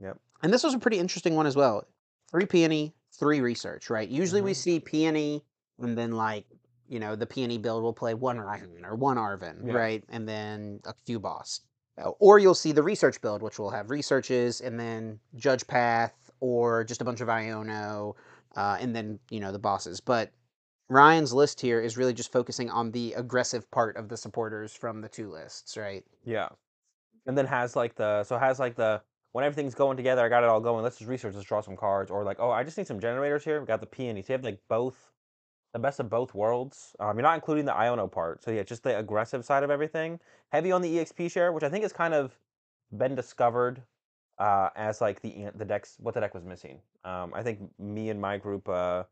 Yep. 0.00 0.18
And 0.42 0.52
this 0.52 0.62
was 0.62 0.74
a 0.74 0.78
pretty 0.78 0.98
interesting 0.98 1.34
one 1.34 1.46
as 1.46 1.56
well. 1.56 1.86
Three 2.30 2.46
peony, 2.46 2.94
three 3.12 3.40
research, 3.40 3.88
right? 3.90 4.08
Usually 4.08 4.42
we 4.42 4.52
Mhm. 4.52 4.56
see 4.56 4.80
peony 4.80 5.44
and 5.78 5.96
then 5.96 6.12
like, 6.12 6.44
you 6.88 6.98
know, 6.98 7.16
the 7.16 7.26
peony 7.26 7.58
build 7.58 7.82
will 7.82 7.92
play 7.92 8.14
one 8.14 8.38
Ryan 8.40 8.84
or 8.84 8.94
one 8.94 9.18
Arven, 9.18 9.62
Yeah. 9.66 9.74
right? 9.74 10.04
And 10.08 10.28
then 10.28 10.80
a 10.84 10.94
few 11.04 11.18
boss. 11.18 11.60
Uh, 11.98 12.10
Or 12.18 12.38
you'll 12.38 12.54
see 12.54 12.72
the 12.72 12.82
research 12.82 13.20
build, 13.20 13.42
which 13.42 13.58
will 13.58 13.70
have 13.70 13.90
researches 13.90 14.60
and 14.60 14.78
then 14.78 15.18
Judge 15.36 15.66
Path 15.66 16.30
or 16.40 16.84
just 16.84 17.00
a 17.00 17.04
bunch 17.04 17.20
of 17.20 17.28
Iono 17.28 18.14
uh, 18.54 18.76
and 18.80 18.94
then, 18.94 19.18
you 19.30 19.40
know, 19.40 19.52
the 19.52 19.58
bosses. 19.58 20.00
But 20.00 20.30
Ryan's 20.88 21.32
list 21.32 21.60
here 21.60 21.80
is 21.80 21.96
really 21.96 22.12
just 22.14 22.30
focusing 22.32 22.70
on 22.70 22.90
the 22.92 23.12
aggressive 23.14 23.68
part 23.70 23.96
of 23.96 24.08
the 24.08 24.16
supporters 24.16 24.72
from 24.74 25.00
the 25.00 25.08
two 25.08 25.30
lists, 25.30 25.76
right? 25.76 26.04
Yeah. 26.24 26.48
And 27.26 27.36
then 27.36 27.46
has 27.46 27.74
like 27.74 27.96
the 27.96 28.22
so 28.24 28.38
has 28.38 28.58
like 28.60 28.76
the 28.76 29.02
when 29.32 29.44
everything's 29.44 29.74
going 29.74 29.96
together, 29.96 30.24
I 30.24 30.28
got 30.28 30.44
it 30.44 30.48
all 30.48 30.60
going. 30.60 30.82
Let's 30.84 30.96
just 30.98 31.10
research, 31.10 31.34
let's 31.34 31.46
draw 31.46 31.60
some 31.60 31.76
cards, 31.76 32.10
or 32.10 32.24
like, 32.24 32.38
oh, 32.40 32.50
I 32.50 32.62
just 32.62 32.78
need 32.78 32.86
some 32.86 33.00
generators 33.00 33.44
here. 33.44 33.60
We 33.60 33.66
got 33.66 33.80
the 33.80 33.86
peony. 33.86 34.22
So 34.22 34.32
you 34.32 34.36
have 34.38 34.44
like 34.44 34.60
both 34.68 35.10
the 35.72 35.78
best 35.78 36.00
of 36.00 36.08
both 36.08 36.34
worlds. 36.34 36.94
Um, 37.00 37.16
you're 37.16 37.22
not 37.22 37.34
including 37.34 37.64
the 37.64 37.72
Iono 37.72 38.10
part. 38.10 38.42
So 38.42 38.50
yeah, 38.50 38.62
just 38.62 38.82
the 38.82 38.98
aggressive 38.98 39.44
side 39.44 39.62
of 39.62 39.70
everything. 39.70 40.20
Heavy 40.50 40.72
on 40.72 40.82
the 40.82 40.96
EXP 40.98 41.30
share, 41.30 41.52
which 41.52 41.64
I 41.64 41.68
think 41.68 41.82
has 41.82 41.92
kind 41.92 42.14
of 42.14 42.38
been 42.96 43.14
discovered 43.14 43.82
uh, 44.38 44.68
as 44.76 45.00
like 45.00 45.20
the 45.22 45.46
the 45.54 45.64
decks 45.64 45.96
what 45.98 46.14
the 46.14 46.20
deck 46.20 46.34
was 46.34 46.44
missing. 46.44 46.80
Um, 47.04 47.32
I 47.34 47.42
think 47.42 47.60
me 47.78 48.10
and 48.10 48.20
my 48.20 48.36
group 48.36 48.68
uh, 48.68 49.04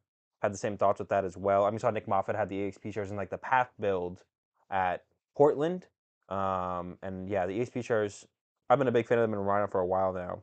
had 0.42 0.52
the 0.52 0.58
same 0.58 0.76
thoughts 0.76 0.98
with 0.98 1.08
that 1.08 1.24
as 1.24 1.36
well. 1.36 1.64
I 1.64 1.70
mean, 1.70 1.78
saw 1.78 1.90
Nick 1.90 2.06
Moffat 2.06 2.36
had 2.36 2.48
the 2.48 2.56
EXP 2.56 2.92
shares 2.92 3.10
in 3.10 3.16
like 3.16 3.30
the 3.30 3.38
Path 3.38 3.70
build 3.80 4.24
at 4.70 5.04
Portland. 5.34 5.86
Um, 6.28 6.98
and 7.02 7.28
yeah, 7.28 7.46
the 7.46 7.58
EXP 7.58 7.84
shares, 7.84 8.26
I've 8.68 8.78
been 8.78 8.88
a 8.88 8.92
big 8.92 9.06
fan 9.06 9.18
of 9.18 9.22
them 9.22 9.32
in 9.32 9.40
Rhino 9.40 9.66
for 9.66 9.80
a 9.80 9.86
while 9.86 10.12
now. 10.12 10.42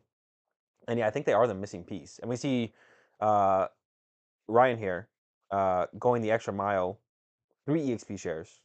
And 0.87 0.99
yeah, 0.99 1.07
I 1.07 1.11
think 1.11 1.25
they 1.25 1.33
are 1.33 1.47
the 1.47 1.53
missing 1.53 1.83
piece. 1.83 2.19
And 2.19 2.29
we 2.29 2.35
see 2.35 2.73
uh, 3.19 3.67
Ryan 4.47 4.77
here, 4.77 5.07
uh, 5.51 5.87
going 5.99 6.21
the 6.21 6.31
extra 6.31 6.53
mile, 6.53 6.99
three 7.65 7.81
EXP 7.87 8.19
shares, 8.19 8.61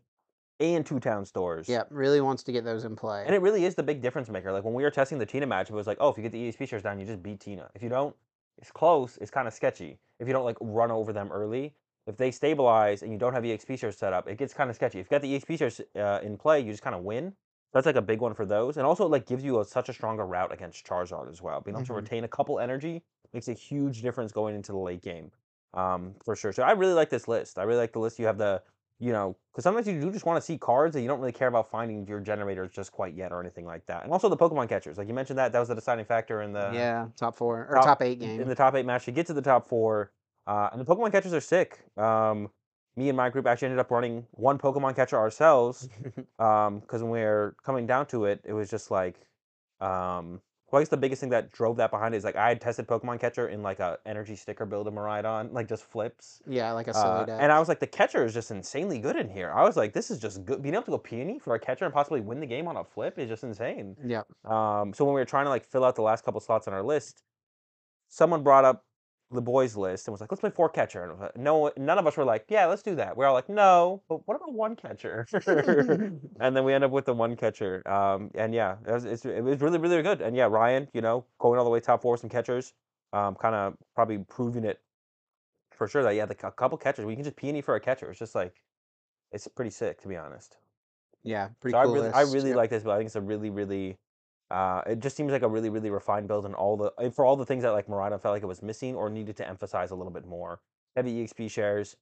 and 0.61 0.87
two 0.87 0.99
town 1.01 1.25
stores. 1.25 1.69
Yep, 1.69 1.89
really 1.91 2.21
wants 2.21 2.43
to 2.45 2.53
get 2.53 2.65
those 2.65 2.85
in 2.85 2.97
play. 2.97 3.25
And 3.27 3.35
it 3.35 3.41
really 3.43 3.65
is 3.65 3.75
the 3.75 3.83
big 3.83 4.01
difference 4.01 4.29
maker. 4.31 4.53
Like 4.53 4.65
when 4.65 4.75
we 4.75 4.83
were 4.83 4.91
testing 4.91 5.19
the 5.19 5.27
Tina 5.27 5.47
match, 5.47 5.69
it 5.71 5.75
was 5.75 5.87
like, 5.87 5.99
oh, 6.01 6.09
if 6.11 6.17
you 6.17 6.23
get 6.23 6.33
the 6.33 6.51
EXP 6.51 6.69
shares 6.69 6.83
down, 6.83 6.99
you 6.99 7.07
just 7.07 7.23
beat 7.23 7.41
Tina. 7.41 7.71
If 7.75 7.83
you 7.83 7.89
don't, 7.89 8.15
it's 8.59 8.71
close. 8.71 9.19
It's 9.21 9.31
kind 9.31 9.47
of 9.47 9.53
sketchy. 9.55 9.99
If 10.19 10.27
you 10.27 10.33
don't 10.33 10.45
like 10.45 10.57
run 10.61 10.91
over 10.91 11.13
them 11.13 11.31
early, 11.31 11.75
if 12.07 12.17
they 12.17 12.31
stabilize 12.31 13.03
and 13.03 13.13
you 13.13 13.19
don't 13.19 13.35
have 13.35 13.43
EXP 13.43 13.79
shares 13.79 13.99
set 13.99 14.13
up, 14.13 14.29
it 14.29 14.39
gets 14.39 14.55
kind 14.55 14.71
of 14.71 14.77
sketchy. 14.77 14.99
If 15.01 15.07
you 15.07 15.11
got 15.11 15.23
the 15.23 15.39
EXP 15.39 15.59
shares 15.59 15.81
uh, 15.97 16.21
in 16.23 16.37
play, 16.39 16.61
you 16.61 16.71
just 16.71 16.83
kind 16.83 16.97
of 16.97 17.03
win. 17.03 17.35
That's 17.75 17.85
like 17.85 17.97
a 17.97 18.03
big 18.03 18.21
one 18.21 18.33
for 18.33 18.47
those, 18.47 18.79
and 18.79 18.87
also 18.87 19.07
like 19.07 19.27
gives 19.27 19.45
you 19.45 19.61
a, 19.61 19.65
such 19.65 19.91
a 19.91 19.93
stronger 19.93 20.25
route 20.25 20.51
against 20.53 20.87
Charizard 20.87 21.29
as 21.29 21.43
well. 21.43 21.61
Being 21.61 21.75
able 21.77 21.83
Mhm. 21.83 21.89
to 21.89 21.93
retain 21.95 22.25
a 22.25 22.29
couple 22.29 22.59
energy 22.59 23.03
makes 23.35 23.49
a 23.49 23.53
huge 23.53 24.01
difference 24.01 24.33
going 24.33 24.55
into 24.55 24.73
the 24.73 24.79
late 24.79 25.03
game, 25.03 25.31
um, 25.77 26.15
for 26.25 26.35
sure. 26.35 26.53
So 26.53 26.63
I 26.63 26.73
really 26.73 26.95
like 26.95 27.11
this 27.11 27.29
list. 27.29 27.59
I 27.59 27.63
really 27.63 27.79
like 27.79 27.93
the 27.93 27.99
list. 27.99 28.19
You 28.19 28.27
have 28.27 28.39
the, 28.39 28.63
you 28.99 29.13
know, 29.13 29.37
because 29.53 29.63
sometimes 29.63 29.87
you 29.87 30.01
do 30.01 30.11
just 30.11 30.25
want 30.25 30.39
to 30.39 30.45
see 30.45 30.57
cards 30.57 30.97
and 30.97 31.05
you 31.05 31.09
don't 31.09 31.21
really 31.21 31.33
care 31.33 31.49
about 31.49 31.71
finding 31.71 32.07
your 32.07 32.19
generators 32.19 32.71
just 32.73 32.91
quite 32.93 33.15
yet 33.15 33.31
or 33.31 33.41
anything 33.41 33.67
like 33.67 33.87
that. 33.87 34.03
And 34.03 34.13
also 34.13 34.29
the 34.29 34.37
Pokemon 34.37 34.69
catchers, 34.69 34.97
like 34.97 35.07
you 35.07 35.15
mentioned 35.15 35.39
that 35.39 35.53
that 35.53 35.59
was 35.61 35.69
the 35.69 35.75
deciding 35.75 36.07
factor 36.07 36.43
in 36.43 36.53
the 36.53 36.71
yeah, 36.73 37.07
top 37.17 37.37
four 37.37 37.67
or 37.71 37.77
top- 37.77 37.85
top, 37.85 38.03
eight 38.03 38.21
game. 38.21 38.41
in 38.41 38.49
the 38.49 38.55
top 38.55 38.75
eight 38.75 38.87
match 38.87 39.05
to 39.05 39.13
get 39.13 39.27
to 39.27 39.35
the 39.35 39.43
top 39.43 39.69
four. 39.69 40.13
Uh, 40.47 40.71
and 40.73 40.81
the 40.81 40.85
Pokemon 40.85 41.13
catchers 41.13 41.35
are 41.35 41.41
sick. 41.41 41.81
Um, 41.99 42.51
me 42.97 43.09
and 43.09 43.17
my 43.17 43.29
group 43.29 43.47
actually 43.47 43.67
ended 43.67 43.81
up 43.81 43.91
running 43.91 44.27
one 44.31 44.59
Pokemon 44.59 44.97
catcher 44.97 45.19
ourselves 45.19 45.89
because 46.39 47.03
when 47.03 47.11
we 47.11 47.21
were 47.21 47.55
coming 47.63 47.87
down 47.87 48.07
to 48.07 48.25
it, 48.25 48.41
it 48.45 48.55
was 48.55 48.71
just 48.71 48.91
like, 48.91 49.17
um, 49.81 50.41
well, 50.77 50.81
I 50.81 50.83
guess 50.83 50.91
the 50.91 50.97
biggest 50.99 51.21
thing 51.21 51.31
that 51.31 51.51
drove 51.53 51.79
that 51.79 51.91
behind 51.91 52.15
it 52.15 52.19
is 52.19 52.25
like 52.25 52.37
I 52.37 52.49
had 52.49 52.61
tested 52.61 52.87
Pokemon 52.87 53.19
catcher 53.19 53.49
in 53.49 53.63
like 53.63 53.81
a 53.81 53.99
energy 54.05 54.37
sticker 54.37 54.67
build 54.67 54.87
of 54.87 54.93
Miraidon, 54.93 55.51
like 55.53 55.69
just 55.69 55.85
flips. 55.85 56.43
yeah, 56.47 56.71
like 56.73 56.87
a 56.89 56.93
silly 56.93 57.07
Uh, 57.07 57.25
deck. 57.25 57.39
and 57.41 57.51
I 57.51 57.59
was 57.59 57.67
like, 57.69 57.81
the 57.81 57.87
catcher 57.87 58.25
is 58.27 58.35
just 58.35 58.51
insanely 58.51 58.99
good 58.99 59.17
in 59.17 59.29
here. 59.31 59.51
I 59.51 59.63
was 59.63 59.75
like, 59.77 59.95
this 59.95 60.11
is 60.11 60.19
just 60.19 60.45
good. 60.45 60.61
Being 60.63 60.75
able 60.75 60.85
to 60.85 60.91
go 60.91 60.99
peony 60.99 61.39
for 61.39 61.55
a 61.55 61.59
catcher 61.59 61.87
and 61.87 61.95
possibly 61.95 62.21
win 62.21 62.41
the 62.41 62.47
game 62.47 62.69
on 62.69 62.77
a 62.77 62.85
flip 62.85 63.19
is 63.19 63.29
just 63.29 63.43
insane. 63.43 63.97
yeah, 64.05 64.23
Um, 64.45 64.93
so 64.93 65.07
when 65.07 65.15
we 65.15 65.21
were 65.21 65.25
trying 65.25 65.47
to 65.47 65.51
like 65.51 65.65
fill 65.65 65.85
out 65.85 65.97
the 65.97 66.03
last 66.03 66.25
couple 66.25 66.41
slots 66.41 66.69
on 66.69 66.75
our 66.75 66.83
list, 66.83 67.23
someone 68.09 68.43
brought 68.43 68.65
up 68.67 68.85
the 69.31 69.43
boys 69.43 69.77
list 69.77 70.07
and 70.09 70.13
was 70.13 70.21
like, 70.21 70.31
"Let's 70.31 70.41
play 70.41 70.51
four 70.51 70.69
catcher." 70.71 71.03
And 71.35 71.45
no, 71.45 71.73
none 71.77 71.99
of 71.99 72.07
us 72.07 72.17
were 72.17 72.25
like, 72.25 72.47
"Yeah, 72.49 72.67
let's 72.67 72.83
do 72.83 72.95
that." 72.97 73.17
We're 73.17 73.27
all 73.27 73.35
like, 73.35 73.49
"No, 73.49 74.03
but 74.09 74.27
what 74.29 74.37
about 74.37 74.53
one 74.55 74.77
catcher?" 74.77 75.27
and 76.41 76.57
then 76.57 76.65
we 76.65 76.73
end 76.75 76.85
up 76.85 76.91
with 76.93 77.07
the 77.07 77.15
one 77.15 77.37
catcher. 77.37 77.87
Um, 77.89 78.31
and 78.35 78.55
yeah, 78.55 78.77
it 78.87 78.93
was, 78.93 79.05
it's, 79.05 79.25
it 79.25 79.43
was 79.43 79.61
really 79.61 79.79
really 79.79 80.03
good. 80.03 80.21
And 80.23 80.37
yeah, 80.37 80.47
Ryan, 80.47 80.89
you 80.95 81.01
know, 81.01 81.27
going 81.39 81.59
all 81.59 81.65
the 81.65 81.71
way 81.71 81.81
top 81.81 82.03
four 82.03 82.13
with 82.13 82.21
some 82.21 82.31
catchers, 82.31 82.75
um, 83.13 83.35
kind 83.37 83.55
of 83.55 83.77
probably 83.95 84.19
proving 84.19 84.65
it 84.65 84.81
for 85.73 85.89
sure 85.89 86.03
that 86.03 86.15
yeah, 86.15 86.27
the 86.27 86.37
a 86.47 86.53
couple 86.53 86.79
catchers 86.79 87.05
we 87.05 87.15
can 87.15 87.25
just 87.25 87.37
peony 87.37 87.63
for 87.63 87.77
a 87.77 87.81
catcher. 87.81 88.11
It's 88.11 88.19
just 88.19 88.35
like 88.35 88.63
it's 89.33 89.49
pretty 89.49 89.71
sick 89.71 90.01
to 90.03 90.09
be 90.09 90.17
honest. 90.17 90.59
yeah, 91.23 91.51
pretty 91.61 91.75
So 91.75 91.77
cool. 91.77 91.79
I 91.79 91.85
really, 91.85 92.11
I 92.13 92.21
really 92.23 92.53
yep. 92.53 92.55
like 92.55 92.71
this, 92.71 92.83
but 92.85 92.93
I 92.93 92.97
think 92.99 93.07
it's 93.07 93.17
a 93.17 93.21
really, 93.21 93.51
really, 93.51 93.99
uh, 94.51 94.83
it 94.87 95.01
just 95.01 95.17
seems 95.17 95.33
like 95.33 95.43
a 95.43 95.49
really, 95.49 95.71
really 95.71 95.91
refined 95.91 96.29
build, 96.29 96.45
and 96.47 96.55
all 96.55 96.77
the 96.77 97.11
for 97.11 97.25
all 97.25 97.37
the 97.37 97.47
things 97.47 97.63
that 97.63 97.71
like 97.71 97.89
Murata 97.89 98.19
felt 98.19 98.33
like 98.35 98.43
it 98.43 98.47
was 98.47 98.63
missing 98.63 98.95
or 98.95 99.11
needed 99.11 99.37
to 99.39 99.49
emphasize 99.49 99.91
a 99.91 99.95
little 99.95 100.13
bit 100.13 100.27
more. 100.27 100.61
Heavy 100.95 101.25
EXP 101.25 101.51
shares, 101.51 101.97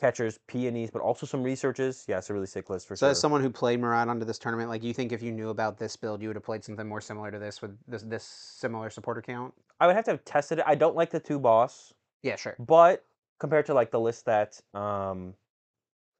catchers, 0.00 0.38
peonies, 0.48 0.90
but 0.90 1.00
also 1.02 1.26
some 1.26 1.42
researches. 1.42 2.04
Yeah, 2.08 2.18
it's 2.18 2.30
a 2.30 2.34
really 2.34 2.46
sick 2.46 2.70
list 2.70 2.88
for 2.88 2.96
So, 2.96 3.06
sure. 3.06 3.10
as 3.10 3.20
someone 3.20 3.40
who 3.40 3.50
played 3.50 3.78
Murad 3.80 4.08
to 4.18 4.24
this 4.24 4.38
tournament, 4.38 4.68
like, 4.68 4.82
you 4.82 4.92
think 4.92 5.12
if 5.12 5.22
you 5.22 5.30
knew 5.32 5.50
about 5.50 5.78
this 5.78 5.94
build, 5.94 6.22
you 6.22 6.28
would 6.28 6.36
have 6.36 6.44
played 6.44 6.64
something 6.64 6.88
more 6.88 7.00
similar 7.00 7.30
to 7.30 7.38
this 7.38 7.62
with 7.62 7.78
this 7.86 8.02
this 8.02 8.24
similar 8.24 8.90
supporter 8.90 9.22
count? 9.22 9.54
I 9.80 9.86
would 9.86 9.94
have 9.96 10.04
to 10.06 10.12
have 10.12 10.24
tested 10.24 10.58
it. 10.58 10.64
I 10.66 10.74
don't 10.74 10.96
like 10.96 11.10
the 11.10 11.20
two 11.20 11.38
boss, 11.38 11.92
Yeah, 12.22 12.36
sure. 12.36 12.56
but 12.58 13.04
compared 13.38 13.66
to 13.66 13.74
like 13.74 13.90
the 13.90 14.00
list 14.00 14.24
that 14.26 14.60
um, 14.74 15.34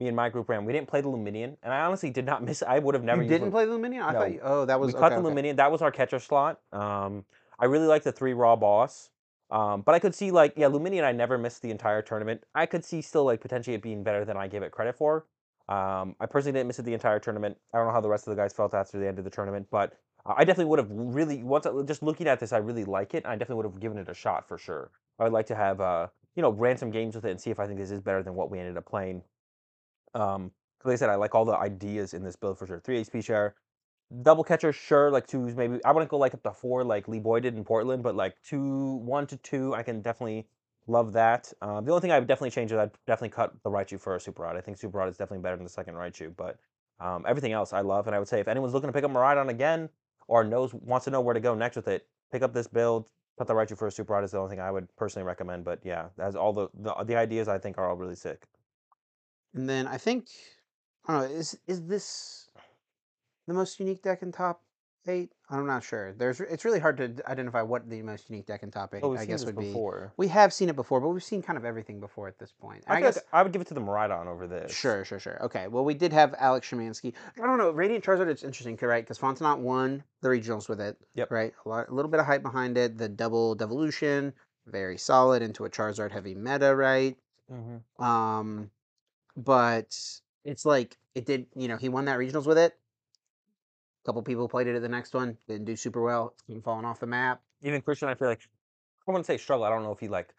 me 0.03 0.09
and 0.09 0.17
my 0.17 0.29
group 0.29 0.49
ran, 0.49 0.65
we 0.65 0.73
didn't 0.73 0.89
play 0.89 1.01
the 1.01 1.09
Lumineon, 1.09 1.57
and 1.63 1.73
I 1.73 1.81
honestly 1.81 2.11
did 2.11 2.27
not 2.27 2.43
miss. 2.49 2.63
I 2.63 2.79
would 2.79 2.95
have 2.95 3.05
never 3.05 3.23
you 3.23 3.29
didn't 3.29 3.51
play 3.51 3.65
the 3.65 3.73
Lumineon? 3.73 4.03
I 4.03 4.13
No. 4.13 4.19
thought. 4.19 4.33
You, 4.33 4.41
oh, 4.43 4.65
that 4.65 4.81
was 4.81 4.89
we 4.89 4.95
okay, 4.95 5.01
cut 5.01 5.23
the 5.23 5.29
okay. 5.29 5.41
Lumineon. 5.43 5.57
That 5.57 5.71
was 5.71 5.83
our 5.83 5.91
catcher 5.91 6.19
slot. 6.19 6.61
Um, 6.73 7.25
I 7.59 7.67
really 7.67 7.87
like 7.87 8.03
the 8.03 8.13
three 8.13 8.33
raw 8.33 8.57
boss. 8.57 9.11
Um, 9.51 9.83
but 9.83 9.95
I 9.95 9.99
could 9.99 10.15
see 10.15 10.31
like 10.31 10.55
yeah, 10.57 10.69
Lumineon. 10.69 11.05
I 11.05 11.13
never 11.13 11.37
missed 11.37 11.61
the 11.63 11.71
entire 11.71 12.01
tournament. 12.03 12.43
I 12.55 12.67
could 12.67 12.85
see 12.85 13.03
still 13.03 13.25
like 13.25 13.41
potentially 13.41 13.75
it 13.75 13.83
being 13.83 14.03
better 14.03 14.25
than 14.25 14.37
I 14.37 14.49
gave 14.49 14.63
it 14.63 14.73
credit 14.73 14.97
for. 14.97 15.27
Um, 15.69 16.17
I 16.21 16.27
personally 16.27 16.59
didn't 16.59 16.69
miss 16.69 16.79
it 16.79 16.85
the 16.85 16.95
entire 16.95 17.19
tournament. 17.19 17.57
I 17.73 17.79
don't 17.79 17.87
know 17.87 17.93
how 17.93 18.01
the 18.01 18.09
rest 18.09 18.27
of 18.27 18.35
the 18.35 18.43
guys 18.43 18.53
felt 18.53 18.75
after 18.75 18.99
the 18.99 19.07
end 19.07 19.19
of 19.19 19.25
the 19.25 19.31
tournament, 19.31 19.69
but 19.71 19.93
I 20.25 20.45
definitely 20.45 20.71
would 20.71 20.79
have 20.79 20.89
really 20.91 21.43
once 21.43 21.67
I, 21.67 21.73
just 21.83 22.03
looking 22.03 22.29
at 22.29 22.41
this, 22.41 22.53
I 22.53 22.59
really 22.59 22.85
like 22.85 23.15
it. 23.15 23.27
I 23.27 23.33
definitely 23.37 23.57
would 23.57 23.73
have 23.73 23.81
given 23.81 23.99
it 23.99 24.09
a 24.09 24.15
shot 24.15 24.49
for 24.49 24.57
sure. 24.57 24.91
I 25.19 25.25
would 25.25 25.33
like 25.33 25.47
to 25.47 25.55
have 25.55 25.81
uh, 25.81 26.09
you 26.35 26.43
know 26.43 26.51
ran 26.51 26.77
some 26.79 26.91
games 26.91 27.15
with 27.15 27.25
it 27.25 27.31
and 27.31 27.41
see 27.41 27.51
if 27.51 27.61
I 27.61 27.67
think 27.67 27.79
this 27.79 27.91
is 27.91 28.01
better 28.01 28.23
than 28.23 28.35
what 28.35 28.51
we 28.51 28.59
ended 28.59 28.77
up 28.77 28.87
playing. 28.87 29.23
Um, 30.15 30.53
like 30.85 30.95
I 30.95 30.97
said, 30.97 31.11
I 31.11 31.15
like 31.15 31.35
all 31.35 31.45
the 31.45 31.57
ideas 31.57 32.15
in 32.15 32.25
this 32.25 32.37
build 32.37 32.59
for 32.59 32.67
sure. 32.67 32.81
Three 32.81 33.01
EXP 33.01 33.25
share, 33.25 33.55
double 34.23 34.45
catcher, 34.45 34.73
sure. 34.73 35.11
Like 35.11 35.27
twos, 35.27 35.55
maybe. 35.55 35.83
I 35.85 35.93
wouldn't 35.93 36.11
go 36.11 36.19
like 36.19 36.35
up 36.35 36.43
to 36.43 36.53
four, 36.53 36.85
like 36.85 37.09
Lee 37.09 37.21
Boy 37.21 37.41
did 37.41 37.57
in 37.57 37.65
Portland, 37.65 38.03
but 38.03 38.15
like 38.15 38.37
two, 38.43 38.97
one 38.97 39.27
to 39.29 39.37
two, 39.39 39.75
I 39.75 39.83
can 39.83 40.01
definitely 40.03 40.47
love 40.87 41.13
that. 41.13 41.53
Um, 41.63 41.85
the 41.85 41.93
only 41.93 42.01
thing 42.01 42.13
I 42.13 42.19
would 42.19 42.29
definitely 42.29 42.51
change 42.51 42.73
is 42.73 42.79
I'd 42.79 42.91
definitely 43.07 43.31
cut 43.31 43.55
the 43.63 43.71
Raichu 43.71 44.01
for 44.01 44.17
a 44.17 44.21
Super 44.21 44.43
Rod. 44.43 44.57
I 44.57 44.61
think 44.61 44.79
Super 44.79 44.99
Rod 44.99 45.09
is 45.09 45.17
definitely 45.17 45.43
better 45.43 45.57
than 45.57 45.65
the 45.65 45.71
second 45.71 45.95
Raichu, 45.95 46.35
but 46.37 46.59
um, 47.01 47.25
everything 47.27 47.53
else 47.53 47.73
I 47.73 47.81
love. 47.81 48.07
And 48.07 48.17
I 48.17 48.19
would 48.19 48.29
say 48.29 48.41
if 48.41 48.49
anyone's 48.49 48.75
looking 48.75 48.89
to 48.89 48.93
pick 48.93 49.05
up 49.05 49.11
Miraidon 49.11 49.49
again 49.49 49.89
or 50.29 50.45
knows 50.45 50.75
wants 50.75 51.05
to 51.05 51.11
know 51.11 51.21
where 51.21 51.35
to 51.35 51.41
go 51.41 51.55
next 51.55 51.77
with 51.77 51.89
it, 51.89 52.07
pick 52.31 52.43
up 52.43 52.53
this 52.53 52.67
build. 52.67 53.09
Cut 53.39 53.47
the 53.47 53.55
Raichu 53.55 53.79
for 53.79 53.87
a 53.87 53.91
Super 53.91 54.13
Rod 54.13 54.25
is 54.25 54.33
the 54.33 54.39
only 54.39 54.51
thing 54.51 54.61
I 54.61 54.71
would 54.71 54.95
personally 54.97 55.27
recommend. 55.27 55.65
But 55.65 55.81
yeah, 55.85 56.09
as 56.19 56.37
all 56.37 56.53
the, 56.53 56.69
the 56.75 56.93
the 57.05 57.17
ideas 57.17 57.49
I 57.49 57.59
think 57.59 57.79
are 57.79 57.89
all 57.89 57.97
really 57.97 58.15
sick. 58.15 58.47
And 59.55 59.69
then 59.69 59.87
I 59.87 59.99
think 59.99 60.29
I 61.07 61.13
don't 61.13 61.23
know. 61.31 61.37
Is 61.37 61.59
is 61.67 61.83
this 61.83 62.51
the 63.47 63.55
most 63.55 63.79
unique 63.81 64.03
deck 64.03 64.23
in 64.23 64.33
top 64.33 64.63
eight? 65.07 65.31
I'm 65.51 65.67
not 65.67 65.85
sure. 65.85 66.15
There's 66.15 66.41
it's 66.41 66.65
really 66.65 66.79
hard 66.79 66.97
to 66.99 67.15
identify 67.29 67.61
what 67.61 67.89
the 67.91 68.03
most 68.03 68.31
unique 68.31 68.47
deck 68.47 68.63
in 68.63 68.71
top 68.71 68.95
eight. 68.95 69.01
Oh, 69.03 69.17
I 69.17 69.27
guess 69.27 69.45
would 69.45 69.59
be. 69.59 69.67
before. 69.67 70.13
We 70.17 70.29
have 70.29 70.53
seen 70.53 70.69
it 70.69 70.77
before, 70.77 71.01
but 71.01 71.09
we've 71.09 71.23
seen 71.23 71.43
kind 71.43 71.59
of 71.59 71.65
everything 71.65 72.01
before 72.01 72.29
at 72.29 72.39
this 72.39 72.53
point. 72.53 72.85
I, 72.87 72.97
I, 72.97 73.01
guess 73.01 73.17
like 73.17 73.25
I 73.33 73.43
would 73.43 73.53
give 73.53 73.61
it 73.61 73.69
to 73.69 73.75
the 73.75 73.81
Miraidon 73.81 74.27
over 74.27 74.47
this. 74.47 74.73
Sure, 74.73 75.05
sure, 75.05 75.19
sure. 75.19 75.43
Okay. 75.45 75.69
Well, 75.69 75.85
we 75.85 75.95
did 75.95 76.13
have 76.13 76.35
Alex 76.39 76.71
Shemansky. 76.71 77.13
I 77.37 77.47
don't 77.47 77.59
know. 77.59 77.71
Radiant 77.71 78.05
Charizard, 78.05 78.29
it's 78.29 78.45
interesting, 78.45 78.79
right? 78.81 79.05
Because 79.05 79.19
Fontenot 79.19 79.59
won 79.59 80.03
the 80.23 80.29
regionals 80.29 80.69
with 80.69 80.81
it. 80.81 80.97
Yep. 81.15 81.31
Right? 81.31 81.53
A, 81.67 81.69
lot, 81.69 81.89
a 81.89 81.95
little 81.95 82.11
bit 82.11 82.21
of 82.21 82.27
hype 82.27 82.43
behind 82.43 82.79
it. 82.79 82.97
The 82.97 83.09
double 83.09 83.55
devolution, 83.55 84.33
very 84.67 84.97
solid 84.97 85.43
into 85.43 85.65
a 85.65 85.71
Charizard 85.71 86.13
heavy 86.13 86.35
meta, 86.35 86.75
right? 86.75 87.17
hmm 87.51 88.03
Um, 88.03 88.71
but 89.37 89.97
it's 90.45 90.65
like, 90.65 90.97
it 91.15 91.27
did, 91.27 91.47
you 91.55 91.69
know, 91.69 91.77
he 91.77 91.89
won 91.89 92.05
that 92.07 92.19
regionals 92.19 92.47
with 92.47 92.59
it. 92.59 92.77
A 94.03 94.07
couple 94.07 94.23
people 94.23 94.49
played 94.49 94.67
it 94.67 94.75
at 94.75 94.83
the 94.83 94.89
next 94.89 95.15
one, 95.15 95.37
didn't 95.47 95.65
do 95.67 95.77
super 95.77 96.03
well. 96.03 96.33
It's 96.35 96.43
been 96.43 96.63
falling 96.63 96.85
off 96.85 96.99
the 97.01 97.07
map. 97.07 97.41
Even 97.63 97.81
Christian, 97.83 98.09
I 98.09 98.15
feel 98.15 98.29
like 98.29 98.41
I 99.07 99.11
wouldn't 99.13 99.27
say 99.27 99.37
struggle. 99.39 99.65
I 99.65 99.69
don't 99.71 99.83
know 99.85 99.93
if 99.93 100.01
he 100.01 100.09
like 100.09 100.35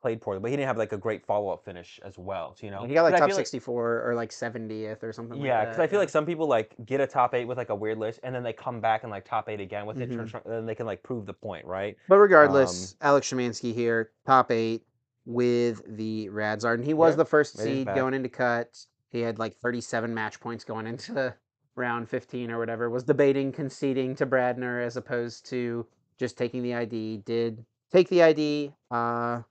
played 0.00 0.20
poorly, 0.20 0.40
but 0.40 0.50
he 0.50 0.56
didn't 0.56 0.68
have 0.68 0.78
like 0.78 0.92
a 0.92 0.96
great 0.96 1.26
follow 1.26 1.50
up 1.50 1.64
finish 1.64 1.98
as 2.04 2.16
well. 2.16 2.54
So, 2.54 2.66
you 2.66 2.70
know, 2.70 2.84
He 2.84 2.94
got 2.94 3.02
like 3.02 3.14
I 3.14 3.18
top 3.18 3.30
feel 3.30 3.36
64 3.36 4.04
or 4.08 4.14
like 4.14 4.30
70th 4.30 5.02
or 5.02 5.12
something 5.12 5.40
Yeah, 5.40 5.64
because 5.64 5.76
that. 5.78 5.82
I 5.82 5.86
feel 5.88 5.98
like 5.98 6.08
some 6.08 6.24
people 6.24 6.46
like 6.46 6.76
get 6.86 7.00
a 7.00 7.06
top 7.08 7.34
eight 7.34 7.46
with 7.46 7.58
like 7.58 7.70
a 7.70 7.74
weird 7.74 7.98
list, 7.98 8.20
and 8.22 8.32
then 8.32 8.44
they 8.44 8.52
come 8.52 8.80
back 8.80 9.02
and 9.02 9.10
like 9.10 9.24
top 9.24 9.48
eight 9.48 9.60
again 9.60 9.86
with 9.86 10.00
it, 10.00 10.08
Mhm. 10.10 10.14
turn 10.16 10.28
strong- 10.28 10.42
then 10.46 10.66
they 10.66 10.76
can 10.76 10.86
like 10.86 11.02
prove 11.02 11.26
the 11.26 11.34
point, 11.34 11.64
right? 11.66 11.96
But 12.08 12.18
regardless, 12.18 12.94
Alex 13.00 13.28
Shemansky 13.32 13.74
here, 13.74 14.12
top 14.24 14.52
eight 14.52 14.86
with 15.28 15.82
the 15.86 16.30
Radzard. 16.32 16.74
And 16.74 16.84
he 16.84 16.94
was 16.94 17.12
Yeah, 17.12 17.16
the 17.16 17.24
first 17.26 17.58
seed 17.58 17.86
going 17.94 18.14
into 18.14 18.30
cut. 18.30 18.86
He 19.10 19.20
had 19.20 19.38
like 19.38 19.54
37 19.56 20.12
match 20.14 20.40
points 20.40 20.64
going 20.64 20.86
into 20.86 21.34
round 21.76 22.08
15 22.08 22.50
or 22.50 22.58
whatever. 22.58 22.88
Was 22.88 23.04
debating 23.04 23.52
conceding 23.52 24.14
to 24.16 24.26
Bradner 24.26 24.82
as 24.84 24.96
opposed 24.96 25.44
to 25.50 25.86
just 26.16 26.38
taking 26.38 26.62
the 26.62 26.74
ID. 26.74 27.18
Did 27.26 27.62
take 27.92 28.08
the 28.08 28.22
ID. 28.22 28.72
Uh, 28.90 29.42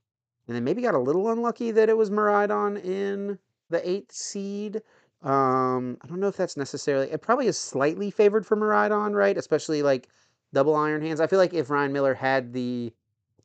and 0.48 0.56
then 0.56 0.64
maybe 0.64 0.82
got 0.82 0.96
a 0.96 1.00
little 1.00 1.30
unlucky 1.32 1.70
that 1.70 1.90
it 1.90 1.98
was 1.98 2.10
Miraidon 2.10 2.84
in 2.84 3.38
the 3.70 3.88
eighth 3.88 4.12
seed. 4.12 4.78
Um, 5.22 5.98
I 6.02 6.08
don't 6.08 6.20
know 6.20 6.28
if 6.28 6.38
that's 6.38 6.58
necessarily. 6.58 7.12
It 7.12 7.22
probably 7.22 7.46
is 7.46 7.58
slightly 7.58 8.10
favored 8.10 8.48
for 8.48 8.58
Miraidon, 8.58 9.14
right? 9.14 9.38
Especially 9.38 9.84
like 9.84 10.10
double 10.54 10.76
iron 10.76 11.04
hands. 11.04 11.20
I 11.20 11.28
feel 11.28 11.38
like 11.38 11.54
if 11.54 11.70
Ryan 11.70 11.94
Miller 11.94 12.16
had 12.16 12.52
the, 12.52 12.94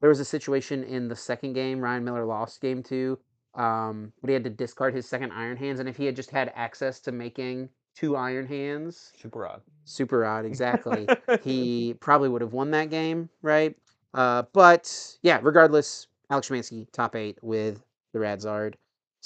there 0.03 0.11
was 0.11 0.21
a 0.21 0.25
situation 0.27 0.85
in 0.85 1.09
the 1.09 1.17
second 1.17 1.55
game. 1.55 1.81
Ryan 1.81 2.05
Miller 2.05 2.27
lost 2.27 2.61
game 2.61 2.83
two, 2.83 3.19
um, 3.55 4.13
but 4.21 4.29
he 4.29 4.35
had 4.35 4.45
to 4.45 4.51
discard 4.51 4.95
his 4.95 5.09
second 5.09 5.33
iron 5.33 5.57
hands, 5.57 5.81
and 5.81 5.89
if 5.89 5.97
he 5.97 6.05
had 6.05 6.15
just 6.17 6.31
had 6.31 6.53
access 6.55 7.01
to 7.01 7.13
making 7.13 7.71
two 7.97 8.17
iron 8.17 8.47
hands, 8.47 9.13
Super 9.17 9.39
Rod. 9.41 9.63
super 9.85 10.25
odd, 10.27 10.45
exactly, 10.45 11.09
he 11.43 11.95
probably 12.01 12.29
would 12.29 12.43
have 12.43 12.53
won 12.53 12.71
that 12.73 12.91
game, 12.91 13.31
right? 13.41 13.75
Uh, 14.13 14.43
but 14.53 15.17
yeah, 15.23 15.39
regardless, 15.43 16.09
Alex 16.31 16.49
Shemansky 16.49 16.87
top 16.93 17.17
eight 17.17 17.39
with 17.43 17.83
the 18.13 18.19
Radzard, 18.19 18.75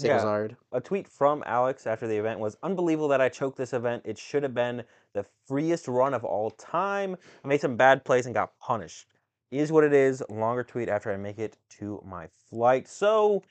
Yeah. 0.00 0.18
Sablezard. 0.18 0.56
a 0.72 0.80
tweet 0.80 1.08
from 1.08 1.42
Alex 1.46 1.86
after 1.86 2.06
the 2.06 2.16
event 2.16 2.38
was 2.38 2.56
unbelievable 2.62 3.08
that 3.08 3.20
I 3.20 3.28
choked 3.28 3.56
this 3.56 3.72
event. 3.72 4.02
It 4.04 4.18
should 4.18 4.42
have 4.42 4.54
been 4.54 4.82
the 5.14 5.24
freest 5.46 5.88
run 5.88 6.12
of 6.14 6.24
all 6.24 6.50
time. 6.50 7.16
I 7.44 7.48
made 7.48 7.60
some 7.60 7.76
bad 7.76 8.04
plays 8.04 8.26
and 8.26 8.34
got 8.34 8.56
punished. 8.60 9.06
Is 9.50 9.72
what 9.72 9.84
it 9.84 9.92
is. 9.92 10.22
Longer 10.28 10.64
tweet 10.64 10.88
after 10.88 11.12
I 11.12 11.16
make 11.16 11.38
it 11.38 11.56
to 11.78 12.02
my 12.04 12.28
flight. 12.50 12.88
So 12.88 13.42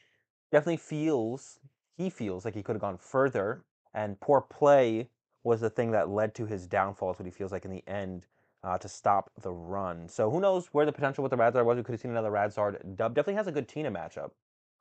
definitely 0.51 0.77
feels 0.77 1.59
he 1.97 2.09
feels 2.09 2.45
like 2.45 2.53
he 2.53 2.63
could 2.63 2.75
have 2.75 2.81
gone 2.81 2.97
further, 2.97 3.63
and 3.93 4.19
poor 4.19 4.41
play 4.41 5.09
was 5.43 5.61
the 5.61 5.69
thing 5.69 5.91
that 5.91 6.09
led 6.09 6.35
to 6.35 6.45
his 6.45 6.67
downfall. 6.67 7.11
Is 7.11 7.19
what 7.19 7.25
he 7.25 7.31
feels 7.31 7.51
like 7.51 7.65
in 7.65 7.71
the 7.71 7.83
end 7.87 8.27
uh, 8.63 8.77
to 8.77 8.89
stop 8.89 9.31
the 9.41 9.51
run. 9.51 10.09
So 10.09 10.29
who 10.29 10.39
knows 10.39 10.67
where 10.71 10.85
the 10.85 10.91
potential 10.91 11.21
with 11.21 11.29
the 11.29 11.37
Radzard 11.37 11.65
was? 11.65 11.77
We 11.77 11.83
could 11.83 11.93
have 11.93 12.01
seen 12.01 12.11
another 12.11 12.31
Radzard 12.31 12.95
dub. 12.95 13.13
Definitely 13.13 13.35
has 13.35 13.47
a 13.47 13.51
good 13.51 13.67
Tina 13.67 13.91
matchup. 13.91 14.31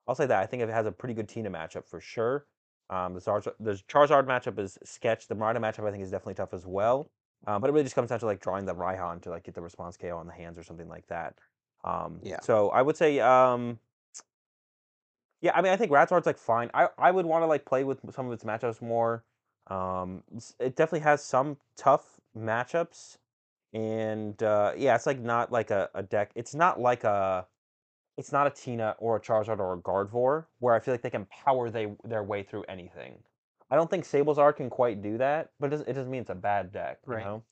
I'll 0.08 0.14
say 0.14 0.26
that. 0.26 0.42
I 0.42 0.46
think 0.46 0.62
it 0.62 0.68
has 0.68 0.86
a 0.86 0.92
pretty 0.92 1.14
good 1.14 1.28
Tina 1.28 1.50
matchup 1.50 1.86
for 1.86 2.00
sure. 2.00 2.46
Um, 2.90 3.14
the, 3.14 3.20
Charizard, 3.20 4.26
matchup 4.26 4.58
is 4.58 4.78
sketch. 4.84 5.28
The 5.28 5.34
Marta 5.34 5.60
matchup 5.60 5.86
I 5.86 5.90
think 5.90 6.02
is 6.02 6.10
definitely 6.10 6.34
tough 6.34 6.52
as 6.52 6.66
well. 6.66 7.10
Um, 7.46 7.60
but 7.60 7.68
it 7.68 7.72
really 7.72 7.84
just 7.84 7.94
comes 7.94 8.08
down 8.08 8.20
to 8.20 8.26
like 8.26 8.40
drawing 8.40 8.64
the 8.64 8.74
Raihan 8.74 9.20
to 9.22 9.30
like 9.30 9.44
get 9.44 9.54
the 9.54 9.60
response 9.60 9.96
KO 9.96 10.16
on 10.16 10.26
the 10.26 10.32
hands 10.32 10.58
or 10.58 10.62
something 10.62 10.88
like 10.88 11.06
that. 11.08 11.34
Um, 11.84 12.20
Yeah. 12.22 12.40
So 12.40 12.70
I 12.70 12.82
would 12.82 12.96
say, 12.96 13.20
um, 13.20 13.78
yeah, 15.42 15.52
I 15.54 15.60
mean, 15.60 15.72
I 15.72 15.76
think 15.76 15.92
Radzard's 15.92 16.26
like 16.26 16.38
fine. 16.38 16.70
I, 16.72 16.88
I 16.96 17.10
would 17.10 17.26
want 17.26 17.42
to 17.42 17.46
like 17.46 17.66
play 17.66 17.84
with 17.84 18.00
some 18.14 18.26
of 18.26 18.32
its 18.32 18.44
matchups 18.44 18.80
more. 18.80 19.24
Um, 19.66 20.22
it 20.58 20.74
definitely 20.74 21.00
has 21.00 21.22
some 21.22 21.58
tough 21.76 22.18
matchups, 22.36 23.18
and 23.74 24.42
uh, 24.42 24.72
yeah, 24.76 24.94
it's 24.94 25.06
like 25.06 25.20
not 25.20 25.52
like 25.52 25.70
a, 25.70 25.90
a 25.94 26.02
deck. 26.02 26.30
It's 26.34 26.54
not 26.54 26.80
like 26.80 27.04
a, 27.04 27.46
it's 28.16 28.32
not 28.32 28.46
a 28.46 28.50
Tina 28.50 28.96
or 28.98 29.16
a 29.16 29.20
Charizard 29.20 29.58
or 29.58 29.74
a 29.74 29.78
Gardevoir 29.78 30.46
where 30.60 30.74
I 30.74 30.80
feel 30.80 30.94
like 30.94 31.02
they 31.02 31.10
can 31.10 31.26
power 31.26 31.68
they 31.68 31.94
their 32.04 32.22
way 32.22 32.42
through 32.42 32.64
anything. 32.68 33.18
I 33.70 33.76
don't 33.76 33.90
think 33.90 34.04
Sablezard 34.04 34.56
can 34.56 34.70
quite 34.70 35.02
do 35.02 35.18
that, 35.18 35.50
but 35.58 35.66
it 35.66 35.70
doesn't, 35.70 35.88
it 35.88 35.92
doesn't 35.94 36.10
mean 36.10 36.20
it's 36.22 36.30
a 36.30 36.34
bad 36.34 36.72
deck, 36.72 36.98
you 37.06 37.14
Right. 37.14 37.24
know? 37.24 37.42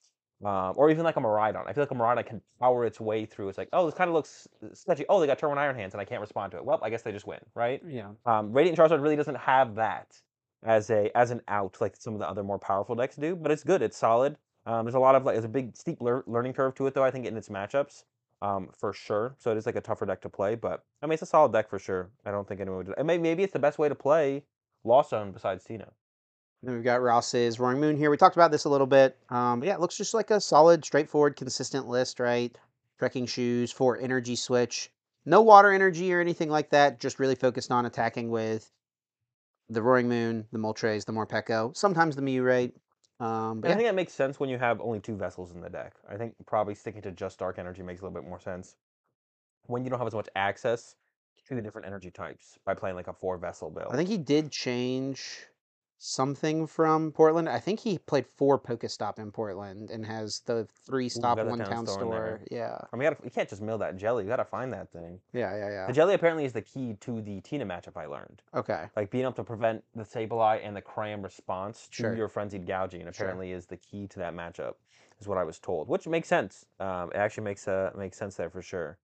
Um, 0.45 0.75
or 0.77 0.91
even 0.91 1.05
like 1.05 1.17
a 1.17 1.21
Miraidon. 1.21 1.69
I 1.69 1.73
feel 1.73 1.83
like 1.85 1.91
a 1.93 1.95
Miraidon 1.95 2.27
can 2.27 2.43
power 2.59 2.85
its 2.85 2.99
way 3.01 3.25
through. 3.27 3.49
It's 3.49 3.59
like, 3.59 3.69
oh, 3.73 3.87
this 3.87 3.95
kind 3.95 4.09
of 4.09 4.15
looks 4.15 4.49
sketchy. 4.73 5.05
Oh, 5.09 5.21
they 5.21 5.27
got 5.29 5.39
Turn 5.39 5.51
One 5.51 5.59
Iron 5.59 5.77
Hands 5.77 5.95
and 5.95 6.01
I 6.01 6.05
can't 6.05 6.21
respond 6.21 6.51
to 6.53 6.57
it. 6.59 6.65
Well, 6.65 6.81
I 6.83 6.91
guess 6.91 7.03
they 7.03 7.13
just 7.13 7.27
win, 7.29 7.39
right? 7.55 7.81
Yeah. 7.87 8.11
Um, 8.27 8.53
Radiant 8.53 8.77
Charizard 8.77 9.01
really 9.01 9.15
doesn't 9.15 9.37
have 9.37 9.77
that 9.77 10.21
as 10.65 10.91
a 10.91 11.11
as 11.17 11.31
an 11.33 11.41
out 11.49 11.77
like 11.81 11.95
some 11.97 12.15
of 12.15 12.21
the 12.21 12.29
other 12.29 12.43
more 12.43 12.59
powerful 12.59 12.95
decks 12.97 13.15
do, 13.17 13.37
but 13.37 13.51
it's 13.53 13.63
good. 13.65 13.83
It's 13.83 13.97
solid. 13.97 14.37
Um, 14.67 14.85
there's 14.85 14.95
a 14.97 15.01
lot 15.01 15.15
of 15.15 15.25
like 15.25 15.35
there's 15.37 15.45
a 15.45 15.49
big 15.49 15.77
steep 15.77 16.01
lear- 16.03 16.25
learning 16.27 16.55
curve 16.55 16.75
to 16.77 16.87
it 16.89 16.95
though. 16.95 17.05
I 17.05 17.11
think 17.13 17.25
in 17.27 17.37
its 17.37 17.49
matchups, 17.49 18.03
um, 18.43 18.69
for 18.77 18.93
sure. 18.93 19.37
So 19.39 19.53
it 19.53 19.57
is 19.57 19.67
like 19.67 19.77
a 19.77 19.81
tougher 19.81 20.07
deck 20.07 20.21
to 20.23 20.29
play, 20.29 20.57
but 20.57 20.85
I 21.03 21.07
mean 21.07 21.15
it's 21.15 21.23
a 21.23 21.27
solid 21.27 21.53
deck 21.53 21.69
for 21.71 21.79
sure. 21.79 22.11
I 22.25 22.33
don't 22.33 22.47
think 22.49 22.61
anyone 22.61 22.85
would. 22.85 22.95
And 22.99 23.07
maybe 23.07 23.23
maybe 23.23 23.43
it's 23.45 23.53
the 23.53 23.59
best 23.61 23.79
way 23.79 23.89
to 23.89 23.95
play 23.95 24.43
Lost 24.83 25.11
Zone 25.11 25.31
besides 25.31 25.65
Tina. 26.63 26.71
Then 26.71 26.77
we've 26.77 26.85
got 26.85 27.03
Ross's 27.03 27.59
Roaring 27.59 27.81
Moon 27.81 27.97
here. 27.97 28.11
We 28.11 28.17
talked 28.17 28.37
about 28.37 28.51
this 28.51 28.65
a 28.65 28.69
little 28.69 28.87
bit. 28.87 29.17
Um, 29.29 29.61
but 29.61 29.67
yeah, 29.67 29.75
it 29.75 29.81
looks 29.81 29.97
just 29.97 30.15
like 30.15 30.31
a 30.31 30.41
solid, 30.41 30.85
straightforward, 30.85 31.37
consistent 31.37 31.89
list, 31.89 32.21
right? 32.21 32.57
Trekking 32.99 33.27
shoes 33.27 33.73
for 33.73 33.99
energy 33.99 34.37
switch. 34.37 34.91
No 35.25 35.43
water 35.43 35.73
energy 35.73 36.13
or 36.13 36.21
anything 36.21 36.51
like 36.51 36.71
that. 36.71 37.01
Just 37.01 37.19
really 37.19 37.35
focused 37.35 37.71
on 37.71 37.87
attacking 37.87 38.31
with 38.31 38.71
the 39.69 39.83
Roaring 39.83 40.09
Moon, 40.09 40.47
the 40.53 40.59
Moltres, 40.59 41.05
the 41.05 41.13
Morpeko, 41.13 41.77
sometimes 41.77 42.17
the 42.17 42.41
right? 42.41 42.73
Um, 43.21 43.61
but 43.61 43.71
And 43.71 43.75
I 43.75 43.77
think 43.77 43.89
that 43.89 43.95
makes 43.95 44.13
sense 44.13 44.41
when 44.41 44.51
you 44.51 44.59
have 44.59 44.81
only 44.81 44.99
two 44.99 45.17
vessels 45.17 45.53
in 45.53 45.61
the 45.61 45.71
deck. 45.71 45.95
I 46.11 46.17
think 46.17 46.35
probably 46.47 46.75
sticking 46.75 47.03
to 47.03 47.13
just 47.13 47.39
Dark 47.39 47.59
Energy 47.59 47.83
makes 47.83 48.01
a 48.01 48.05
little 48.05 48.21
bit 48.21 48.29
more 48.29 48.41
sense 48.41 48.75
when 49.67 49.85
you 49.85 49.91
don't 49.91 50.01
have 50.01 50.09
as 50.09 50.15
much 50.15 50.29
access 50.35 50.97
to 51.47 51.55
the 51.55 51.63
different 51.63 51.87
energy 51.87 52.11
types 52.11 52.59
by 52.65 52.75
playing 52.75 52.97
like 52.97 53.07
a 53.07 53.13
four 53.13 53.39
vessel 53.39 53.71
build. 53.71 53.93
I 53.93 53.97
think 53.97 54.09
he 54.09 54.19
did 54.19 54.51
change 54.51 55.47
something 56.05 56.67
from 56.67 57.13
Portland. 57.13 57.49
I 57.49 57.61
think 57.61 57.79
he 57.79 57.97
played 57.97 58.27
four 58.27 58.59
Pokestop 58.59 59.21
in 59.21 59.31
Portland 59.31 59.89
and 59.91 60.05
has 60.05 60.41
the 60.47 60.67
three 60.85 61.09
stop 61.09 61.37
got 61.37 61.45
the 61.45 61.51
one 61.51 61.61
town 61.61 61.69
town 61.71 61.87
store 61.87 62.01
store. 62.01 62.41
Yeah, 62.51 62.77
I 62.93 62.97
mean, 62.97 63.05
you, 63.05 63.11
gotta, 63.11 63.25
you 63.25 63.31
can't 63.31 63.49
just 63.49 63.63
mill 63.63 63.79
that 63.79 63.97
jelly. 63.97 64.25
You 64.25 64.29
gotta 64.29 64.45
find 64.45 64.73
that 64.73 64.91
thing. 64.91 65.21
yeah, 65.33 65.57
yeah, 65.57 65.71
yeah. 65.71 65.87
The 65.87 65.93
jelly 65.93 66.15
apparently 66.15 66.45
is 66.45 66.53
the 66.53 66.61
key 66.63 66.95
to 67.01 67.23
the 67.23 67.41
Tina 67.43 67.65
matchup. 67.65 67.97
I 67.97 68.07
learned, 68.07 68.43
Okay, 68.53 68.87
like 68.97 69.11
being 69.11 69.23
able 69.23 69.33
to 69.35 69.45
prevent 69.45 69.85
the 69.95 70.03
Sableye 70.03 70.61
and 70.65 70.75
the 70.77 70.83
Cram 70.83 71.23
response 71.23 71.87
to 71.93 72.03
Sure. 72.03 72.17
your 72.17 72.29
frenzied 72.29 72.67
gouging. 72.67 73.03
Sure. 73.03 73.09
Apparently, 73.11 73.53
is 73.53 73.67
the 73.67 73.77
key 73.77 74.09
to 74.09 74.19
that 74.19 74.35
matchup. 74.35 74.75
Is 75.21 75.29
what 75.29 75.39
I 75.39 75.45
was 75.45 75.61
told, 75.61 75.87
which 75.87 76.09
makes 76.09 76.27
sense. 76.27 76.67
Um, 76.81 77.11
it 77.15 77.17
actually 77.19 77.45
makes 77.45 77.69
uh, 77.69 77.93
makes 77.97 78.19
sense 78.19 78.35
there 78.35 78.51
for 78.51 78.61
sure. 78.61 78.99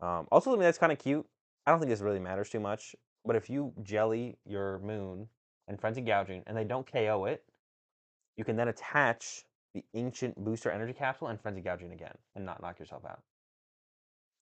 Um, 0.00 0.26
also, 0.32 0.50
something 0.50 0.64
that's 0.64 0.78
kind 0.78 0.90
of 0.90 0.98
cute. 0.98 1.24
I 1.64 1.70
don't 1.70 1.78
think 1.78 1.90
this 1.90 2.00
really 2.00 2.18
matters 2.18 2.50
too 2.50 2.58
much, 2.58 2.96
but 3.24 3.36
if 3.36 3.48
you 3.48 3.72
jelly 3.84 4.38
your 4.44 4.80
moon 4.80 5.28
and 5.72 5.80
frenzied 5.80 6.06
gouging 6.06 6.42
and 6.46 6.56
they 6.56 6.64
don't 6.64 6.90
KO 6.90 7.24
it, 7.24 7.42
you 8.36 8.44
can 8.44 8.56
then 8.56 8.68
attach 8.68 9.44
the 9.74 9.82
ancient 9.94 10.36
booster 10.36 10.70
energy 10.70 10.92
capsule 10.92 11.28
and 11.28 11.40
Frenzy 11.40 11.60
gouging 11.60 11.92
again 11.92 12.14
and 12.36 12.44
not 12.44 12.60
knock 12.62 12.78
yourself 12.78 13.04
out. 13.04 13.20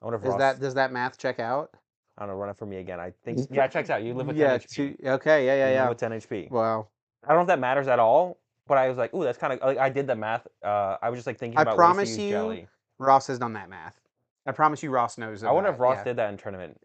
I 0.02 0.06
wonder 0.06 0.18
if 0.18 0.24
is 0.24 0.30
Ross, 0.30 0.38
that 0.38 0.60
does 0.60 0.74
that 0.74 0.92
math 0.92 1.18
check 1.18 1.38
out? 1.38 1.70
I 2.18 2.22
don't 2.22 2.30
know, 2.30 2.40
run 2.40 2.50
it 2.50 2.56
for 2.56 2.66
me 2.66 2.78
again. 2.78 3.00
I 3.00 3.12
think 3.24 3.46
yeah, 3.50 3.64
it 3.64 3.70
checks 3.70 3.90
out. 3.90 4.02
You 4.02 4.14
live 4.14 4.26
with 4.26 4.36
yeah, 4.36 4.58
10 4.58 4.60
HP. 4.60 4.68
two, 4.68 4.96
okay, 5.06 5.46
yeah, 5.46 5.54
You 5.54 5.60
yeah, 5.60 5.66
live 5.66 5.74
yeah. 5.74 5.88
with 5.88 5.98
10 5.98 6.10
HP. 6.12 6.50
Wow. 6.50 6.88
I 7.24 7.28
don't 7.28 7.38
know 7.38 7.42
if 7.42 7.48
that 7.48 7.60
matters 7.60 7.86
at 7.86 7.98
all, 7.98 8.38
but 8.66 8.78
I 8.78 8.88
was 8.88 8.98
like, 8.98 9.14
ooh, 9.14 9.24
that's 9.24 9.38
kind 9.38 9.52
of 9.52 9.60
like 9.60 9.78
I 9.78 9.88
did 9.88 10.06
the 10.06 10.16
math. 10.16 10.46
Uh, 10.64 10.96
I 11.00 11.10
was 11.10 11.18
just 11.18 11.26
like 11.26 11.38
thinking 11.38 11.58
I 11.58 11.62
about 11.62 11.76
promise 11.76 12.16
you, 12.16 12.30
jelly. 12.30 12.66
Ross 12.98 13.26
has 13.28 13.38
done 13.38 13.52
that 13.54 13.68
math. 13.68 14.00
I 14.46 14.52
promise 14.52 14.82
you, 14.82 14.90
Ross 14.90 15.18
knows. 15.18 15.44
I 15.44 15.52
wonder 15.52 15.68
of 15.68 15.76
if 15.76 15.80
Ross 15.80 15.98
that, 15.98 16.04
did 16.04 16.16
that 16.16 16.30
in 16.30 16.38
tournament. 16.38 16.78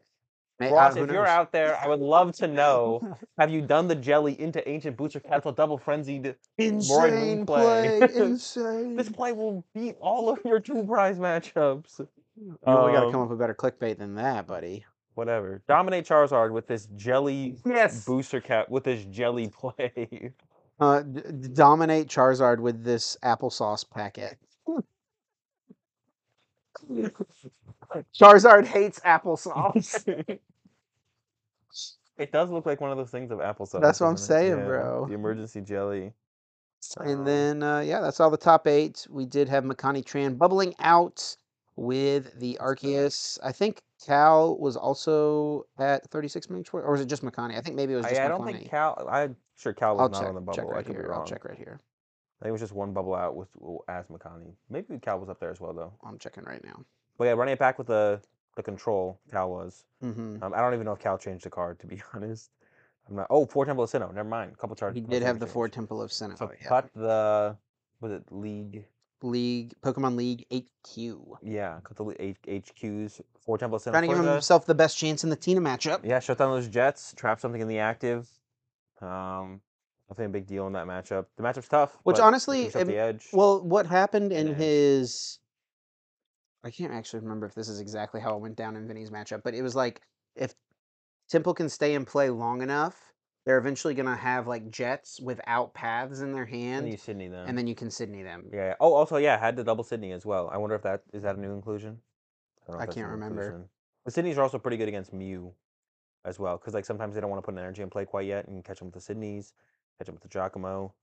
Yeah. 0.59 0.67
May- 0.67 0.73
Ross, 0.73 0.95
who 0.95 1.03
if 1.03 1.11
you're 1.11 1.27
out 1.27 1.51
there, 1.51 1.77
I 1.81 1.87
would 1.87 1.99
love 1.99 2.33
to 2.37 2.47
know. 2.61 3.17
Have 3.37 3.49
you 3.49 3.61
done 3.61 3.87
the 3.87 3.95
jelly 3.95 4.39
into 4.39 4.67
ancient 4.67 4.97
booster 4.97 5.19
capsule 5.19 5.51
double 5.51 5.77
frenzied? 5.77 6.35
insane 6.57 7.45
play. 7.45 7.99
play, 7.99 8.09
insane. 8.15 8.95
This 8.95 9.09
play 9.09 9.31
will 9.33 9.63
beat 9.73 9.95
all 9.99 10.29
of 10.29 10.39
your 10.45 10.59
two 10.59 10.83
prize 10.83 11.17
matchups. 11.19 11.99
you 12.37 12.57
only 12.65 12.93
got 12.93 13.05
to 13.05 13.11
come 13.11 13.21
Um, 13.21 13.23
up 13.23 13.29
with 13.29 13.39
better 13.39 13.53
clickbait 13.55 13.97
than 13.97 14.15
that, 14.15 14.47
buddy. 14.47 14.85
Whatever. 15.15 15.61
Dominate 15.67 16.05
Charizard 16.05 16.51
with 16.51 16.67
this 16.67 16.87
jelly 16.97 17.57
Yes. 17.65 18.03
booster 18.05 18.41
cap 18.41 18.69
with 18.69 18.83
this 18.83 19.05
jelly 19.05 19.47
play. 19.57 20.31
Uh, 20.77 21.01
d- 21.03 21.21
d- 21.39 21.47
dominate 21.53 22.07
Charizard 22.09 22.59
with 22.59 22.83
this 22.83 23.17
applesauce 23.23 23.89
packet. 23.89 24.37
Charizard 28.13 28.65
hates 28.65 28.99
applesauce. 29.01 30.07
it 32.17 32.31
does 32.31 32.49
look 32.49 32.65
like 32.65 32.81
one 32.81 32.91
of 32.91 32.97
those 32.97 33.11
things 33.11 33.31
of 33.31 33.39
applesauce. 33.39 33.81
That's 33.81 33.99
what 33.99 34.07
I'm 34.07 34.15
it? 34.15 34.19
saying, 34.19 34.57
Yeah, 34.57 34.65
bro. 34.65 35.05
The 35.07 35.13
emergency 35.13 35.61
jelly. 35.61 36.13
Um, 36.97 37.07
And 37.07 37.27
then, 37.27 37.63
uh, 37.63 37.79
yeah, 37.79 38.01
that's 38.01 38.19
all 38.19 38.29
the 38.29 38.37
top 38.37 38.67
eight. 38.67 39.07
We 39.09 39.25
did 39.25 39.49
have 39.49 39.63
Makani 39.63 40.03
Tran 40.03 40.37
bubbling 40.37 40.75
out 40.79 41.35
with 41.75 42.39
the 42.39 42.57
Arceus. 42.61 43.37
I 43.43 43.51
think 43.51 43.81
Cal 44.05 44.57
was 44.57 44.77
also 44.77 45.65
at 45.77 46.09
36 46.09 46.49
minutes, 46.49 46.69
or 46.73 46.91
was 46.91 47.01
it 47.01 47.07
just 47.07 47.23
Makani? 47.23 47.57
I 47.57 47.61
think 47.61 47.75
maybe 47.75 47.93
it 47.93 47.97
was 47.97 48.05
just 48.05 48.21
I, 48.21 48.25
I 48.25 48.29
don't 48.29 48.45
think 48.45 48.69
Cal. 48.69 49.07
I'm 49.09 49.35
sure 49.57 49.73
Cal 49.73 49.95
was 49.95 50.01
I'll 50.03 50.09
not 50.09 50.19
check, 50.19 50.29
on 50.29 50.35
the 50.35 50.41
check 50.41 50.65
bubble. 50.65 50.71
I 50.71 50.75
right 50.75 50.85
could 50.85 50.97
be 50.97 51.03
wrong. 51.03 51.21
I'll 51.21 51.25
check 51.27 51.45
right 51.45 51.57
here. 51.57 51.81
I 52.41 52.45
think 52.45 52.49
it 52.49 52.51
was 52.51 52.61
just 52.61 52.73
one 52.73 52.91
bubble 52.93 53.15
out 53.15 53.35
with 53.35 53.47
as 53.87 54.05
Makani. 54.07 54.53
Maybe 54.69 54.99
Cal 54.99 55.19
was 55.19 55.29
up 55.29 55.39
there 55.39 55.51
as 55.51 55.61
well 55.61 55.73
though. 55.73 55.93
I'm 56.03 56.17
checking 56.17 56.43
right 56.43 56.63
now. 56.63 56.83
But 57.17 57.25
yeah, 57.25 57.31
running 57.31 57.53
it 57.53 57.59
back 57.59 57.77
with 57.77 57.87
the 57.87 58.21
the 58.55 58.63
control, 58.63 59.19
Cal 59.31 59.49
was. 59.51 59.85
hmm 60.01 60.37
Um, 60.41 60.53
I 60.53 60.61
don't 60.61 60.73
even 60.73 60.85
know 60.85 60.93
if 60.93 60.99
Cal 60.99 61.17
changed 61.17 61.45
the 61.45 61.49
card 61.49 61.79
to 61.79 61.87
be 61.87 62.01
honest. 62.13 62.51
I'm 63.07 63.15
not. 63.15 63.27
Oh, 63.29 63.45
four 63.45 63.65
Temple 63.65 63.83
of 63.83 63.89
Sinnoh. 63.89 64.13
Never 64.13 64.27
mind. 64.27 64.57
couple 64.57 64.75
charges. 64.75 64.95
He 64.95 65.01
did 65.01 65.21
have 65.21 65.39
the 65.39 65.47
Four 65.47 65.69
Temple 65.69 66.01
of 66.01 66.09
Sinnoh. 66.11 66.37
So 66.37 66.51
yeah. 66.61 66.67
cut 66.67 66.89
the 66.95 67.55
was 68.01 68.11
it 68.11 68.23
League? 68.31 68.85
League, 69.21 69.73
Pokemon 69.81 70.15
League 70.17 70.45
HQ. 70.53 71.39
Yeah, 71.41 71.79
cut 71.83 71.95
the 71.97 72.15
H- 72.21 72.37
HQs. 72.47 73.21
Four 73.39 73.57
Temple 73.57 73.77
of 73.77 73.81
Sinnoh. 73.83 73.91
Trying 73.91 74.09
to 74.09 74.15
give 74.15 74.25
himself 74.25 74.65
the 74.65 74.75
best 74.75 74.97
chance 74.97 75.23
in 75.23 75.29
the 75.29 75.35
Tina 75.35 75.61
matchup. 75.61 76.01
Yeah, 76.03 76.19
shut 76.19 76.37
down 76.37 76.51
those 76.51 76.67
Jets. 76.67 77.13
Trap 77.15 77.39
something 77.39 77.61
in 77.61 77.67
the 77.67 77.79
active. 77.79 78.27
Um, 79.01 79.61
a 80.09 80.29
big 80.29 80.47
deal 80.47 80.67
in 80.67 80.73
that 80.73 80.87
matchup. 80.87 81.25
The 81.37 81.43
matchup's 81.43 81.67
tough. 81.67 81.97
Which 82.03 82.17
it 82.17 82.21
honestly, 82.21 82.73
um, 82.73 82.87
the 82.87 82.97
edge. 82.97 83.27
Well, 83.33 83.63
what 83.63 83.85
happened 83.85 84.31
in 84.31 84.53
his. 84.55 85.39
I 86.63 86.71
can't 86.71 86.93
actually 86.93 87.19
remember 87.19 87.45
if 87.45 87.53
this 87.53 87.69
is 87.69 87.79
exactly 87.79 88.19
how 88.19 88.35
it 88.35 88.41
went 88.41 88.55
down 88.55 88.75
in 88.75 88.87
Vinny's 88.87 89.11
matchup, 89.11 89.43
but 89.43 89.53
it 89.53 89.61
was 89.61 89.75
like 89.75 90.01
if 90.35 90.55
Temple 91.29 91.53
can 91.53 91.69
stay 91.69 91.93
in 91.93 92.05
play 92.05 92.29
long 92.29 92.63
enough, 92.63 93.13
they're 93.45 93.59
eventually 93.59 93.93
going 93.93 94.07
to 94.07 94.15
have 94.15 94.47
like 94.47 94.71
jets 94.71 95.19
without 95.21 95.75
paths 95.75 96.21
in 96.21 96.33
their 96.33 96.43
and 96.43 96.51
hand, 96.51 96.89
you 96.89 96.97
Sydney 96.97 97.27
them. 97.27 97.47
and 97.47 97.55
then 97.55 97.67
you 97.67 97.75
can 97.75 97.91
Sydney 97.91 98.23
them. 98.23 98.49
yeah. 98.51 98.73
Oh, 98.79 98.93
also 98.93 99.17
yeah, 99.17 99.37
had 99.37 99.55
the 99.55 99.63
double 99.63 99.83
Sydney 99.83 100.11
as 100.11 100.25
well. 100.25 100.49
I 100.51 100.57
wonder 100.57 100.75
if 100.75 100.81
that 100.81 101.03
is 101.13 101.21
that 101.21 101.35
a 101.35 101.39
new 101.39 101.51
inclusion. 101.51 101.99
I 102.67 102.85
a 102.85 102.87
can't 102.87 103.11
remember. 103.11 103.43
inclusion. 103.43 103.69
The 104.05 104.11
Sydneys 104.11 104.37
are 104.37 104.43
also 104.43 104.57
pretty 104.57 104.77
good 104.77 104.87
against 104.87 105.13
Mew, 105.13 105.53
as 106.25 106.39
well, 106.39 106.57
because 106.57 106.73
like 106.73 106.85
sometimes 106.85 107.13
they 107.15 107.21
don't 107.21 107.29
want 107.29 107.41
to 107.41 107.45
put 107.45 107.53
an 107.53 107.59
energy 107.59 107.83
in 107.83 107.89
play 107.89 108.05
quite 108.05 108.25
yet, 108.25 108.47
and 108.47 108.63
catch 108.63 108.79
them 108.79 108.91
with 108.91 109.05
the 109.05 109.13
Sydneys, 109.13 109.53
catch 109.97 110.09
up 110.09 110.15
with 110.15 110.23
the 110.23 110.29
Giacomo, 110.29 110.93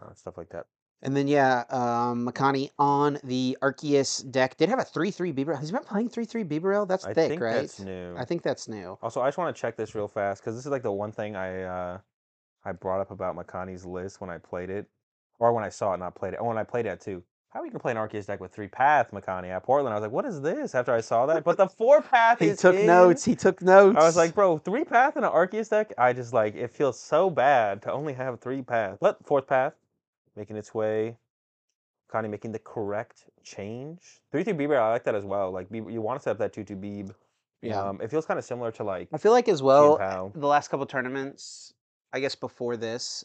uh, 0.00 0.12
stuff 0.14 0.36
like 0.36 0.48
that. 0.50 0.66
And 1.04 1.16
then, 1.16 1.26
yeah, 1.26 1.64
um, 1.70 2.28
Makani 2.28 2.70
on 2.78 3.18
the 3.24 3.58
Arceus 3.60 4.30
deck 4.30 4.56
did 4.56 4.68
have 4.68 4.78
a 4.78 4.84
3 4.84 5.10
3 5.10 5.32
Bieber. 5.32 5.52
Has 5.52 5.62
He's 5.62 5.72
been 5.72 5.82
playing 5.82 6.08
3 6.08 6.24
3 6.24 6.44
Bibarel? 6.44 6.86
That's 6.86 7.04
I 7.04 7.12
thick, 7.12 7.30
think 7.30 7.42
right? 7.42 7.54
that's 7.54 7.80
new. 7.80 8.14
I 8.16 8.24
think 8.24 8.42
that's 8.42 8.68
new. 8.68 8.96
Also, 9.02 9.20
I 9.20 9.26
just 9.26 9.36
want 9.36 9.54
to 9.54 9.60
check 9.60 9.76
this 9.76 9.96
real 9.96 10.06
fast 10.06 10.42
because 10.42 10.54
this 10.54 10.64
is 10.64 10.70
like 10.70 10.84
the 10.84 10.92
one 10.92 11.10
thing 11.10 11.34
I 11.34 11.62
uh, 11.62 11.98
I 12.64 12.72
brought 12.72 13.00
up 13.00 13.10
about 13.10 13.36
Makani's 13.36 13.84
list 13.84 14.20
when 14.20 14.30
I 14.30 14.38
played 14.38 14.70
it, 14.70 14.86
or 15.40 15.52
when 15.52 15.64
I 15.64 15.70
saw 15.70 15.92
it, 15.94 15.98
not 15.98 16.14
played 16.14 16.34
it. 16.34 16.38
Oh, 16.40 16.44
when 16.44 16.58
I 16.58 16.64
played 16.64 16.86
it 16.86 17.00
too. 17.00 17.24
How 17.52 17.60
are 17.60 17.66
you 17.66 17.70
gonna 17.70 17.80
play 17.80 17.92
an 17.92 17.98
Arceus 17.98 18.26
deck 18.26 18.40
with 18.40 18.50
three 18.50 18.68
path, 18.68 19.10
Makani? 19.12 19.48
At 19.50 19.62
Portland, 19.62 19.92
I 19.92 19.98
was 19.98 20.02
like, 20.02 20.10
what 20.10 20.24
is 20.24 20.40
this? 20.40 20.74
After 20.74 20.92
I 20.92 21.02
saw 21.02 21.26
that, 21.26 21.44
but 21.44 21.58
the 21.58 21.68
four 21.68 22.00
path 22.12 22.38
He 22.38 22.54
took 22.54 22.74
in. 22.74 22.86
notes. 22.86 23.24
He 23.24 23.34
took 23.36 23.60
notes. 23.60 23.98
I 23.98 24.04
was 24.04 24.16
like, 24.16 24.34
bro, 24.34 24.56
three 24.56 24.84
path 24.84 25.18
in 25.18 25.24
an 25.24 25.30
Arceus 25.30 25.68
deck? 25.68 25.92
I 25.98 26.14
just 26.14 26.32
like 26.32 26.54
it 26.54 26.70
feels 26.70 26.98
so 26.98 27.28
bad 27.28 27.82
to 27.82 27.92
only 27.92 28.14
have 28.14 28.40
three 28.40 28.62
paths. 28.62 28.96
But 29.00 29.18
fourth 29.26 29.46
path 29.46 29.74
making 30.34 30.56
its 30.56 30.72
way. 30.74 31.16
Connie 32.08 32.28
making 32.28 32.52
the 32.52 32.58
correct 32.58 33.24
change. 33.42 34.20
Three 34.30 34.44
three 34.44 34.52
Bieber, 34.54 34.78
I 34.78 34.90
like 34.90 35.04
that 35.04 35.14
as 35.14 35.24
well. 35.24 35.50
Like 35.50 35.66
you 35.70 36.00
want 36.00 36.20
to 36.20 36.22
set 36.22 36.30
up 36.32 36.38
that 36.38 36.52
two 36.54 36.64
two 36.64 36.76
Beeb. 36.76 37.14
yeah. 37.60 37.82
Um, 37.82 38.00
it 38.00 38.10
feels 38.10 38.24
kind 38.26 38.38
of 38.38 38.44
similar 38.44 38.70
to 38.72 38.84
like 38.84 39.08
I 39.12 39.18
feel 39.18 39.32
like 39.32 39.48
as 39.48 39.62
well, 39.62 40.30
the 40.34 40.46
last 40.46 40.68
couple 40.68 40.86
tournaments, 40.86 41.74
I 42.14 42.20
guess 42.20 42.34
before 42.34 42.76
this, 42.76 43.24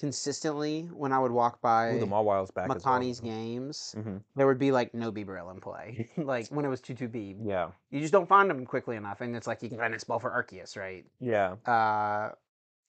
consistently 0.00 0.82
when 0.92 1.12
I 1.12 1.18
would 1.18 1.32
walk 1.32 1.60
by 1.60 1.92
Ooh, 1.94 2.00
the 2.00 2.06
Mawile's 2.06 2.50
back. 2.50 2.70
as 2.74 2.84
well. 2.84 3.00
Makani's 3.00 3.20
games, 3.20 3.94
hmm 4.00 4.16
there 4.34 4.46
would 4.46 4.58
be 4.58 4.72
like 4.72 4.94
no 4.94 5.12
Bibarel 5.12 5.52
in 5.52 5.60
play. 5.60 6.08
like 6.16 6.48
when 6.48 6.64
it 6.64 6.68
was 6.68 6.80
2 6.80 6.94
2 6.94 7.08
Beeb. 7.08 7.36
Yeah, 7.46 7.70
You 7.90 8.00
just 8.00 8.12
don't 8.12 8.28
find 8.28 8.48
them 8.50 8.64
quickly 8.66 8.96
enough. 8.96 9.20
And 9.20 9.36
it's 9.36 9.46
like 9.46 9.62
you 9.62 9.68
can 9.68 9.78
find 9.78 9.94
a 9.94 9.98
spell 9.98 10.18
for 10.18 10.30
Arceus, 10.30 10.76
right? 10.76 11.04
yeah. 11.20 11.54
Uh, 11.66 12.32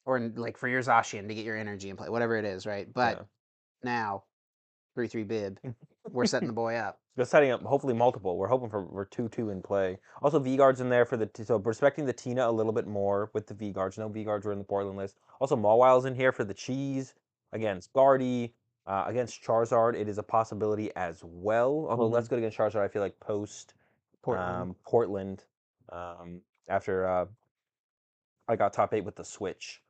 or 0.05 0.17
in- 0.17 0.35
like 0.35 0.57
for 0.57 0.67
your 0.67 0.81
Zacian 0.81 1.27
to 1.27 1.33
get 1.35 1.45
your 1.45 1.55
energy 1.57 1.89
in 1.89 1.95
play, 1.97 2.09
whatever 2.09 2.35
it 2.37 2.45
is, 2.45 2.65
right? 2.65 2.91
But 2.93 3.17
yeah. 3.17 3.23
now, 3.83 4.23
3 4.95 5.07
3 5.07 5.23
Bib, 5.23 5.59
we're 6.11 6.25
setting 6.25 6.47
the 6.47 6.53
boy 6.63 6.75
up. 6.75 6.99
They're 7.15 7.25
setting 7.25 7.51
up 7.51 7.61
hopefully 7.61 7.93
multiple. 7.93 8.37
We're 8.37 8.47
hoping 8.47 8.69
for 8.69 8.87
for 8.87 9.05
two 9.05 9.29
two 9.29 9.49
in 9.51 9.61
play. 9.61 9.99
Also 10.21 10.39
V 10.39 10.57
guards 10.57 10.81
in 10.81 10.89
there 10.89 11.05
for 11.05 11.15
the 11.17 11.29
so 11.45 11.57
respecting 11.57 12.05
the 12.05 12.13
Tina 12.13 12.49
a 12.49 12.51
little 12.51 12.71
bit 12.73 12.87
more 12.87 13.29
with 13.33 13.45
the 13.47 13.53
V 13.53 13.71
guards. 13.71 13.97
No 13.97 14.07
V 14.09 14.23
guards 14.23 14.45
were 14.45 14.51
in 14.51 14.57
the 14.57 14.63
Portland 14.63 14.97
list. 14.97 15.17
Also 15.39 15.55
Mawile's 15.55 16.05
in 16.05 16.15
here 16.15 16.31
for 16.31 16.43
the 16.43 16.53
cheese 16.53 17.13
against 17.51 17.93
Guardy. 17.93 18.55
Uh, 18.85 19.05
against 19.07 19.41
Charizard, 19.41 19.95
it 19.95 20.09
is 20.09 20.17
a 20.17 20.23
possibility 20.23 20.93
as 20.97 21.21
well. 21.23 21.87
Although 21.89 22.09
Mhm. 22.09 22.13
less 22.13 22.27
good 22.27 22.39
against 22.39 22.57
Charizard, 22.57 22.81
I 22.81 22.89
feel 22.89 23.01
like 23.01 23.17
post 23.21 23.75
Portland. 24.21 24.49
um, 24.61 24.75
Portland 24.83 25.45
um, 25.89 26.41
after 26.67 27.07
uh, 27.07 27.25
I 28.47 28.55
got 28.57 28.73
top 28.73 28.93
eight 28.93 29.05
with 29.05 29.15
the 29.15 29.23
Switch. 29.23 29.81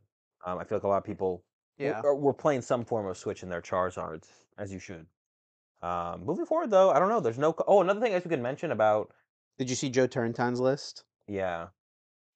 Um, 0.45 0.59
I 0.59 0.63
feel 0.63 0.77
like 0.77 0.83
a 0.83 0.87
lot 0.87 0.97
of 0.97 1.03
people 1.05 1.43
yeah. 1.77 2.01
are- 2.03 2.15
were 2.15 2.33
playing 2.33 2.61
some 2.61 2.85
form 2.85 3.07
of 3.07 3.17
Switch 3.17 3.41
in 3.41 3.49
their 3.49 3.61
Charizards, 3.61 4.27
as 4.59 4.71
you 4.71 4.77
should. 4.79 5.07
Um, 5.83 6.23
moving 6.25 6.45
forward, 6.45 6.71
though, 6.71 6.91
I 6.91 6.99
don't 6.99 7.09
know. 7.09 7.19
There's 7.19 7.37
no. 7.37 7.53
Oh, 7.67 7.81
another 7.81 7.99
thing 7.99 8.11
I 8.13 8.15
guess 8.15 8.25
we 8.25 8.29
could 8.29 8.41
mention 8.41 8.71
about 8.71 9.11
Did 9.59 9.69
you 9.69 9.75
see 9.75 9.89
Joe 9.89 10.07
Turrentine's 10.07 10.59
list 10.61 11.03
yeah, 11.27 11.67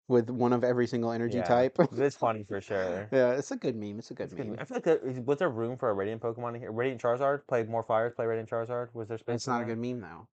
with 0.10 0.30
one 0.30 0.52
of 0.54 0.64
every 0.64 0.86
single 0.86 1.12
energy 1.12 1.38
Yeah. 1.38 1.44
type? 1.44 1.78
it's 1.98 2.16
funny 2.18 2.44
for 2.48 2.60
sure. 2.70 3.08
yeah, 3.12 3.32
it's 3.32 3.52
a 3.52 3.56
good 3.56 3.76
meme. 3.78 4.00
It's 4.00 4.12
a 4.12 4.14
good 4.14 4.24
It's 4.26 4.34
good. 4.34 4.48
meme. 4.50 4.58
I 4.60 4.66
feel 4.66 4.76
like 4.76 4.84
there, 4.84 5.00
was 5.26 5.40
there 5.40 5.50
room 5.50 5.78
for 5.78 5.90
a 5.90 5.94
Radiant 5.94 6.22
Pokemon 6.22 6.60
here? 6.60 6.72
Radiant 6.72 7.02
Charizard 7.02 7.42
play 7.48 7.64
more 7.64 7.84
fires. 7.84 8.14
Play 8.16 8.26
Radiant 8.26 8.50
Charizard. 8.50 8.90
Was 8.94 9.08
there 9.08 9.18
space? 9.18 9.36
It's 9.36 9.48
not 9.48 9.62
a 9.62 9.66
good 9.66 9.80
meme 9.80 10.02
though. 10.02 10.28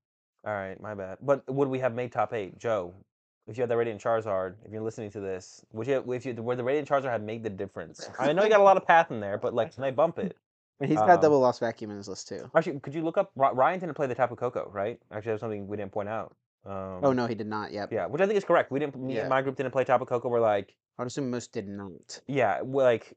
All 0.46 0.52
right, 0.52 0.78
my 0.80 0.94
bad. 0.94 1.18
But 1.22 1.42
would 1.52 1.68
we 1.68 1.78
have 1.78 1.94
made 1.94 2.12
top 2.12 2.32
eight, 2.34 2.58
Joe? 2.58 2.92
If 3.46 3.56
you 3.56 3.62
had 3.62 3.70
the 3.70 3.76
Radiant 3.76 4.00
Charizard, 4.02 4.54
if 4.64 4.72
you're 4.72 4.82
listening 4.82 5.10
to 5.12 5.20
this, 5.20 5.64
would 5.72 5.86
you? 5.86 6.02
If 6.12 6.26
you 6.26 6.32
where 6.34 6.56
the 6.56 6.64
Radiant 6.64 6.88
Charizard 6.88 7.10
have 7.10 7.22
made 7.22 7.42
the 7.44 7.50
difference? 7.50 8.10
I 8.18 8.32
know 8.32 8.42
you 8.42 8.48
got 8.50 8.60
a 8.60 8.64
lot 8.64 8.76
of 8.76 8.86
path 8.86 9.10
in 9.10 9.20
there, 9.20 9.38
but 9.38 9.54
like, 9.54 9.72
can 9.74 9.82
they 9.82 9.90
bump 9.90 10.18
it? 10.18 10.36
And 10.80 10.88
he's 10.90 10.98
got 10.98 11.10
Um, 11.10 11.20
double 11.20 11.40
lost 11.40 11.60
vacuum 11.60 11.90
in 11.92 11.96
his 11.96 12.08
list 12.08 12.28
too. 12.28 12.50
Actually, 12.54 12.80
could 12.80 12.94
you 12.94 13.02
look 13.02 13.16
up 13.16 13.30
Ryan 13.36 13.78
didn't 13.80 13.94
play 13.94 14.06
the 14.06 14.14
Tapu 14.14 14.34
Koko, 14.36 14.68
right? 14.72 15.00
Actually, 15.12 15.32
that's 15.32 15.40
something 15.40 15.66
we 15.68 15.76
didn't 15.76 15.92
point 15.92 16.08
out. 16.08 16.34
Um, 16.66 17.00
Oh 17.04 17.12
no, 17.12 17.26
he 17.26 17.34
did 17.34 17.46
not. 17.46 17.72
Yep. 17.72 17.92
Yeah, 17.92 18.06
which 18.06 18.20
I 18.22 18.26
think 18.26 18.36
is 18.38 18.44
correct. 18.44 18.70
We 18.72 18.80
didn't. 18.80 18.96
Me 18.96 19.14
Yeah. 19.14 19.20
and 19.20 19.28
my 19.28 19.42
group 19.42 19.56
didn't 19.56 19.72
play 19.72 19.84
Tapu 19.84 20.04
Koko. 20.04 20.28
We're 20.28 20.40
like, 20.40 20.74
I 20.98 21.02
would 21.02 21.06
assume 21.08 21.30
most 21.30 21.52
did 21.52 21.68
not. 21.68 22.20
yeah, 22.26 22.60
we're 22.62 22.82
like, 22.84 23.16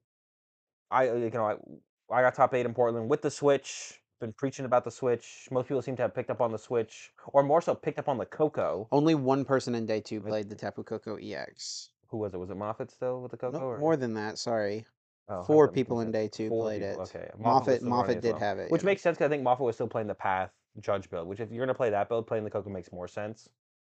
I 0.91 1.05
you 1.05 1.29
know 1.31 1.45
I, 1.45 2.15
I 2.15 2.21
got 2.21 2.35
top 2.35 2.53
eight 2.53 2.65
in 2.65 2.73
Portland 2.73 3.09
with 3.09 3.21
the 3.21 3.31
Switch. 3.31 3.99
Been 4.19 4.33
preaching 4.33 4.65
about 4.65 4.83
the 4.83 4.89
Switch. 4.91 5.47
Most 5.51 5.67
people 5.67 5.81
seem 5.83 5.95
to 5.97 6.01
have 6.01 6.15
picked 6.15 6.31
up 6.31 6.41
on 6.41 6.51
the 6.51 6.57
Switch, 6.57 7.11
or 7.33 7.43
more 7.43 7.61
so 7.61 7.75
picked 7.75 7.99
up 7.99 8.09
on 8.09 8.17
the 8.17 8.25
Koko. 8.25 8.87
Only 8.91 9.13
one 9.13 9.45
person 9.45 9.75
in 9.75 9.85
day 9.85 10.01
two 10.01 10.21
played 10.21 10.49
the 10.49 10.55
Tapu 10.55 10.83
Koko 10.83 11.17
EX. 11.17 11.89
Who 12.09 12.17
was 12.17 12.33
it? 12.33 12.37
Was 12.37 12.49
it 12.49 12.57
Moffat 12.57 12.89
still 12.89 13.21
with 13.21 13.31
the 13.31 13.37
Koko? 13.37 13.59
No, 13.59 13.65
or- 13.65 13.77
more 13.79 13.95
than 13.95 14.13
that. 14.15 14.37
Sorry, 14.39 14.85
Oh, 15.29 15.41
I 15.41 15.45
four 15.45 15.67
people 15.67 16.01
in 16.01 16.11
day 16.11 16.27
two 16.27 16.49
played 16.49 16.81
people, 16.81 17.03
it. 17.03 17.09
Okay, 17.09 17.29
was 17.35 17.43
Moffat 17.43 17.81
Moffat 17.81 18.21
did 18.21 18.31
well. 18.33 18.39
have 18.39 18.59
it, 18.59 18.71
which 18.71 18.83
yeah. 18.83 18.87
makes 18.87 19.01
sense 19.01 19.17
because 19.17 19.27
I 19.27 19.29
think 19.29 19.43
Moffat 19.43 19.65
was 19.65 19.75
still 19.75 19.87
playing 19.87 20.07
the 20.07 20.15
Path 20.15 20.51
Judge 20.79 21.09
build. 21.09 21.27
Which 21.27 21.39
if 21.39 21.51
you're 21.51 21.65
gonna 21.65 21.73
play 21.73 21.89
that 21.89 22.07
build, 22.09 22.27
playing 22.27 22.43
the 22.43 22.49
Koko 22.49 22.69
makes 22.69 22.91
more 22.91 23.07
sense. 23.07 23.49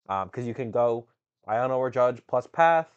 Um, 0.10 0.28
because 0.28 0.46
you 0.46 0.54
can 0.54 0.70
go 0.70 1.08
Ion 1.48 1.72
or 1.72 1.90
Judge 1.90 2.22
plus 2.28 2.46
Path, 2.46 2.90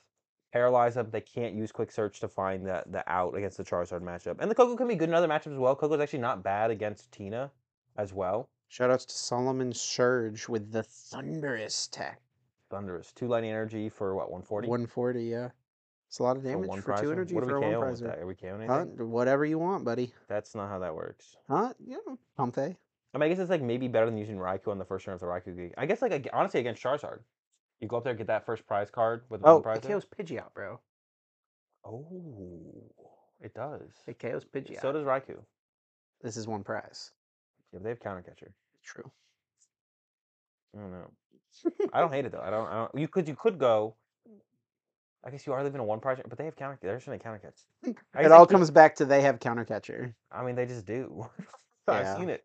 paralyze 0.53 0.95
them. 0.95 1.09
They 1.11 1.21
can't 1.21 1.55
use 1.55 1.73
Quick 1.73 1.93
Search 1.93 2.21
to 2.21 2.29
find 2.29 2.67
the 2.67 2.83
the 2.87 3.03
out 3.11 3.37
against 3.37 3.57
the 3.57 3.65
Charizard 3.65 4.03
matchup. 4.03 4.37
And 4.41 4.51
the 4.51 4.55
Koko 4.55 4.77
can 4.77 4.89
be 4.89 4.97
good 4.97 5.09
in 5.09 5.15
other 5.15 5.29
matchups 5.29 5.53
as 5.53 5.59
well. 5.59 5.77
Koko's 5.77 6.01
actually 6.01 6.19
not 6.19 6.43
bad 6.43 6.71
against 6.71 7.11
Tina, 7.13 7.51
as 7.99 8.13
well. 8.13 8.49
Shoutouts 8.71 9.07
to 9.07 9.15
Solomon 9.15 9.73
Surge 9.73 10.49
with 10.49 10.73
the 10.73 10.83
Thunderous 10.83 11.89
tech. 11.89 12.21
Thunderous 12.71 13.13
two 13.13 13.29
lightning 13.29 13.53
energy 13.53 13.89
for 13.89 14.15
what 14.15 14.31
140 14.31 14.69
140, 14.69 15.25
yeah. 15.25 15.51
It's 16.09 16.19
a 16.21 16.23
lot 16.23 16.37
of 16.37 16.45
damage 16.45 16.69
one 16.69 16.81
for 16.83 16.97
two 16.97 17.11
energy 17.13 17.35
What 17.35 17.45
for 17.45 17.57
a 17.57 17.61
one 17.61 17.71
with 17.91 18.01
prizer. 18.01 18.05
that? 18.07 18.19
Are 18.21 18.27
we 18.27 18.35
KOing 18.35 18.67
Huh? 18.67 18.81
anything? 18.83 19.11
Whatever 19.11 19.45
you 19.45 19.59
want, 19.59 19.85
buddy. 19.85 20.13
That's 20.29 20.55
not 20.55 20.69
how 20.69 20.79
that 20.79 20.95
works. 20.95 21.37
Huh? 21.49 21.73
Yeah, 21.85 21.97
Comfey. 22.39 22.77
I 23.15 23.19
mean, 23.19 23.23
I 23.25 23.29
guess 23.29 23.39
it's 23.39 23.51
like 23.51 23.63
maybe 23.63 23.89
better 23.89 24.07
than 24.07 24.17
using 24.17 24.37
Raikou 24.37 24.69
on 24.69 24.79
the 24.79 24.85
first 24.85 25.05
turn 25.05 25.15
of 25.15 25.21
the 25.21 25.27
Raikou 25.27 25.57
Gig. 25.57 25.75
I 25.77 25.87
guess 25.87 26.03
like 26.03 26.29
honestly 26.33 26.61
against 26.61 26.83
Charizard, 26.83 27.21
you 27.81 27.89
go 27.89 27.97
up 27.97 28.05
there 28.05 28.15
get 28.15 28.27
that 28.29 28.47
first 28.47 28.67
prize 28.67 28.91
card 28.91 29.23
with 29.31 29.41
Oh, 29.45 29.55
one 29.55 29.63
prize. 29.63 29.79
it 29.79 29.87
in. 29.87 29.91
KO's 29.93 30.05
Pidgeot, 30.07 30.53
bro. 30.55 30.81
Oh, 31.85 32.93
it 33.41 33.55
does. 33.55 33.91
It 34.07 34.19
KO's 34.19 34.45
Pidgeot. 34.45 34.81
So 34.81 34.93
does 34.93 35.05
Raikou. 35.05 35.39
this 36.23 36.37
is 36.37 36.47
one 36.47 36.63
prize. 36.63 37.11
Yeah, 37.73 37.79
but 37.79 37.83
they 37.85 37.89
have 37.91 38.01
counter 38.01 38.23
catcher. 38.23 38.53
True. 38.85 39.11
I 40.77 40.81
don't 40.81 40.93
know. 40.93 41.11
I 41.93 42.01
don't 42.01 42.13
hate 42.13 42.27
it 42.27 42.33
though. 42.33 42.41
I 42.43 42.51
don't. 42.51 42.67
I 42.69 42.75
don't. 42.75 42.95
You 42.95 43.09
could. 43.09 43.27
You 43.29 43.35
could 43.35 43.59
go. 43.59 43.95
I 45.27 45.31
guess 45.31 45.45
you 45.45 45.53
are 45.53 45.63
living 45.65 45.81
a 45.81 45.85
one 45.85 45.99
project, 45.99 46.29
but 46.29 46.39
they 46.39 46.45
have 46.45 46.55
counter. 46.55 46.79
They're 46.81 46.95
just 46.95 47.07
gonna 47.07 47.19
counter 47.19 47.41
catch. 47.41 47.97
It 48.19 48.31
all 48.31 48.47
comes 48.47 48.71
back 48.71 48.95
to 48.97 49.05
they 49.05 49.23
have 49.23 49.41
counter 49.41 49.65
catcher. 49.65 50.15
I 50.31 50.45
mean, 50.45 50.55
they 50.55 50.67
just 50.67 50.87
do. 50.87 51.29
Yeah. 51.89 51.95
I've 52.11 52.19
seen 52.19 52.31
it. 52.31 52.45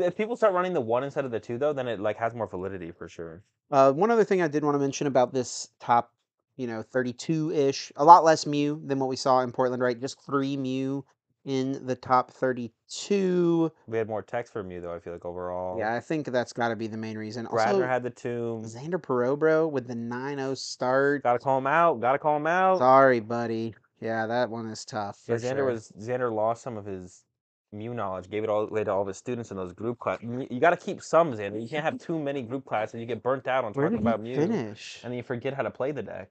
If 0.00 0.16
people 0.16 0.34
start 0.34 0.54
running 0.54 0.72
the 0.72 0.80
one 0.80 1.04
instead 1.04 1.26
of 1.26 1.30
the 1.30 1.38
two, 1.38 1.58
though, 1.58 1.74
then 1.74 1.86
it 1.86 2.00
like 2.00 2.16
has 2.16 2.32
more 2.34 2.46
validity 2.46 2.90
for 2.90 3.06
sure. 3.06 3.42
Uh, 3.70 3.92
one 3.92 4.10
other 4.10 4.24
thing 4.24 4.40
I 4.40 4.48
did 4.48 4.64
want 4.64 4.76
to 4.76 4.78
mention 4.78 5.06
about 5.06 5.34
this 5.34 5.68
top, 5.78 6.10
you 6.56 6.66
know, 6.66 6.82
32 6.82 7.52
ish, 7.52 7.92
a 7.96 8.04
lot 8.04 8.24
less 8.24 8.46
Mew 8.46 8.80
than 8.82 8.98
what 8.98 9.10
we 9.10 9.16
saw 9.16 9.40
in 9.40 9.52
Portland, 9.52 9.82
right? 9.82 10.00
Just 10.00 10.24
three 10.24 10.56
Mew 10.56 11.04
in 11.44 11.84
the 11.86 11.94
top 11.94 12.30
32. 12.30 13.70
We 13.86 13.98
had 13.98 14.08
more 14.08 14.22
text 14.22 14.52
from 14.52 14.70
you 14.70 14.80
though. 14.80 14.94
I 14.94 14.98
feel 14.98 15.12
like 15.12 15.24
overall. 15.24 15.78
Yeah, 15.78 15.94
I 15.94 16.00
think 16.00 16.26
that's 16.26 16.52
got 16.52 16.68
to 16.68 16.76
be 16.76 16.86
the 16.86 16.96
main 16.96 17.18
reason. 17.18 17.46
Bradner 17.46 17.66
Also, 17.66 17.86
had 17.86 18.02
the 18.02 18.10
tomb. 18.10 18.62
Xander 18.64 19.00
Perot, 19.00 19.38
bro, 19.38 19.66
with 19.68 19.86
the 19.86 19.94
9 19.94 20.38
0 20.38 20.54
start. 20.54 21.22
Gotta 21.22 21.38
call 21.38 21.58
him 21.58 21.66
out. 21.66 22.00
Gotta 22.00 22.18
call 22.18 22.36
him 22.36 22.46
out. 22.46 22.78
Sorry, 22.78 23.20
buddy. 23.20 23.74
Yeah, 24.00 24.26
that 24.26 24.50
one 24.50 24.66
is 24.68 24.84
tough. 24.84 25.18
Yeah, 25.28 25.36
Xander 25.36 25.56
sure. 25.56 25.64
was 25.66 25.92
Xander 25.98 26.32
lost 26.32 26.62
some 26.62 26.76
of 26.76 26.84
his 26.84 27.24
Mew 27.72 27.92
knowledge, 27.92 28.30
gave 28.30 28.44
it 28.44 28.50
all 28.50 28.68
away 28.68 28.84
to 28.84 28.92
all 28.92 29.00
of 29.02 29.08
his 29.08 29.16
students 29.16 29.50
in 29.50 29.56
those 29.56 29.72
group 29.72 29.98
class. 29.98 30.20
You, 30.22 30.60
got 30.60 30.70
to 30.70 30.76
keep 30.76 31.02
some, 31.02 31.32
Xander. 31.32 31.60
You 31.60 31.68
can't 31.68 31.84
have 31.84 31.98
too 31.98 32.18
many 32.20 32.42
group 32.42 32.64
classes. 32.64 32.94
And 32.94 33.00
you 33.00 33.06
get 33.08 33.20
burnt 33.20 33.48
out 33.48 33.64
on 33.64 33.72
Where 33.72 33.86
talking 33.86 33.98
did 33.98 34.06
about 34.06 34.20
he 34.24 34.32
Mew, 34.32 34.36
finish? 34.36 35.00
and 35.02 35.10
then 35.12 35.16
you 35.16 35.24
forget 35.24 35.54
how 35.54 35.62
to 35.62 35.72
play 35.72 35.90
the 35.90 36.02
deck. 36.02 36.30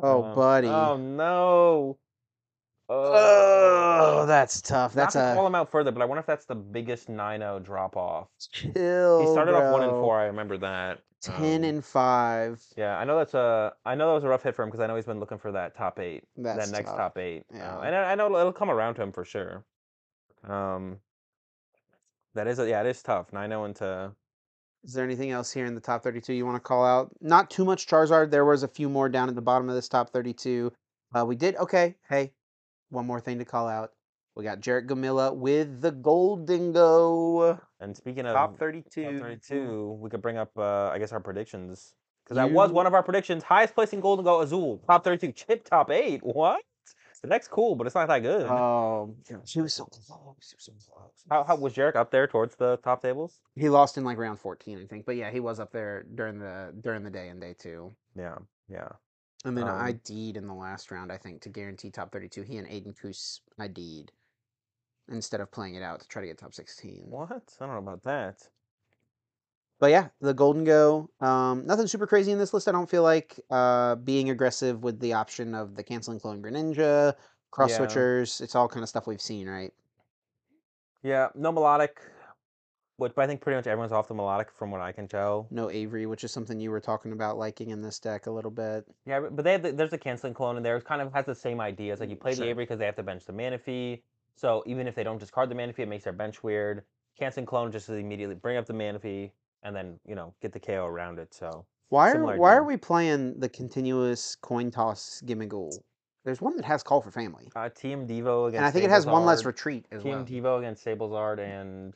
Oh, 0.00 0.22
Um, 0.22 0.34
buddy. 0.36 0.68
Oh 0.68 0.96
no. 0.96 1.98
Oh, 2.88 4.24
that's 4.26 4.60
tough. 4.62 4.94
Not 4.96 5.12
That's 5.12 5.14
to 5.14 5.34
call 5.34 5.46
him 5.46 5.54
out 5.54 5.70
further, 5.70 5.90
but 5.92 6.00
I 6.02 6.04
wonder 6.06 6.20
if 6.20 6.26
that's 6.26 6.46
the 6.46 6.54
biggest 6.54 7.08
9-0 7.08 7.62
drop 7.64 7.96
off. 7.96 8.28
chill. 8.50 9.20
He 9.20 9.26
started 9.32 9.54
off 9.54 9.72
one 9.72 9.82
and 9.82 9.90
four. 9.92 10.18
I 10.18 10.24
remember 10.26 10.56
that. 10.58 11.00
10 11.20 11.34
Um, 11.64 11.64
and 11.64 11.84
5. 11.84 12.64
Yeah, 12.76 12.96
I 12.96 13.04
know 13.04 13.18
that's 13.18 13.34
a. 13.34 13.72
I 13.84 13.94
know 13.96 14.06
that 14.08 14.14
was 14.14 14.24
a 14.24 14.28
rough 14.28 14.44
hit 14.44 14.54
for 14.54 14.62
him 14.62 14.68
because 14.68 14.80
I 14.80 14.86
know 14.86 14.94
he's 14.96 15.04
been 15.04 15.18
looking 15.20 15.38
for 15.38 15.50
that 15.52 15.74
top 15.76 15.98
eight, 15.98 16.22
That's 16.36 16.66
that 16.70 16.72
next 16.76 16.90
tough. 16.90 16.96
top 16.96 17.18
eight. 17.18 17.44
uh, 17.52 17.56
Yeah. 17.56 17.80
and 17.80 17.94
I, 17.94 18.12
I 18.12 18.14
know 18.14 18.26
it'll, 18.38 18.52
come 18.52 18.70
around 18.70 18.94
to 18.94 19.02
him 19.02 19.10
for 19.12 19.24
sure. 19.24 19.64
Um, 20.48 20.98
that 22.34 22.46
is 22.46 22.60
a, 22.60 22.68
yeah, 22.68 22.80
it 22.82 22.86
is 22.86 23.02
tough. 23.02 23.32
Nine 23.32 23.50
zero 23.50 23.64
into 23.64 24.12
Is 24.84 24.92
there 24.94 25.04
anything 25.04 25.32
else 25.32 25.52
here 25.52 25.66
in 25.66 25.74
the 25.74 25.80
top 25.80 26.04
32 26.04 26.32
you 26.34 26.46
want 26.46 26.54
to 26.56 26.60
call 26.60 26.84
out? 26.86 27.10
Not 27.20 27.50
too 27.50 27.64
much 27.64 27.88
Charizard. 27.88 28.30
There 28.30 28.44
was 28.44 28.62
a 28.62 28.68
few 28.68 28.88
more 28.88 29.08
down 29.08 29.28
at 29.28 29.34
the 29.34 29.42
bottom 29.42 29.68
of 29.68 29.74
this 29.74 29.88
top 29.88 30.10
32. 30.10 30.72
Uh, 31.18 31.24
we 31.26 31.34
did 31.34 31.56
okay. 31.56 31.96
Hey, 32.08 32.32
one 32.90 33.06
more 33.06 33.20
thing 33.20 33.38
to 33.38 33.44
call 33.44 33.68
out. 33.68 33.92
We 34.34 34.44
got 34.44 34.60
Jarrett 34.60 34.86
Gamilla 34.86 35.34
with 35.34 35.80
the 35.80 35.90
Gholdengo. 35.90 37.60
and 37.80 37.96
speaking 37.96 38.26
of 38.26 38.34
Top 38.34 38.58
32. 38.58 39.04
top 39.04 39.20
thirty-two, 39.20 39.98
we 40.00 40.10
could 40.10 40.22
bring 40.22 40.36
up 40.36 40.50
uh, 40.56 40.88
I 40.88 40.98
guess 40.98 41.12
our 41.12 41.20
predictions 41.20 41.94
because 42.24 42.36
that 42.36 42.50
was 42.50 42.70
one 42.70 42.86
of 42.86 42.94
our 42.94 43.02
predictions. 43.02 43.42
Highest 43.42 43.74
placing 43.74 44.00
Gholdengo 44.02 44.42
Azul, 44.42 44.82
top 44.86 45.04
thirty-two, 45.04 45.32
chip 45.32 45.64
top 45.64 45.90
eight. 45.90 46.20
What? 46.22 46.62
The 47.20 47.26
neck's 47.28 47.48
cool, 47.48 47.74
but 47.74 47.84
it's 47.88 47.96
not 47.96 48.06
that 48.06 48.20
good. 48.20 48.46
Oh, 48.46 49.12
she 49.44 49.60
was 49.60 49.74
so 49.74 49.86
close. 49.86 50.54
She 50.60 50.70
was 50.70 50.84
so 50.86 50.92
close. 50.94 51.10
how, 51.28 51.42
how 51.42 51.56
was 51.56 51.74
Jarek 51.74 51.96
up 51.96 52.12
there 52.12 52.28
towards 52.28 52.54
the 52.54 52.76
top 52.84 53.02
tables? 53.02 53.40
He 53.56 53.68
lost 53.68 53.98
in 53.98 54.04
like 54.04 54.18
round 54.18 54.38
14, 54.38 54.78
I 54.80 54.86
think. 54.86 55.04
But 55.04 55.16
yeah, 55.16 55.32
he 55.32 55.40
was 55.40 55.58
up 55.58 55.72
there 55.72 56.04
during 56.14 56.38
the 56.38 56.72
during 56.80 57.02
the 57.02 57.10
day 57.10 57.26
and 57.28 57.40
day 57.40 57.56
two. 57.58 57.90
Yeah, 58.14 58.36
yeah. 58.68 58.90
And 59.44 59.56
then 59.56 59.68
I 59.68 59.78
Um, 59.78 59.86
ID'd 59.86 60.36
in 60.36 60.46
the 60.46 60.54
last 60.54 60.90
round, 60.90 61.12
I 61.12 61.16
think, 61.16 61.42
to 61.42 61.48
guarantee 61.48 61.90
top 61.90 62.10
32. 62.12 62.42
He 62.42 62.56
and 62.58 62.66
Aiden 62.68 62.96
Koos 63.00 63.40
ID'd. 63.58 64.12
instead 65.10 65.40
of 65.40 65.50
playing 65.50 65.74
it 65.74 65.82
out 65.82 66.00
to 66.00 66.08
try 66.08 66.20
to 66.20 66.28
get 66.28 66.36
top 66.36 66.52
16. 66.52 67.04
What? 67.08 67.30
I 67.30 67.64
don't 67.64 67.72
know 67.74 67.78
about 67.78 68.02
that. 68.02 68.46
But 69.80 69.90
yeah, 69.90 70.08
the 70.20 70.34
Gholdengo. 70.34 71.08
Um, 71.22 71.64
nothing 71.66 71.86
super 71.86 72.06
crazy 72.06 72.30
in 72.32 72.38
this 72.38 72.52
list. 72.52 72.68
I 72.68 72.72
don't 72.72 72.90
feel 72.90 73.02
like 73.04 73.40
uh, 73.48 73.94
being 73.94 74.28
aggressive 74.28 74.82
with 74.82 74.98
the 75.00 75.14
option 75.14 75.54
of 75.54 75.76
the 75.76 75.82
canceling 75.84 76.20
clone 76.20 76.42
Greninja, 76.42 77.14
cross 77.50 77.70
Yeah. 77.70 77.78
switchers. 77.78 78.40
It's 78.42 78.54
all 78.54 78.68
kind 78.68 78.82
of 78.82 78.88
stuff 78.90 79.06
we've 79.06 79.20
seen, 79.22 79.48
right? 79.48 79.72
Yeah, 81.02 81.28
no 81.34 81.52
melodic. 81.52 82.00
Which 82.98 83.14
but 83.14 83.22
I 83.22 83.26
think 83.28 83.40
pretty 83.40 83.56
much 83.56 83.66
everyone's 83.68 83.92
off 83.92 84.08
the 84.08 84.14
melodic 84.14 84.50
from 84.50 84.72
what 84.72 84.80
I 84.80 84.90
can 84.90 85.06
tell. 85.06 85.46
No 85.52 85.70
Avery, 85.70 86.06
which 86.06 86.24
is 86.24 86.32
something 86.32 86.58
you 86.60 86.72
were 86.72 86.80
talking 86.80 87.12
about 87.12 87.38
liking 87.38 87.70
in 87.70 87.80
this 87.80 88.00
deck 88.00 88.26
a 88.26 88.30
little 88.30 88.50
bit. 88.50 88.84
Yeah, 89.06 89.20
but- 89.20 89.44
they 89.44 89.52
have 89.52 89.62
the, 89.62 89.72
there's 89.72 89.92
a 89.92 89.98
canceling 89.98 90.34
clone 90.34 90.56
in 90.56 90.64
there. 90.64 90.76
It 90.76 90.84
kind 90.84 91.00
of 91.00 91.12
has 91.14 91.24
the 91.24 91.34
same 91.34 91.60
idea. 91.60 91.92
It's 91.92 92.00
like 92.00 92.10
you 92.10 92.16
play 92.16 92.34
Sure. 92.34 92.44
the 92.44 92.50
Avery 92.50 92.64
because 92.64 92.78
they 92.80 92.86
have 92.86 92.96
to 92.96 93.04
bench 93.04 93.24
the 93.24 93.32
Manaphy. 93.32 94.02
So 94.34 94.64
even 94.66 94.86
if 94.88 94.94
they 94.96 95.04
don't 95.04 95.18
discard 95.18 95.48
the 95.48 95.54
Manaphy, 95.54 95.80
it 95.80 95.88
makes 95.88 96.04
their 96.04 96.12
bench 96.12 96.42
weird. 96.42 96.82
Canceling 97.18 97.46
clone 97.46 97.70
just 97.70 97.86
to 97.86 97.94
immediately 97.94 98.34
bring 98.34 98.56
up 98.56 98.66
the 98.66 98.72
Manaphy 98.74 99.30
and 99.62 99.74
then 99.74 99.98
you 100.04 100.14
know 100.16 100.34
get 100.42 100.52
the 100.52 100.60
KO 100.60 100.84
around 100.86 101.18
it. 101.20 101.32
So 101.32 101.66
Why 101.90 102.10
are 102.12 102.36
why 102.36 102.54
are 102.54 102.64
we 102.64 102.76
playing 102.76 103.38
the 103.38 103.48
continuous 103.48 104.34
coin 104.36 104.70
toss 104.72 105.22
Gimmighoul? 105.24 105.72
There's 106.24 106.40
one 106.40 106.56
that 106.56 106.64
has 106.64 106.82
call 106.82 107.00
for 107.00 107.10
family, 107.12 107.48
uh, 107.54 107.68
Team 107.70 108.06
Devo 108.08 108.48
against. 108.48 108.56
and 108.56 108.66
I 108.66 108.70
think 108.72 108.84
it 108.84 108.90
has 108.90 109.06
one 109.06 109.24
less 109.24 109.44
retreat 109.44 109.86
as 109.92 110.02
Team 110.02 110.12
well. 110.12 110.24
Devo 110.24 110.58
against 110.58 110.84
Sablezard 110.84 111.38
and 111.38 111.94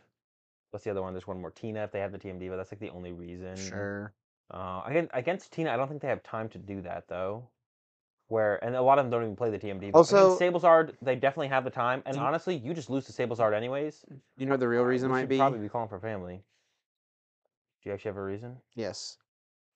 what's 0.73 0.85
the 0.85 0.91
other 0.91 1.03
one? 1.03 1.13
There's 1.13 1.27
one 1.27 1.41
more. 1.41 1.51
Tina 1.51 1.85
if 1.85 1.93
they 1.93 2.01
have 2.01 2.11
the 2.13 2.19
TMD, 2.19 2.43
Devo. 2.43 2.57
That's 2.57 2.73
like 2.73 2.81
the 2.81 2.91
only 2.91 3.13
reason. 3.13 3.57
Sure. 3.57 4.13
Uh, 4.51 4.83
against 4.85 5.11
against 5.15 5.53
Tina, 5.53 5.71
I 5.73 5.77
don't 5.77 5.89
think 5.89 6.03
they 6.03 6.09
have 6.09 6.23
time 6.23 6.49
to 6.51 6.59
do 6.59 6.83
that 6.83 7.09
though. 7.09 7.49
Where 8.29 8.63
and 8.65 8.75
a 8.75 8.83
lot 8.83 8.99
of 8.99 9.05
them 9.05 9.11
don't 9.11 9.23
even 9.23 9.37
play 9.37 9.51
the 9.51 9.59
TMD. 9.59 9.93
but 9.93 9.99
Also- 9.99 10.37
against 10.37 10.65
Sablezard, 10.65 10.95
they 11.03 11.15
definitely 11.17 11.49
have 11.49 11.65
the 11.65 11.71
time. 11.71 12.03
And 12.07 12.17
honestly, 12.17 12.57
you 12.57 12.75
just 12.75 12.91
lose 12.91 13.05
to 13.07 13.13
Sablezard 13.13 13.55
anyways. 13.55 14.05
You 14.37 14.47
know 14.47 14.53
what 14.53 14.61
the 14.61 14.69
real 14.69 14.83
reason 14.85 15.11
we 15.11 15.19
might 15.19 15.29
be? 15.29 15.39
Probably 15.39 15.59
be 15.59 15.69
calling 15.69 15.89
for 15.89 16.01
family. 16.01 16.43
Do 17.83 17.89
you 17.89 17.95
actually 17.95 18.11
have 18.11 18.17
a 18.17 18.23
reason? 18.23 18.57
Yes. 18.75 19.19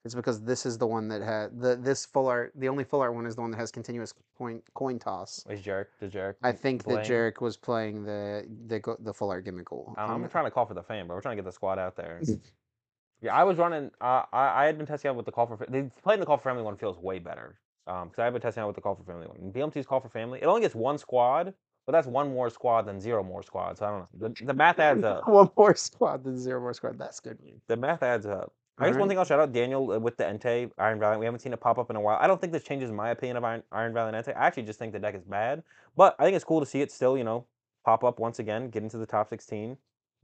It's 0.07 0.15
because 0.15 0.41
this 0.41 0.65
is 0.65 0.79
the 0.79 0.87
one 0.87 1.09
that 1.09 1.21
had 1.21 1.61
the 1.61 1.75
this 1.75 2.07
full 2.07 2.29
art. 2.29 2.53
The 2.55 2.69
only 2.69 2.85
full 2.85 3.01
art 3.01 3.13
one 3.13 3.27
is 3.27 3.35
the 3.35 3.41
one 3.43 3.51
that 3.51 3.57
has 3.59 3.73
continuous 3.73 4.15
coin 4.39 4.63
coin 4.75 5.01
toss. 5.01 5.45
Is 5.51 5.61
Jarek? 5.61 5.87
Does 6.01 6.13
Jarek? 6.13 6.37
I 6.45 6.53
think 6.53 6.85
that 6.85 6.91
blame? 6.91 7.05
Jarek 7.05 7.41
was 7.41 7.57
playing 7.57 8.05
the 8.05 8.47
the 8.69 8.97
the 9.01 9.13
full 9.13 9.31
art 9.31 9.45
Gimmighoul. 9.45 9.95
I 9.97 10.03
don't 10.03 10.09
know, 10.09 10.15
Um, 10.15 10.23
I'm 10.25 10.31
trying 10.31 10.45
to 10.45 10.51
call 10.53 10.65
for 10.65 10.75
the 10.75 10.83
fan, 10.83 11.09
but 11.09 11.15
we're 11.15 11.21
trying 11.21 11.37
to 11.37 11.43
get 11.43 11.47
the 11.49 11.53
squad 11.53 11.81
out 11.81 11.97
there. 11.97 12.23
yeah, 13.21 13.35
I 13.35 13.43
was 13.43 13.59
running. 13.59 13.91
Uh, 14.01 14.23
I 14.33 14.63
I 14.63 14.67
had 14.67 14.79
been 14.79 14.87
testing 14.87 15.09
out 15.09 15.17
with 15.17 15.27
the 15.27 15.33
call 15.33 15.47
for. 15.47 15.59
They 15.69 15.91
playing 16.05 16.21
the 16.21 16.27
call 16.27 16.37
for 16.37 16.45
family 16.45 16.63
one 16.63 16.77
feels 16.77 16.99
way 16.99 17.19
better. 17.19 17.59
Um, 17.89 18.09
because 18.09 18.23
I've 18.23 18.33
been 18.33 18.43
testing 18.43 18.63
out 18.63 18.69
with 18.69 18.77
the 18.77 18.83
call 18.83 18.95
for 18.95 19.05
family 19.05 19.27
one. 19.27 19.39
And 19.39 19.53
BMT's 19.53 19.87
call 19.87 20.01
for 20.01 20.09
family. 20.09 20.41
It 20.41 20.47
only 20.47 20.61
gets 20.61 20.75
one 20.75 20.99
squad, 20.99 21.53
but 21.85 21.93
that's 21.93 22.07
one 22.07 22.33
more 22.33 22.51
squad 22.51 22.83
than 22.83 23.01
zero 23.01 23.23
more 23.23 23.43
squads. 23.43 23.79
So 23.81 23.87
I 23.87 23.91
don't 23.91 24.01
know. 24.01 24.29
The, 24.29 24.45
the 24.47 24.55
math 24.55 24.79
adds 24.79 25.05
up. 25.05 25.27
one 25.29 25.51
more 25.57 25.75
squad 25.75 26.23
than 26.25 26.37
zero 26.39 26.61
more 26.61 26.75
squad. 26.75 26.97
That's 26.99 27.21
good. 27.21 27.39
The 27.67 27.77
math 27.77 28.03
adds 28.03 28.27
up. 28.27 28.53
I 28.79 28.89
guess 28.89 28.97
one 28.99 29.09
thing 29.09 29.19
I'll 29.19 29.25
shout 29.25 29.41
out 29.41 29.53
Daniel 29.53 29.91
uh, 29.93 29.99
with 29.99 30.17
the 30.17 30.25
Entei 30.25 30.71
Iron 30.79 30.99
Valiant. 30.99 31.21
We 31.21 31.25
haven't 31.27 31.41
seen 31.41 31.53
it 31.53 31.61
pop 31.61 31.79
up 31.79 31.89
in 31.91 31.97
a 31.97 32.01
while. 32.01 32.19
I 32.21 32.27
don't 32.27 32.41
think 32.41 32.53
this 32.53 32.63
changes 32.63 32.91
my 32.91 33.11
opinion 33.11 33.37
of 33.39 33.45
Iron, 33.45 33.63
Iron 33.73 33.95
Valiant 33.95 34.27
Entei. 34.27 34.37
I 34.37 34.47
actually 34.47 34.65
just 34.65 34.79
think 34.79 34.93
the 34.93 34.99
deck 34.99 35.15
is 35.15 35.25
bad, 35.25 35.63
but 35.97 36.15
I 36.19 36.25
think 36.25 36.37
it's 36.37 36.45
cool 36.45 36.61
to 36.61 36.67
see 36.67 36.83
it 36.83 36.93
still, 36.93 37.17
you 37.17 37.25
know, 37.25 37.47
pop 37.85 38.05
up 38.05 38.19
once 38.19 38.39
again, 38.39 38.69
get 38.69 38.83
into 38.83 38.99
the 38.99 39.07
top 39.07 39.31
16. 39.31 39.77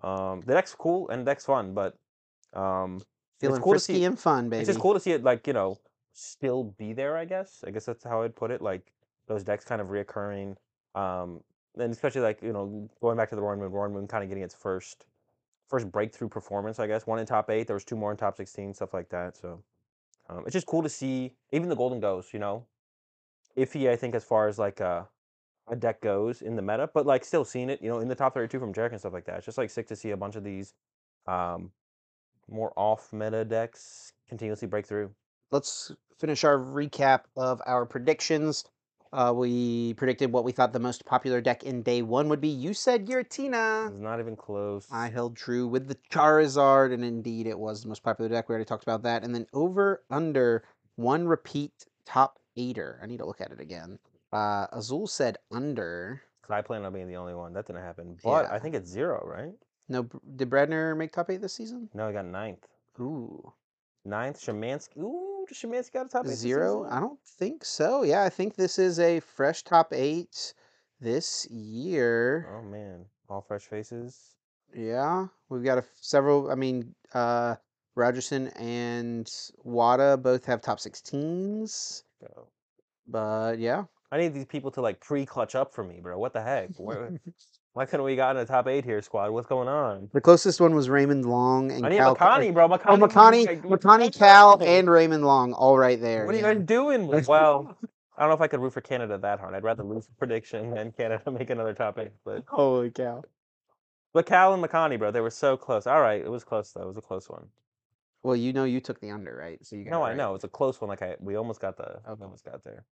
Um, 0.03 0.43
the 0.45 0.53
deck's 0.55 0.75
cool 0.75 1.09
and 1.09 1.23
the 1.23 1.31
deck's 1.31 1.47
fun, 1.47 1.73
but 1.73 1.97
um, 2.53 3.01
Feeling 3.41 3.63
cool 3.63 3.73
to 3.75 3.79
see 3.81 3.93
frisky 3.95 4.05
it- 4.05 4.09
and 4.09 4.19
fun, 4.19 4.49
baby. 4.51 4.61
it's 4.61 4.69
just 4.69 4.81
cool 4.81 4.95
to 4.95 5.01
see 5.01 5.13
it 5.13 5.23
like 5.25 5.47
you 5.47 5.53
know 5.53 5.79
still 6.13 6.65
be 6.79 6.93
there. 6.93 7.17
I 7.17 7.25
guess. 7.25 7.65
I 7.67 7.71
guess 7.71 7.87
that's 7.87 8.05
how 8.05 8.23
I'd 8.23 8.37
put 8.37 8.51
it. 8.51 8.61
Like 8.61 8.93
those 9.27 9.43
decks 9.43 9.65
kind 9.65 9.81
of 9.81 9.89
reoccurring. 9.89 10.57
Um, 10.95 11.41
and 11.79 11.91
especially 11.91 12.21
like 12.21 12.43
you 12.43 12.53
know 12.53 12.89
going 13.01 13.17
back 13.17 13.31
to 13.31 13.37
the 13.37 13.43
Roaring 13.43 13.61
Moon, 13.61 13.73
Roaring 13.73 13.95
Moon 13.95 14.07
kind 14.07 14.23
of 14.23 14.29
getting 14.29 14.45
its 14.45 14.55
first 14.55 15.07
first 15.69 15.91
breakthrough 15.91 16.29
performance. 16.29 16.79
I 16.79 16.87
guess 16.87 17.07
one 17.07 17.19
in 17.19 17.27
top 17.27 17.51
eight. 17.51 17.67
There 17.67 17.75
was 17.77 17.85
two 17.85 17.97
more 17.97 18.11
in 18.11 18.17
top 18.17 18.37
sixteen, 18.37 18.75
stuff 18.75 18.95
like 18.95 19.09
that. 19.11 19.37
So 19.37 19.63
um, 20.29 20.45
it's 20.45 20.53
just 20.53 20.67
cool 20.67 20.83
to 20.83 20.89
see 20.89 21.35
even 21.51 21.69
the 21.69 21.77
Golden 21.77 22.01
Ghost. 22.01 22.33
You 22.33 22.41
know, 22.41 22.67
iffy 23.57 23.91
I 23.91 23.97
think 23.97 24.15
as 24.15 24.25
far 24.25 24.49
as 24.49 24.59
like 24.59 24.81
uh, 24.81 25.05
a 25.69 25.77
deck 25.77 26.01
goes 26.01 26.43
in 26.43 26.57
the 26.57 26.63
meta, 26.63 26.91
but 26.93 27.07
like 27.07 27.25
still 27.25 27.45
seeing 27.45 27.71
it. 27.71 27.81
You 27.83 27.91
know, 27.91 28.01
in 28.01 28.09
the 28.09 28.15
top 28.15 28.35
thirty-two 28.35 28.61
from 28.61 28.73
Jarek 28.73 28.91
and 28.91 29.01
stuff 29.01 29.13
like 29.13 29.27
that. 29.27 29.37
It's 29.39 29.47
just 29.47 29.59
like 29.59 29.71
sick 29.71 29.87
to 29.89 29.97
see 29.97 30.11
a 30.11 30.17
bunch 30.17 30.37
of 30.37 30.45
these. 30.45 30.75
Um, 31.27 31.71
more 32.51 32.73
off 32.77 33.13
meta 33.13 33.45
decks 33.45 34.13
continuously 34.29 34.67
break 34.69 34.87
through. 34.87 35.11
Let's 35.53 35.93
finish 36.19 36.45
our 36.45 36.59
recap 36.59 37.21
of 37.37 37.63
our 37.67 37.87
predictions. 37.87 38.65
Uh, 39.13 39.33
we 39.35 39.93
predicted 39.95 40.33
what 40.33 40.43
we 40.45 40.53
thought 40.53 40.73
the 40.73 40.79
most 40.81 41.05
popular 41.05 41.41
deck 41.43 41.65
in 41.65 41.83
day 41.83 42.01
one 42.01 42.29
would 42.31 42.41
be. 42.41 42.49
You 42.49 42.73
said 42.73 43.07
Giratina. 43.07 43.91
It's 43.91 44.01
not 44.01 44.21
even 44.21 44.37
close. 44.37 44.87
I 44.91 45.11
held 45.11 45.37
true 45.37 45.67
with 45.69 45.87
the 45.87 45.97
Charizard, 46.11 46.95
and 46.95 47.05
indeed 47.05 47.47
it 47.47 47.59
was 47.59 47.83
the 47.83 47.89
most 47.89 48.03
popular 48.03 48.31
deck. 48.31 48.49
We 48.49 48.55
already 48.55 48.65
talked 48.65 48.85
about 48.85 49.03
that. 49.03 49.23
And 49.23 49.35
then 49.35 49.47
over 49.53 50.03
under 50.11 50.65
one 50.97 51.27
repeat 51.27 51.85
top 52.07 52.39
eighter. 52.57 52.99
I 53.03 53.07
need 53.07 53.19
to 53.19 53.27
look 53.27 53.41
at 53.43 53.51
it 53.53 53.61
again. 53.61 53.99
Uh, 54.33 54.67
Azul 54.73 55.07
said 55.07 55.37
under. 55.51 56.23
'Cause 56.41 56.51
I 56.51 56.63
plan 56.63 56.85
on 56.85 56.93
being 56.95 57.07
the 57.07 57.17
only 57.17 57.35
one. 57.35 57.53
That 57.53 57.67
didn't 57.67 57.83
happen. 57.83 58.19
But 58.25 58.47
Yeah. 58.47 58.55
I 58.55 58.59
think 58.59 58.75
it's 58.75 58.89
zero, 58.91 59.23
right? 59.27 59.55
No, 59.89 60.05
did 60.37 60.49
Bradner 60.49 60.97
make 60.97 61.13
top 61.13 61.29
eight 61.31 61.43
this 61.43 61.53
season? 61.53 61.91
No, 61.93 62.07
he 62.09 62.15
got 62.15 62.25
ninth. 62.25 62.67
Ooh, 62.99 63.53
Ninth, 64.05 64.41
Shemansky. 64.41 64.99
Ooh, 64.99 65.45
does 65.49 65.59
Shemansky 65.59 65.93
got 65.93 66.07
a 66.07 66.09
top 66.09 66.27
eight? 66.27 66.33
zero? 66.33 66.87
I 66.91 67.01
don't 67.01 67.21
think 67.39 67.65
so. 67.65 68.03
Yeah, 68.03 68.25
I 68.25 68.29
think 68.29 68.57
this 68.57 68.79
is 68.79 68.99
a 68.99 69.21
fresh 69.21 69.63
top 69.63 69.93
eight 69.93 70.55
this 71.01 71.47
year. 71.51 72.49
Oh 72.53 72.63
man, 72.63 73.05
all 73.29 73.43
fresh 73.43 73.65
faces. 73.65 74.35
Yeah, 74.75 75.27
we've 75.49 75.65
got 75.65 75.79
a 75.79 75.83
f- 75.83 75.91
several. 76.01 76.51
I 76.51 76.55
mean, 76.55 76.95
uh, 77.15 77.57
Rogerson 77.95 78.49
and 78.57 79.31
Wada 79.63 80.17
both 80.17 80.45
have 80.47 80.63
top 80.63 80.79
16s. 80.79 82.03
Go. 82.21 82.49
But 83.07 83.59
yeah, 83.59 83.85
I 84.11 84.19
need 84.19 84.35
these 84.35 84.47
people 84.47 84.71
to 84.73 84.81
like 84.81 85.01
pre-clutch 85.01 85.55
up 85.55 85.75
for 85.75 85.85
me, 85.85 86.01
bro. 86.01 86.19
What 86.19 86.33
the 86.33 86.43
heck? 86.43 86.71
Where, 86.79 87.11
why 87.75 87.87
couldn't 87.87 88.05
we 88.05 88.17
got 88.17 88.37
in 88.37 88.43
a 88.43 88.47
top 88.47 88.67
eight 88.69 88.85
here, 88.85 89.01
squad? 89.03 89.31
What's 89.31 89.47
going 89.47 89.69
on? 89.69 90.11
the 90.13 90.21
closest 90.21 90.61
one 90.61 90.75
was 90.75 90.89
Raymond 90.89 91.25
Long 91.25 91.71
and 91.73 91.85
I 91.87 91.89
need 91.89 91.97
Cal. 91.97 92.15
Makani, 92.15 92.53
bro. 92.53 92.69
Makani. 92.69 92.85
Oh, 92.89 92.97
Makani, 92.97 93.63
Makani, 93.63 94.17
Cal, 94.19 94.63
and 94.63 94.89
Raymond 94.91 95.25
Long, 95.25 95.53
all 95.55 95.79
right 95.79 96.01
there. 96.01 96.27
What 96.27 96.35
are 96.35 96.39
you 96.39 96.45
guys 96.45 96.61
doing? 96.65 97.07
Well, 97.27 97.77
I 98.17 98.21
don't 98.23 98.29
know 98.31 98.35
if 98.35 98.41
I 98.41 98.47
could 98.49 98.61
root 98.61 98.73
for 98.75 98.81
Canada 98.83 99.17
that 99.19 99.41
hard. 99.41 99.55
I'd 99.55 99.65
rather 99.65 99.83
root 99.85 100.05
for 100.05 100.13
prediction 100.19 100.71
than 100.71 100.93
Canada 100.93 101.31
make 101.31 101.51
another 101.51 101.73
top 101.75 101.99
eight. 101.99 102.13
But 102.25 102.45
Holy 102.49 102.91
cow! 102.91 103.23
but 104.13 104.27
Cal 104.27 104.53
and 104.53 104.63
Makani, 104.63 104.99
bro, 104.99 105.11
they 105.11 105.21
were 105.23 105.31
so 105.31 105.57
close. 105.57 105.87
All 105.87 106.01
right, 106.03 106.21
it 106.21 106.31
was 106.31 106.45
close 106.45 106.73
though. 106.73 106.83
It 106.83 106.87
was 106.89 106.99
a 106.99 107.03
close 107.03 107.29
one. 107.31 107.47
Well, 108.23 108.37
you 108.37 108.53
know, 108.53 108.65
you 108.65 108.81
took 108.81 109.01
the 109.01 109.11
under, 109.11 109.35
right? 109.35 109.59
So 109.67 109.75
you 109.75 109.85
got 109.85 109.91
No, 109.93 110.03
it 110.03 110.05
I 110.05 110.09
right. 110.11 110.17
know 110.17 110.35
it's 110.37 110.45
a 110.45 110.49
close 110.49 110.81
one. 110.81 110.89
Like 110.89 111.03
I, 111.03 111.17
we 111.19 111.35
almost 111.37 111.61
got 111.61 111.77
the, 111.77 111.99
Okay. 112.09 112.23
almost 112.23 112.45
got 112.45 112.63
there. 112.63 112.85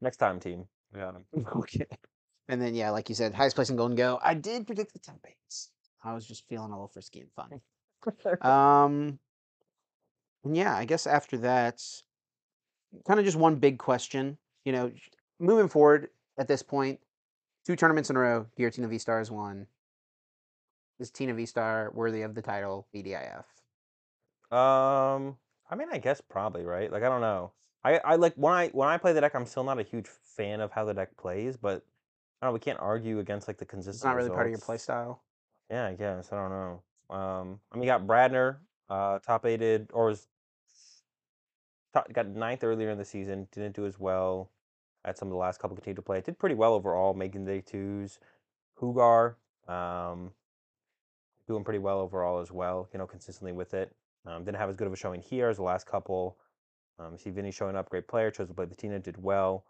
Next 0.00 0.18
time, 0.18 0.38
team, 0.38 0.66
we 0.92 1.00
got 1.00 1.14
him. 1.16 1.24
Okay. 1.56 1.86
And 2.48 2.60
then 2.60 2.74
yeah, 2.74 2.90
like 2.90 3.08
you 3.08 3.14
said, 3.14 3.34
highest 3.34 3.56
place 3.56 3.70
in 3.70 3.76
Gholdengo. 3.76 4.18
I 4.22 4.34
did 4.34 4.66
predict 4.66 4.92
the 4.92 4.98
top 4.98 5.24
eights. 5.26 5.70
I 6.02 6.14
was 6.14 6.26
just 6.26 6.48
feeling 6.48 6.70
a 6.70 6.74
little 6.74 6.88
frisky 6.88 7.20
and 7.20 7.30
fun. 7.32 7.60
Um, 8.40 9.18
and 10.44 10.56
yeah, 10.56 10.76
I 10.76 10.84
guess 10.84 11.06
after 11.06 11.36
that, 11.38 11.82
kind 13.06 13.18
of 13.18 13.26
just 13.26 13.36
one 13.36 13.56
big 13.56 13.78
question. 13.78 14.38
You 14.64 14.72
know, 14.72 14.92
moving 15.40 15.68
forward 15.68 16.10
at 16.38 16.48
this 16.48 16.62
point, 16.62 17.00
two 17.66 17.76
tournaments 17.76 18.08
in 18.08 18.16
a 18.16 18.20
row, 18.20 18.46
Giratina 18.58 18.88
V 18.88 18.98
Star 18.98 19.24
Stars 19.24 19.30
won. 19.30 19.66
Is 21.00 21.10
Tina 21.10 21.34
V 21.34 21.44
Star 21.44 21.90
worthy 21.92 22.22
of 22.22 22.34
the 22.34 22.42
title 22.42 22.86
BDIF? 22.94 23.44
Um, 24.50 25.36
I 25.70 25.74
mean, 25.76 25.88
I 25.92 25.98
guess 25.98 26.20
probably 26.20 26.64
right. 26.64 26.90
Like 26.90 27.02
I 27.02 27.08
don't 27.08 27.20
know. 27.20 27.52
I, 27.84 27.98
I 27.98 28.16
like 28.16 28.34
when 28.34 28.52
I 28.52 28.68
when 28.68 28.88
I 28.88 28.96
play 28.96 29.12
the 29.12 29.20
deck, 29.20 29.34
I'm 29.34 29.46
still 29.46 29.64
not 29.64 29.78
a 29.78 29.82
huge 29.82 30.08
fan 30.36 30.60
of 30.60 30.72
how 30.72 30.84
the 30.84 30.94
deck 30.94 31.16
plays, 31.16 31.56
but 31.56 31.84
I 32.40 32.46
don't 32.46 32.52
know. 32.52 32.54
We 32.54 32.60
can't 32.60 32.78
argue 32.80 33.18
against 33.18 33.48
like 33.48 33.58
the 33.58 33.64
consistent. 33.64 33.96
It's 33.96 34.04
not 34.04 34.16
really 34.16 34.30
part 34.30 34.46
of 34.46 34.50
your 34.50 34.60
play 34.60 34.78
style. 34.78 35.22
Yeah, 35.70 35.86
I 35.86 35.94
guess 35.94 36.32
I 36.32 36.36
don't 36.36 36.50
know. 36.50 36.82
Um, 37.10 37.60
I 37.72 37.76
mean, 37.76 37.84
you 37.84 37.88
got 37.88 38.06
Bradner, 38.06 38.56
uh, 38.88 39.18
top 39.18 39.44
aided 39.44 39.90
or 39.92 40.06
was 40.06 40.28
top, 41.92 42.12
got 42.12 42.28
ninth 42.28 42.62
earlier 42.64 42.90
in 42.90 42.98
the 42.98 43.04
season. 43.04 43.48
Didn't 43.52 43.74
do 43.74 43.86
as 43.86 43.98
well 43.98 44.50
at 45.04 45.18
some 45.18 45.28
of 45.28 45.32
the 45.32 45.38
last 45.38 45.60
couple 45.60 45.76
continued 45.76 45.96
to 45.96 46.02
play. 46.02 46.20
Did 46.20 46.38
pretty 46.38 46.54
well 46.54 46.74
overall, 46.74 47.14
making 47.14 47.44
day 47.44 47.60
twos. 47.60 48.18
Hugar, 48.78 49.36
um, 49.66 50.30
doing 51.48 51.64
pretty 51.64 51.80
well 51.80 52.00
overall 52.00 52.40
as 52.40 52.52
well. 52.52 52.88
You 52.92 52.98
know, 52.98 53.06
consistently 53.06 53.52
with 53.52 53.74
it. 53.74 53.92
Um, 54.26 54.44
didn't 54.44 54.58
have 54.58 54.68
as 54.68 54.76
good 54.76 54.86
of 54.86 54.92
a 54.92 54.96
showing 54.96 55.22
here 55.22 55.48
as 55.48 55.56
the 55.56 55.62
last 55.62 55.86
couple. 55.86 56.36
Um, 56.98 57.16
see 57.16 57.30
Vinny 57.30 57.50
showing 57.50 57.76
up, 57.76 57.88
great 57.88 58.08
player. 58.08 58.30
Chose 58.30 58.48
to 58.48 58.54
play 58.54 58.66
the 58.66 58.74
Tina, 58.74 58.98
did 58.98 59.22
well. 59.22 59.64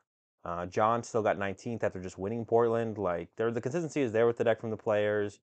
Uh, 0.45 0.67
John 0.67 1.03
still 1.03 1.23
got 1.23 1.39
19th 1.39 1.83
after 1.83 2.01
just 2.01 2.19
winning 2.19 2.45
Portland. 2.45 2.97
Like, 2.99 3.29
there, 3.37 3.51
the 3.51 3.61
consistency 3.61 4.03
is 4.03 4.13
there 4.13 4.27
with 4.27 4.37
the 4.39 4.45
deck 4.45 4.61
from 4.61 4.71
the 4.71 4.77
players. 4.77 5.41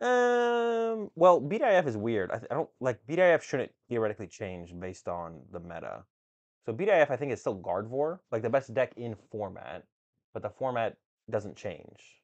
Um. 0.00 1.10
Well, 1.14 1.40
BDIF 1.40 1.86
is 1.86 1.96
weird. 1.96 2.30
I, 2.30 2.36
I 2.50 2.54
don't 2.54 2.68
like 2.80 2.98
BDIF 3.06 3.42
shouldn't 3.42 3.72
theoretically 3.88 4.26
change 4.26 4.78
based 4.78 5.08
on 5.08 5.40
the 5.52 5.60
meta. 5.60 6.04
So 6.64 6.72
BDIF, 6.72 7.10
I 7.10 7.16
think, 7.16 7.32
is 7.32 7.40
still 7.40 7.58
Gardevoir, 7.58 8.20
like 8.30 8.42
the 8.42 8.50
best 8.50 8.72
deck 8.74 8.92
in 8.96 9.16
format, 9.30 9.84
but 10.32 10.42
the 10.42 10.50
format 10.50 10.96
doesn't 11.30 11.56
change. 11.56 12.20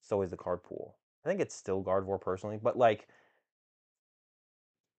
it's 0.00 0.12
always 0.12 0.30
the 0.30 0.36
card 0.36 0.62
pool. 0.62 0.96
I 1.24 1.28
think 1.28 1.40
it's 1.40 1.54
still 1.54 1.82
Gardevoir 1.82 2.20
personally, 2.20 2.58
but 2.62 2.76
like, 2.76 3.08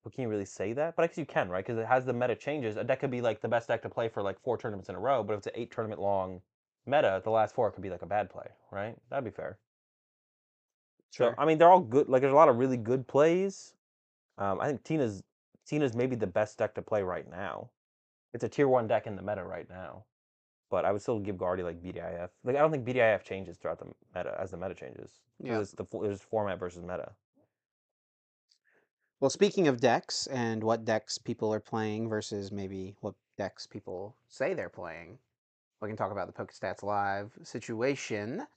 but 0.04 0.14
can 0.14 0.24
you 0.24 0.30
really 0.30 0.46
say 0.46 0.74
that? 0.74 0.96
But 0.96 1.04
I 1.04 1.08
guess 1.08 1.18
you 1.18 1.26
can, 1.26 1.50
right? 1.50 1.66
Because 1.66 1.80
it 1.80 1.86
has 1.88 2.06
the 2.06 2.14
meta 2.14 2.36
changes. 2.36 2.78
A 2.78 2.84
deck 2.84 3.02
could 3.02 3.12
be 3.12 3.22
like 3.22 3.42
the 3.42 3.48
best 3.48 3.68
deck 3.68 3.82
to 3.84 3.90
play 3.90 4.10
for 4.10 4.22
like 4.22 4.40
four 4.42 4.58
tournaments 4.58 4.90
in 4.90 4.96
a 4.96 5.00
row, 5.00 5.24
but 5.24 5.34
if 5.34 5.38
it's 5.40 5.48
an 5.48 5.54
eight 5.56 5.72
tournament 5.72 6.02
long 6.02 6.42
meta, 6.86 7.22
the 7.24 7.30
last 7.30 7.54
four 7.56 7.72
could 7.72 7.84
be 7.84 7.90
like 7.90 8.02
a 8.02 8.08
bad 8.08 8.30
play, 8.30 8.48
right? 8.72 8.96
That'd 9.10 9.26
be 9.26 9.32
fair. 9.32 9.58
So 11.12 11.26
Sure. 11.26 11.36
I 11.38 11.46
mean, 11.46 11.58
they're 11.58 11.70
all 11.70 11.82
good. 11.82 12.10
Like, 12.10 12.22
there's 12.22 12.34
a 12.34 12.36
lot 12.36 12.50
of 12.50 12.58
really 12.58 12.78
good 12.78 13.08
plays. 13.08 13.74
Um, 14.38 14.60
I 14.60 14.68
think 14.68 14.84
Tina's 14.84 15.24
Tina's 15.68 15.94
maybe 15.94 16.16
the 16.16 16.28
best 16.28 16.58
deck 16.58 16.74
to 16.76 16.82
play 16.82 17.04
right 17.04 17.30
now. 17.30 17.70
It's 18.34 18.44
a 18.44 18.50
tier 18.50 18.68
one 18.68 18.88
deck 18.88 19.08
in 19.08 19.16
the 19.16 19.22
meta 19.22 19.44
right 19.44 19.70
now, 19.70 20.06
but 20.70 20.86
I 20.86 20.92
would 20.92 21.02
still 21.02 21.20
give 21.20 21.38
Guardy 21.38 21.64
like 21.64 21.82
BDIF. 21.82 22.30
Like, 22.44 22.56
I 22.56 22.60
don't 22.60 22.72
think 22.72 22.86
BDIF 22.86 23.24
changes 23.24 23.58
throughout 23.58 23.80
the 23.80 23.92
meta 24.16 24.36
as 24.40 24.52
the 24.52 24.58
meta 24.58 24.74
changes. 24.74 25.20
Yeah. 25.44 25.60
it's 25.60 25.74
the 25.74 25.86
there's 26.02 26.22
format 26.22 26.60
versus 26.60 26.82
meta. 26.82 27.12
Well, 29.22 29.30
speaking 29.30 29.68
of 29.68 29.80
decks 29.80 30.26
and 30.26 30.64
what 30.64 30.84
decks 30.84 31.20
people 31.20 31.54
are 31.54 31.60
playing 31.60 32.10
versus 32.10 32.52
maybe 32.52 32.96
what 33.02 33.14
decks 33.38 33.68
people 33.68 34.16
say 34.28 34.56
they're 34.56 34.68
playing, 34.68 35.20
we 35.80 35.88
can 35.88 35.96
talk 35.96 36.12
about 36.12 36.26
the 36.26 36.34
Pokestats 36.34 36.82
Live 36.82 37.32
situation. 37.44 38.48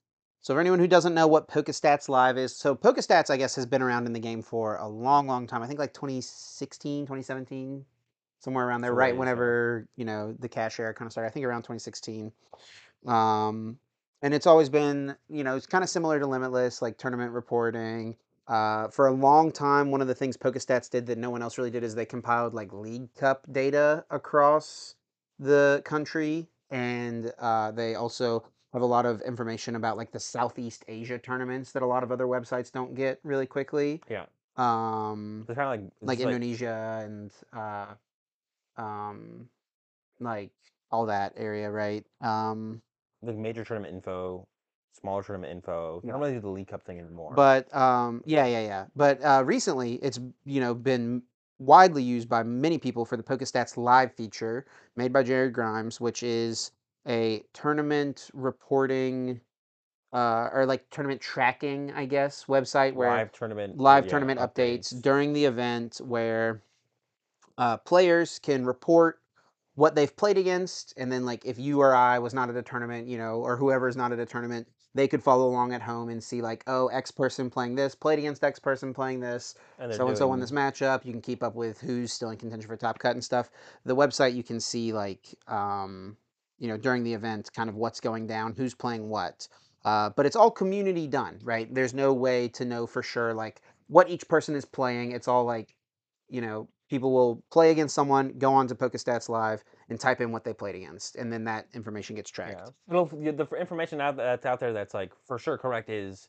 So, 0.41 0.55
for 0.55 0.61
anyone 0.61 0.79
who 0.79 0.87
doesn't 0.87 1.13
know 1.13 1.27
what 1.27 1.49
Pokestats 1.49 2.09
Live 2.09 2.39
is, 2.39 2.57
so 2.57 2.75
Pokestats, 2.75 3.29
I 3.29 3.37
guess, 3.37 3.55
has 3.57 3.67
been 3.67 3.83
around 3.83 4.07
in 4.07 4.15
the 4.15 4.21
game 4.21 4.41
for 4.41 4.77
a 4.77 4.89
long, 4.89 5.27
long 5.27 5.47
time. 5.47 5.63
I 5.63 5.67
think 5.67 5.79
like 5.79 5.93
2016, 5.93 7.05
2017, 7.05 7.85
somewhere 8.39 8.67
around 8.67 8.81
there, 8.81 8.95
right 8.95 9.15
whenever, 9.15 9.87
you 9.97 10.07
know, 10.07 10.35
the 10.39 10.49
cash 10.49 10.81
era 10.81 10.95
kind 10.95 11.07
of 11.07 11.13
started. 11.13 11.29
I 11.29 11.31
think 11.31 11.45
around 11.45 11.63
2016. 11.63 12.33
Um, 13.07 13.79
and 14.23 14.33
it's 14.33 14.47
always 14.47 14.71
been, 14.71 15.15
you 15.29 15.45
know, 15.45 15.57
it's 15.57 15.67
kind 15.67 15.85
of 15.85 15.91
similar 15.91 16.19
to 16.19 16.27
Limitless, 16.27 16.81
like 16.81 16.97
tournament 16.97 17.33
reporting. 17.33 18.17
Uh, 18.47 18.89
for 18.89 19.07
a 19.07 19.13
long 19.13 19.51
time, 19.51 19.91
one 19.91 20.01
of 20.03 20.07
the 20.07 20.15
things 20.15 20.37
Pokestats 20.37 20.91
did 20.91 21.07
that 21.07 21.19
no 21.19 21.31
one 21.31 21.43
else 21.43 21.57
really 21.57 21.71
did 21.71 21.83
is 21.83 21.95
they 21.95 22.05
compiled 22.05 22.53
like 22.53 22.73
League 22.73 23.15
Cup 23.15 23.47
data 23.51 24.05
across 24.11 24.97
the 25.39 25.83
country, 25.85 26.49
and 26.71 27.33
uh, 27.39 27.71
they 27.71 27.95
also 27.95 28.45
have 28.73 28.83
a 28.83 28.87
lot 28.87 29.07
of 29.07 29.23
information 29.23 29.77
about 29.77 29.97
like 29.97 30.13
the 30.13 30.21
Southeast 30.21 30.85
Asia 30.89 31.19
tournaments 31.19 31.73
that 31.73 31.83
a 31.83 31.87
lot 31.87 32.03
of 32.03 32.13
other 32.13 32.27
websites 32.27 32.71
don't 32.71 32.95
get 32.95 33.19
really 33.23 33.47
quickly. 33.47 34.03
Yeah, 34.11 34.27
Um, 34.57 35.45
they're 35.47 35.57
kind 35.57 35.81
of 35.81 35.93
like 36.03 36.19
like 36.19 36.21
Indonesia 36.21 37.03
and 37.05 37.33
uh, 37.53 37.95
um, 38.77 39.49
like 40.21 40.51
all 40.91 41.07
that 41.07 41.33
area, 41.37 41.71
right? 41.71 42.05
Um, 42.21 42.83
like 43.23 43.37
major 43.37 43.65
tournament 43.65 43.95
info, 43.95 44.47
smaller 45.01 45.23
tournament 45.23 45.53
info. 45.53 46.01
Yeah. 46.05 46.13
don't 46.13 46.21
really 46.21 46.35
do 46.35 46.41
the 46.41 46.49
League 46.49 46.69
Cup 46.69 46.83
thing 46.83 46.99
anymore. 46.99 47.33
But 47.35 47.75
um, 47.75 48.23
yeah, 48.25 48.47
yeah, 48.47 48.63
yeah. 48.63 48.87
But 48.97 49.23
uh, 49.25 49.43
recently, 49.45 49.95
it's 49.95 50.21
you 50.45 50.61
know 50.61 50.75
been 50.75 51.23
widely 51.59 52.03
used 52.03 52.29
by 52.29 52.43
many 52.43 52.79
people 52.79 53.05
for 53.05 53.17
the 53.17 53.23
PokeStats 53.23 53.77
Live 53.77 54.15
feature 54.15 54.67
made 54.97 55.13
by 55.13 55.23
Jared 55.23 55.53
Grimes, 55.53 56.01
which 56.01 56.23
is 56.23 56.73
a 57.07 57.43
tournament 57.53 58.31
reporting 58.33 59.41
uh, 60.13 60.49
or 60.53 60.65
like 60.67 60.89
tournament 60.91 61.21
tracking, 61.21 61.93
I 61.93 62.05
guess, 62.07 62.45
website 62.45 62.95
where 62.95 63.11
live 63.11 63.33
tournament, 63.33 63.79
live 63.79 64.05
yeah, 64.05 64.11
tournament 64.11 64.41
updates. 64.41 65.03
during 65.03 65.33
the 65.33 65.45
event 65.45 66.01
where 66.05 66.63
uh, 67.59 67.77
players 67.79 68.39
can 68.39 68.65
report 68.65 69.21
what 69.75 69.95
they've 69.95 70.15
played 70.17 70.39
against 70.39 70.95
and 70.97 71.11
then 71.11 71.25
like 71.25 71.45
if 71.45 71.59
you 71.59 71.81
or 71.81 71.95
i 71.95 72.19
was 72.19 72.33
not 72.33 72.49
at 72.49 72.57
a 72.57 72.63
tournament 72.63 73.09
you 73.09 73.19
know 73.19 73.41
or 73.41 73.57
whoever 73.57 73.89
is 73.89 73.97
not 73.97 74.13
at 74.13 74.19
a 74.21 74.27
tournament 74.27 74.69
they 74.95 75.09
could 75.09 75.23
follow 75.23 75.47
along 75.49 75.73
at 75.73 75.83
home 75.83 76.09
and 76.09 76.23
see 76.23 76.41
like 76.41 76.63
oh 76.67 76.87
x 76.89 77.11
person 77.11 77.51
playing 77.51 77.75
this 77.75 77.95
played 77.95 78.19
against 78.19 78.45
x 78.45 78.59
person 78.59 78.95
playing 78.95 79.21
this. 79.21 79.55
And 79.79 79.93
so 79.95 80.09
and 80.09 80.17
so 80.17 80.29
won 80.29 80.41
this 80.41 80.53
matchup. 80.53 81.05
You 81.05 81.13
can 81.13 81.21
keep 81.21 81.43
up 81.43 81.55
with 81.55 81.81
who's 81.81 82.13
still 82.13 82.31
in 82.31 82.39
contention 82.39 82.69
for 82.69 82.77
top 82.77 82.99
cut 82.99 83.13
and 83.13 83.25
stuff. 83.25 83.51
The 83.85 83.97
website 83.97 84.35
you 84.35 84.43
can 84.43 84.61
see 84.61 84.93
like 84.93 85.35
um, 85.49 86.17
you 86.59 86.69
know 86.69 86.77
during 86.77 87.03
the 87.03 87.13
event 87.13 87.51
kind 87.55 87.69
of 87.69 87.77
what's 87.77 88.01
going 88.01 88.27
down 88.27 88.55
who's 88.57 88.75
playing 88.75 89.09
what. 89.09 89.49
Uh, 89.85 90.09
but 90.17 90.25
it's 90.25 90.37
all 90.37 90.51
community 90.51 91.07
done 91.07 91.39
right? 91.43 91.73
There's 91.75 91.93
no 91.93 92.13
way 92.13 92.49
to 92.49 92.65
know 92.65 92.87
for 92.87 93.03
sure 93.03 93.35
like 93.35 93.61
what 93.89 94.09
each 94.09 94.27
person 94.29 94.55
is 94.55 94.65
playing. 94.65 95.13
It's 95.13 95.29
all 95.29 95.45
like 95.45 95.75
you 96.29 96.41
know 96.41 96.69
people 96.89 97.13
will 97.13 97.43
play 97.51 97.71
against 97.71 97.95
someone 97.95 98.35
go 98.39 98.53
on 98.53 98.69
to 98.69 98.75
pokestats 98.75 99.29
live 99.29 99.65
and 99.89 100.01
type 100.01 100.21
in 100.21 100.33
what 100.33 100.45
they 100.45 100.53
played 100.53 100.75
against 100.75 101.17
and 101.17 101.33
then 101.33 101.45
that 101.45 101.67
information 101.75 102.17
gets 102.17 102.31
tracked 102.31 102.61
Yeah. 102.65 102.71
Well, 102.87 103.07
the, 103.07 103.47
information 103.59 104.01
out 104.01 104.17
that's 104.17 104.47
out 104.47 104.61
there 104.61 104.73
that's 104.73 104.95
like 104.95 105.13
for 105.27 105.39
sure 105.39 105.59
correct 105.59 105.91
is 105.91 106.29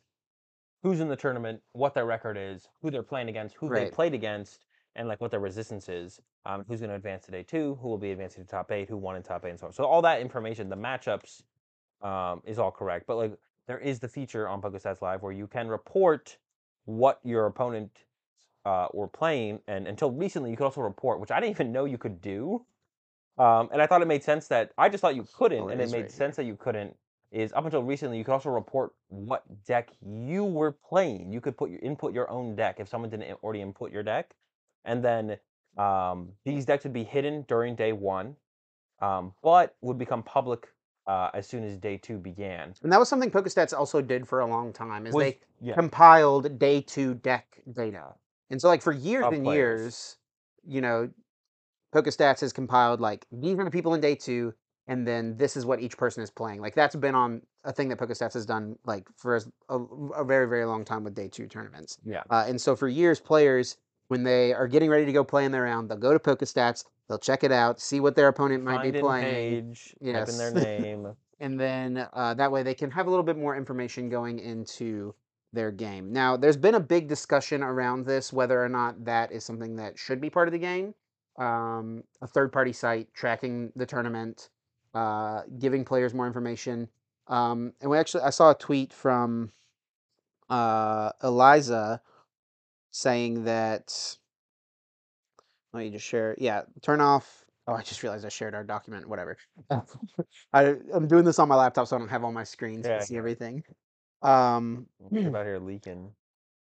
who's 0.86 0.99
in 0.99 1.08
the 1.08 1.16
tournament, 1.16 1.60
what 1.72 1.95
their 1.95 2.06
record 2.06 2.38
is, 2.38 2.68
who 2.80 2.91
they're 2.91 3.01
playing 3.01 3.28
against, 3.28 3.56
who 3.56 3.68
they 3.68 3.89
played 3.89 4.14
against, 4.14 4.66
and 4.95 5.08
like 5.08 5.20
what 5.20 5.32
their 5.32 5.39
resistance 5.39 5.89
is. 5.89 6.22
Um, 6.45 6.64
who's 6.68 6.80
going 6.80 6.91
to 6.91 6.95
advance 6.95 7.26
to 7.26 7.32
day 7.32 7.41
two? 7.41 7.80
Who 7.82 7.88
will 7.88 7.97
be 7.97 8.12
advancing 8.12 8.43
to 8.43 8.47
top 8.49 8.72
eight? 8.72 8.88
Who 8.88 8.95
won 8.95 9.16
in 9.16 9.24
top 9.24 9.45
eight, 9.45 9.49
and 9.49 9.60
so 9.60 9.66
on. 9.66 9.74
So 9.74 9.84
all 9.84 10.03
that 10.03 10.22
information, 10.22 10.70
the 10.70 10.78
matchups, 10.78 11.41
um, 12.03 12.43
is 12.45 12.60
all 12.60 12.70
correct. 12.70 13.08
But 13.08 13.18
like 13.18 13.34
there 13.68 13.80
is 13.80 13.99
the 13.99 14.08
feature 14.08 14.47
on 14.47 14.62
PokeStats 14.62 15.01
Live 15.01 15.24
where 15.24 15.32
you 15.32 15.47
can 15.47 15.68
report 15.68 16.38
what 16.86 17.20
your 17.24 17.47
opponent 17.47 17.89
uh, 18.64 18.88
were 18.93 19.08
playing, 19.08 19.62
and 19.68 19.88
until 19.88 20.12
recently 20.12 20.51
you 20.51 20.56
could 20.56 20.66
also 20.66 20.82
report, 20.82 21.20
which 21.20 21.32
I 21.32 21.39
didn't 21.39 21.56
even 21.56 21.72
know 21.72 21.86
you 21.86 21.97
could 21.97 22.22
do. 22.22 22.64
Um, 23.38 23.70
and 23.74 23.82
I 23.82 23.88
thought 23.88 24.02
it 24.02 24.08
made 24.08 24.24
sense 24.24 24.48
that 24.48 24.72
I 24.78 24.88
just 24.90 25.02
thought 25.02 25.16
you 25.16 25.28
couldn't, 25.38 25.60
Oh, 25.60 25.68
it 25.68 25.74
and 25.74 25.82
it 25.82 25.92
made 25.92 26.02
right 26.04 26.12
sense 26.12 26.36
that 26.38 26.46
you 26.46 26.56
couldn't. 26.56 26.96
Is 27.32 27.52
up 27.52 27.66
until 27.66 27.84
recently 27.84 28.18
you 28.18 28.24
could 28.24 28.32
also 28.32 28.50
report 28.50 28.94
what 29.10 29.44
deck 29.66 29.90
you 30.02 30.46
were 30.46 30.72
playing. 30.72 31.34
You 31.34 31.42
could 31.42 31.58
put 31.58 31.70
your 31.70 31.80
input 31.80 32.14
your 32.14 32.30
own 32.30 32.56
deck 32.56 32.80
if 32.80 32.88
someone 32.88 33.10
didn't 33.10 33.30
already 33.44 33.62
input 33.62 33.92
your 33.92 34.04
deck, 34.04 34.34
and 34.86 35.04
then 35.04 35.38
um, 35.78 36.30
these 36.46 36.66
decks 36.66 36.86
would 36.86 36.94
be 36.94 37.04
hidden 37.04 37.44
during 37.50 37.76
day 37.76 37.92
one, 37.92 38.38
um, 39.02 39.34
but 39.44 39.76
would 39.82 39.98
become 39.98 40.24
public 40.24 40.68
uh, 41.08 41.30
as 41.34 41.46
soon 41.46 41.64
as 41.66 41.78
day 41.78 41.98
two 41.98 42.18
began. 42.18 42.74
and 42.84 42.92
that 42.92 43.00
was 43.00 43.10
something 43.10 43.30
pokestats 43.30 43.78
also 43.78 44.02
did 44.02 44.26
for 44.28 44.40
a 44.40 44.46
long 44.48 44.72
time 44.72 45.06
is 45.06 45.14
Was- 45.14 45.24
they 45.24 45.40
yeah. 45.62 45.74
compiled 45.76 46.58
day 46.58 46.80
two 46.82 47.16
deck 47.16 47.62
data. 47.74 48.14
And 48.50 48.62
so, 48.62 48.68
like, 48.70 48.82
for 48.82 48.94
years 48.94 49.26
and 49.26 49.44
players. 49.44 49.82
years, 49.82 50.16
you 50.68 50.82
know, 50.82 51.10
PokeStats 51.96 52.41
has 52.41 52.52
compiled, 52.52 53.00
like, 53.00 53.26
these 53.32 53.58
are 53.58 53.64
the 53.64 53.72
people 53.72 53.93
in 53.93 54.02
day 54.02 54.16
two, 54.16 54.54
and 54.88 55.08
then 55.08 55.38
this 55.38 55.56
is 55.56 55.66
what 55.66 55.80
each 55.80 55.98
person 55.98 56.22
is 56.22 56.30
playing. 56.30 56.60
Like, 56.62 56.76
that's 56.76 56.96
been 56.96 57.16
on 57.16 57.41
a 57.64 57.72
thing 57.72 57.88
that 57.89 57.98
PokeStats 57.98 58.34
has 58.34 58.46
done, 58.46 58.78
like, 58.86 59.08
for 59.18 59.38
a, 59.70 59.80
a 60.16 60.24
very, 60.26 60.48
very 60.48 60.66
long 60.66 60.84
time 60.84 61.04
with 61.04 61.16
day 61.16 61.28
two 61.30 61.48
tournaments. 61.48 61.98
Yeah. 62.04 62.24
Uh, 62.30 62.46
and 62.48 62.60
so, 62.60 62.76
for 62.76 62.88
years, 62.88 63.20
players, 63.20 63.78
when 64.10 64.24
they 64.24 64.54
are 64.54 64.68
getting 64.68 64.89
ready 64.89 65.06
to 65.06 65.14
go 65.14 65.24
play 65.24 65.46
in 65.46 65.52
their 65.52 65.64
round, 65.64 65.89
they'll 65.89 65.98
go 65.98 66.14
to 66.14 66.20
PokeStats, 66.20 66.84
they'll 67.08 67.18
check 67.18 67.43
it 67.43 67.52
out, 67.52 67.80
see 67.80 68.00
what 68.00 68.16
their 68.16 68.28
opponent 68.28 68.64
might 68.64 68.78
Find 68.78 68.93
be 68.93 69.00
in 69.00 69.04
playing 69.06 69.66
page, 69.66 69.96
type 70.04 70.30
in 70.30 70.38
their 70.38 70.54
name. 70.82 71.14
and 71.39 71.60
then 71.60 72.08
uh, 72.14 72.34
that 72.36 72.52
way 72.52 72.62
they 72.62 72.76
can 72.76 72.91
have 72.91 73.08
a 73.08 73.10
little 73.10 73.24
bit 73.24 73.38
more 73.38 73.56
information 73.56 74.10
going 74.10 74.39
into 74.39 75.16
their 75.54 75.72
game. 75.72 76.12
Now, 76.12 76.38
there's 76.38 76.58
been 76.58 76.76
a 76.76 76.80
big 76.80 77.08
discussion 77.08 77.64
around 77.64 78.06
this 78.06 78.32
whether 78.32 78.62
or 78.64 78.70
not 78.70 79.06
that 79.06 79.32
is 79.32 79.43
something 79.43 79.78
that 79.78 79.98
should 79.98 80.22
be 80.22 80.30
part 80.30 80.48
of 80.48 80.52
the 80.52 80.60
game. 80.60 80.93
Um, 81.38 82.04
a 82.22 82.28
third 82.28 82.52
party 82.52 82.72
site 82.74 83.14
tracking 83.14 83.72
the 83.76 83.86
tournament, 83.86 84.50
uh, 84.94 85.42
giving 85.60 85.84
players 85.84 86.14
more 86.14 86.28
information. 86.28 86.88
Um, 87.28 87.74
and 87.82 87.90
we 87.90 87.98
actually, 87.98 88.24
I 88.24 88.30
saw 88.30 88.52
a 88.52 88.56
tweet 88.56 88.94
from 88.94 89.52
uh, 90.50 91.12
Eliza 91.24 92.02
saying 92.92 93.44
that. 93.46 94.18
Let 95.74 95.80
me 95.82 95.90
just 95.90 96.06
share. 96.06 96.36
Yeah, 96.38 96.62
turn 96.82 97.02
off. 97.02 97.44
Oh, 97.68 97.74
I 97.74 97.82
just 97.82 98.02
realized 98.04 98.26
I 98.26 98.30
shared 98.30 98.56
our 98.56 98.64
document. 98.64 99.10
Whatever. 99.10 99.38
I, 100.54 100.76
I'm 100.94 101.08
doing 101.08 101.26
this 101.26 101.40
on 101.40 101.50
my 101.50 101.56
laptop, 101.56 101.88
so 101.88 101.96
I 101.96 102.00
don't 102.00 102.08
have 102.08 102.24
all 102.24 102.32
my 102.32 102.44
screens 102.44 102.86
Yeah, 102.88 103.00
to 103.00 103.06
see 103.06 103.18
everything. 103.18 103.64
Um, 104.22 104.86
What 105.00 105.26
about 105.26 105.46
here 105.46 105.60
leaking? 105.60 106.12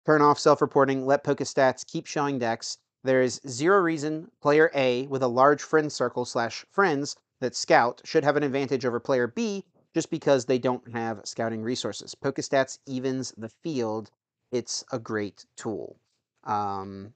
turn 0.07 0.21
off 0.21 0.39
self-reporting. 0.39 1.07
Let 1.07 1.25
PokeStats 1.25 1.87
keep 1.87 2.07
showing 2.07 2.39
decks. 2.39 2.79
There 3.05 3.21
is 3.21 3.41
zero 3.47 3.81
reason 3.81 4.31
player 4.41 4.71
A 4.75 5.07
with 5.09 5.23
a 5.23 5.29
large 5.29 5.63
friend 5.63 5.93
circle 5.93 6.25
slash 6.25 6.65
friends 6.71 7.17
that 7.41 7.55
scout 7.55 8.01
should 8.05 8.25
have 8.25 8.37
an 8.37 8.43
advantage 8.43 8.87
over 8.87 8.99
player 8.99 9.27
B 9.27 9.65
just 9.93 10.11
because 10.11 10.47
they 10.47 10.59
don't 10.59 10.91
have 10.93 11.21
scouting 11.25 11.63
resources. 11.63 12.15
PokeStats 12.15 12.79
evens 12.87 13.35
the 13.37 13.51
field. 13.51 14.11
It's 14.51 14.85
a 14.91 14.99
great 14.99 15.45
tool. 15.55 15.97
Um, 16.45 17.13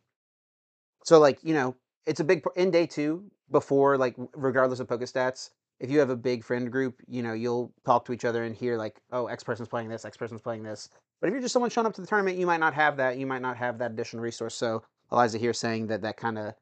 so 1.05 1.18
like 1.18 1.39
you 1.43 1.55
know, 1.55 1.74
it's 2.07 2.20
a 2.20 2.24
big 2.24 2.45
in 2.55 2.70
day 2.70 2.86
two 2.86 3.24
before 3.51 3.97
like 3.97 4.14
regardless 4.34 4.80
of 4.80 4.89
PokeStats. 4.89 5.51
If 5.80 5.91
you 5.91 6.01
have 6.01 6.11
a 6.11 6.16
big 6.16 6.45
friend 6.45 6.70
group, 6.70 7.01
you 7.07 7.22
know 7.22 7.32
you'll 7.32 7.72
talk 7.86 8.05
to 8.07 8.12
each 8.12 8.26
other 8.26 8.45
and 8.45 8.55
hear 8.55 8.76
like, 8.76 9.01
oh, 9.11 9.28
X 9.28 9.43
person's 9.43 9.68
playing 9.68 9.89
this, 9.89 10.05
X 10.05 10.18
person's 10.18 10.43
playing 10.43 10.64
this. 10.64 10.91
But 11.20 11.28
if 11.28 11.32
you're 11.32 11.41
just 11.41 11.53
someone 11.55 11.70
showing 11.70 11.86
up 11.86 11.95
to 11.95 12.01
the 12.03 12.07
tournament, 12.07 12.36
you 12.36 12.47
might 12.47 12.61
not 12.61 12.74
have 12.74 12.99
that. 12.99 13.16
You 13.16 13.26
might 13.26 13.43
not 13.43 13.57
have 13.57 13.78
that 13.78 13.93
additional 13.93 14.22
resource. 14.22 14.55
So 14.55 14.82
Eliza 15.11 15.39
here 15.39 15.53
saying 15.53 15.87
that 15.89 16.03
that 16.03 16.17
kind 16.17 16.39
of 16.39 16.55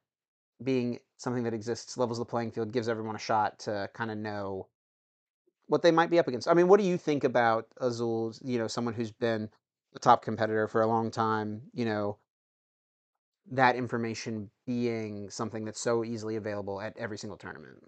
being 0.62 0.98
something 1.16 1.44
that 1.44 1.54
exists 1.54 1.96
levels 1.96 2.18
the 2.18 2.24
playing 2.24 2.52
field, 2.52 2.72
gives 2.72 2.88
everyone 2.88 3.16
a 3.16 3.18
shot 3.18 3.58
to 3.60 3.88
kind 3.94 4.10
of 4.10 4.18
know 4.18 4.68
what 5.66 5.82
they 5.82 5.90
might 5.90 6.10
be 6.10 6.18
up 6.18 6.28
against. 6.28 6.48
I 6.48 6.54
mean, 6.54 6.68
what 6.68 6.78
do 6.78 6.86
you 6.86 6.96
think 6.96 7.24
about 7.24 7.66
Azul? 7.78 8.34
You 8.44 8.58
know, 8.58 8.68
someone 8.68 8.94
who's 8.94 9.12
been 9.12 9.48
a 9.94 9.98
top 9.98 10.22
competitor 10.22 10.68
for 10.68 10.82
a 10.82 10.86
long 10.86 11.10
time, 11.10 11.62
you 11.72 11.84
know, 11.84 12.18
that 13.50 13.76
information 13.76 14.50
being 14.66 15.30
something 15.30 15.64
that's 15.64 15.80
so 15.80 16.04
easily 16.04 16.36
available 16.36 16.80
at 16.80 16.96
every 16.96 17.18
single 17.18 17.36
tournament. 17.36 17.78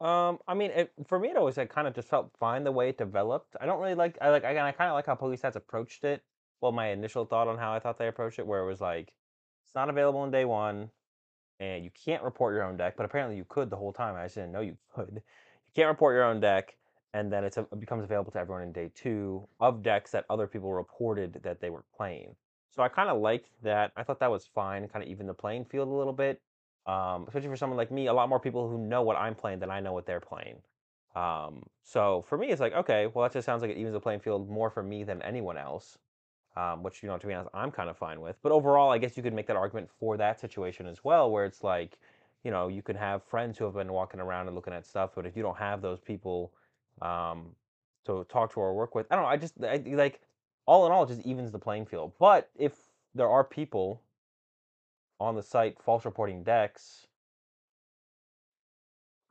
Um, 0.00 0.38
I 0.46 0.54
mean, 0.54 0.70
it, 0.72 0.92
for 1.06 1.18
me, 1.18 1.28
it 1.28 1.36
always 1.36 1.56
like 1.56 1.70
kind 1.70 1.86
of 1.88 1.94
just 1.94 2.08
felt 2.08 2.30
fine 2.38 2.64
the 2.64 2.72
way 2.72 2.90
it 2.90 2.98
developed. 2.98 3.56
I 3.60 3.66
don't 3.66 3.80
really 3.80 3.94
like. 3.94 4.18
I 4.20 4.28
like. 4.28 4.44
Again, 4.44 4.64
I 4.64 4.72
kind 4.72 4.90
of 4.90 4.94
like 4.94 5.06
how 5.06 5.14
PokeStats 5.14 5.56
approached 5.56 6.04
it. 6.04 6.22
Well, 6.60 6.72
my 6.72 6.88
initial 6.88 7.24
thought 7.24 7.48
on 7.48 7.58
how 7.58 7.72
I 7.72 7.78
thought 7.78 7.98
they 7.98 8.08
approached 8.08 8.38
it, 8.38 8.46
where 8.46 8.60
it 8.62 8.66
was 8.66 8.80
like, 8.80 9.12
not 9.76 9.88
available 9.88 10.20
on 10.20 10.30
day 10.30 10.44
one, 10.44 10.90
and 11.60 11.84
you 11.84 11.90
can't 11.90 12.22
report 12.22 12.54
your 12.54 12.64
own 12.64 12.76
deck. 12.76 12.94
But 12.96 13.06
apparently, 13.06 13.36
you 13.36 13.44
could 13.48 13.70
the 13.70 13.76
whole 13.76 13.92
time. 13.92 14.16
I 14.16 14.24
just 14.24 14.34
didn't 14.34 14.52
know 14.52 14.60
you 14.60 14.76
could. 14.94 15.14
You 15.14 15.72
can't 15.74 15.88
report 15.88 16.14
your 16.14 16.24
own 16.24 16.40
deck, 16.40 16.76
and 17.14 17.32
then 17.32 17.44
a, 17.44 17.46
it 17.46 17.80
becomes 17.80 18.02
available 18.02 18.32
to 18.32 18.38
everyone 18.38 18.62
in 18.62 18.72
day 18.72 18.90
two 18.94 19.46
of 19.60 19.82
decks 19.82 20.10
that 20.10 20.24
other 20.28 20.46
people 20.46 20.72
reported 20.72 21.40
that 21.44 21.60
they 21.60 21.70
were 21.70 21.84
playing. 21.96 22.34
So 22.70 22.82
I 22.82 22.88
kind 22.88 23.08
of 23.08 23.20
liked 23.20 23.50
that. 23.62 23.92
I 23.96 24.02
thought 24.02 24.18
that 24.20 24.30
was 24.30 24.48
fine, 24.52 24.88
kind 24.88 25.04
of 25.04 25.08
even 25.08 25.26
the 25.26 25.34
playing 25.34 25.66
field 25.66 25.88
a 25.88 25.92
little 25.92 26.12
bit 26.12 26.40
um, 26.86 27.24
especially 27.26 27.48
for 27.48 27.56
someone 27.56 27.76
like 27.76 27.90
me, 27.90 28.06
a 28.06 28.12
lot 28.12 28.28
more 28.28 28.40
people 28.40 28.68
who 28.68 28.78
know 28.78 29.02
what 29.02 29.16
I'm 29.16 29.34
playing 29.34 29.58
than 29.58 29.70
I 29.70 29.80
know 29.80 29.92
what 29.92 30.06
they're 30.06 30.20
playing. 30.20 30.62
Um, 31.14 31.64
so 31.82 32.24
for 32.28 32.38
me, 32.38 32.48
it's 32.48 32.60
like, 32.60 32.74
okay, 32.74 33.08
well, 33.12 33.24
that 33.24 33.32
just 33.32 33.46
sounds 33.46 33.62
like 33.62 33.70
it 33.70 33.76
evens 33.76 33.94
the 33.94 34.00
playing 34.00 34.20
field 34.20 34.48
more 34.48 34.70
for 34.70 34.82
me 34.82 35.02
than 35.02 35.20
anyone 35.22 35.56
else, 35.58 35.98
um, 36.56 36.82
which, 36.82 37.02
you 37.02 37.08
know, 37.08 37.18
to 37.18 37.26
be 37.26 37.34
honest, 37.34 37.50
I'm 37.54 37.70
kind 37.70 37.90
of 37.90 37.96
fine 37.96 38.20
with. 38.20 38.36
But 38.42 38.52
overall, 38.52 38.90
I 38.90 38.98
guess 38.98 39.16
you 39.16 39.22
could 39.22 39.34
make 39.34 39.46
that 39.46 39.56
argument 39.56 39.88
for 39.98 40.16
that 40.16 40.40
situation 40.40 40.86
as 40.86 41.04
well, 41.04 41.30
where 41.30 41.44
it's 41.44 41.62
like, 41.62 41.98
you 42.44 42.50
know, 42.50 42.68
you 42.68 42.82
can 42.82 42.96
have 42.96 43.22
friends 43.24 43.58
who 43.58 43.64
have 43.64 43.74
been 43.74 43.92
walking 43.92 44.20
around 44.20 44.46
and 44.46 44.54
looking 44.54 44.72
at 44.72 44.86
stuff, 44.86 45.10
but 45.14 45.26
if 45.26 45.36
you 45.36 45.42
don't 45.42 45.58
have 45.58 45.82
those 45.82 46.00
people 46.00 46.52
um, 47.02 47.46
to 48.04 48.24
talk 48.28 48.52
to 48.54 48.60
or 48.60 48.74
work 48.74 48.94
with, 48.94 49.06
I 49.10 49.16
don't 49.16 49.24
know, 49.24 49.30
I 49.30 49.36
just, 49.36 49.54
I, 49.62 49.82
like, 49.86 50.20
all 50.66 50.86
in 50.86 50.92
all, 50.92 51.04
it 51.04 51.08
just 51.08 51.26
evens 51.26 51.52
the 51.52 51.58
playing 51.58 51.86
field. 51.86 52.12
But 52.18 52.50
if 52.56 52.72
there 53.14 53.28
are 53.28 53.42
people 53.42 54.02
on 55.18 55.34
the 55.34 55.42
site 55.42 55.80
false 55.82 56.04
reporting 56.04 56.42
decks. 56.42 57.06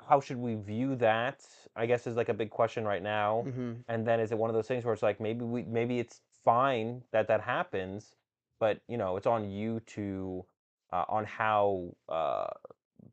How 0.07 0.19
should 0.19 0.37
we 0.37 0.55
view 0.55 0.95
that? 0.97 1.45
I 1.75 1.85
guess 1.85 2.07
is 2.07 2.15
like 2.15 2.29
a 2.29 2.33
big 2.33 2.49
question 2.49 2.85
right 2.85 3.03
now. 3.03 3.43
Mm-hmm. 3.47 3.73
And 3.87 4.05
then 4.05 4.19
is 4.19 4.31
it 4.31 4.37
one 4.37 4.49
of 4.49 4.55
those 4.55 4.67
things 4.67 4.85
where 4.85 4.93
it's 4.93 5.03
like 5.03 5.19
maybe 5.19 5.45
we 5.45 5.63
maybe 5.63 5.99
it's 5.99 6.21
fine 6.45 7.01
that 7.11 7.27
that 7.27 7.41
happens, 7.41 8.15
but 8.59 8.79
you 8.87 8.97
know 8.97 9.17
it's 9.17 9.27
on 9.27 9.49
you 9.49 9.81
to 9.87 10.45
uh, 10.93 11.03
on 11.09 11.25
how 11.25 11.93
uh, 12.07 12.47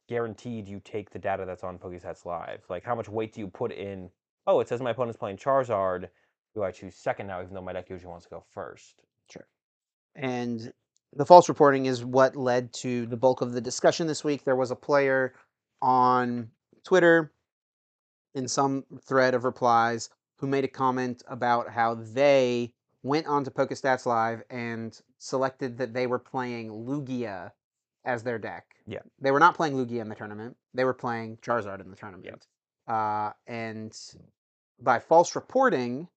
guaranteed 0.08 0.68
you 0.68 0.80
take 0.84 1.10
the 1.10 1.18
data 1.18 1.44
that's 1.46 1.64
on 1.64 1.78
PokeStats 1.78 2.24
Live. 2.24 2.62
Like 2.68 2.84
how 2.84 2.94
much 2.94 3.08
weight 3.08 3.32
do 3.32 3.40
you 3.40 3.48
put 3.48 3.72
in? 3.72 4.10
Oh, 4.46 4.60
it 4.60 4.68
says 4.68 4.80
my 4.80 4.90
opponent's 4.90 5.18
playing 5.18 5.38
Charizard. 5.38 6.08
Do 6.54 6.62
I 6.62 6.70
choose 6.70 6.94
second 6.94 7.26
now, 7.26 7.40
even 7.40 7.54
though 7.54 7.62
my 7.62 7.72
deck 7.72 7.88
usually 7.88 8.10
wants 8.10 8.26
to 8.26 8.30
go 8.30 8.44
first? 8.50 9.02
Sure. 9.30 9.46
And 10.14 10.72
the 11.14 11.24
false 11.26 11.48
reporting 11.48 11.86
is 11.86 12.04
what 12.04 12.36
led 12.36 12.72
to 12.74 13.06
the 13.06 13.16
bulk 13.16 13.40
of 13.40 13.52
the 13.52 13.60
discussion 13.60 14.06
this 14.06 14.22
week. 14.22 14.44
There 14.44 14.56
was 14.56 14.70
a 14.70 14.76
player 14.76 15.34
on 15.80 16.50
Twitter 16.84 17.32
in 18.34 18.48
some 18.48 18.84
thread 19.06 19.34
of 19.34 19.44
replies 19.44 20.10
who 20.38 20.46
made 20.46 20.64
a 20.64 20.68
comment 20.68 21.22
about 21.28 21.70
how 21.70 21.94
they 21.94 22.72
went 23.02 23.26
onto 23.26 23.50
PokeStats 23.50 24.06
Live 24.06 24.42
and 24.50 24.98
selected 25.18 25.78
that 25.78 25.92
they 25.92 26.06
were 26.06 26.18
playing 26.18 26.70
Lugia 26.70 27.52
as 28.04 28.22
their 28.22 28.38
deck. 28.38 28.64
Yeah. 28.86 29.00
They 29.20 29.30
were 29.30 29.40
not 29.40 29.56
playing 29.56 29.74
Lugia 29.74 30.00
in 30.00 30.08
the 30.08 30.14
tournament. 30.14 30.56
They 30.74 30.84
were 30.84 30.94
playing 30.94 31.38
Charizard 31.38 31.80
in 31.80 31.90
the 31.90 31.96
tournament. 31.96 32.46
Uh, 32.86 33.30
and 33.46 33.96
by 34.80 34.98
false 34.98 35.34
reporting, 35.34 36.08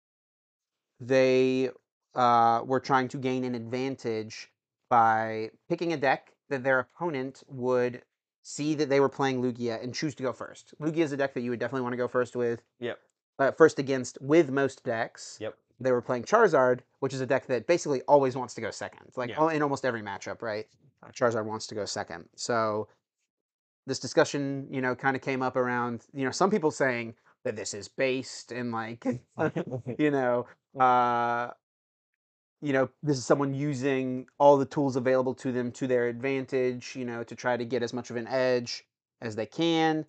they 0.99 1.69
uh, 2.15 2.61
were 2.65 2.79
trying 2.79 3.07
to 3.09 3.17
gain 3.17 3.43
an 3.43 3.55
advantage 3.55 4.49
by 4.89 5.51
picking 5.69 5.93
a 5.93 5.97
deck 5.97 6.31
that 6.49 6.63
their 6.63 6.79
opponent 6.79 7.43
would 7.47 8.01
see 8.43 8.75
that 8.75 8.89
they 8.89 8.99
were 8.99 9.09
playing 9.09 9.41
Lugia 9.41 9.83
and 9.83 9.93
choose 9.93 10.13
to 10.15 10.23
go 10.23 10.31
first. 10.31 10.73
Lugia 10.79 10.99
is 10.99 11.11
a 11.11 11.17
deck 11.17 11.33
that 11.33 11.41
you 11.41 11.49
would 11.49 11.59
definitely 11.59 11.81
want 11.81 11.93
to 11.93 11.97
go 11.97 12.07
first 12.07 12.35
with. 12.35 12.61
Yep. 12.79 12.99
Uh, 13.37 13.51
first 13.51 13.79
against 13.79 14.17
with 14.21 14.49
most 14.49 14.83
decks. 14.83 15.37
Yep. 15.41 15.55
They 15.79 15.91
were 15.91 16.01
playing 16.01 16.23
Charizard, 16.23 16.79
which 16.99 17.13
is 17.13 17.21
a 17.21 17.25
deck 17.25 17.47
that 17.47 17.67
basically 17.67 18.01
always 18.03 18.35
wants 18.37 18.53
to 18.55 18.61
go 18.61 18.71
second. 18.71 19.11
Like 19.15 19.29
Yeah. 19.29 19.49
in 19.49 19.61
almost 19.61 19.85
every 19.85 20.01
matchup, 20.01 20.41
right? 20.41 20.67
Charizard 21.11 21.45
wants 21.45 21.67
to 21.67 21.75
go 21.75 21.85
second. 21.85 22.29
So 22.35 22.87
this 23.85 23.99
discussion, 23.99 24.67
you 24.71 24.81
know, 24.81 24.95
kind 24.95 25.15
of 25.15 25.21
came 25.21 25.41
up 25.41 25.55
around, 25.55 26.05
you 26.13 26.25
know, 26.25 26.31
some 26.31 26.49
people 26.49 26.71
saying 26.71 27.15
that 27.43 27.55
this 27.55 27.73
is 27.73 27.87
based 27.87 28.51
and 28.51 28.71
like, 28.71 29.05
you 29.99 30.11
know, 30.11 30.47
uh, 30.79 31.51
you 32.61 32.73
know, 32.73 32.89
this 33.03 33.17
is 33.17 33.25
someone 33.25 33.53
using 33.53 34.25
all 34.39 34.57
the 34.57 34.65
tools 34.65 34.95
available 34.95 35.35
to 35.35 35.51
them 35.51 35.71
to 35.73 35.85
their 35.87 36.07
advantage, 36.07 36.95
you 36.95 37.05
know, 37.05 37.23
to 37.23 37.35
try 37.35 37.55
to 37.55 37.65
get 37.65 37.83
as 37.83 37.93
much 37.93 38.09
of 38.09 38.15
an 38.15 38.27
edge 38.27 38.85
as 39.21 39.35
they 39.35 39.45
can. 39.45 40.05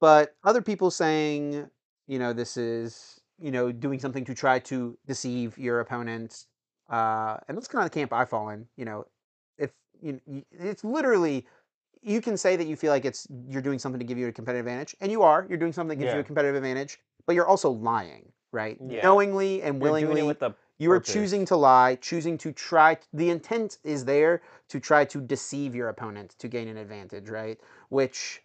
But 0.00 0.36
other 0.44 0.62
people 0.62 0.90
saying, 0.90 1.68
you 2.06 2.18
know, 2.18 2.32
this 2.32 2.56
is, 2.56 3.15
you 3.40 3.50
know, 3.50 3.72
doing 3.72 3.98
something 3.98 4.24
to 4.24 4.34
try 4.34 4.58
to 4.60 4.96
deceive 5.06 5.58
your 5.58 5.80
opponent. 5.80 6.44
Uh, 6.88 7.36
and 7.48 7.56
that's 7.56 7.68
kind 7.68 7.84
of 7.84 7.90
the 7.90 7.94
camp 7.94 8.12
I 8.12 8.24
fall 8.24 8.50
in. 8.50 8.66
You 8.76 8.84
know, 8.84 9.06
if 9.58 9.70
you, 10.00 10.20
it's 10.52 10.84
literally, 10.84 11.46
you 12.02 12.20
can 12.20 12.36
say 12.36 12.56
that 12.56 12.66
you 12.66 12.76
feel 12.76 12.92
like 12.92 13.04
it's 13.04 13.26
you're 13.48 13.62
doing 13.62 13.78
something 13.78 13.98
to 13.98 14.04
give 14.06 14.18
you 14.18 14.28
a 14.28 14.32
competitive 14.32 14.66
advantage, 14.66 14.94
and 15.00 15.10
you 15.10 15.22
are. 15.22 15.46
You're 15.48 15.58
doing 15.58 15.72
something 15.72 15.98
that 15.98 16.04
gives 16.04 16.14
you 16.14 16.20
a 16.20 16.24
competitive 16.24 16.56
advantage, 16.56 16.98
but 17.26 17.34
you're 17.34 17.46
also 17.46 17.70
lying, 17.70 18.30
right? 18.52 18.78
Yeah. 18.86 19.02
Knowingly 19.02 19.62
and 19.62 19.80
willingly. 19.80 20.14
doing 20.14 20.24
it 20.24 20.26
with 20.28 20.38
the 20.38 20.52
You 20.78 20.92
are 20.92 21.00
choosing 21.00 21.44
to 21.46 21.56
lie, 21.56 21.96
choosing 21.96 22.38
to 22.38 22.52
try. 22.52 22.98
The 23.12 23.30
intent 23.30 23.78
is 23.82 24.04
there 24.04 24.42
to 24.68 24.78
try 24.78 25.04
to 25.06 25.20
deceive 25.20 25.74
your 25.74 25.88
opponent 25.88 26.36
to 26.38 26.48
gain 26.48 26.68
an 26.68 26.76
advantage, 26.76 27.28
right? 27.28 27.58
Which, 27.88 28.42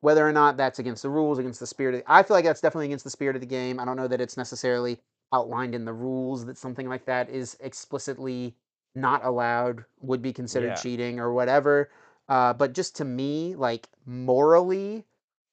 whether 0.00 0.26
or 0.26 0.32
not 0.32 0.56
that's 0.56 0.78
against 0.78 1.02
the 1.02 1.10
rules, 1.10 1.38
against 1.38 1.60
the 1.60 1.66
spirit, 1.66 1.96
of, 1.96 2.02
I 2.06 2.22
feel 2.22 2.36
like 2.36 2.44
that's 2.44 2.60
definitely 2.60 2.86
against 2.86 3.04
the 3.04 3.10
spirit 3.10 3.36
of 3.36 3.40
the 3.40 3.46
game. 3.46 3.80
I 3.80 3.84
don't 3.84 3.96
know 3.96 4.08
that 4.08 4.20
it's 4.20 4.36
necessarily 4.36 4.98
outlined 5.32 5.74
in 5.74 5.84
the 5.84 5.92
rules 5.92 6.46
that 6.46 6.56
something 6.58 6.88
like 6.88 7.04
that 7.06 7.28
is 7.28 7.56
explicitly 7.60 8.54
not 8.94 9.24
allowed, 9.24 9.84
would 10.00 10.22
be 10.22 10.32
considered 10.32 10.68
Yeah. 10.68 10.74
cheating 10.74 11.20
or 11.20 11.32
whatever. 11.32 11.90
Uh, 12.28 12.52
but 12.52 12.72
just 12.72 12.96
to 12.96 13.04
me, 13.04 13.54
like 13.54 13.88
morally, 14.06 15.04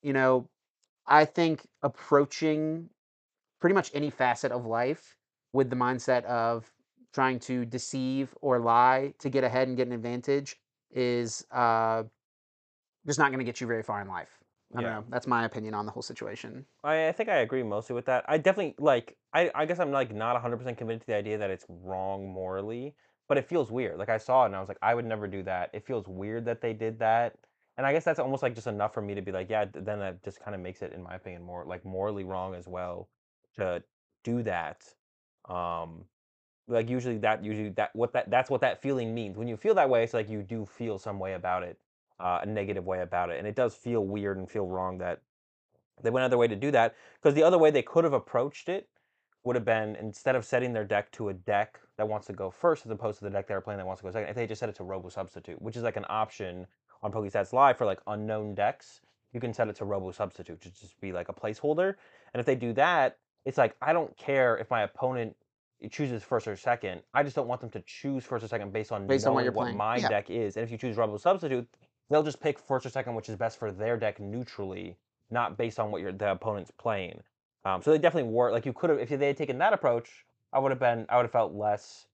you 0.02 0.14
know, 0.14 0.48
I 1.08 1.26
think 1.26 1.68
approaching 1.84 2.90
pretty 3.60 3.74
much 3.74 3.92
any 3.94 4.10
facet 4.10 4.52
of 4.52 4.66
life 4.66 5.18
with 5.54 5.70
the 5.70 5.76
mindset 5.76 6.24
of 6.26 6.72
trying 7.14 7.40
to 7.40 7.66
deceive 7.66 8.36
or 8.42 8.60
lie 8.60 9.14
to 9.20 9.30
get 9.30 9.44
ahead 9.44 9.68
and 9.68 9.78
get 9.78 9.88
an 9.88 9.94
advantage 9.94 10.58
is 10.92 11.46
uh, 11.52 12.04
just 13.06 13.20
not 13.20 13.30
going 13.30 13.40
to 13.40 13.46
get 13.46 13.62
you 13.62 13.68
very 13.68 13.84
far 13.84 14.02
in 14.02 14.08
life. 14.08 14.44
I 14.76 14.82
Yeah. 14.82 14.82
don't 14.82 14.92
know. 14.92 15.06
That's 15.10 15.28
my 15.28 15.46
opinion 15.46 15.74
on 15.74 15.86
the 15.86 15.92
whole 15.92 16.02
situation. 16.04 16.66
I, 16.84 17.08
I 17.10 17.12
think 17.12 17.30
I 17.30 17.38
agree 17.38 17.64
mostly 17.64 17.96
with 17.96 18.06
that. 18.06 18.26
I 18.28 18.38
definitely 18.38 18.76
like. 18.84 19.18
I, 19.34 19.52
I 19.54 19.66
guess 19.66 19.80
I'm 19.80 19.92
like 19.92 20.14
not 20.14 20.34
100 20.34 20.58
percent 20.58 20.78
committed 20.78 21.02
to 21.02 21.08
the 21.08 21.16
idea 21.16 21.38
that 21.38 21.50
it's 21.50 21.66
wrong 21.70 22.28
morally, 22.30 22.96
but 23.28 23.38
it 23.38 23.46
feels 23.48 23.72
weird. 23.72 23.98
Like 23.98 24.10
I 24.10 24.18
saw 24.18 24.44
it 24.44 24.48
and 24.48 24.56
I 24.56 24.60
was 24.60 24.70
like, 24.70 24.78
I 24.82 24.96
would 24.96 25.06
never 25.06 25.28
do 25.28 25.44
that. 25.44 25.72
It 25.74 25.86
feels 25.86 26.08
weird 26.08 26.46
that 26.46 26.62
they 26.62 26.74
did 26.74 27.00
that, 27.00 27.38
and 27.78 27.86
I 27.86 27.94
guess 27.94 28.04
that's 28.06 28.20
almost 28.20 28.44
like 28.44 28.56
just 28.56 28.68
enough 28.68 28.94
for 28.94 29.02
me 29.02 29.16
to 29.16 29.22
be 29.22 29.32
like, 29.32 29.50
yeah. 29.50 29.66
Then 29.66 30.00
that 30.00 30.24
just 30.24 30.40
kind 30.40 30.56
of 30.56 30.62
makes 30.62 30.82
it, 30.82 30.94
in 30.94 31.04
my 31.04 31.16
opinion, 31.16 31.44
more 31.44 31.66
like 31.66 31.86
morally 31.86 32.24
wrong 32.24 32.56
as 32.56 32.68
well 32.68 33.10
to 33.56 33.84
do 34.24 34.44
that. 34.44 34.96
Um, 35.50 36.06
like 36.68 36.90
usually 36.90 37.18
that 37.20 37.44
usually 37.44 37.70
that 37.72 37.96
what 37.96 38.14
that 38.14 38.30
that's 38.32 38.50
what 38.50 38.62
that 38.62 38.82
feeling 38.82 39.14
means. 39.14 39.38
When 39.38 39.48
you 39.48 39.58
feel 39.58 39.76
that 39.76 39.90
way, 39.90 40.04
it's 40.04 40.14
like 40.14 40.30
you 40.30 40.44
do 40.44 40.66
feel 40.66 40.98
some 41.00 41.20
way 41.20 41.34
about 41.34 41.64
it, 41.64 41.80
uh, 42.20 42.40
a 42.44 42.46
negative 42.46 42.86
way 42.86 43.02
about 43.02 43.30
it, 43.30 43.38
and 43.40 43.48
it 43.48 43.56
does 43.56 43.76
feel 43.76 44.06
weird 44.06 44.38
and 44.38 44.50
feel 44.50 44.68
wrong 44.68 44.98
that 45.00 45.22
they 46.02 46.10
went 46.10 46.24
out 46.24 46.26
of 46.26 46.32
their 46.32 46.38
way 46.40 46.48
to 46.48 46.56
do 46.56 46.72
that 46.72 46.96
because 47.22 47.34
the 47.36 47.44
other 47.44 47.58
way 47.58 47.72
they 47.72 47.82
could 47.82 48.04
have 48.04 48.14
approached 48.14 48.70
it 48.70 48.90
would 49.44 49.56
have 49.56 49.66
been 49.66 49.96
instead 49.96 50.36
of 50.36 50.44
setting 50.44 50.74
their 50.74 50.84
deck 50.84 51.12
to 51.12 51.30
a 51.30 51.34
deck 51.34 51.80
that 51.98 52.08
wants 52.08 52.28
to 52.28 52.34
go 52.34 52.50
first 52.50 52.86
as 52.86 52.92
opposed 52.92 53.20
to 53.20 53.24
the 53.26 53.30
deck 53.30 53.48
they're 53.48 53.62
playing 53.62 53.78
that 53.78 53.86
wants 53.86 54.02
to 54.02 54.08
go 54.08 54.12
second, 54.12 54.30
if 54.30 54.36
they 54.36 54.48
just 54.48 54.60
set 54.60 54.70
it 54.70 54.76
to 54.76 54.84
Robo 54.84 55.10
Substitute, 55.10 55.62
which 55.62 55.78
is 55.78 55.84
like 55.84 55.98
an 55.98 56.06
option 56.10 56.68
on 57.04 57.12
PokeStats 57.12 57.54
Live 57.54 57.78
for 57.78 57.86
like 57.86 58.00
unknown 58.08 58.56
decks, 58.56 59.02
you 59.34 59.40
can 59.40 59.54
set 59.54 59.68
it 59.68 59.76
to 59.78 59.86
Robo 59.86 60.12
Substitute 60.12 60.60
to 60.62 60.72
just 60.72 61.00
be 61.00 61.12
like 61.12 61.30
a 61.30 61.34
placeholder. 61.34 61.96
And 62.34 62.40
if 62.40 62.46
they 62.46 62.56
do 62.56 62.74
that, 62.74 63.20
it's 63.46 63.58
like 63.58 63.76
I 63.82 63.94
don't 63.94 64.16
care 64.18 64.58
if 64.58 64.70
my 64.70 64.82
opponent 64.82 65.36
chooses 65.92 66.24
first 66.24 66.48
or 66.48 66.56
second. 66.56 67.04
I 67.14 67.22
just 67.22 67.36
don't 67.36 67.48
want 67.48 67.62
them 67.62 67.70
to 67.72 67.82
choose 67.82 68.26
first 68.26 68.44
or 68.44 68.48
second 68.48 68.74
based 68.74 68.92
on 68.92 69.06
Based 69.08 69.28
on 69.28 69.34
what 69.34 69.54
what 69.54 69.76
my 69.76 69.98
Yeah. 69.98 70.10
deck 70.10 70.30
is. 70.30 70.58
And 70.58 70.64
if 70.64 70.72
you 70.72 70.78
choose 70.78 70.98
Robo 70.98 71.18
Substitute, 71.18 71.68
they'll 72.10 72.24
just 72.24 72.42
pick 72.42 72.60
first 72.60 72.86
or 72.86 72.90
second, 72.90 73.16
which 73.16 73.30
is 73.30 73.36
best 73.36 73.58
for 73.58 73.72
their 73.72 73.98
deck 73.98 74.20
neutrally, 74.20 74.98
not 75.30 75.58
based 75.58 75.80
on 75.80 75.92
what 75.92 76.02
your 76.02 76.12
the 76.12 76.32
opponent's 76.32 76.72
playing. 76.72 77.22
Um, 77.64 77.82
so 77.82 77.92
they 77.92 77.98
definitely 77.98 78.32
were 78.32 78.52
like 78.52 78.66
you 78.66 78.74
could 78.74 78.90
have 78.90 79.00
if 79.00 79.10
they 79.10 79.28
had 79.28 79.38
taken 79.38 79.58
that 79.58 79.74
approach, 79.74 80.26
I 80.54 80.60
would 80.60 80.72
have 80.72 80.80
been 80.80 81.06
I 81.10 81.18
would 81.18 81.24
have 81.24 81.32
felt 81.32 81.54
less 81.54 82.08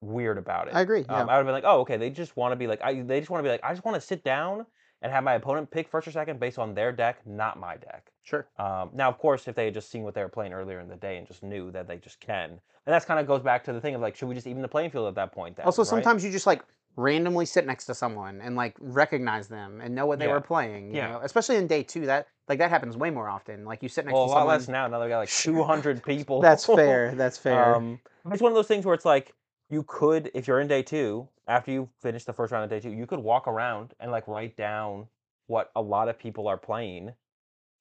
weird 0.00 0.38
about 0.38 0.68
it. 0.68 0.74
I 0.74 0.80
agree. 0.80 1.00
Um, 1.00 1.06
Yeah. 1.08 1.18
I 1.18 1.20
would 1.20 1.30
have 1.30 1.46
been 1.46 1.54
like, 1.54 1.64
oh, 1.64 1.80
okay, 1.80 1.96
they 1.96 2.10
just 2.10 2.36
want 2.36 2.52
to 2.52 2.56
be 2.56 2.66
like 2.66 2.82
I 2.82 3.02
they 3.02 3.20
just 3.20 3.30
want 3.30 3.40
to 3.40 3.44
be 3.44 3.50
like 3.50 3.62
I 3.62 3.72
just 3.72 3.84
want 3.84 3.94
to 3.94 4.00
sit 4.00 4.24
down 4.24 4.66
and 5.02 5.12
have 5.12 5.24
my 5.24 5.34
opponent 5.34 5.70
pick 5.70 5.88
first 5.88 6.06
or 6.06 6.12
second 6.12 6.38
based 6.38 6.58
on 6.58 6.74
their 6.74 6.92
deck, 6.92 7.26
not 7.26 7.58
my 7.58 7.76
deck. 7.76 8.12
Sure. 8.22 8.46
Um, 8.56 8.90
now, 8.94 9.08
of 9.08 9.18
course, 9.18 9.48
if 9.48 9.56
they 9.56 9.64
had 9.64 9.74
just 9.74 9.90
seen 9.90 10.04
what 10.04 10.14
they 10.14 10.22
were 10.22 10.28
playing 10.28 10.52
earlier 10.52 10.78
in 10.78 10.88
the 10.88 10.96
day 10.96 11.18
and 11.18 11.26
just 11.26 11.42
knew 11.42 11.72
that 11.72 11.88
they 11.88 11.98
just 11.98 12.20
can, 12.20 12.50
and 12.50 12.60
that's 12.86 13.04
kind 13.04 13.18
of 13.18 13.26
goes 13.26 13.42
back 13.42 13.64
to 13.64 13.72
the 13.72 13.80
thing 13.80 13.96
of 13.96 14.00
like, 14.00 14.14
should 14.14 14.28
we 14.28 14.34
just 14.34 14.46
even 14.46 14.62
the 14.62 14.68
playing 14.68 14.90
field 14.90 15.08
at 15.08 15.16
that 15.16 15.32
point? 15.32 15.56
Then, 15.56 15.66
Also, 15.66 15.82
right? 15.82 15.88
sometimes 15.88 16.24
you 16.24 16.30
just 16.30 16.46
like 16.46 16.62
randomly 16.96 17.46
sit 17.46 17.66
next 17.66 17.86
to 17.86 17.94
someone 17.94 18.40
and 18.40 18.54
like 18.56 18.76
recognize 18.80 19.48
them 19.48 19.80
and 19.80 19.94
know 19.94 20.06
what 20.06 20.18
they 20.18 20.26
Yeah. 20.26 20.34
were 20.34 20.40
playing. 20.40 20.90
You 20.90 20.96
Yeah. 20.96 21.12
know, 21.12 21.20
especially 21.22 21.56
in 21.56 21.66
day 21.66 21.82
two, 21.82 22.06
that 22.06 22.28
like 22.48 22.58
that 22.58 22.70
happens 22.70 22.96
way 22.96 23.10
more 23.10 23.28
often. 23.28 23.64
Like 23.64 23.82
you 23.82 23.88
sit 23.88 24.04
next 24.04 24.14
well, 24.14 24.24
a 24.24 24.26
to 24.26 24.30
lot 24.30 24.38
someone. 24.38 24.54
less 24.54 24.68
now. 24.68 24.86
Now 24.88 24.98
they 24.98 25.08
got 25.08 25.18
like 25.18 25.28
200 25.38 26.02
people. 26.04 26.40
That's 26.40 26.66
fair. 26.66 27.12
That's 27.16 27.38
fair. 27.38 27.76
Um, 27.76 27.98
it's 28.30 28.42
one 28.42 28.52
of 28.52 28.56
those 28.56 28.66
things 28.68 28.84
where 28.84 28.94
it's 28.94 29.04
like 29.04 29.34
you 29.70 29.84
could, 29.84 30.30
if 30.34 30.46
you're 30.46 30.60
in 30.60 30.68
day 30.68 30.82
two, 30.82 31.28
after 31.48 31.72
you 31.72 31.88
finish 32.00 32.24
the 32.24 32.32
first 32.32 32.52
round 32.52 32.64
of 32.64 32.70
day 32.70 32.80
two, 32.80 32.94
you 32.94 33.06
could 33.06 33.20
walk 33.20 33.48
around 33.48 33.94
and 34.00 34.10
like 34.10 34.28
write 34.28 34.56
down 34.56 35.06
what 35.46 35.70
a 35.76 35.82
lot 35.82 36.08
of 36.08 36.18
people 36.18 36.46
are 36.46 36.56
playing, 36.56 37.12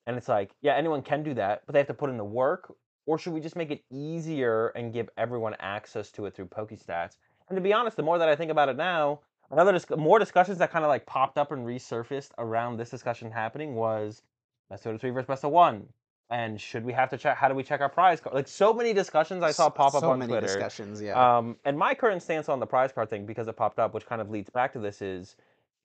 and 0.07 0.17
it's 0.17 0.27
like, 0.27 0.51
yeah, 0.61 0.75
anyone 0.75 1.01
can 1.01 1.21
do 1.23 1.33
that, 1.35 1.61
but 1.65 1.73
they 1.73 1.79
have 1.79 1.87
to 1.87 1.93
put 1.93 2.09
in 2.09 2.17
the 2.17 2.23
work. 2.23 2.73
Or 3.07 3.17
should 3.17 3.33
we 3.33 3.39
just 3.39 3.55
make 3.55 3.71
it 3.71 3.83
easier 3.91 4.67
and 4.69 4.93
give 4.93 5.09
everyone 5.17 5.55
access 5.59 6.11
to 6.11 6.25
it 6.27 6.35
through 6.35 6.47
PokeStats? 6.47 7.17
And 7.51 7.57
to 7.57 7.61
be 7.61 7.73
honest, 7.73 7.97
the 7.97 8.03
more 8.03 8.17
that 8.17 8.29
I 8.29 8.35
think 8.37 8.49
about 8.49 8.69
it 8.69 8.77
now, 8.77 9.19
another 9.51 9.73
dis- 9.73 9.85
more 9.97 10.19
discussions 10.19 10.57
that 10.59 10.71
kind 10.71 10.85
of 10.85 10.89
like 10.89 11.05
popped 11.05 11.37
up 11.37 11.51
and 11.51 11.65
resurfaced 11.67 12.29
around 12.37 12.77
this 12.77 12.89
discussion 12.89 13.29
happening 13.29 13.75
was 13.75 14.21
best 14.69 14.85
of 14.85 15.01
three 15.01 15.09
versus 15.09 15.27
best 15.27 15.43
of 15.43 15.51
one. 15.51 15.87
And 16.29 16.61
should 16.61 16.85
we 16.85 16.93
have 16.93 17.09
to 17.09 17.17
check? 17.17 17.35
How 17.35 17.49
do 17.49 17.55
we 17.55 17.61
check 17.63 17.81
our 17.81 17.89
prize 17.89 18.21
card? 18.21 18.33
Like 18.33 18.47
so 18.47 18.73
many 18.73 18.93
discussions 18.93 19.43
I 19.43 19.51
saw 19.51 19.69
pop 19.69 19.93
up 19.95 19.99
so 19.99 20.11
on 20.11 20.19
many 20.19 20.29
Twitter. 20.31 20.47
discussions. 20.47 21.01
Yeah. 21.01 21.19
Um, 21.39 21.57
and 21.65 21.77
my 21.77 21.93
current 21.93 22.23
stance 22.23 22.47
on 22.47 22.61
the 22.61 22.65
prize 22.65 22.93
card 22.93 23.09
thing, 23.09 23.25
because 23.25 23.49
it 23.49 23.57
popped 23.57 23.79
up, 23.79 23.93
which 23.93 24.05
kind 24.05 24.21
of 24.21 24.29
leads 24.29 24.49
back 24.49 24.71
to 24.71 24.79
this, 24.79 25.01
is 25.01 25.35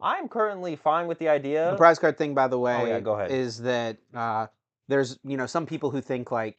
I'm 0.00 0.28
currently 0.28 0.76
fine 0.76 1.08
with 1.08 1.18
the 1.18 1.28
idea. 1.28 1.72
the 1.72 1.76
prize 1.76 1.98
card 1.98 2.16
thing, 2.16 2.32
by 2.32 2.46
the 2.46 2.60
way, 2.60 2.78
Oh, 2.80 2.86
yeah, 2.86 3.00
go 3.00 3.14
ahead. 3.14 3.32
is 3.32 3.60
that 3.62 3.96
uh, 4.14 4.46
there's 4.86 5.18
you 5.24 5.36
know 5.36 5.46
some 5.46 5.66
people 5.66 5.90
who 5.90 6.00
think 6.00 6.30
like 6.30 6.56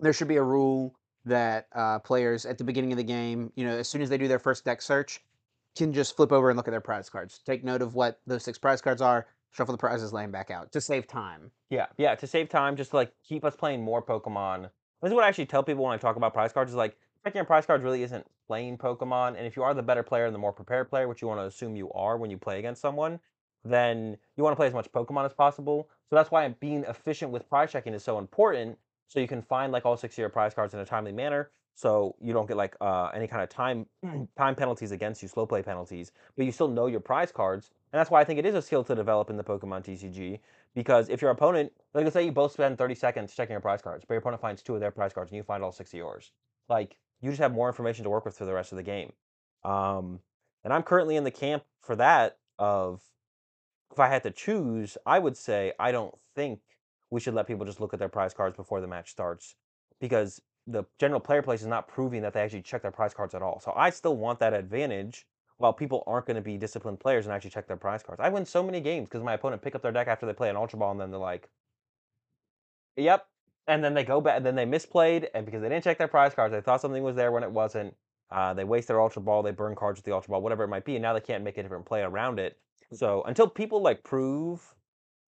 there 0.00 0.14
should 0.14 0.28
be 0.28 0.36
a 0.36 0.42
rule 0.42 0.94
that 1.24 1.68
uh, 1.74 1.98
players 2.00 2.46
at 2.46 2.58
the 2.58 2.64
beginning 2.64 2.92
of 2.92 2.98
the 2.98 3.04
game, 3.04 3.52
you 3.56 3.64
know, 3.66 3.76
as 3.76 3.88
soon 3.88 4.02
as 4.02 4.08
they 4.08 4.18
do 4.18 4.28
their 4.28 4.38
first 4.38 4.64
deck 4.64 4.82
search, 4.82 5.20
can 5.76 5.92
just 5.92 6.16
flip 6.16 6.32
over 6.32 6.50
and 6.50 6.56
look 6.56 6.68
at 6.68 6.70
their 6.70 6.80
prize 6.80 7.08
cards, 7.10 7.40
take 7.44 7.64
note 7.64 7.82
of 7.82 7.94
what 7.94 8.20
those 8.26 8.44
six 8.44 8.58
prize 8.58 8.80
cards 8.80 9.02
are, 9.02 9.26
shuffle 9.50 9.72
the 9.72 9.78
prizes, 9.78 10.12
lay 10.12 10.22
them 10.22 10.30
back 10.30 10.50
out 10.50 10.70
to 10.72 10.80
save 10.80 11.06
time. 11.06 11.50
Yeah, 11.70 11.86
yeah, 11.96 12.14
to 12.14 12.26
save 12.26 12.48
time, 12.48 12.76
just 12.76 12.90
to 12.90 12.96
like 12.96 13.12
keep 13.26 13.44
us 13.44 13.56
playing 13.56 13.82
more 13.82 14.02
Pokemon. 14.02 14.70
This 15.02 15.10
is 15.10 15.14
what 15.14 15.24
I 15.24 15.28
actually 15.28 15.46
tell 15.46 15.62
people 15.62 15.84
when 15.84 15.92
I 15.92 15.96
talk 15.96 16.16
about 16.16 16.32
prize 16.32 16.52
cards 16.52 16.70
is 16.70 16.76
like 16.76 16.96
checking 17.24 17.38
your 17.38 17.44
prize 17.44 17.66
cards 17.66 17.82
really 17.82 18.02
isn't 18.02 18.26
playing 18.46 18.78
Pokemon. 18.78 19.36
And 19.36 19.46
if 19.46 19.56
you 19.56 19.62
are 19.62 19.74
the 19.74 19.82
better 19.82 20.02
player 20.02 20.26
and 20.26 20.34
the 20.34 20.38
more 20.38 20.52
prepared 20.52 20.88
player, 20.88 21.08
which 21.08 21.22
you 21.22 21.28
want 21.28 21.40
to 21.40 21.44
assume 21.44 21.76
you 21.76 21.90
are 21.92 22.16
when 22.16 22.30
you 22.30 22.38
play 22.38 22.58
against 22.58 22.80
someone, 22.80 23.18
then 23.64 24.16
you 24.36 24.44
want 24.44 24.52
to 24.52 24.56
play 24.56 24.66
as 24.66 24.74
much 24.74 24.90
Pokemon 24.92 25.24
as 25.24 25.32
possible. 25.32 25.88
So 26.08 26.16
that's 26.16 26.30
why 26.30 26.46
being 26.60 26.84
efficient 26.84 27.32
with 27.32 27.48
prize 27.48 27.72
checking 27.72 27.94
is 27.94 28.04
so 28.04 28.18
important. 28.18 28.78
So 29.08 29.20
you 29.20 29.28
can 29.28 29.42
find 29.42 29.72
like 29.72 29.84
all 29.84 29.96
six 29.96 30.14
of 30.14 30.18
your 30.18 30.28
prize 30.28 30.54
cards 30.54 30.74
in 30.74 30.80
a 30.80 30.84
timely 30.84 31.12
manner. 31.12 31.50
So 31.76 32.14
you 32.20 32.32
don't 32.32 32.46
get 32.46 32.56
like 32.56 32.76
uh, 32.80 33.10
any 33.14 33.26
kind 33.26 33.42
of 33.42 33.48
time 33.48 33.86
time 34.36 34.54
penalties 34.54 34.92
against 34.92 35.22
you, 35.22 35.28
slow 35.28 35.46
play 35.46 35.62
penalties, 35.62 36.12
but 36.36 36.46
you 36.46 36.52
still 36.52 36.68
know 36.68 36.86
your 36.86 37.00
prize 37.00 37.32
cards. 37.32 37.70
And 37.92 37.98
that's 37.98 38.10
why 38.10 38.20
I 38.20 38.24
think 38.24 38.38
it 38.38 38.46
is 38.46 38.54
a 38.54 38.62
skill 38.62 38.84
to 38.84 38.94
develop 38.94 39.30
in 39.30 39.36
the 39.36 39.44
Pokemon 39.44 39.84
TCG. 39.84 40.38
Because 40.74 41.08
if 41.08 41.22
your 41.22 41.30
opponent, 41.30 41.72
like 41.92 42.04
let's 42.04 42.14
say 42.14 42.24
you 42.24 42.32
both 42.32 42.52
spend 42.52 42.78
30 42.78 42.94
seconds 42.94 43.34
checking 43.34 43.52
your 43.52 43.60
prize 43.60 43.82
cards, 43.82 44.04
but 44.06 44.14
your 44.14 44.20
opponent 44.20 44.40
finds 44.40 44.62
two 44.62 44.74
of 44.74 44.80
their 44.80 44.90
prize 44.90 45.12
cards 45.12 45.30
and 45.30 45.36
you 45.36 45.42
find 45.42 45.62
all 45.62 45.72
six 45.72 45.92
of 45.92 45.98
yours, 45.98 46.32
like 46.68 46.96
you 47.20 47.30
just 47.30 47.40
have 47.40 47.52
more 47.52 47.68
information 47.68 48.04
to 48.04 48.10
work 48.10 48.24
with 48.24 48.36
for 48.36 48.44
the 48.44 48.54
rest 48.54 48.72
of 48.72 48.76
the 48.76 48.82
game. 48.82 49.12
Um, 49.64 50.20
and 50.64 50.72
I'm 50.72 50.82
currently 50.82 51.16
in 51.16 51.24
the 51.24 51.30
camp 51.30 51.64
for 51.80 51.96
that 51.96 52.38
of 52.58 53.02
if 53.92 53.98
I 53.98 54.08
had 54.08 54.22
to 54.24 54.30
choose, 54.30 54.96
I 55.06 55.18
would 55.18 55.36
say 55.36 55.72
I 55.78 55.92
don't 55.92 56.14
think 56.34 56.60
we 57.14 57.20
should 57.20 57.32
let 57.32 57.46
people 57.46 57.64
just 57.64 57.80
look 57.80 57.94
at 57.94 58.00
their 58.00 58.08
prize 58.08 58.34
cards 58.34 58.56
before 58.56 58.80
the 58.80 58.88
match 58.88 59.08
starts 59.08 59.54
because 60.00 60.42
the 60.66 60.82
general 60.98 61.20
player 61.20 61.42
place 61.42 61.60
is 61.60 61.68
not 61.68 61.86
proving 61.86 62.20
that 62.22 62.32
they 62.32 62.40
actually 62.40 62.60
check 62.60 62.82
their 62.82 62.90
prize 62.90 63.14
cards 63.14 63.36
at 63.36 63.40
all. 63.40 63.60
So 63.60 63.72
I 63.76 63.90
still 63.90 64.16
want 64.16 64.40
that 64.40 64.52
advantage 64.52 65.24
while 65.58 65.72
people 65.72 66.02
aren't 66.08 66.26
going 66.26 66.34
to 66.34 66.42
be 66.42 66.56
disciplined 66.56 66.98
players 66.98 67.24
and 67.24 67.32
actually 67.32 67.50
check 67.50 67.68
their 67.68 67.76
prize 67.76 68.02
cards. 68.02 68.20
I 68.20 68.30
win 68.30 68.44
so 68.44 68.64
many 68.64 68.80
games 68.80 69.08
because 69.08 69.22
my 69.22 69.34
opponent 69.34 69.62
pick 69.62 69.76
up 69.76 69.82
their 69.82 69.92
deck 69.92 70.08
after 70.08 70.26
they 70.26 70.32
play 70.32 70.50
an 70.50 70.56
Ultra 70.56 70.76
Ball 70.80 70.90
and 70.90 71.00
then 71.00 71.12
they're 71.12 71.20
like, 71.20 71.48
yep. 72.96 73.28
And 73.68 73.84
then 73.84 73.94
they 73.94 74.02
go 74.02 74.20
back 74.20 74.38
and 74.38 74.44
then 74.44 74.56
they 74.56 74.66
misplayed 74.66 75.28
and 75.34 75.46
because 75.46 75.62
they 75.62 75.68
didn't 75.68 75.84
check 75.84 75.98
their 75.98 76.08
prize 76.08 76.34
cards, 76.34 76.50
they 76.50 76.60
thought 76.62 76.80
something 76.80 77.04
was 77.04 77.14
there 77.14 77.30
when 77.30 77.44
it 77.44 77.50
wasn't. 77.52 77.94
Uh, 78.32 78.54
they 78.54 78.64
waste 78.64 78.88
their 78.88 79.00
Ultra 79.00 79.22
Ball, 79.22 79.44
they 79.44 79.52
burn 79.52 79.76
cards 79.76 79.98
with 79.98 80.04
the 80.04 80.12
Ultra 80.12 80.32
Ball, 80.32 80.42
whatever 80.42 80.64
it 80.64 80.68
might 80.68 80.84
be, 80.84 80.96
and 80.96 81.02
now 81.02 81.12
they 81.12 81.20
can't 81.20 81.44
make 81.44 81.58
a 81.58 81.62
different 81.62 81.86
play 81.86 82.02
around 82.02 82.40
it. 82.40 82.58
So 82.92 83.22
until 83.22 83.46
people 83.46 83.80
like 83.80 84.02
prove 84.02 84.74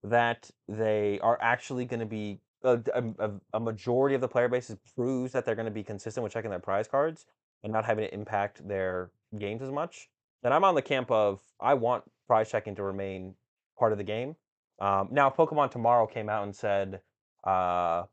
that 0.09 0.51
they 0.69 1.19
are 1.21 1.39
actually 1.41 1.85
going 1.85 2.01
to 2.01 2.07
be 2.07 2.41
a, 2.63 2.81
a, 2.95 3.31
a 3.55 3.61
majority 3.61 4.15
of 4.15 4.21
the 4.21 4.29
player 4.29 4.49
base 4.49 4.75
proves 4.95 5.33
that 5.33 5.45
they're 5.45 5.55
going 5.55 5.67
to 5.67 5.71
be 5.71 5.85
consistent 5.85 6.25
with 6.25 6.33
checking 6.33 6.51
their 6.51 6.59
prize 6.59 6.89
cards 6.89 7.27
and 7.63 7.73
not 7.73 7.85
having 7.85 8.05
it 8.05 8.13
impact 8.13 8.67
their 8.67 9.11
games 9.39 9.63
as 9.63 9.71
much, 9.71 10.09
then 10.43 10.53
I'm 10.53 10.65
on 10.65 10.75
the 10.75 10.83
camp 10.83 11.11
of 11.11 11.41
I 11.61 11.75
want 11.75 12.05
prize 12.27 12.51
checking 12.51 12.75
to 12.77 12.83
remain 12.83 13.35
part 13.79 13.93
of 13.93 13.99
the 13.99 14.05
game. 14.05 14.37
Um, 14.81 15.09
now, 15.11 15.31
Pokemon 15.31 15.71
Tomorrow 15.71 16.07
came 16.07 16.29
out 16.29 16.45
and 16.45 16.55
said 16.55 17.01
uh, 17.45 18.05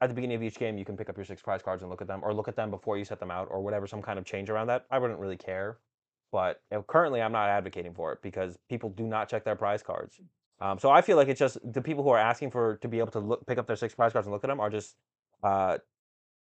at 0.00 0.08
the 0.08 0.14
beginning 0.14 0.36
of 0.36 0.42
each 0.42 0.58
game 0.58 0.76
you 0.76 0.84
can 0.84 0.96
pick 0.96 1.08
up 1.08 1.16
your 1.16 1.24
six 1.24 1.40
prize 1.40 1.62
cards 1.62 1.82
and 1.82 1.90
look 1.90 2.02
at 2.02 2.08
them, 2.08 2.20
or 2.22 2.34
look 2.34 2.48
at 2.48 2.56
them 2.56 2.70
before 2.70 2.98
you 2.98 3.04
set 3.04 3.20
them 3.20 3.30
out, 3.30 3.48
or 3.50 3.60
whatever, 3.60 3.86
some 3.86 4.02
kind 4.02 4.18
of 4.18 4.24
change 4.24 4.50
around 4.50 4.66
that, 4.66 4.84
I 4.90 4.98
wouldn't 4.98 5.20
really 5.20 5.36
care. 5.36 5.78
But 6.32 6.60
you 6.70 6.78
know, 6.78 6.82
currently, 6.82 7.22
I'm 7.22 7.32
not 7.32 7.48
advocating 7.48 7.94
for 7.94 8.12
it 8.12 8.20
because 8.22 8.58
people 8.68 8.90
do 8.90 9.04
not 9.04 9.28
check 9.28 9.44
their 9.44 9.56
prize 9.56 9.82
cards. 9.82 10.20
Um, 10.62 10.78
so 10.78 10.90
I 10.90 11.02
feel 11.02 11.16
like 11.16 11.26
it's 11.26 11.40
just 11.40 11.58
the 11.64 11.82
people 11.82 12.04
who 12.04 12.10
are 12.10 12.18
asking 12.18 12.52
for 12.52 12.76
to 12.76 12.88
be 12.88 13.00
able 13.00 13.10
to 13.10 13.18
look, 13.18 13.44
pick 13.48 13.58
up 13.58 13.66
their 13.66 13.74
six 13.74 13.96
prize 13.96 14.12
cards 14.12 14.28
and 14.28 14.32
look 14.32 14.44
at 14.44 14.46
them 14.46 14.60
are 14.60 14.70
just 14.70 14.94
uh, 15.42 15.78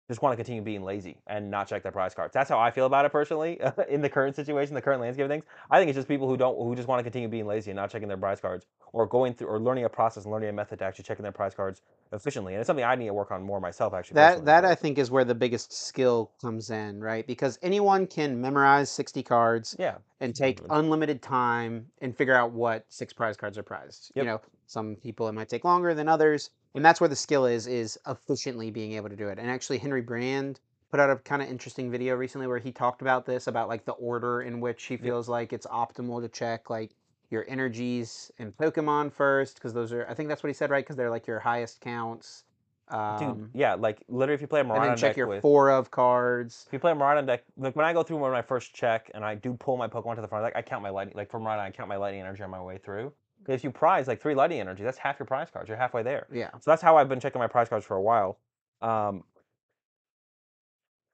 just 0.08 0.22
want 0.22 0.32
to 0.32 0.36
continue 0.36 0.62
being 0.62 0.82
lazy 0.82 1.18
and 1.26 1.50
not 1.50 1.68
check 1.68 1.82
their 1.82 1.92
prize 1.92 2.14
cards. 2.14 2.32
That's 2.32 2.48
how 2.48 2.58
I 2.58 2.70
feel 2.70 2.86
about 2.86 3.04
it 3.04 3.12
personally 3.12 3.60
in 3.88 4.00
the 4.00 4.08
current 4.08 4.34
situation, 4.34 4.74
the 4.74 4.80
current 4.82 5.02
landscape 5.02 5.24
of 5.24 5.30
things. 5.30 5.44
I 5.70 5.78
think 5.78 5.90
it's 5.90 5.96
just 5.96 6.08
people 6.08 6.26
who 6.26 6.36
don't 6.36 6.56
who 6.56 6.74
just 6.74 6.88
want 6.88 6.98
to 6.98 7.02
continue 7.02 7.28
being 7.28 7.46
lazy 7.46 7.70
and 7.70 7.76
not 7.76 7.90
checking 7.90 8.08
their 8.08 8.16
prize 8.16 8.40
cards 8.40 8.66
or 8.92 9.06
going 9.06 9.34
through 9.34 9.48
or 9.48 9.60
learning 9.60 9.84
a 9.84 9.88
process 9.88 10.24
and 10.24 10.32
learning 10.32 10.48
a 10.48 10.52
method 10.52 10.78
to 10.78 10.84
actually 10.84 11.04
checking 11.04 11.22
their 11.22 11.32
prize 11.32 11.54
cards 11.54 11.82
efficiently. 12.12 12.54
And 12.54 12.60
it's 12.60 12.66
something 12.66 12.84
I 12.84 12.94
need 12.94 13.06
to 13.06 13.14
work 13.14 13.30
on 13.30 13.42
more 13.42 13.60
myself 13.60 13.92
actually. 13.92 14.14
That 14.14 14.46
that 14.46 14.64
I 14.64 14.74
think 14.74 14.98
is 14.98 15.10
where 15.10 15.24
the 15.24 15.34
biggest 15.34 15.72
skill 15.72 16.32
comes 16.40 16.70
in, 16.70 17.00
right? 17.00 17.26
Because 17.26 17.58
anyone 17.62 18.06
can 18.06 18.40
memorize 18.40 18.90
60 18.90 19.22
cards 19.22 19.76
yeah. 19.78 19.98
and 20.20 20.34
take 20.34 20.62
Mhm. 20.62 20.66
unlimited 20.78 21.20
time 21.20 21.86
and 22.00 22.16
figure 22.16 22.34
out 22.34 22.52
what 22.52 22.86
six 22.88 23.12
prize 23.12 23.36
cards 23.36 23.58
are 23.58 23.62
prized. 23.62 24.10
Yep. 24.14 24.24
You 24.24 24.30
know, 24.30 24.40
some 24.66 24.96
people 24.96 25.28
it 25.28 25.32
might 25.32 25.48
take 25.48 25.64
longer 25.64 25.94
than 25.94 26.08
others, 26.08 26.50
and 26.74 26.84
that's 26.84 27.00
where 27.00 27.08
the 27.08 27.16
skill 27.16 27.46
is 27.46 27.66
is 27.66 27.98
efficiently 28.06 28.70
being 28.70 28.92
able 28.92 29.08
to 29.08 29.16
do 29.16 29.28
it. 29.28 29.38
And 29.38 29.50
actually, 29.50 29.78
Henry 29.78 30.02
Brand 30.02 30.60
put 30.90 31.00
out 31.00 31.10
a 31.10 31.16
kind 31.16 31.42
of 31.42 31.48
interesting 31.48 31.90
video 31.90 32.14
recently 32.14 32.46
where 32.46 32.58
he 32.58 32.72
talked 32.72 33.02
about 33.02 33.26
this 33.26 33.46
about 33.46 33.68
like 33.68 33.84
the 33.84 33.92
order 33.92 34.42
in 34.42 34.60
which 34.60 34.84
he 34.84 34.96
feels 34.96 35.28
like 35.28 35.52
it's 35.52 35.66
optimal 35.66 36.20
to 36.20 36.28
check 36.28 36.70
like 36.70 36.92
your 37.30 37.44
energies 37.48 38.30
and 38.38 38.56
Pokemon 38.56 39.12
first 39.12 39.56
because 39.56 39.74
those 39.74 39.92
are 39.92 40.06
I 40.08 40.14
think 40.14 40.28
that's 40.28 40.42
what 40.42 40.48
he 40.48 40.54
said 40.54 40.70
right 40.70 40.84
because 40.84 40.96
they're 40.96 41.10
like 41.10 41.26
your 41.26 41.40
highest 41.40 41.80
counts. 41.80 42.44
Um, 42.88 43.18
Dude, 43.18 43.50
yeah, 43.52 43.74
like 43.74 44.02
literally 44.08 44.34
if 44.34 44.40
you 44.40 44.46
play 44.46 44.60
a 44.60 44.64
and 44.64 44.82
then 44.82 44.96
check 44.96 45.16
your 45.16 45.26
with 45.26 45.42
four 45.42 45.70
of 45.70 45.90
cards. 45.90 46.64
If 46.66 46.72
you 46.72 46.78
play 46.78 46.92
a 46.92 46.94
Miraidon 46.94 47.26
deck, 47.26 47.44
like 47.58 47.76
when 47.76 47.84
I 47.84 47.92
go 47.92 48.02
through 48.02 48.16
when 48.16 48.32
I 48.32 48.40
first 48.40 48.72
check 48.72 49.10
and 49.14 49.22
I 49.22 49.34
do 49.34 49.52
pull 49.54 49.76
my 49.76 49.88
Pokemon 49.88 50.14
to 50.14 50.22
the 50.22 50.28
front, 50.28 50.42
like 50.42 50.56
I 50.56 50.62
count 50.62 50.82
my 50.82 50.88
lightning, 50.88 51.14
like 51.14 51.30
for 51.30 51.38
Miraidon, 51.38 51.60
I 51.60 51.70
count 51.70 51.90
my 51.90 51.96
lightning 51.96 52.22
energy 52.22 52.42
on 52.42 52.50
my 52.50 52.62
way 52.62 52.78
through. 52.78 53.12
If 53.46 53.64
you 53.64 53.70
prize 53.70 54.08
like 54.08 54.20
three 54.20 54.34
lighting 54.34 54.60
energy, 54.60 54.82
that's 54.82 54.98
half 54.98 55.18
your 55.18 55.26
prize 55.26 55.48
cards. 55.50 55.68
You're 55.68 55.78
halfway 55.78 56.02
there. 56.02 56.26
Yeah. 56.32 56.50
So 56.60 56.70
that's 56.70 56.82
how 56.82 56.96
I've 56.96 57.08
been 57.08 57.20
checking 57.20 57.38
my 57.40 57.46
prize 57.46 57.68
cards 57.68 57.86
for 57.86 57.96
a 57.96 58.02
while. 58.02 58.38
Um, 58.82 59.24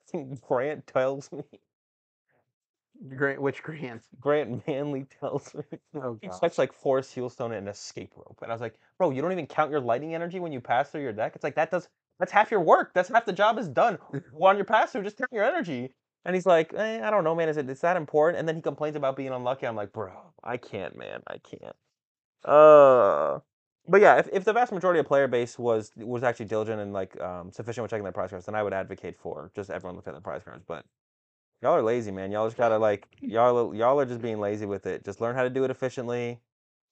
I 0.08 0.10
think 0.10 0.40
Grant 0.40 0.86
tells 0.86 1.30
me, 1.30 1.42
Grant, 3.16 3.40
Which 3.40 3.62
Grant? 3.62 4.02
Grant 4.20 4.66
Manley 4.66 5.06
tells 5.20 5.54
me, 5.54 5.62
Oh 5.94 6.18
he 6.20 6.28
checks 6.40 6.58
like 6.58 6.72
Forest 6.72 7.10
Seal 7.10 7.28
Stone 7.28 7.52
and 7.52 7.66
an 7.66 7.72
escape 7.72 8.12
rope. 8.16 8.38
And 8.42 8.50
I 8.50 8.54
was 8.54 8.60
like, 8.60 8.74
bro, 8.98 9.10
you 9.10 9.20
don't 9.20 9.32
even 9.32 9.46
count 9.46 9.70
your 9.70 9.80
lightning 9.80 10.14
energy 10.14 10.40
when 10.40 10.52
you 10.52 10.60
pass 10.60 10.90
through 10.90 11.02
your 11.02 11.12
deck? 11.12 11.32
It's 11.34 11.44
like, 11.44 11.56
that 11.56 11.70
does, 11.70 11.88
that's 12.18 12.32
half 12.32 12.50
your 12.50 12.60
work. 12.60 12.92
That's 12.94 13.08
half 13.08 13.26
the 13.26 13.32
job 13.32 13.58
is 13.58 13.68
done. 13.68 13.98
on 14.40 14.56
your 14.56 14.64
pass 14.64 14.92
through, 14.92 15.02
just 15.02 15.18
count 15.18 15.30
your 15.32 15.44
energy. 15.44 15.92
And 16.24 16.34
he's 16.34 16.46
like, 16.46 16.72
eh, 16.74 17.00
I 17.06 17.10
don't 17.10 17.24
know, 17.24 17.34
man. 17.34 17.48
Is 17.48 17.58
it 17.58 17.68
is 17.68 17.80
that 17.82 17.96
important? 17.96 18.38
And 18.38 18.48
then 18.48 18.56
he 18.56 18.62
complains 18.62 18.96
about 18.96 19.16
being 19.16 19.30
unlucky. 19.30 19.66
I'm 19.66 19.76
like, 19.76 19.92
bro, 19.92 20.12
I 20.42 20.56
can't, 20.56 20.96
man. 20.96 21.22
I 21.26 21.38
can't. 21.38 21.76
Uh, 22.44 23.40
but 23.86 24.00
yeah, 24.00 24.18
if, 24.18 24.28
if 24.32 24.44
the 24.44 24.52
vast 24.52 24.72
majority 24.72 25.00
of 25.00 25.06
player 25.06 25.28
base 25.28 25.58
was 25.58 25.92
was 25.96 26.22
actually 26.22 26.46
diligent 26.46 26.80
and 26.80 26.92
like 26.92 27.20
um, 27.20 27.52
sufficient 27.52 27.82
with 27.82 27.90
checking 27.90 28.04
their 28.04 28.12
prize 28.12 28.30
cards, 28.30 28.46
then 28.46 28.54
I 28.54 28.62
would 28.62 28.72
advocate 28.72 29.16
for 29.16 29.50
just 29.54 29.70
everyone 29.70 29.96
look 29.96 30.06
at 30.06 30.14
their 30.14 30.20
prize 30.20 30.42
cards. 30.44 30.64
But 30.66 30.84
y'all 31.62 31.74
are 31.74 31.82
lazy, 31.82 32.10
man. 32.10 32.32
Y'all 32.32 32.46
just 32.46 32.56
gotta 32.56 32.78
like 32.78 33.06
y'all 33.20 33.74
y'all 33.74 34.00
are 34.00 34.06
just 34.06 34.22
being 34.22 34.40
lazy 34.40 34.66
with 34.66 34.86
it. 34.86 35.04
Just 35.04 35.20
learn 35.20 35.34
how 35.34 35.42
to 35.42 35.50
do 35.50 35.64
it 35.64 35.70
efficiently. 35.70 36.40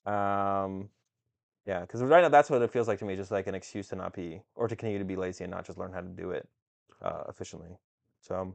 Um, 0.06 0.90
yeah, 1.66 1.80
because 1.80 2.02
right 2.02 2.22
now 2.22 2.28
that's 2.28 2.50
what 2.50 2.60
it 2.62 2.70
feels 2.70 2.88
like 2.88 2.98
to 2.98 3.04
me, 3.04 3.16
just 3.16 3.30
like 3.30 3.46
an 3.46 3.54
excuse 3.54 3.88
to 3.88 3.96
not 3.96 4.12
be 4.14 4.42
or 4.54 4.68
to 4.68 4.76
continue 4.76 4.98
to 4.98 5.04
be 5.04 5.16
lazy 5.16 5.44
and 5.44 5.50
not 5.50 5.64
just 5.64 5.78
learn 5.78 5.92
how 5.92 6.00
to 6.00 6.08
do 6.08 6.30
it 6.32 6.48
uh, 7.00 7.24
efficiently. 7.28 7.78
So 8.20 8.54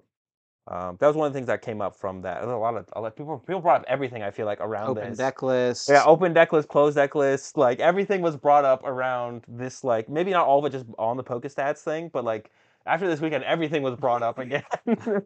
Um, 0.70 0.98
that 1.00 1.08
was 1.08 1.16
one 1.16 1.28
of 1.28 1.34
the 1.34 1.38
things 1.38 1.48
that 1.48 1.62
came 1.62 1.82
up 1.82 1.96
from 1.96 2.22
that. 2.24 2.42
There's 2.42 2.52
a 2.52 2.58
lot 2.58 2.76
of 2.76 2.90
a 2.94 3.00
lot 3.02 3.16
people 3.16 3.40
people 3.40 3.62
brought 3.62 3.82
up 3.82 3.86
everything. 3.88 4.22
I 4.24 4.32
feel 4.32 4.46
like 4.46 4.60
around 4.60 4.90
Open 4.90 5.10
this. 5.10 5.18
deck 5.18 5.42
list. 5.42 5.88
Yeah, 5.90 6.04
open 6.06 6.34
deck 6.34 6.52
list, 6.52 6.68
closed 6.68 6.96
deck 6.98 7.16
list, 7.16 7.58
like 7.58 7.80
everything 7.80 8.22
was 8.22 8.36
brought 8.36 8.66
up 8.66 8.84
around 8.84 9.46
this. 9.48 9.84
Like 9.84 10.10
maybe 10.10 10.32
not 10.32 10.46
all 10.46 10.60
of 10.60 10.66
it 10.66 10.78
just 10.78 10.86
on 11.00 11.16
the 11.16 11.24
PokeStats 11.24 11.80
thing, 11.80 12.10
but 12.12 12.26
like 12.26 12.52
after 12.86 13.08
this 13.08 13.20
weekend, 13.22 13.44
everything 13.46 13.82
was 13.82 13.96
brought 13.96 14.24
up 14.24 14.40
again. 14.40 14.64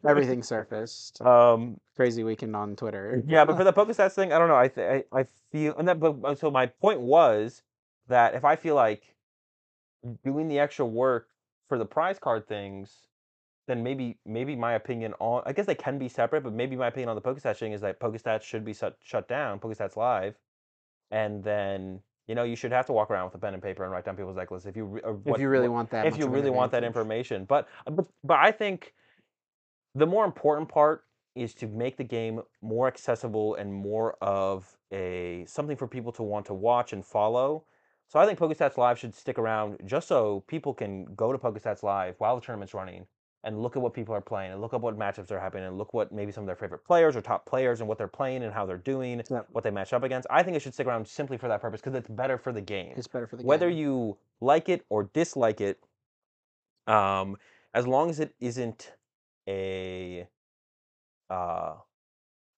Everything 0.08 0.44
surfaced. 0.44 1.22
Um, 1.26 1.80
Crazy 1.96 2.24
weekend 2.24 2.56
on 2.56 2.76
Twitter. 2.76 3.24
yeah, 3.28 3.46
but 3.46 3.58
for 3.58 3.64
the 3.64 3.74
PokeStats 3.74 4.14
thing, 4.14 4.32
I 4.34 4.40
don't 4.40 4.48
know. 4.48 4.56
I 4.56 4.68
th- 4.68 5.06
I, 5.14 5.20
I 5.20 5.26
feel 5.52 5.76
and 5.78 5.88
that. 5.88 6.00
But 6.00 6.22
but 6.22 6.38
so 6.40 6.52
my 6.52 6.68
point 6.68 7.00
was 7.02 7.64
that 8.08 8.36
if 8.36 8.44
I 8.46 8.56
feel 8.56 8.76
like 8.76 9.04
doing 10.24 10.48
the 10.48 10.60
extra 10.60 10.86
work 10.86 11.28
for 11.68 11.78
the 11.78 11.86
prize 11.86 12.18
card 12.20 12.48
things, 12.48 12.92
then 13.72 13.82
maybe 13.82 14.18
maybe 14.26 14.56
my 14.56 14.74
opinion 14.74 15.14
on 15.20 15.42
I 15.46 15.54
guess 15.54 15.66
they 15.66 15.76
can 15.76 15.98
be 15.98 16.10
separate, 16.10 16.44
but 16.44 16.54
maybe 16.54 16.76
my 16.76 16.88
opinion 16.88 17.10
on 17.10 17.16
the 17.16 17.22
PokeStats 17.22 17.58
thing 17.58 17.72
is 17.72 17.82
that 17.82 18.00
PokeStats 18.00 18.44
should 18.44 18.66
be 18.66 18.74
shut 18.74 18.98
shut 19.02 19.28
down, 19.30 19.60
PokeStats 19.60 19.96
Live, 19.96 20.36
and 21.10 21.42
then 21.44 22.02
you 22.28 22.36
know 22.36 22.44
you 22.44 22.58
should 22.58 22.72
have 22.72 22.86
to 22.88 22.94
walk 22.94 23.10
around 23.10 23.26
with 23.26 23.36
a 23.36 23.38
pen 23.38 23.54
and 23.54 23.64
paper 23.64 23.84
and 23.84 23.92
write 23.92 24.04
down 24.04 24.18
people's 24.18 24.36
deck 24.36 24.52
lists 24.52 24.68
if 24.68 24.76
you 24.76 24.86
re- 24.86 25.02
or 25.04 25.20
if 25.26 25.40
you 25.40 25.48
really 25.48 25.70
want 25.70 25.90
that. 25.92 26.06
if 26.06 26.18
you 26.18 26.28
really 26.28 26.50
want 26.50 26.72
that 26.74 26.84
information. 26.84 27.46
But, 27.46 27.70
but 27.86 28.06
but 28.24 28.38
I 28.38 28.52
think 28.52 28.94
the 29.96 30.06
more 30.06 30.26
important 30.26 30.68
part 30.68 31.06
is 31.36 31.54
to 31.56 31.68
make 31.68 31.96
the 31.96 32.04
game 32.04 32.42
more 32.62 32.88
accessible 32.88 33.56
and 33.56 33.74
more 33.74 34.18
of 34.22 34.78
a 34.92 35.46
something 35.48 35.78
for 35.78 35.88
people 35.88 36.12
to 36.12 36.24
want 36.24 36.46
to 36.48 36.54
watch 36.54 36.92
and 36.92 37.06
follow. 37.06 37.64
So 38.10 38.20
I 38.20 38.26
think 38.26 38.38
PokeStats 38.38 38.76
Live 38.76 39.00
should 39.00 39.16
stick 39.16 39.40
around 39.40 39.78
just 39.86 40.10
so 40.10 40.44
people 40.48 40.74
can 40.74 41.06
go 41.16 41.32
to 41.32 41.38
PokeStats 41.38 41.84
Live 41.84 42.16
while 42.18 42.36
the 42.36 42.42
tournament's 42.42 42.74
running 42.74 43.06
and 43.44 43.62
look 43.62 43.76
at 43.76 43.82
what 43.82 43.94
people 43.94 44.14
are 44.14 44.22
playing 44.22 44.52
and 44.52 44.62
look 44.62 44.74
at 44.74 44.82
what 44.82 44.98
matchups 44.98 45.32
are 45.32 45.40
happening 45.40 45.66
and 45.66 45.78
look 45.78 45.94
what 45.94 46.12
maybe 46.12 46.32
some 46.32 46.44
of 46.44 46.48
their 46.48 46.56
favorite 46.56 46.86
players 46.86 47.16
or 47.16 47.22
top 47.22 47.46
players 47.46 47.80
and 47.80 47.88
what 47.90 47.98
they're 47.98 48.08
playing 48.08 48.44
and 48.44 48.54
how 48.54 48.66
they're 48.66 48.78
doing, 48.78 49.22
Yep. 49.30 49.48
what 49.52 49.64
they 49.64 49.72
match 49.72 49.94
up 49.94 50.04
against. 50.04 50.28
I 50.30 50.44
think 50.44 50.56
it 50.56 50.62
should 50.62 50.74
stick 50.74 50.86
around 50.88 51.08
simply 51.08 51.38
for 51.38 51.48
that 51.48 51.62
purpose 51.62 51.82
because 51.82 51.96
it's 51.96 52.10
better 52.10 52.38
for 52.38 52.52
the 52.52 52.62
game 52.62 52.94
It's 52.96 53.08
better 53.08 53.26
for 53.28 53.38
the 53.38 53.44
whether 53.44 53.70
game. 53.70 53.80
you 53.80 54.18
like 54.42 54.70
it 54.70 54.86
or 54.90 55.04
dislike 55.14 55.60
it 55.62 55.80
um 56.88 57.38
as 57.74 57.88
long 57.88 58.10
as 58.10 58.20
it 58.20 58.34
isn't 58.40 58.94
a 59.48 60.28
uh 61.30 61.76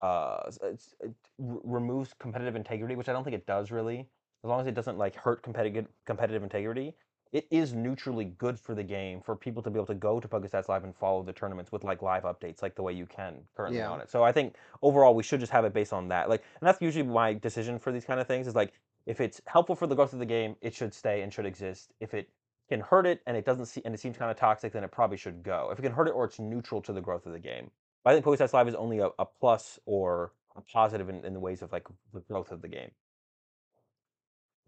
uh 0.01 0.43
it's- 0.63 0.95
it 1.01 1.11
r- 1.39 1.59
removes 1.63 2.13
competitive 2.19 2.55
integrity 2.55 2.95
which 2.95 3.09
i 3.09 3.13
don't 3.13 3.23
think 3.23 3.35
it 3.35 3.45
does 3.45 3.71
really 3.71 4.07
as 4.43 4.47
long 4.49 4.59
as 4.61 4.67
it 4.67 4.73
doesn't 4.73 4.97
like 4.97 5.15
hurt 5.15 5.43
competitive 5.43 5.87
competitive 6.05 6.43
integrity 6.43 6.95
it 7.33 7.47
is 7.49 7.73
neutrally 7.73 8.25
good 8.25 8.59
for 8.59 8.75
the 8.75 8.83
game 8.83 9.19
for 9.19 9.35
people 9.35 9.63
to 9.63 9.71
be 9.71 9.77
able 9.77 9.87
to 9.87 9.95
go 9.95 10.19
to 10.19 10.27
PokeStats 10.27 10.69
Live 10.69 10.83
and 10.83 10.95
follow 10.95 11.23
the 11.23 11.33
tournaments 11.33 11.71
with 11.71 11.83
like 11.83 12.03
live 12.03 12.23
updates, 12.23 12.61
like 12.61 12.75
the 12.75 12.83
way 12.83 12.93
you 12.93 13.07
can 13.07 13.41
currently 13.57 13.79
Yeah. 13.79 13.89
on 13.89 13.99
it. 13.99 14.09
So 14.11 14.23
I 14.23 14.31
think 14.31 14.55
overall 14.83 15.15
we 15.15 15.23
should 15.23 15.39
just 15.39 15.51
have 15.51 15.65
it 15.65 15.73
based 15.73 15.93
on 15.93 16.07
that. 16.09 16.29
Like, 16.29 16.43
and 16.61 16.67
that's 16.67 16.79
usually 16.79 17.03
my 17.03 17.33
decision 17.33 17.79
for 17.79 17.91
these 17.91 18.05
kind 18.05 18.19
of 18.19 18.27
things 18.27 18.47
is 18.47 18.53
like 18.55 18.73
if 19.07 19.19
it's 19.19 19.41
helpful 19.47 19.75
for 19.75 19.87
the 19.87 19.95
growth 19.95 20.13
of 20.13 20.19
the 20.19 20.25
game, 20.27 20.55
it 20.61 20.75
should 20.75 20.93
stay 20.93 21.23
and 21.23 21.33
should 21.33 21.47
exist. 21.47 21.91
If 21.99 22.13
it 22.13 22.29
can 22.69 22.79
hurt 22.79 23.07
it 23.07 23.21
and 23.25 23.35
it 23.35 23.45
doesn't 23.45 23.65
see 23.65 23.81
and 23.83 23.95
it 23.95 23.99
seems 23.99 24.15
kind 24.15 24.29
of 24.29 24.37
toxic, 24.37 24.71
then 24.71 24.83
it 24.83 24.91
probably 24.91 25.17
should 25.17 25.41
go. 25.41 25.69
If 25.71 25.79
it 25.79 25.81
can 25.81 25.91
hurt 25.91 26.07
it 26.07 26.11
or 26.11 26.25
it's 26.25 26.39
neutral 26.39 26.81
to 26.83 26.93
the 26.93 27.01
growth 27.01 27.25
of 27.25 27.33
the 27.33 27.39
game. 27.39 27.71
But 28.03 28.11
I 28.11 28.13
think 28.13 28.25
PokeStats 28.25 28.53
Live 28.53 28.67
is 28.67 28.75
only 28.75 28.99
a, 28.99 29.09
a 29.17 29.25
plus 29.25 29.79
or 29.85 30.33
a 30.55 30.61
positive 30.61 31.09
in, 31.09 31.25
in 31.25 31.33
the 31.33 31.39
ways 31.39 31.63
of 31.63 31.71
like 31.71 31.87
the 32.13 32.19
growth 32.19 32.51
of 32.51 32.61
the 32.61 32.67
game. 32.67 32.91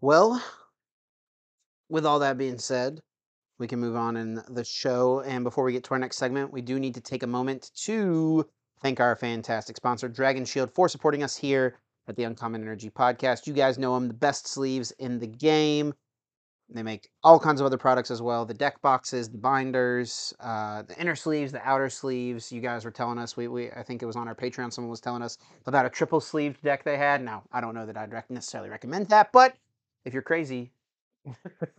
Well, 0.00 0.42
with 1.88 2.06
all 2.06 2.18
that 2.20 2.38
being 2.38 2.58
said, 2.58 3.00
we 3.58 3.66
can 3.66 3.80
move 3.80 3.96
on 3.96 4.16
in 4.16 4.42
the 4.48 4.64
show. 4.64 5.20
And 5.20 5.44
before 5.44 5.64
we 5.64 5.72
get 5.72 5.84
to 5.84 5.90
our 5.92 5.98
next 5.98 6.18
segment, 6.18 6.52
we 6.52 6.60
do 6.60 6.78
need 6.78 6.94
to 6.94 7.00
take 7.00 7.22
a 7.22 7.26
moment 7.26 7.70
to 7.84 8.46
thank 8.82 9.00
our 9.00 9.16
fantastic 9.16 9.76
sponsor, 9.76 10.08
Dragon 10.08 10.44
Shield, 10.44 10.70
for 10.74 10.88
supporting 10.88 11.22
us 11.22 11.36
here 11.36 11.78
at 12.08 12.16
the 12.16 12.24
Uncommon 12.24 12.62
Energy 12.62 12.90
Podcast. 12.90 13.46
You 13.46 13.52
guys 13.52 13.78
know 13.78 13.94
them, 13.94 14.08
the 14.08 14.14
best 14.14 14.46
sleeves 14.46 14.90
in 14.92 15.18
the 15.18 15.26
game. 15.26 15.94
They 16.68 16.82
make 16.82 17.08
all 17.22 17.38
kinds 17.38 17.60
of 17.60 17.66
other 17.66 17.78
products 17.78 18.10
as 18.10 18.20
well 18.20 18.44
the 18.44 18.52
deck 18.52 18.82
boxes, 18.82 19.28
the 19.28 19.38
binders, 19.38 20.34
uh, 20.40 20.82
the 20.82 20.98
inner 21.00 21.14
sleeves, 21.14 21.52
the 21.52 21.66
outer 21.66 21.88
sleeves. 21.88 22.50
You 22.50 22.60
guys 22.60 22.84
were 22.84 22.90
telling 22.90 23.18
us, 23.18 23.36
we, 23.36 23.46
we 23.46 23.70
I 23.70 23.84
think 23.84 24.02
it 24.02 24.06
was 24.06 24.16
on 24.16 24.26
our 24.26 24.34
Patreon, 24.34 24.72
someone 24.72 24.90
was 24.90 25.00
telling 25.00 25.22
us 25.22 25.38
about 25.66 25.86
a 25.86 25.90
triple 25.90 26.20
sleeved 26.20 26.60
deck 26.62 26.82
they 26.82 26.96
had. 26.96 27.22
Now, 27.22 27.44
I 27.52 27.60
don't 27.60 27.74
know 27.74 27.86
that 27.86 27.96
I'd 27.96 28.12
necessarily 28.28 28.68
recommend 28.68 29.08
that, 29.10 29.30
but 29.32 29.54
if 30.04 30.12
you're 30.12 30.22
crazy, 30.22 30.72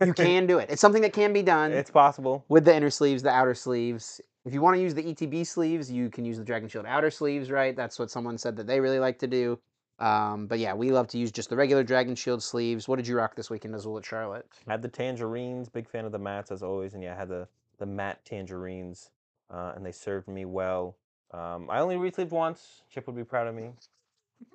you 0.04 0.14
can 0.14 0.46
do 0.46 0.58
it. 0.58 0.70
It's 0.70 0.80
something 0.80 1.02
that 1.02 1.12
can 1.12 1.32
be 1.32 1.42
done 1.42 1.72
It's 1.72 1.90
possible. 1.90 2.44
with 2.48 2.64
the 2.64 2.74
inner 2.74 2.90
sleeves, 2.90 3.22
the 3.22 3.30
outer 3.30 3.54
sleeves. 3.54 4.20
If 4.44 4.54
you 4.54 4.60
want 4.62 4.76
to 4.76 4.80
use 4.82 4.94
the 4.94 5.02
ETB 5.02 5.46
sleeves, 5.46 5.90
you 5.90 6.08
can 6.10 6.24
use 6.24 6.38
the 6.38 6.44
Dragon 6.44 6.68
Shield 6.68 6.86
outer 6.86 7.10
sleeves, 7.10 7.50
right? 7.50 7.76
That's 7.76 7.98
what 7.98 8.10
someone 8.10 8.38
said 8.38 8.56
that 8.56 8.66
they 8.66 8.80
really 8.80 8.98
like 8.98 9.18
to 9.20 9.26
do. 9.26 9.58
Um, 9.98 10.46
but 10.46 10.58
yeah, 10.60 10.74
we 10.74 10.90
love 10.92 11.08
to 11.08 11.18
use 11.18 11.32
just 11.32 11.50
the 11.50 11.56
regular 11.56 11.82
Dragon 11.82 12.14
Shield 12.14 12.42
sleeves. 12.42 12.86
What 12.86 12.96
did 12.96 13.06
you 13.08 13.16
rock 13.16 13.34
this 13.34 13.50
weekend 13.50 13.74
as 13.74 13.86
well 13.86 13.98
at 13.98 14.06
Charlotte? 14.06 14.46
Had 14.68 14.80
the 14.80 14.88
tangerines, 14.88 15.68
big 15.68 15.88
fan 15.88 16.04
of 16.04 16.12
the 16.12 16.18
mats 16.18 16.50
as 16.52 16.62
always, 16.62 16.94
and 16.94 17.02
yeah, 17.02 17.14
I 17.14 17.18
had 17.18 17.28
the 17.28 17.48
the 17.78 17.86
matte 17.86 18.24
tangerines, 18.24 19.10
uh, 19.52 19.72
and 19.76 19.84
they 19.84 19.92
served 19.92 20.28
me 20.28 20.44
well. 20.44 20.96
Um, 21.32 21.68
I 21.70 21.80
only 21.80 21.96
resleeved 21.96 22.30
once. 22.30 22.82
Chip 22.90 23.06
would 23.06 23.16
be 23.16 23.24
proud 23.24 23.46
of 23.48 23.54
me. 23.54 23.70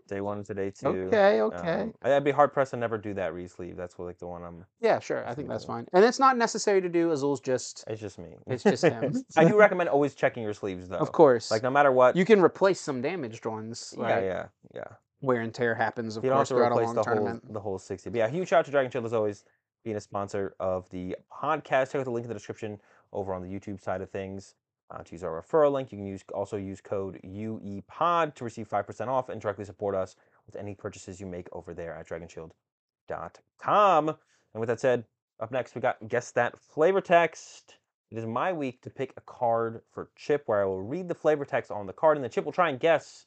Day 0.08 0.22
one 0.22 0.38
and 0.38 0.46
today 0.46 0.70
two. 0.70 0.88
Okay, 0.88 1.42
okay. 1.42 1.82
Um, 1.82 1.94
I'd 2.04 2.24
be 2.24 2.32
hard 2.32 2.54
pressed 2.54 2.72
to 2.72 2.78
never 2.78 2.98
do 2.98 3.14
that 3.14 3.34
re-sleeve. 3.34 3.78
That's 3.78 3.98
what, 3.98 4.06
like 4.06 4.20
the 4.20 4.28
one 4.28 4.44
I'm. 4.44 4.66
yeah, 4.82 5.00
sure. 5.00 5.26
I 5.28 5.34
think 5.34 5.48
that's 5.48 5.66
fine. 5.66 5.88
And 5.94 6.04
it's 6.04 6.20
not 6.20 6.38
necessary 6.38 6.82
to 6.82 6.90
do. 6.90 7.12
Azul's 7.12 7.40
just, 7.40 7.84
It's 7.88 8.02
just 8.02 8.20
me. 8.20 8.36
It's 8.46 8.64
just 8.64 8.84
him. 8.84 9.14
I 9.38 9.46
do 9.46 9.58
recommend 9.58 9.90
always 9.90 10.14
checking 10.14 10.44
your 10.44 10.54
sleeves 10.54 10.90
though. 10.90 10.98
of 10.98 11.12
course. 11.12 11.50
Like 11.50 11.64
no 11.64 11.70
matter 11.72 11.92
what. 11.92 12.16
you 12.16 12.26
can 12.26 12.42
replace 12.42 12.82
some 12.82 13.02
damaged 13.02 13.46
ones. 13.46 13.96
yeah, 13.98 14.20
yeah, 14.20 14.46
yeah. 14.76 14.84
Wear 15.22 15.40
and 15.40 15.54
tear 15.54 15.74
happens, 15.74 16.18
of 16.18 16.26
you 16.26 16.32
course, 16.32 16.50
to 16.50 16.56
throughout 16.56 16.74
a 16.74 16.76
replace 16.76 16.88
long 16.88 16.96
the 16.96 17.04
whole 17.04 17.40
the 17.54 17.60
whole 17.62 17.80
sixty. 17.80 18.10
But 18.10 18.18
yeah, 18.18 18.28
huge 18.30 18.50
shout 18.50 18.60
out 18.60 18.66
to 18.66 18.72
Dragon 18.72 18.92
Shield 18.92 19.06
as 19.06 19.14
always, 19.14 19.46
being 19.86 19.96
a 19.96 20.02
sponsor 20.02 20.54
of 20.60 20.90
the 20.90 21.16
podcast. 21.32 21.92
Check 21.92 21.96
out 21.96 22.06
the 22.06 22.12
link 22.12 22.26
in 22.26 22.28
the 22.28 22.34
description 22.34 22.78
over 23.14 23.34
on 23.34 23.42
the 23.42 23.48
YouTube 23.48 23.82
side 23.82 24.02
of 24.02 24.10
things. 24.10 24.56
Uh, 24.94 25.04
to 25.04 25.14
use 25.14 25.24
our 25.24 25.42
referral 25.42 25.72
link, 25.72 25.92
you 25.92 25.98
can 25.98 26.06
use 26.06 26.24
also 26.36 26.56
use 26.56 26.80
code 26.80 27.20
UEPOD 27.24 28.36
to 28.36 28.44
receive 28.44 28.68
five 28.68 28.86
percent 28.86 29.10
off 29.10 29.30
and 29.30 29.42
directly 29.42 29.66
support 29.66 29.96
us 29.96 30.16
with 30.46 30.56
any 30.56 30.76
purchases 30.76 31.20
you 31.20 31.26
make 31.26 31.48
over 31.52 31.74
there 31.74 31.96
at 31.96 32.08
DragonShield.com. 32.08 34.10
And 34.10 34.60
with 34.60 34.70
that 34.70 34.80
said, 34.80 35.06
up 35.40 35.52
next 35.52 35.74
we 35.74 35.82
got 35.82 36.08
guess 36.08 36.30
that 36.32 36.60
flavor 36.60 37.02
text. 37.02 37.78
It 38.12 38.20
is 38.20 38.26
my 38.28 38.54
week 38.54 38.84
to 38.84 38.92
pick 38.92 39.14
a 39.18 39.22
card 39.22 39.82
for 39.92 40.12
Chip, 40.16 40.44
where 40.46 40.62
I 40.62 40.66
will 40.66 40.84
read 40.84 41.08
the 41.08 41.16
flavor 41.16 41.46
text 41.46 41.72
on 41.72 41.88
the 41.88 41.94
card, 41.94 42.18
and 42.18 42.24
then 42.24 42.30
Chip 42.30 42.46
will 42.46 42.52
try 42.52 42.70
and 42.70 42.80
guess 42.80 43.26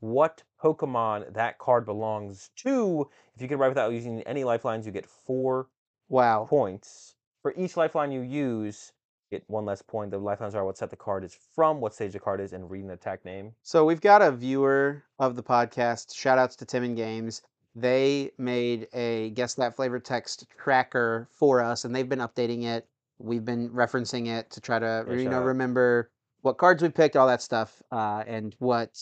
what 0.00 0.42
Pokemon 0.60 1.34
that 1.34 1.58
card 1.58 1.86
belongs 1.86 2.50
to. 2.56 3.08
If 3.36 3.42
you 3.42 3.46
can 3.46 3.58
write 3.58 3.68
without 3.68 3.92
using 3.92 4.22
any 4.22 4.42
lifelines, 4.42 4.86
you 4.86 4.92
get 4.92 5.06
four 5.06 5.68
Wow. 6.08 6.46
points. 6.48 7.14
For 7.42 7.54
each 7.56 7.76
lifeline 7.76 8.10
you 8.10 8.22
use, 8.22 8.92
get 9.30 9.44
one 9.48 9.64
less 9.64 9.82
point. 9.82 10.10
The 10.10 10.18
lifelines 10.18 10.54
are 10.54 10.64
what 10.64 10.78
set 10.78 10.90
the 10.90 10.96
card 10.96 11.24
is 11.24 11.36
from, 11.54 11.80
what 11.80 11.94
stage 11.94 12.12
the 12.12 12.20
card 12.20 12.40
is, 12.40 12.52
and 12.52 12.70
reading 12.70 12.88
the 12.88 12.94
attack 12.94 13.24
name. 13.24 13.52
So 13.62 13.84
we've 13.84 14.00
got 14.00 14.22
a 14.22 14.30
viewer 14.32 15.02
of 15.18 15.36
the 15.36 15.42
podcast. 15.42 16.14
Shout 16.14 16.38
outs 16.38 16.56
to 16.56 16.64
Tim 16.64 16.84
and 16.84 16.96
Games. 16.96 17.42
They 17.74 18.30
made 18.38 18.88
a 18.94 19.30
guess 19.30 19.54
that 19.54 19.76
flavor 19.76 20.00
text 20.00 20.46
tracker 20.58 21.28
for 21.30 21.60
us, 21.62 21.84
and 21.84 21.94
they've 21.94 22.08
been 22.08 22.20
updating 22.20 22.64
it. 22.64 22.86
We've 23.18 23.44
been 23.44 23.70
referencing 23.70 24.28
it 24.28 24.50
to 24.50 24.60
try 24.60 24.78
to 24.78 25.04
Yeah, 25.08 25.14
you 25.14 25.28
know 25.28 25.40
out. 25.40 25.46
remember 25.46 26.10
what 26.42 26.58
cards 26.58 26.82
we 26.82 26.88
picked, 26.88 27.16
all 27.16 27.26
that 27.26 27.42
stuff, 27.42 27.82
uh, 27.90 28.22
and 28.26 28.54
what 28.60 28.98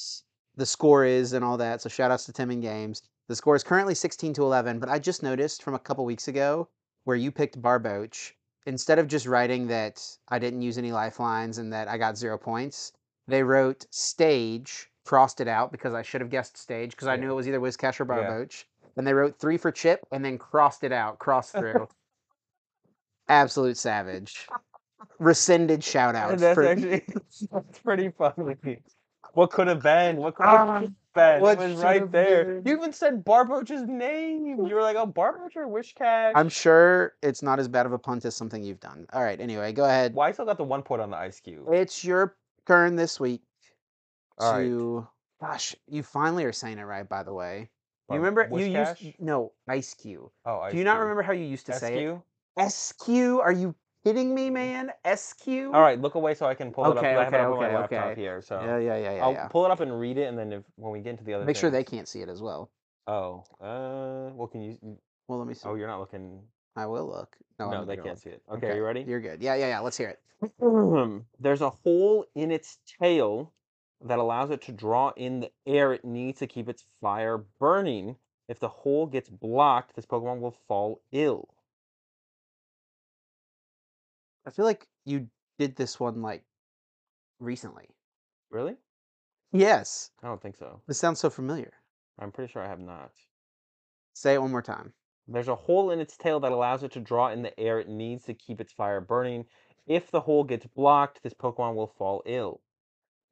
the 0.57 0.67
score 0.67 1.05
is 1.05 1.33
and 1.35 1.45
all 1.45 1.57
that. 1.59 1.83
So 1.83 1.89
shout 1.89 2.11
outs 2.11 2.25
to 2.27 2.33
Tim 2.33 2.51
and 2.51 2.63
Games. 2.63 3.03
The 3.29 3.37
score 3.37 3.57
is 3.57 3.63
currently 3.65 3.95
16 3.95 4.35
to 4.35 4.43
11, 4.43 4.79
but 4.79 4.89
I 4.89 4.99
just 4.99 5.23
noticed 5.23 5.63
from 5.63 5.75
a 5.75 5.79
couple 5.79 6.05
weeks 6.05 6.29
ago 6.29 6.69
where 7.05 7.17
you 7.17 7.31
picked 7.33 7.61
Barboach, 7.61 8.33
instead 8.67 8.99
of 8.99 9.09
just 9.09 9.27
writing 9.27 9.67
that 9.69 10.03
I 10.29 10.39
didn't 10.39 10.63
use 10.63 10.79
any 10.79 10.93
lifelines 10.93 11.59
and 11.59 11.73
that 11.73 11.89
I 11.89 11.99
got 11.99 12.17
zero 12.17 12.39
points, 12.39 12.93
they 13.27 13.43
wrote 13.43 13.87
stage, 13.91 14.91
crossed 15.05 15.41
it 15.41 15.49
out 15.49 15.71
because 15.73 15.95
I 15.95 16.03
should 16.03 16.21
have 16.21 16.31
guessed 16.31 16.57
stage 16.57 16.91
because 16.93 17.09
I 17.09 17.15
Yeah. 17.15 17.21
knew 17.21 17.31
it 17.33 17.35
was 17.35 17.49
either 17.49 17.61
Whiscash 17.61 18.01
or 18.01 18.05
Yeah. 18.05 18.23
Barboach. 18.31 18.65
And 18.97 19.07
they 19.07 19.13
wrote 19.15 19.39
three 19.39 19.57
for 19.57 19.73
Chip 19.73 20.07
and 20.13 20.25
then 20.25 20.39
crossed 20.39 20.85
it 20.85 20.93
out, 20.93 21.19
crossed 21.19 21.53
through. 21.53 21.89
Absolute 23.29 23.77
savage. 23.77 24.49
Rescinded 25.19 25.83
shout 25.83 26.15
out. 26.15 26.39
that's 26.39 26.55
for, 26.55 26.67
actually 26.67 27.05
that's 27.53 27.79
pretty 27.81 28.11
funny. 28.11 28.57
What 29.33 29.51
could 29.51 29.67
have 29.67 29.83
been? 29.83 30.17
What 30.17 30.35
could 30.37 30.47
have 30.47 30.69
um, 30.69 30.97
been? 31.15 31.41
what 31.41 31.59
was 31.59 31.83
right 31.83 32.11
there. 32.13 32.45
been? 32.45 32.63
You 32.67 32.77
even 32.77 32.93
said 32.93 33.25
Barboach's 33.25 33.83
name. 33.89 34.47
You 34.67 34.75
were 34.75 34.83
like, 34.83 34.97
oh, 34.97 35.07
Barboach 35.07 35.57
or 35.57 35.67
Whiscash? 35.67 36.33
I'm 36.35 36.49
sure 36.49 37.15
it's 37.23 37.43
not 37.43 37.59
as 37.59 37.69
bad 37.69 37.87
of 37.87 37.93
a 37.93 37.99
punt 37.99 38.25
as 38.25 38.37
something 38.37 38.63
you've 38.63 38.81
done. 38.81 39.07
All 39.13 39.23
right, 39.23 39.41
anyway, 39.41 39.73
go 39.73 39.85
ahead. 39.85 40.15
Well, 40.15 40.27
I 40.27 40.33
still 40.33 40.45
got 40.45 40.59
the 40.59 40.65
one 40.65 40.83
point 40.83 41.01
on 41.03 41.11
the 41.11 41.17
ice 41.17 41.41
cube. 41.41 41.67
It's 41.73 42.05
your 42.05 42.37
turn 42.67 42.97
this 42.97 43.19
week 43.19 43.43
All 44.39 44.53
right. 44.53 44.65
to. 44.65 45.09
Gosh, 45.41 45.75
you 45.89 46.03
finally 46.03 46.45
are 46.45 46.53
saying 46.53 46.79
it 46.79 46.83
right, 46.85 47.09
by 47.09 47.23
the 47.23 47.33
way. 47.35 47.71
You 48.11 48.11
Bar- 48.11 48.19
remember 48.19 48.49
you 48.51 48.67
Whiscash? 48.67 49.01
used 49.03 49.21
no 49.21 49.53
Ice 49.69 49.95
Cube. 49.95 50.31
Oh, 50.47 50.61
ice 50.61 50.73
Do 50.73 50.79
you 50.79 50.85
not 50.85 50.93
cube. 50.95 51.03
remember 51.03 51.23
how 51.23 51.33
you 51.33 51.45
used 51.45 51.67
to 51.67 51.73
say 51.75 52.05
it? 52.05 52.19
SQ? 52.71 53.01
SQ? 53.01 53.09
Are 53.43 53.53
you 53.53 53.75
kidding 54.05 54.35
me, 54.35 54.51
man? 54.51 54.91
SQ? 55.15 55.49
All 55.49 55.81
right, 55.81 56.01
look 56.01 56.15
away 56.15 56.35
so 56.35 56.47
I 56.47 56.55
can 56.55 56.71
pull 56.71 56.85
it 56.85 56.91
up. 56.91 56.97
Okay, 56.99 57.17
I 57.17 57.25
have 57.25 57.33
it 57.33 57.37
okay, 57.37 57.67
on 57.67 57.73
my 57.73 57.85
okay, 57.85 58.15
here. 58.21 58.43
So 58.43 58.61
Yeah, 58.61 58.79
yeah, 58.79 58.97
yeah, 58.97 59.17
yeah. 59.17 59.25
I'll 59.25 59.33
yeah. 59.33 59.49
pull 59.49 59.65
it 59.65 59.71
up 59.71 59.81
and 59.81 59.99
read 59.99 60.19
it, 60.19 60.25
and 60.25 60.39
then 60.39 60.53
if 60.53 60.63
when 60.77 60.93
we 60.93 61.01
get 61.01 61.11
into 61.11 61.25
the 61.25 61.35
other, 61.35 61.45
Make 61.45 61.57
sure 61.57 61.71
they 61.71 61.85
can't 61.85 62.09
see 62.09 62.21
it 62.21 62.29
as 62.29 62.43
well. 62.43 62.71
Oh, 63.07 63.45
uh, 63.61 64.33
well, 64.35 64.49
can 64.49 64.63
you? 64.63 64.79
Well, 65.29 65.39
let 65.39 65.49
me 65.49 65.55
see. 65.55 65.69
Oh, 65.69 65.75
you're 65.75 65.89
not 65.89 66.01
looking. 66.01 66.41
I 66.77 66.87
will 66.87 67.07
look. 67.07 67.37
No, 67.59 67.71
No, 67.71 67.85
they 67.85 67.97
can't 67.97 68.09
at 68.09 68.19
see 68.19 68.31
it. 68.31 68.43
Okay, 68.51 68.71
are 68.71 68.77
you 68.77 68.85
ready? 68.85 69.05
You're 69.07 69.21
good. 69.21 69.43
Yeah, 69.43 69.55
yeah, 69.55 69.69
yeah. 69.69 69.81
Let's 69.81 69.97
hear 69.97 70.09
it. 70.09 70.21
There's 71.41 71.61
a 71.61 71.71
hole 71.71 72.27
in 72.35 72.51
its 72.51 72.79
tail 73.01 73.53
that 74.05 74.19
allows 74.19 74.51
it 74.51 74.61
to 74.63 74.73
draw 74.73 75.13
in 75.17 75.41
the 75.41 75.51
air 75.67 75.93
it 75.93 76.05
needs 76.05 76.41
to 76.41 76.47
keep 76.47 76.69
its 76.69 76.85
fire 77.01 77.39
burning. 77.59 78.17
If 78.49 78.59
the 78.59 78.69
hole 78.69 79.07
gets 79.07 79.29
blocked, 79.31 79.97
this 79.97 80.05
Pokemon 80.05 80.41
will 80.41 80.57
fall 80.69 81.01
ill. 81.13 81.54
I 84.47 84.51
feel 84.51 84.65
like 84.65 84.87
you 85.05 85.29
did 85.59 85.77
this 85.77 85.99
one 85.99 86.23
like 86.23 86.45
recently. 87.39 87.89
Really? 88.51 88.77
Yes. 89.53 90.11
I 90.23 90.27
don't 90.27 90.43
think 90.43 90.57
so. 90.57 90.81
This 90.87 90.99
sounds 90.99 91.21
so 91.21 91.31
familiar. 91.31 91.73
I'm 92.19 92.33
pretty 92.33 92.53
sure 92.53 92.63
I 92.63 92.69
have 92.69 92.81
not. 92.81 93.11
Say 94.13 94.35
it 94.35 94.43
one 94.43 94.51
more 94.51 94.63
time. 94.63 94.93
There's 95.27 95.49
a 95.49 95.55
hole 95.55 95.91
in 95.91 96.01
its 96.01 96.17
tail 96.17 96.41
that 96.41 96.53
allows 96.53 96.83
it 96.83 96.93
to 96.93 97.01
draw 97.01 97.29
in 97.29 97.43
the 97.43 97.59
air 97.59 97.81
it 97.81 97.89
needs 97.89 98.25
to 98.25 98.35
keep 98.35 98.61
its 98.61 98.73
fire 98.73 99.01
burning. 99.01 99.47
If 99.87 100.11
the 100.11 100.21
hole 100.21 100.45
gets 100.45 100.67
blocked, 100.67 101.23
this 101.23 101.35
Pokemon 101.35 101.75
will 101.75 101.87
fall 101.99 102.23
ill. 102.27 102.61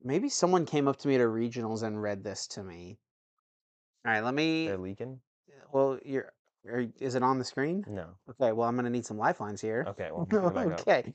Maybe 0.03 0.29
someone 0.29 0.67
came 0.67 0.89
up 0.89 0.97
to 0.99 1.09
me 1.09 1.15
at 1.15 1.21
a 1.21 1.25
regionals 1.25 1.83
and 1.83 2.01
read 2.01 2.25
this 2.25 2.47
to 2.49 2.63
me. 2.63 2.99
All 4.05 4.13
right, 4.13 4.25
let 4.25 4.35
me. 4.35 4.67
They're 4.67 4.79
leaking? 4.79 5.21
Well, 5.73 5.99
you're. 6.05 6.33
Are, 6.69 6.87
is 7.01 7.15
it 7.15 7.23
on 7.23 7.39
the 7.39 7.45
screen? 7.45 7.85
No. 7.89 8.07
Okay. 8.31 8.53
Well, 8.53 8.69
I'm 8.69 8.77
gonna 8.77 8.91
need 8.91 9.07
some 9.07 9.19
lifelines 9.19 9.61
here. 9.61 9.85
Okay, 9.89 10.11
well, 10.13 10.27
put 10.31 10.45
it 10.45 10.55
back 10.55 10.67
up. 10.69 10.81
okay. 10.81 11.15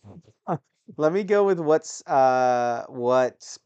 Let 0.95 1.11
me 1.11 1.24
go 1.24 1.44
with 1.44 1.60
what's 1.60 2.06
uh 2.07 2.86
what 2.88 3.57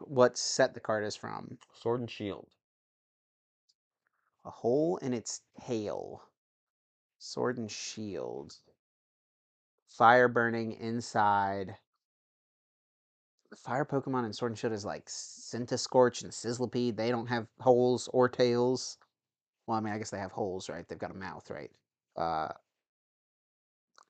what 0.00 0.36
set 0.36 0.74
the 0.74 0.80
card 0.80 1.04
is 1.04 1.16
from. 1.16 1.58
Sword 1.72 2.00
and 2.00 2.10
Shield. 2.10 2.48
A 4.44 4.50
hole 4.50 4.98
in 4.98 5.14
its 5.14 5.40
tail. 5.60 6.22
Sword 7.18 7.56
and 7.58 7.70
shield. 7.70 8.54
Fire 9.88 10.28
burning 10.28 10.72
inside. 10.72 11.76
The 13.50 13.56
fire 13.56 13.84
Pokemon 13.84 14.26
in 14.26 14.32
Sword 14.32 14.52
and 14.52 14.58
Shield 14.58 14.72
is 14.74 14.84
like 14.84 15.04
Scorch 15.06 16.22
and 16.22 16.32
Sizzlipede. 16.32 16.96
They 16.96 17.10
don't 17.10 17.28
have 17.28 17.46
holes 17.60 18.08
or 18.12 18.28
tails. 18.28 18.98
Well, 19.66 19.76
I 19.78 19.80
mean, 19.80 19.92
I 19.94 19.98
guess 19.98 20.10
they 20.10 20.18
have 20.18 20.32
holes, 20.32 20.68
right? 20.68 20.86
They've 20.88 20.98
got 20.98 21.10
a 21.10 21.14
mouth, 21.14 21.50
right? 21.50 21.70
Uh, 22.16 22.48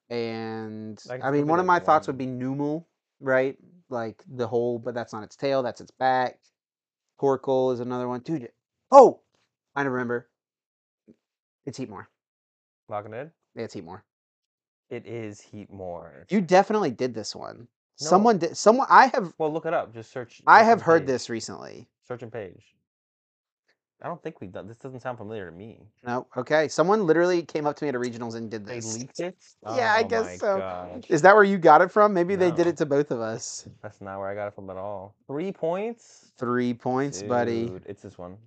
and 0.09 1.01
I 1.09 1.17
guess 1.17 1.25
I 1.25 1.29
it 1.29 1.31
mean, 1.31 1.45
be 1.45 1.47
one 1.47 1.59
of 1.59 1.65
like 1.65 1.65
my 1.65 1.79
thoughts 1.79 2.07
would 2.07 2.17
one. 2.17 2.17
be 2.17 2.27
Numel, 2.27 2.85
right? 3.19 3.57
Like 3.89 4.23
the 4.27 4.47
hole, 4.47 4.79
but 4.79 4.93
that's 4.93 5.13
not 5.13 5.23
its 5.23 5.35
tail. 5.35 5.63
That's 5.63 5.81
its 5.81 5.91
back. 5.91 6.39
Torkoal 7.21 7.73
is 7.73 7.79
another 7.79 8.07
one, 8.07 8.21
dude. 8.21 8.49
Oh, 8.91 9.21
I 9.75 9.83
remember. 9.83 10.29
It's 11.65 11.79
Heatmor. 11.79 12.05
Locking 12.89 13.13
it 13.13 13.17
in? 13.21 13.31
Yeah, 13.55 13.63
it's 13.65 13.75
Heatmor. 13.75 14.01
It 14.89 15.07
is 15.07 15.41
Heatmor. 15.53 16.29
You 16.29 16.41
definitely 16.41 16.91
did 16.91 17.13
this 17.13 17.35
one. 17.35 17.67
No. 18.01 18.07
Someone 18.09 18.37
did. 18.37 18.57
Someone. 18.57 18.87
I 18.89 19.07
have. 19.07 19.33
Well, 19.37 19.51
look 19.51 19.65
it 19.65 19.73
up. 19.73 19.93
Just 19.93 20.11
search. 20.11 20.41
I 20.45 20.63
search 20.63 20.65
have 20.65 20.81
and 20.81 20.81
heard 20.81 21.01
page. 21.03 21.07
this 21.07 21.29
recently. 21.29 21.87
Search 22.07 22.23
and 22.23 22.31
page. 22.31 22.75
I 24.01 24.07
don't 24.07 24.21
think 24.21 24.41
we've 24.41 24.51
done 24.51 24.67
this. 24.67 24.77
Doesn't 24.77 24.99
sound 24.99 25.17
familiar 25.17 25.49
to 25.49 25.55
me. 25.55 25.79
No. 26.05 26.27
Okay. 26.35 26.67
Someone 26.67 27.05
literally 27.07 27.41
came 27.41 27.65
up 27.65 27.75
to 27.77 27.85
me 27.85 27.89
at 27.89 27.95
a 27.95 27.99
regionals 27.99 28.35
and 28.35 28.51
did 28.51 28.65
They 28.65 28.75
this. 28.75 28.97
leaked 28.97 29.19
it. 29.21 29.37
Yeah, 29.63 29.93
I 29.93 30.03
Oh 30.03 30.07
guess 30.07 30.25
my 30.25 30.37
so. 30.37 30.57
gosh. 30.59 31.03
Is 31.09 31.21
that 31.21 31.33
where 31.33 31.43
you 31.45 31.57
got 31.57 31.81
it 31.81 31.91
from? 31.91 32.13
Maybe 32.13 32.35
they 32.35 32.51
did 32.51 32.65
No. 32.65 32.69
it 32.71 32.77
to 32.77 32.85
both 32.85 33.11
of 33.11 33.21
us. 33.21 33.67
That's 33.81 34.01
not 34.01 34.19
where 34.19 34.27
I 34.27 34.35
got 34.35 34.47
it 34.47 34.53
from 34.53 34.69
at 34.69 34.77
all. 34.77 35.15
Three 35.27 35.51
points, 35.51 36.33
Three 36.37 36.73
points, 36.73 37.23
buddy. 37.23 37.67
Dude, 37.67 37.83
It's 37.85 38.01
this 38.01 38.17
one. 38.17 38.37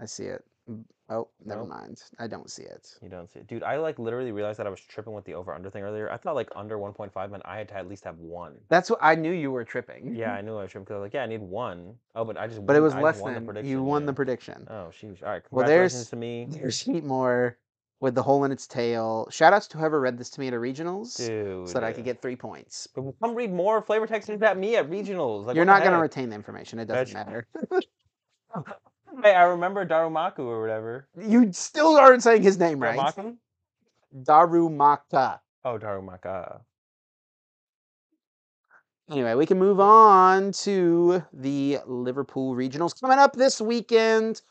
I 0.00 0.06
see 0.06 0.24
it. 0.24 0.44
Mm, 0.70 0.84
Oh, 1.08 1.28
never 1.44 1.60
Nope. 1.60 1.68
mind. 1.70 2.02
I 2.18 2.26
don't 2.26 2.50
see 2.50 2.64
it. 2.64 2.96
You 3.00 3.08
don't 3.08 3.30
see 3.30 3.38
it, 3.38 3.46
dude. 3.46 3.62
I 3.62 3.76
like 3.76 4.00
literally 4.00 4.32
realized 4.32 4.58
that 4.58 4.66
I 4.66 4.70
was 4.70 4.80
tripping 4.80 5.12
with 5.12 5.24
the 5.24 5.34
over 5.34 5.54
under 5.54 5.70
thing 5.70 5.84
earlier. 5.84 6.10
I 6.10 6.16
thought 6.16 6.34
like 6.34 6.48
under 6.56 6.78
1.5 6.78 7.30
meant 7.30 7.44
I 7.46 7.58
had 7.58 7.68
to 7.68 7.76
at 7.76 7.86
least 7.88 8.02
have 8.02 8.18
one. 8.18 8.56
That's 8.68 8.90
what 8.90 8.98
I 9.00 9.14
knew 9.14 9.30
you 9.30 9.52
were 9.52 9.64
tripping. 9.64 10.16
Yeah, 10.16 10.32
I 10.32 10.40
knew 10.42 10.56
I 10.56 10.62
was 10.62 10.72
tripping 10.72 10.84
because 10.84 10.94
I 10.96 10.98
was 10.98 11.04
like, 11.06 11.14
yeah, 11.14 11.22
I 11.22 11.26
need 11.26 11.42
one. 11.42 11.94
Oh, 12.16 12.24
but 12.24 12.36
I 12.36 12.48
just. 12.48 12.66
But 12.66 12.74
it 12.74 12.80
won- 12.80 12.84
was 12.86 12.94
I 12.94 13.00
less 13.02 13.22
than 13.22 13.34
the 13.34 13.40
prediction. 13.40 13.70
you 13.70 13.82
won 13.84 14.02
yeah. 14.02 14.06
the 14.06 14.12
prediction. 14.14 14.66
Oh, 14.68 14.90
sheesh. 14.90 15.22
All 15.22 15.28
right. 15.28 15.42
Well, 15.52 15.62
Congratulations 15.62 15.92
there's- 15.92 16.10
to 16.10 16.16
me, 16.16 16.46
There's 16.50 16.82
Heatmor 16.84 17.54
with 18.00 18.16
the 18.16 18.22
hole 18.24 18.44
in 18.44 18.50
its 18.50 18.66
tail. 18.66 19.28
Shout 19.30 19.52
outs 19.52 19.68
to 19.68 19.78
whoever 19.78 20.00
read 20.00 20.18
this 20.18 20.28
to 20.30 20.40
me 20.40 20.48
at 20.48 20.54
a 20.54 20.56
regionals 20.56 21.16
dude. 21.16 21.68
so 21.68 21.74
that 21.74 21.84
I 21.84 21.92
could 21.92 22.04
get 22.04 22.20
three 22.20 22.34
points. 22.36 22.88
But 22.88 23.04
come 23.22 23.36
read 23.36 23.52
more 23.52 23.80
flavor 23.80 24.08
text 24.08 24.28
at 24.28 24.58
me 24.58 24.74
at 24.74 24.90
regionals. 24.90 25.46
Like, 25.46 25.54
You're 25.54 25.64
what 25.64 25.72
the 25.74 25.78
not 25.78 25.78
going 25.82 25.92
to 25.92 25.98
heck? 25.98 26.02
retain 26.02 26.28
the 26.30 26.34
information. 26.34 26.80
It 26.80 26.86
doesn't 26.86 27.14
That's- 27.14 27.44
matter. 27.54 27.82
Hey, 29.22 29.34
I 29.34 29.44
remember 29.44 29.86
Darumaku 29.86 30.40
or 30.40 30.60
whatever. 30.60 31.08
You 31.18 31.52
still 31.52 31.96
aren't 31.96 32.22
saying 32.22 32.42
his 32.42 32.58
name 32.58 32.80
right. 32.80 32.98
Darumaku? 32.98 33.36
Darumaka. 34.22 35.40
Oh, 35.64 35.78
Darumaka. 35.78 36.60
Anyway, 39.10 39.34
we 39.34 39.46
can 39.46 39.58
move 39.58 39.78
on 39.78 40.50
to 40.50 41.22
the 41.32 41.78
Liverpool 41.86 42.54
regionals 42.54 43.00
coming 43.00 43.18
up 43.18 43.34
this 43.34 43.60
weekend. 43.60 44.42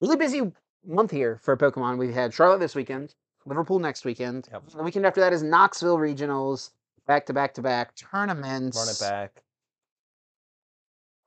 Really 0.00 0.16
busy 0.16 0.52
month 0.86 1.10
here 1.10 1.38
for 1.42 1.56
Pokemon. 1.56 1.98
We've 1.98 2.12
had 2.12 2.34
Charlotte 2.34 2.60
this 2.60 2.74
weekend, 2.74 3.14
Liverpool 3.46 3.78
next 3.78 4.04
weekend. 4.04 4.48
Yep. 4.52 4.62
The 4.76 4.82
weekend 4.82 5.06
after 5.06 5.20
that 5.20 5.32
is 5.32 5.42
Knoxville 5.42 5.96
regionals, 5.96 6.70
back 7.06 7.24
to 7.26 7.32
back 7.32 7.54
to 7.54 7.62
back 7.62 7.94
tournaments. 7.96 8.76
Run 8.76 8.88
it 8.88 9.00
back. 9.00 9.42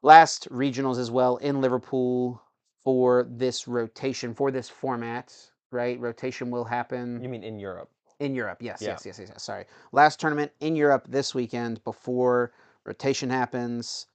Last 0.03 0.47
regionals 0.51 0.99
as 0.99 1.09
well 1.09 1.37
in 1.37 1.61
Liverpool 1.61 2.41
for 2.85 3.27
this 3.29 3.67
rotation, 3.67 4.33
for 4.33 4.51
this 4.51 4.69
format, 4.69 5.35
right? 5.71 5.99
Rotation 5.99 6.51
will 6.51 6.63
happen. 6.63 7.21
You 7.21 7.27
mean 7.27 7.43
in 7.43 7.59
Europe? 7.59 7.89
In 8.19 8.33
Europe, 8.35 8.61
yes, 8.61 8.81
Yeah. 8.81 8.91
yes, 8.91 9.05
yes, 9.05 9.19
yes, 9.19 9.29
yes. 9.33 9.43
Sorry. 9.43 9.65
Last 9.91 10.21
tournament 10.21 10.53
in 10.61 10.77
Europe 10.77 11.05
this 11.09 11.35
weekend 11.35 11.83
before 11.83 12.53
rotation 12.85 13.29
happens. 13.29 14.07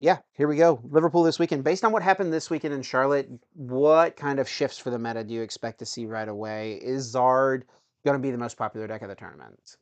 Yeah, 0.00 0.18
here 0.32 0.48
we 0.48 0.56
go. 0.56 0.80
Liverpool 0.82 1.22
this 1.22 1.38
weekend. 1.38 1.62
Based 1.62 1.84
on 1.84 1.92
what 1.92 2.02
happened 2.02 2.32
this 2.32 2.50
weekend 2.50 2.74
in 2.74 2.82
Charlotte, 2.82 3.30
what 3.54 4.16
kind 4.16 4.40
of 4.40 4.48
shifts 4.48 4.76
for 4.76 4.90
the 4.90 4.98
meta 4.98 5.22
do 5.22 5.32
you 5.32 5.42
expect 5.42 5.78
to 5.78 5.86
see 5.86 6.06
right 6.06 6.28
away? 6.28 6.74
Is 6.82 7.14
Zard 7.14 7.62
going 8.04 8.16
to 8.16 8.22
be 8.22 8.32
the 8.32 8.38
most 8.38 8.56
popular 8.56 8.88
deck 8.88 9.02
of 9.02 9.08
the 9.08 9.14
tournament? 9.14 9.76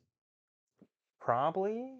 Probably. 1.19 1.93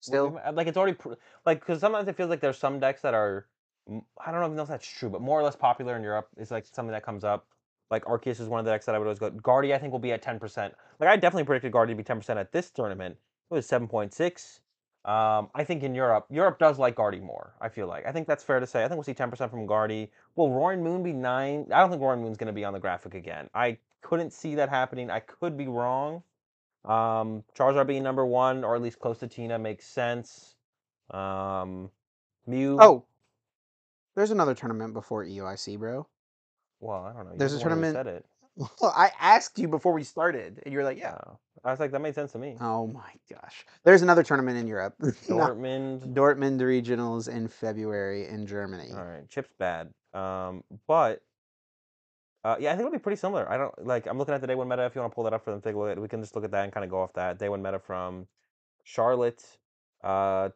Still, 0.00 0.40
like 0.54 0.68
it's 0.68 0.76
already 0.78 0.94
pr- 0.94 1.14
like 1.44 1.60
because 1.60 1.80
sometimes 1.80 2.08
it 2.08 2.16
feels 2.16 2.30
like 2.30 2.40
there's 2.40 2.58
some 2.58 2.80
decks 2.80 3.02
that 3.02 3.12
are 3.12 3.46
I 3.88 4.32
don't 4.32 4.56
know 4.56 4.62
if 4.62 4.68
that's 4.68 4.86
true, 4.86 5.08
but 5.08 5.20
more 5.20 5.38
or 5.38 5.42
less 5.42 5.56
popular 5.56 5.96
in 5.96 6.02
Europe. 6.02 6.28
is 6.36 6.50
like 6.50 6.66
something 6.66 6.92
that 6.92 7.04
comes 7.04 7.24
up. 7.24 7.46
Like 7.90 8.04
Arceus 8.04 8.40
is 8.40 8.48
one 8.48 8.58
of 8.58 8.66
the 8.66 8.72
decks 8.72 8.86
that 8.86 8.94
I 8.94 8.98
would 8.98 9.04
always 9.06 9.18
go. 9.20 9.30
Guardy 9.30 9.72
I 9.72 9.78
think 9.78 9.92
will 9.92 10.00
be 10.00 10.12
at 10.12 10.22
ten 10.22 10.40
percent. 10.40 10.74
Like 10.98 11.08
I 11.08 11.16
definitely 11.16 11.44
predicted 11.44 11.72
Guardy 11.72 11.92
to 11.92 11.96
be 11.96 12.02
ten 12.02 12.18
percent 12.18 12.38
at 12.38 12.52
this 12.52 12.70
tournament. 12.70 13.16
It 13.50 13.54
was 13.54 13.66
seven 13.66 13.86
point 13.86 14.12
six. 14.12 14.60
Um, 15.04 15.50
I 15.54 15.62
think 15.62 15.84
in 15.84 15.94
Europe, 15.94 16.26
Europe 16.30 16.58
does 16.58 16.80
like 16.80 16.96
Guardy 16.96 17.20
more. 17.20 17.54
I 17.60 17.68
feel 17.68 17.86
like 17.86 18.04
I 18.06 18.10
think 18.12 18.26
that's 18.26 18.42
fair 18.42 18.58
to 18.58 18.66
say. 18.66 18.80
I 18.84 18.88
think 18.88 18.96
we'll 18.96 19.04
see 19.04 19.14
ten 19.14 19.30
percent 19.30 19.52
from 19.52 19.66
Guardy. 19.66 20.10
Will 20.34 20.50
Roaring 20.50 20.82
Moon 20.82 21.04
be 21.04 21.12
nine? 21.12 21.66
I 21.72 21.80
don't 21.80 21.90
think 21.90 22.02
Roaring 22.02 22.22
Moon's 22.22 22.36
going 22.36 22.48
to 22.48 22.52
be 22.52 22.64
on 22.64 22.72
the 22.72 22.80
graphic 22.80 23.14
again. 23.14 23.48
I 23.54 23.78
couldn't 24.02 24.32
see 24.32 24.56
that 24.56 24.68
happening. 24.68 25.08
I 25.10 25.20
could 25.20 25.56
be 25.56 25.68
wrong. 25.68 26.24
Um, 26.84 27.44
Charizard 27.56 27.86
being 27.86 28.02
number 28.02 28.26
one, 28.26 28.64
or 28.64 28.74
at 28.74 28.82
least 28.82 28.98
close 28.98 29.18
to 29.20 29.28
Tina, 29.28 29.58
makes 29.58 29.86
sense. 29.86 30.56
Um, 31.12 31.90
Mew. 32.46 32.78
oh, 32.80 33.04
there's 34.16 34.30
another 34.32 34.54
tournament 34.54 34.92
before 34.94 35.22
E 35.24 35.36
EUIC, 35.36 35.78
bro. 35.78 36.06
well, 36.80 37.04
I 37.04 37.12
don't 37.12 37.26
know. 37.30 37.36
There's 37.36 37.54
a 37.54 37.60
tournament- 37.60 37.94
Said 37.94 38.06
it. 38.08 38.24
Well, 38.80 38.94
I 38.96 39.10
asked 39.20 39.58
you 39.58 39.68
before 39.68 39.92
we 39.92 40.02
started, 40.02 40.62
and 40.64 40.72
you're 40.72 40.82
like, 40.82 40.96
yeah. 40.98 41.18
Oh. 41.26 41.38
I 41.62 41.70
was 41.70 41.78
like, 41.78 41.90
that 41.90 42.00
made 42.00 42.14
sense 42.14 42.32
to 42.32 42.38
me. 42.38 42.56
Oh 42.60 42.86
my 42.86 43.10
gosh. 43.30 43.66
There's 43.84 44.00
another 44.00 44.22
tournament 44.22 44.56
in 44.56 44.66
Europe. 44.66 44.94
Dortmund. 45.28 46.14
Dortmund 46.14 46.60
regionals 46.60 47.28
in 47.28 47.48
February 47.48 48.26
in 48.28 48.46
Germany. 48.46 48.88
All 48.96 49.04
right, 49.04 49.28
Chip's 49.28 49.52
bad. 49.58 49.92
Um, 50.14 50.64
but 50.86 51.20
uh, 52.44 52.56
yeah, 52.60 52.70
I 52.70 52.76
think 52.76 52.86
it'll 52.86 52.92
be 52.92 52.98
pretty 52.98 53.16
similar. 53.18 53.50
I 53.50 53.58
don't 53.58 53.74
like. 53.84 54.06
I'm 54.06 54.16
looking 54.16 54.32
at 54.34 54.40
the 54.40 54.46
day 54.46 54.54
one 54.54 54.68
meta. 54.68 54.86
If 54.86 54.94
you 54.94 55.00
want 55.02 55.12
to 55.12 55.14
pull 55.14 55.24
that 55.24 55.34
up 55.34 55.44
for 55.44 55.50
them, 55.50 55.60
take 55.60 55.74
a 55.74 55.78
look 55.78 55.90
at. 55.90 56.00
We 56.00 56.08
can 56.08 56.22
just 56.22 56.34
look 56.34 56.44
at 56.44 56.52
that 56.52 56.64
and 56.64 56.72
kind 56.72 56.84
of 56.84 56.90
go 56.90 57.02
off 57.02 57.12
that 57.14 57.38
day 57.38 57.48
one 57.50 57.60
meta 57.62 57.78
from 57.78 58.26
Charlotte. 58.84 59.42
Uh, 60.04 60.50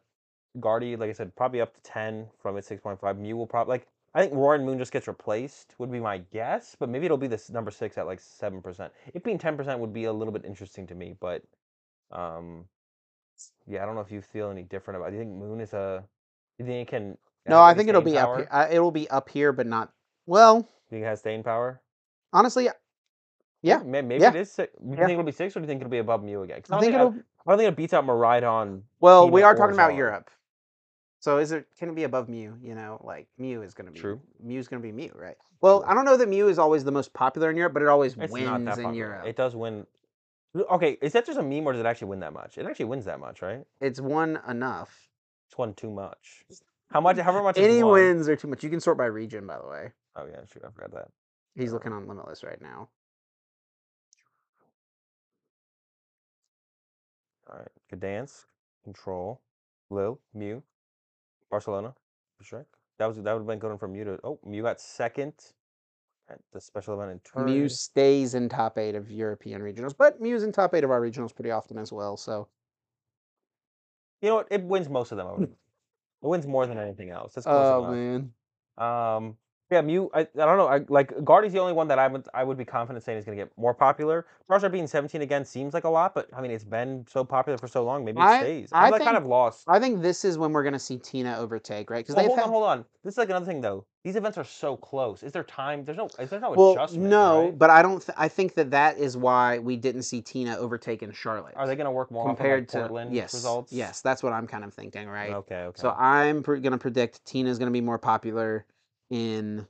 Guardy, 0.59 0.95
like 0.95 1.09
I 1.09 1.13
said, 1.13 1.35
probably 1.35 1.61
up 1.61 1.73
to 1.73 1.81
ten 1.81 2.27
from 2.41 2.57
its 2.57 2.67
six 2.67 2.81
point 2.81 2.99
five. 2.99 3.17
Mew 3.17 3.37
will 3.37 3.47
probably 3.47 3.71
like. 3.73 3.87
I 4.13 4.21
think 4.21 4.33
Roaring 4.33 4.65
Moon 4.65 4.77
just 4.77 4.91
gets 4.91 5.07
replaced. 5.07 5.75
Would 5.77 5.91
be 5.91 5.99
my 6.01 6.17
guess, 6.33 6.75
but 6.77 6.89
maybe 6.89 7.05
it'll 7.05 7.17
be 7.17 7.27
this 7.27 7.49
number 7.49 7.71
six 7.71 7.97
at 7.97 8.05
like 8.05 8.19
seven 8.19 8.61
percent. 8.61 8.91
It 9.13 9.23
being 9.23 9.37
ten 9.37 9.55
percent 9.55 9.79
would 9.79 9.93
be 9.93 10.05
a 10.05 10.13
little 10.13 10.33
bit 10.33 10.43
interesting 10.45 10.85
to 10.87 10.95
me, 10.95 11.15
but 11.19 11.43
um, 12.11 12.65
yeah, 13.67 13.83
I 13.83 13.85
don't 13.85 13.95
know 13.95 14.01
if 14.01 14.11
you 14.11 14.21
feel 14.21 14.51
any 14.51 14.63
different 14.63 14.97
about. 14.99 15.11
Do 15.11 15.17
you 15.17 15.21
think 15.23 15.35
Moon 15.35 15.61
is 15.61 15.73
a? 15.73 16.03
Do 16.57 16.65
you 16.65 16.69
think 16.69 16.87
it 16.87 16.91
can? 16.91 17.17
No, 17.47 17.61
I 17.61 17.73
think 17.73 17.89
it'll 17.89 18.01
be 18.01 18.13
power? 18.13 18.33
up 18.33 18.37
here. 18.39 18.47
Uh, 18.51 18.67
it'll 18.71 18.91
be 18.91 19.09
up 19.09 19.29
here, 19.29 19.51
but 19.53 19.65
not. 19.67 19.93
Well, 20.25 20.61
Do 20.61 20.67
you 20.67 20.89
think 20.97 21.03
it 21.03 21.07
has 21.07 21.19
staying 21.19 21.43
power? 21.43 21.81
honestly, 22.33 22.69
Yeah, 23.61 23.81
Maybe, 23.85 24.07
maybe 24.07 24.21
yeah, 24.23 24.29
it 24.29 24.35
is 24.35 24.51
six. 24.51 24.73
Do 24.77 24.85
you 24.85 24.97
yeah. 24.97 25.05
think 25.05 25.11
it'll 25.11 25.23
be 25.23 25.31
six, 25.31 25.55
or 25.55 25.59
do 25.59 25.63
you 25.63 25.67
think 25.67 25.81
it'll 25.81 25.89
be 25.91 25.99
above 25.99 26.23
Mew 26.23 26.43
again? 26.43 26.61
I 26.69 26.75
I 26.75 26.79
don't 26.79 26.81
think 26.81 26.93
think, 26.93 26.95
it'll. 26.95 27.15
I 27.47 27.51
don't 27.51 27.57
think 27.59 27.69
it 27.69 27.75
beats 27.77 27.93
out 27.93 28.05
Miraidon. 28.05 28.81
Well, 28.99 29.29
we 29.29 29.43
are 29.43 29.55
talking 29.55 29.73
about 29.75 29.95
Europe. 29.95 30.29
So 31.21 31.37
is 31.37 31.51
it 31.51 31.67
can 31.77 31.89
it 31.89 31.95
be 31.95 32.03
above 32.03 32.27
Mew? 32.29 32.57
You 32.63 32.73
know, 32.75 32.99
like 33.03 33.27
Mew 33.37 33.61
is 33.61 33.73
going 33.75 33.85
to 33.85 33.91
be 33.91 33.99
True. 33.99 34.19
Mew 34.43 34.59
is 34.59 34.67
going 34.67 34.81
to 34.81 34.85
be 34.85 34.91
Mew, 34.91 35.11
right? 35.15 35.37
Well, 35.61 35.85
I 35.87 35.93
don't 35.93 36.03
know 36.03 36.17
that 36.17 36.27
Mew 36.27 36.47
is 36.49 36.57
always 36.57 36.83
the 36.83 36.91
most 36.91 37.13
popular 37.13 37.51
in 37.51 37.55
Europe, 37.55 37.73
but 37.73 37.83
it 37.83 37.87
always 37.87 38.17
It's 38.17 38.33
wins 38.33 38.77
in. 38.79 38.95
Europe. 38.95 39.27
It 39.27 39.35
does 39.35 39.55
win. 39.55 39.85
Okay, 40.55 40.97
is 40.99 41.13
that 41.13 41.25
just 41.25 41.39
a 41.39 41.43
meme, 41.43 41.65
or 41.65 41.71
does 41.71 41.79
it 41.79 41.85
actually 41.85 42.09
win 42.09 42.19
that 42.21 42.33
much? 42.33 42.57
It 42.57 42.65
actually 42.65 42.85
wins 42.85 43.05
that 43.05 43.19
much, 43.21 43.41
right? 43.41 43.63
it's 43.79 44.01
won 44.01 44.39
enough. 44.49 45.07
It's 45.47 45.57
won 45.57 45.73
too 45.75 45.91
much. 45.91 46.43
How 46.91 46.99
much? 46.99 47.17
However 47.17 47.43
much. 47.43 47.57
Any 47.57 47.83
wins 47.83 48.27
are 48.27 48.35
too 48.35 48.47
much. 48.47 48.63
You 48.63 48.69
can 48.69 48.81
sort 48.81 48.97
by 48.97 49.05
region, 49.05 49.45
by 49.47 49.59
the 49.59 49.67
way. 49.67 49.91
Oh 50.15 50.25
yeah, 50.25 50.41
true. 50.51 50.61
I 50.67 50.71
forgot 50.71 50.91
that. 50.93 51.09
He's 51.55 51.71
looking 51.71 51.93
on 51.93 52.07
Limitless 52.07 52.43
right 52.43 52.61
now. 52.61 52.89
All 57.49 57.59
right. 57.59 57.67
Gdansk, 57.93 58.45
Control, 58.83 59.39
Lille, 59.89 60.19
Mew, 60.33 60.63
Barcelona, 61.51 61.93
for 62.37 62.43
sure. 62.43 62.65
That 62.97 63.05
was 63.07 63.17
that 63.17 63.23
would 63.33 63.39
have 63.39 63.47
been 63.47 63.59
going 63.59 63.77
from 63.77 63.93
Mew 63.93 64.03
to 64.05 64.19
oh 64.23 64.39
Mew 64.45 64.63
got 64.63 64.81
second 64.81 65.33
at 66.29 66.39
the 66.53 66.61
special 66.61 66.95
event 66.95 67.11
in 67.11 67.19
Turin. 67.19 67.45
Mew 67.45 67.69
stays 67.69 68.33
in 68.33 68.49
top 68.49 68.77
eight 68.77 68.95
of 68.95 69.11
European 69.11 69.61
regionals, 69.61 69.95
but 69.97 70.19
Mew's 70.21 70.43
in 70.43 70.51
top 70.51 70.73
eight 70.73 70.83
of 70.83 70.91
our 70.91 71.01
regionals 71.01 71.35
pretty 71.35 71.51
often 71.51 71.77
as 71.77 71.91
well. 71.91 72.17
So 72.17 72.47
You 74.21 74.29
know 74.29 74.35
what? 74.35 74.47
It 74.51 74.63
wins 74.63 74.89
most 74.89 75.11
of 75.11 75.17
them. 75.17 75.55
It 76.23 76.27
wins 76.27 76.45
more 76.45 76.67
than 76.67 76.77
anything 76.77 77.09
else. 77.09 77.33
Close 77.33 77.45
oh 77.47 77.91
man, 77.91 78.31
Um, 78.77 79.37
yeah, 79.71 79.81
Mew. 79.81 80.11
I, 80.13 80.21
I 80.21 80.25
don't 80.33 80.57
know. 80.57 80.67
I, 80.67 80.81
like 80.89 81.23
Guardy's 81.23 81.53
the 81.53 81.59
only 81.59 81.71
one 81.73 81.87
that 81.87 81.97
I 81.97 82.07
would 82.07 82.27
I 82.33 82.43
would 82.43 82.57
be 82.57 82.65
confident 82.65 83.03
saying 83.05 83.17
is 83.19 83.25
going 83.25 83.37
to 83.37 83.43
get 83.43 83.51
more 83.57 83.73
popular. 83.73 84.25
Charizard 84.49 84.71
being 84.73 84.85
17 84.85 85.21
again 85.21 85.45
seems 85.45 85.73
like 85.73 85.85
a 85.85 85.89
lot, 85.89 86.13
but 86.13 86.27
I 86.35 86.41
mean 86.41 86.51
it's 86.51 86.65
been 86.65 87.05
so 87.09 87.23
popular 87.23 87.57
for 87.57 87.69
so 87.69 87.83
long. 87.85 88.03
Maybe 88.03 88.19
it 88.19 88.23
I- 88.23 88.39
stays. 88.39 88.69
I 88.73 88.85
I'm 88.85 88.91
like 88.91 89.03
kind 89.03 89.15
of 89.15 89.25
lost. 89.25 89.63
I 89.67 89.79
think 89.79 90.01
this 90.01 90.25
is 90.25 90.37
when 90.37 90.51
we're 90.51 90.63
gonna 90.63 90.77
see 90.77 90.97
Tina 90.97 91.37
overtake, 91.37 91.89
right? 91.89 92.05
Because 92.05 92.15
Well, 92.15 92.25
hold 92.25 92.37
had, 92.39 92.45
on, 92.45 92.51
hold 92.51 92.63
on. 92.65 92.85
This 93.03 93.13
is 93.13 93.17
like 93.17 93.29
another 93.29 93.45
thing 93.45 93.61
though. 93.61 93.85
These 94.03 94.15
events 94.15 94.37
are 94.37 94.43
so 94.43 94.75
close. 94.75 95.21
Is 95.21 95.31
there 95.31 95.43
time? 95.43 95.85
There's 95.85 95.97
no. 95.97 96.09
Is 96.19 96.29
there 96.31 96.39
no 96.39 96.51
well, 96.51 96.71
adjustment? 96.71 97.07
no, 97.07 97.45
right? 97.45 97.57
but 97.57 97.69
I 97.69 97.83
don't. 97.83 98.03
Th- 98.03 98.15
I 98.17 98.27
think 98.27 98.55
that 98.55 98.71
that 98.71 98.97
is 98.97 99.15
why 99.15 99.59
we 99.59 99.77
didn't 99.77 100.01
see 100.03 100.21
Tina 100.21 100.57
overtake 100.57 101.03
in 101.03 101.11
Charlotte. 101.11 101.53
Are 101.55 101.67
they 101.67 101.75
going 101.75 101.85
to 101.85 101.91
work 101.91 102.09
more 102.09 102.25
compared 102.25 102.63
of, 102.63 102.63
like, 102.63 102.69
to 102.69 102.77
Portland 102.79 103.13
yes, 103.13 103.33
results? 103.33 103.71
yes, 103.71 104.01
that's 104.01 104.23
what 104.23 104.33
I'm 104.33 104.47
kind 104.47 104.63
of 104.63 104.73
thinking, 104.73 105.07
right? 105.07 105.31
Okay. 105.31 105.55
Okay. 105.55 105.79
So 105.79 105.91
I'm 105.91 106.41
pr- 106.41 106.55
gonna 106.55 106.79
predict 106.79 107.23
Tina's 107.25 107.59
gonna 107.59 107.69
be 107.69 107.81
more 107.81 107.99
popular 107.99 108.65
in 109.11 109.67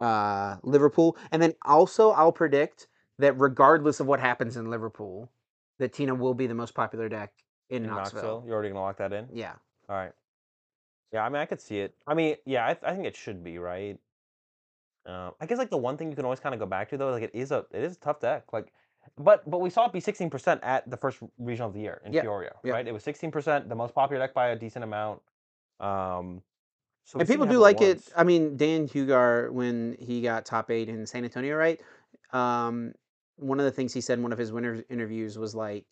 uh, 0.00 0.56
Liverpool, 0.62 1.16
and 1.32 1.42
then 1.42 1.54
also 1.64 2.10
I'll 2.10 2.30
predict 2.30 2.86
that 3.18 3.36
regardless 3.38 3.98
of 3.98 4.06
what 4.06 4.20
happens 4.20 4.56
in 4.56 4.70
Liverpool, 4.70 5.30
that 5.80 5.92
Tina 5.92 6.14
will 6.14 6.34
be 6.34 6.46
the 6.46 6.54
most 6.54 6.74
popular 6.74 7.08
deck 7.08 7.32
in, 7.68 7.82
in 7.82 7.90
Knoxville. 7.90 8.22
Knoxville, 8.22 8.42
you're 8.46 8.54
already 8.54 8.68
going 8.68 8.76
to 8.76 8.82
lock 8.82 8.98
that 8.98 9.12
in. 9.12 9.26
Yeah, 9.32 9.54
All 9.88 9.96
right. 9.96 10.12
Yeah, 11.12 11.24
I 11.24 11.28
mean, 11.28 11.42
I 11.42 11.46
could 11.46 11.60
see 11.60 11.80
it. 11.80 11.94
I 12.06 12.14
mean, 12.14 12.36
yeah, 12.46 12.66
I, 12.66 12.76
I 12.88 12.94
think 12.94 13.06
it 13.06 13.16
should 13.16 13.42
be 13.42 13.58
right. 13.58 13.98
Uh, 15.06 15.30
I 15.40 15.46
guess 15.46 15.58
like 15.58 15.70
the 15.70 15.76
one 15.76 15.96
thing 15.96 16.10
you 16.10 16.16
can 16.16 16.24
always 16.24 16.40
kind 16.40 16.54
of 16.54 16.60
go 16.60 16.66
back 16.66 16.88
to 16.90 16.96
though, 16.96 17.10
like 17.10 17.24
it 17.24 17.34
is 17.34 17.50
a 17.50 17.64
it 17.72 17.82
is 17.82 17.96
a 17.96 17.98
tough 17.98 18.20
deck. 18.20 18.44
Like, 18.52 18.72
but 19.18 19.48
but 19.50 19.60
we 19.60 19.70
saw 19.70 19.86
it 19.86 19.92
be 19.92 20.00
sixteen 20.00 20.30
percent 20.30 20.60
at 20.62 20.88
the 20.88 20.96
first 20.96 21.18
regional 21.38 21.68
of 21.68 21.74
the 21.74 21.80
year 21.80 22.00
in 22.04 22.12
Fiorio, 22.12 22.52
yeah. 22.62 22.72
right? 22.72 22.86
It 22.86 22.92
was 22.92 23.02
sixteen 23.02 23.30
percent, 23.32 23.68
the 23.68 23.74
most 23.74 23.94
popular 23.94 24.22
deck 24.22 24.34
by 24.34 24.48
a 24.48 24.56
decent 24.56 24.84
amount. 24.84 25.20
Um, 25.80 26.42
so 27.10 27.18
and 27.18 27.28
people 27.28 27.44
do 27.44 27.58
like 27.58 27.80
it. 27.80 28.08
I 28.16 28.22
mean, 28.22 28.56
Dan 28.56 28.86
Hugar 28.86 29.50
when 29.50 29.96
he 29.98 30.22
got 30.22 30.46
top 30.46 30.70
eight 30.70 30.88
in 30.88 31.04
San 31.06 31.24
Antonio, 31.24 31.56
right? 31.56 31.80
Um, 32.32 32.92
one 33.34 33.58
of 33.58 33.64
the 33.64 33.72
things 33.72 33.92
he 33.92 34.00
said 34.00 34.18
in 34.18 34.22
one 34.22 34.32
of 34.32 34.38
his 34.38 34.52
winter 34.52 34.84
interviews 34.88 35.36
was 35.36 35.52
like, 35.52 35.88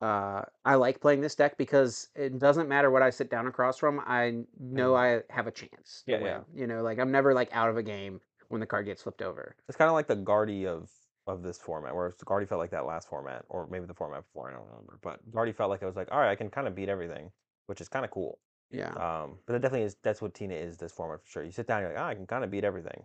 uh, 0.00 0.40
"I 0.64 0.76
like 0.76 1.02
playing 1.02 1.20
this 1.20 1.34
deck 1.34 1.58
because 1.58 2.08
it 2.14 2.38
doesn't 2.38 2.66
matter 2.66 2.90
what 2.90 3.02
I 3.02 3.10
sit 3.10 3.28
down 3.28 3.46
across 3.46 3.76
from. 3.76 4.00
I 4.06 4.44
know 4.58 4.96
I 4.96 5.20
have 5.28 5.48
a 5.48 5.50
chance. 5.50 6.02
Yeah, 6.06 6.20
yeah. 6.20 6.40
You 6.54 6.66
know, 6.66 6.82
like 6.82 6.98
I'm 6.98 7.12
never 7.12 7.34
like 7.34 7.50
out 7.52 7.68
of 7.68 7.76
a 7.76 7.82
game 7.82 8.18
when 8.48 8.62
the 8.62 8.66
card 8.66 8.86
gets 8.86 9.02
flipped 9.02 9.20
over. 9.20 9.54
It's 9.68 9.76
kind 9.76 9.90
of 9.90 9.92
like 9.92 10.06
the 10.06 10.16
Guardy 10.16 10.66
of 10.66 10.90
of 11.26 11.42
this 11.42 11.58
format, 11.58 11.94
whereas 11.94 12.14
Guardy 12.24 12.46
felt 12.46 12.58
like 12.58 12.70
that 12.70 12.86
last 12.86 13.06
format, 13.06 13.44
or 13.50 13.66
maybe 13.66 13.84
the 13.84 13.92
format 13.92 14.24
before. 14.24 14.48
I 14.48 14.54
don't 14.54 14.64
remember, 14.64 14.98
but 15.02 15.20
Guardy 15.30 15.52
felt 15.52 15.68
like 15.68 15.82
it 15.82 15.86
was 15.86 15.94
like, 15.96 16.08
all 16.10 16.20
right, 16.20 16.30
I 16.30 16.36
can 16.36 16.48
kind 16.48 16.66
of 16.66 16.74
beat 16.74 16.88
everything, 16.88 17.30
which 17.66 17.82
is 17.82 17.90
kind 17.90 18.06
of 18.06 18.10
cool. 18.10 18.38
Yeah. 18.72 18.90
Um, 18.90 19.38
but 19.46 19.54
that 19.54 19.62
definitely 19.62 19.86
is. 19.86 19.96
That's 20.02 20.22
what 20.22 20.34
Tina 20.34 20.54
is. 20.54 20.76
This 20.76 20.92
format 20.92 21.22
for 21.22 21.30
sure. 21.30 21.44
You 21.44 21.52
sit 21.52 21.66
down, 21.66 21.82
you're 21.82 21.90
like, 21.92 22.00
ah, 22.00 22.08
I 22.08 22.14
can 22.14 22.26
kind 22.26 22.42
of 22.42 22.50
beat 22.50 22.64
everything. 22.64 23.04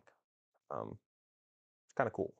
Um, 0.71 0.97
it's 1.85 1.93
kind 1.95 2.07
of 2.07 2.13
cool. 2.13 2.33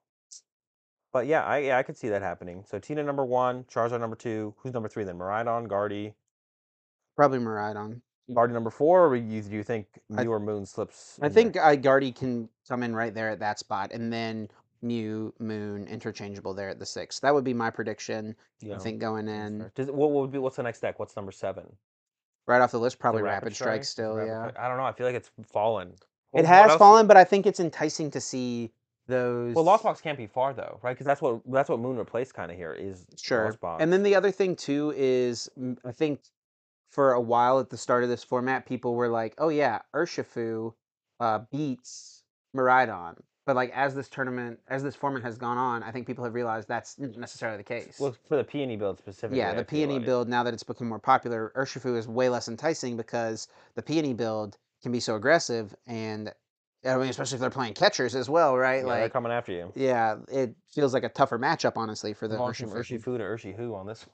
But 1.14 1.28
yeah, 1.28 1.44
I 1.44 1.60
yeah 1.60 1.78
I 1.78 1.84
could 1.84 1.98
see 1.98 2.10
that 2.10 2.22
happening. 2.22 2.64
So 2.68 2.80
Tina 2.80 3.04
number 3.04 3.26
one, 3.26 3.64
Charizard 3.66 4.00
number 4.00 4.16
two. 4.16 4.54
Who's 4.58 4.74
number 4.74 4.90
three 4.90 5.04
then? 5.04 5.18
Miraidon, 5.18 5.68
Guardy. 5.68 6.14
Probably 7.16 7.40
Miraidon. 7.40 8.02
Guardy 8.34 8.54
number 8.54 8.70
four, 8.70 9.08
or 9.08 9.16
you, 9.16 9.42
do 9.42 9.56
you 9.56 9.64
think 9.64 9.88
Mew 10.10 10.30
or 10.30 10.40
Moon 10.40 10.66
slips? 10.66 11.18
I 11.22 11.30
think 11.30 11.56
Igardi 11.56 12.14
can 12.14 12.50
come 12.68 12.84
in 12.84 12.94
right 12.94 13.14
there 13.14 13.30
at 13.30 13.40
that 13.40 13.58
spot, 13.58 13.92
and 13.94 14.12
then 14.12 14.50
Mew, 14.82 15.34
Moon, 15.40 15.88
interchangeable 15.88 16.54
there 16.54 16.68
at 16.70 16.78
the 16.78 16.86
six. 16.86 17.20
That 17.22 17.34
would 17.34 17.46
be 17.46 17.54
my 17.54 17.70
prediction. 17.70 18.36
Yeah, 18.60 18.76
I 18.76 18.80
think 18.80 19.00
going 19.00 19.30
in. 19.30 19.72
Does, 19.76 19.90
what 19.90 20.12
would 20.12 20.32
be 20.32 20.40
what's 20.40 20.58
the 20.58 20.64
next 20.64 20.82
deck? 20.82 21.00
What's 21.00 21.16
number 21.16 21.32
seven? 21.32 21.66
Right 22.48 22.62
off 22.62 22.72
the 22.72 22.80
list, 22.80 22.98
The 22.98 23.02
probably 23.02 23.22
Rapid, 23.24 23.56
Strike 23.56 23.82
it 23.82 23.86
still. 23.86 24.16
Rapid 24.16 24.28
yeah, 24.30 24.48
Strike? 24.50 24.60
I 24.60 24.68
don't 24.70 24.78
know. 24.78 24.86
I 24.86 24.94
feel 24.94 25.06
like 25.06 25.16
it's 25.16 25.30
fallen. 25.52 25.90
it 25.90 26.00
What- 26.32 26.46
what 26.46 26.46
has 26.46 26.78
fallen, 26.78 27.08
but 27.08 27.18
I 27.18 27.24
think 27.24 27.46
it's 27.46 27.60
enticing 27.60 28.10
to 28.12 28.22
see 28.22 28.72
those. 29.08 29.56
Well, 29.56 29.64
Lost 29.64 29.84
Box 29.84 30.02
can't 30.02 30.18
be 30.18 30.28
far 30.28 30.54
though, 30.54 30.80
right? 30.82 30.94
Because 30.94 31.06
that's 31.06 31.22
what 31.22 31.42
that's 31.46 31.70
what 31.70 31.80
Moon 31.80 31.98
replaced 31.98 32.34
kind 32.34 32.52
of 32.52 32.58
here 32.58 32.74
is 32.74 33.06
Sure. 33.18 33.56
And 33.80 33.92
then 33.92 34.04
the 34.04 34.16
other 34.16 34.32
thing 34.32 34.56
too 34.56 34.94
is 34.96 35.50
mm, 35.60 35.78
I 35.86 35.92
think 35.92 36.22
for 36.92 37.14
a 37.14 37.22
while 37.22 37.60
at 37.60 37.70
the 37.70 37.78
start 37.78 38.04
of 38.04 38.10
this 38.10 38.24
format, 38.24 38.66
people 38.66 38.96
were 38.96 39.10
like, 39.10 39.34
"Oh 39.38 39.50
yeah, 39.50 39.82
Urshifu 39.94 40.74
uh, 41.20 41.40
beats 41.52 42.24
Miraidon." 42.56 43.18
But 43.48 43.56
like 43.56 43.72
as 43.74 43.96
this 43.96 44.10
tournament, 44.10 44.60
as 44.68 44.84
this 44.84 44.94
format 44.94 45.24
has 45.24 45.38
gone 45.38 45.58
on, 45.58 45.82
I 45.82 45.90
think 45.90 46.06
people 46.06 46.26
have 46.26 46.34
realized 46.34 46.68
that's 46.68 47.00
not 47.00 47.16
necessarily 47.16 47.58
the 47.58 47.64
case. 47.64 47.98
well, 47.98 48.14
for 48.28 48.36
the 48.36 48.44
peony 48.44 48.76
build 48.76 48.98
specifically. 48.98 49.38
yeah, 49.38 49.54
the 49.54 49.64
peony 49.64 50.00
like. 50.00 50.06
build 50.06 50.28
now 50.28 50.44
that 50.44 50.54
it's 50.54 50.64
become 50.64 50.90
more 50.90 51.00
popular, 51.00 51.54
Urshifu 51.56 51.98
is 51.98 52.10
way 52.10 52.28
less 52.28 52.50
enticing 52.50 52.98
because 52.98 53.48
the 53.76 53.82
peony 53.82 54.14
build 54.14 54.58
can 54.84 54.92
be 54.92 55.00
so 55.00 55.16
aggressive, 55.16 55.74
and 55.88 56.34
I 56.86 56.98
mean, 56.98 57.08
especially 57.08 57.36
if 57.36 57.40
they're 57.40 57.50
playing 57.50 57.76
catchers 57.76 58.16
as 58.16 58.30
well, 58.30 58.58
right? 58.58 58.86
Yeah, 58.86 58.94
they're 58.94 59.02
like, 59.04 59.14
coming 59.14 59.32
after 59.32 59.54
you. 59.54 59.72
yeah, 59.76 60.18
it 60.30 60.54
feels 60.68 60.94
like 60.94 61.06
a 61.06 61.10
tougher 61.10 61.40
matchup, 61.40 61.78
honestly, 61.78 62.14
for 62.14 62.28
the 62.28 62.36
Urshifu. 62.36 62.74
Urshifu 62.74 63.04
to 63.18 63.24
Urshifu 63.24 63.74
on 63.74 63.88
this. 63.88 64.06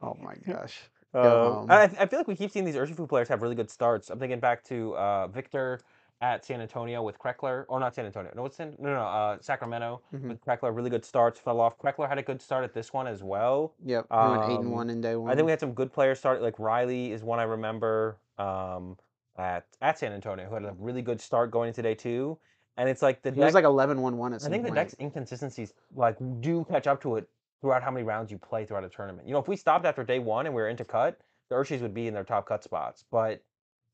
One. 0.00 0.10
Oh 0.10 0.18
my 0.20 0.34
gosh. 0.52 0.80
Um. 1.14 1.70
I, 1.70 1.84
I 1.84 2.06
feel 2.06 2.18
like 2.18 2.26
we 2.26 2.34
keep 2.34 2.50
seeing 2.50 2.64
these 2.64 2.74
Urshifu 2.74 3.08
players 3.08 3.28
have 3.28 3.40
really 3.40 3.54
good 3.54 3.70
starts. 3.70 4.10
I'm 4.10 4.18
thinking 4.18 4.40
back 4.40 4.64
to 4.64 4.96
uh, 4.96 5.28
Victor 5.28 5.80
at 6.20 6.44
San 6.44 6.60
Antonio 6.60 7.02
with 7.02 7.18
Kreckler, 7.18 7.64
or 7.68 7.78
not 7.78 7.94
San 7.94 8.06
Antonio. 8.06 8.32
No, 8.34 8.42
what's 8.42 8.56
San? 8.56 8.74
No, 8.78 8.94
no, 8.94 9.02
uh, 9.02 9.36
Sacramento 9.40 10.00
Mhm. 10.14 10.28
with 10.28 10.40
Kreckler. 10.40 10.74
Really 10.74 10.88
good 10.88 11.04
starts. 11.04 11.38
Fell 11.38 11.60
off. 11.60 11.76
Kreckler 11.78 12.08
had 12.08 12.16
a 12.18 12.22
good 12.22 12.40
start 12.40 12.64
at 12.64 12.72
this 12.72 12.92
one 12.92 13.06
as 13.06 13.22
well. 13.22 13.74
Yep, 13.84 14.06
he 14.10 14.16
went 14.16 14.42
eight 14.44 14.60
and 14.60 14.66
Um, 14.68 14.72
one 14.72 14.90
in 14.90 15.00
day 15.02 15.14
one. 15.16 15.30
I 15.30 15.34
think 15.34 15.44
we 15.44 15.50
had 15.52 15.60
some 15.60 15.72
good 15.74 15.92
players 15.92 16.18
start. 16.18 16.40
Like 16.40 16.58
Riley 16.58 17.12
is 17.12 17.22
one 17.22 17.38
I 17.38 17.42
remember 17.42 18.18
um, 18.38 18.96
at 19.36 19.66
at 19.82 19.98
San 19.98 20.12
Antonio 20.12 20.46
who 20.46 20.54
had 20.54 20.64
a 20.64 20.72
really 20.78 21.02
good 21.02 21.20
start 21.20 21.50
going 21.50 21.68
into 21.68 21.82
day 21.82 21.94
two. 21.94 22.38
And 22.78 22.88
it's 22.88 23.00
like 23.02 23.22
the 23.22 23.30
he 23.32 23.40
was 23.40 23.54
like 23.54 23.64
11-1-1 23.64 24.34
at 24.34 24.44
I 24.44 24.48
think 24.50 24.64
the 24.64 24.70
next 24.70 24.96
inconsistencies 25.00 25.72
like 25.94 26.16
do 26.40 26.64
catch 26.64 26.86
up 26.86 27.00
to 27.02 27.16
it 27.16 27.28
throughout 27.60 27.82
how 27.82 27.90
many 27.90 28.04
rounds 28.04 28.30
you 28.30 28.38
play 28.38 28.66
throughout 28.66 28.84
a 28.84 28.88
tournament. 28.88 29.26
You 29.26 29.32
know, 29.32 29.40
if 29.40 29.48
we 29.48 29.56
stopped 29.56 29.86
after 29.86 30.04
day 30.04 30.18
one 30.18 30.44
and 30.46 30.54
we 30.54 30.60
were 30.60 30.68
into 30.68 30.84
cut, 30.84 31.18
the 31.48 31.54
Urshis 31.56 31.80
would 31.80 31.94
be 31.94 32.06
in 32.06 32.12
their 32.14 32.24
top 32.24 32.46
cut 32.46 32.62
spots. 32.62 33.04
But 33.10 33.42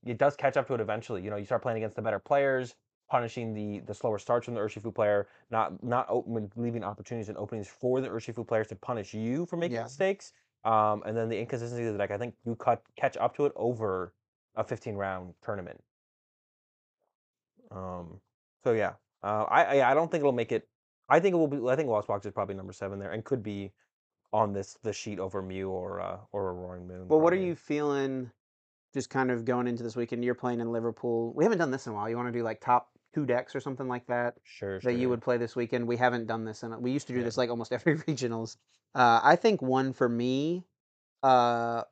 it 0.05 0.19
does 0.19 0.37
catch 0.37 0.57
up 0.57 0.66
to 0.69 0.74
it 0.74 0.81
eventually. 0.81 1.23
You 1.23 1.31
know, 1.31 1.37
you 1.37 1.45
start 1.45 1.62
playing 1.62 1.79
against 1.79 1.97
the 1.97 2.03
better 2.03 2.19
players, 2.19 2.74
punishing 3.11 3.55
the 3.55 3.81
the 3.81 3.95
slower 3.95 4.19
starts 4.19 4.45
from 4.47 4.55
the 4.55 4.61
Urshifu 4.61 4.95
player, 4.95 5.29
not 5.51 5.83
not 5.83 6.07
open, 6.09 6.51
leaving 6.57 6.85
opportunities 6.85 7.29
and 7.29 7.39
openings 7.39 7.69
for 7.69 8.01
the 8.01 8.09
Urshifu 8.09 8.47
players 8.47 8.69
to 8.69 8.77
punish 8.77 9.15
you 9.15 9.47
for 9.47 9.57
making 9.57 9.77
Yeah. 9.77 9.85
mistakes. 9.85 10.33
Um, 10.65 11.03
and 11.05 11.16
then 11.16 11.29
the 11.29 11.39
inconsistency 11.39 11.87
of 11.87 11.93
the 11.95 11.99
deck, 11.99 12.11
I 12.12 12.19
think 12.19 12.35
you 12.45 12.55
cut 12.55 12.83
catch 12.97 13.16
up 13.16 13.35
to 13.37 13.47
it 13.47 13.53
over 13.57 14.15
a 14.55 14.62
15 14.65 14.95
round 14.95 15.35
tournament. 15.43 15.83
Um, 17.70 18.20
so 18.65 18.73
yeah, 18.73 18.95
uh, 19.23 19.45
I, 19.45 19.83
I 19.83 19.95
don't 19.95 20.11
think 20.11 20.20
it'll 20.20 20.33
make 20.33 20.53
it. 20.53 20.69
I 21.09 21.20
think 21.20 21.35
it 21.35 21.37
will 21.37 21.49
be. 21.49 21.59
I 21.69 21.77
think 21.77 21.89
Lost 21.89 22.09
Box 22.09 22.27
is 22.27 22.33
probably 22.33 22.55
number 22.55 22.73
seven 22.73 22.99
there, 22.99 23.11
and 23.12 23.24
could 23.24 23.43
be 23.43 23.73
on 24.33 24.53
this 24.53 24.79
the 24.83 24.93
sheet 24.93 25.19
over 25.19 25.43
Mew 25.43 25.69
or 25.70 26.01
uh, 26.01 26.19
or 26.33 26.51
a 26.51 26.53
Roaring 26.53 26.87
Moon. 26.87 27.09
well, 27.09 27.20
what 27.20 27.33
are 27.33 27.37
you 27.37 27.55
feeling 27.55 28.31
just 28.93 29.10
kind 29.10 29.31
of 29.31 29.44
going 29.44 29.66
into 29.66 29.82
this 29.82 29.97
weekend? 29.97 30.24
You're 30.24 30.35
playing 30.35 30.60
in 30.60 30.70
Liverpool. 30.73 31.32
We 31.35 31.44
haven't 31.44 31.59
done 31.59 31.70
this 31.70 31.86
in 31.86 31.93
a 31.93 31.94
while. 31.94 32.09
You 32.09 32.16
want 32.16 32.28
to 32.28 32.32
do 32.39 32.43
like 32.43 32.60
top 32.60 32.89
two 33.14 33.27
decks 33.27 33.55
or 33.55 33.60
something 33.60 33.89
like 33.89 34.06
that 34.06 34.35
sure 34.43 34.81
that 34.81 34.94
you 34.94 35.09
would 35.09 35.20
play 35.20 35.36
this 35.36 35.55
weekend? 35.55 35.86
We 35.86 35.97
haven't 35.97 36.27
done 36.27 36.44
this 36.44 36.62
in 36.62 36.73
a, 36.73 36.78
we 36.78 36.90
used 36.93 37.06
to 37.09 37.12
do 37.12 37.19
Yeah. 37.19 37.24
this 37.27 37.36
like 37.36 37.51
almost 37.51 37.73
every 37.78 37.97
regionals. 37.98 38.56
Uh, 38.94 39.20
I 39.23 39.36
think 39.36 39.60
one 39.62 39.93
for 39.93 40.09
me 40.09 40.64
uh, 41.23 41.82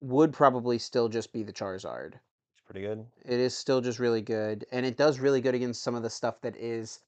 would 0.00 0.32
probably 0.32 0.78
still 0.78 1.08
just 1.08 1.32
be 1.32 1.42
the 1.42 1.52
Charizard. 1.52 2.14
It's 2.14 2.62
pretty 2.64 2.80
good. 2.82 3.04
It 3.24 3.40
is 3.40 3.56
still 3.56 3.80
just 3.80 3.98
really 3.98 4.22
good, 4.22 4.64
and 4.72 4.84
it 4.86 4.96
does 4.96 5.18
really 5.20 5.40
good 5.40 5.54
against 5.54 5.82
some 5.82 5.94
of 5.94 6.02
the 6.02 6.10
stuff 6.10 6.40
that 6.42 6.56
is 6.56 7.00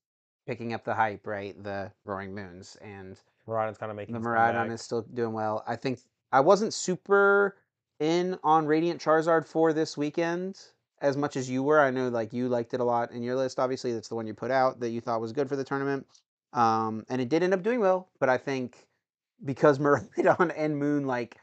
picking 0.46 0.72
up 0.74 0.84
the 0.84 0.94
hype, 0.94 1.26
right? 1.26 1.60
The 1.62 1.90
Roaring 2.04 2.34
Moons 2.34 2.76
and 2.80 3.18
Miraidon's 3.48 3.78
kind 3.78 3.90
of 3.90 3.96
making 3.96 4.14
the 4.14 4.20
comeback. 4.20 4.70
is 4.70 4.82
still 4.82 5.02
doing 5.02 5.32
well. 5.32 5.62
I 5.66 5.76
think 5.76 6.00
I 6.32 6.40
wasn't 6.40 6.72
super 6.74 7.56
in 8.00 8.38
on 8.44 8.66
Radiant 8.66 9.00
Charizard 9.00 9.46
for 9.46 9.72
this 9.72 9.96
weekend 9.96 10.58
as 11.00 11.16
much 11.16 11.36
as 11.36 11.48
you 11.48 11.62
were. 11.62 11.80
I 11.80 11.90
know 11.90 12.08
like 12.08 12.32
you 12.32 12.48
liked 12.48 12.74
it 12.74 12.80
a 12.80 12.84
lot 12.84 13.12
in 13.12 13.22
your 13.22 13.36
list. 13.36 13.58
Obviously, 13.58 13.92
that's 13.92 14.08
the 14.08 14.14
one 14.14 14.26
you 14.26 14.34
put 14.34 14.50
out 14.50 14.80
that 14.80 14.90
you 14.90 15.00
thought 15.00 15.20
was 15.20 15.32
good 15.32 15.48
for 15.48 15.56
the 15.56 15.64
tournament. 15.64 16.06
Um, 16.52 17.04
and 17.08 17.20
it 17.20 17.28
did 17.28 17.42
end 17.42 17.54
up 17.54 17.62
doing 17.62 17.80
well, 17.80 18.08
but 18.18 18.28
I 18.28 18.38
think 18.38 18.86
because 19.44 19.78
Miraidon 19.80 20.52
and 20.56 20.78
Moon 20.78 21.06
like 21.06 21.38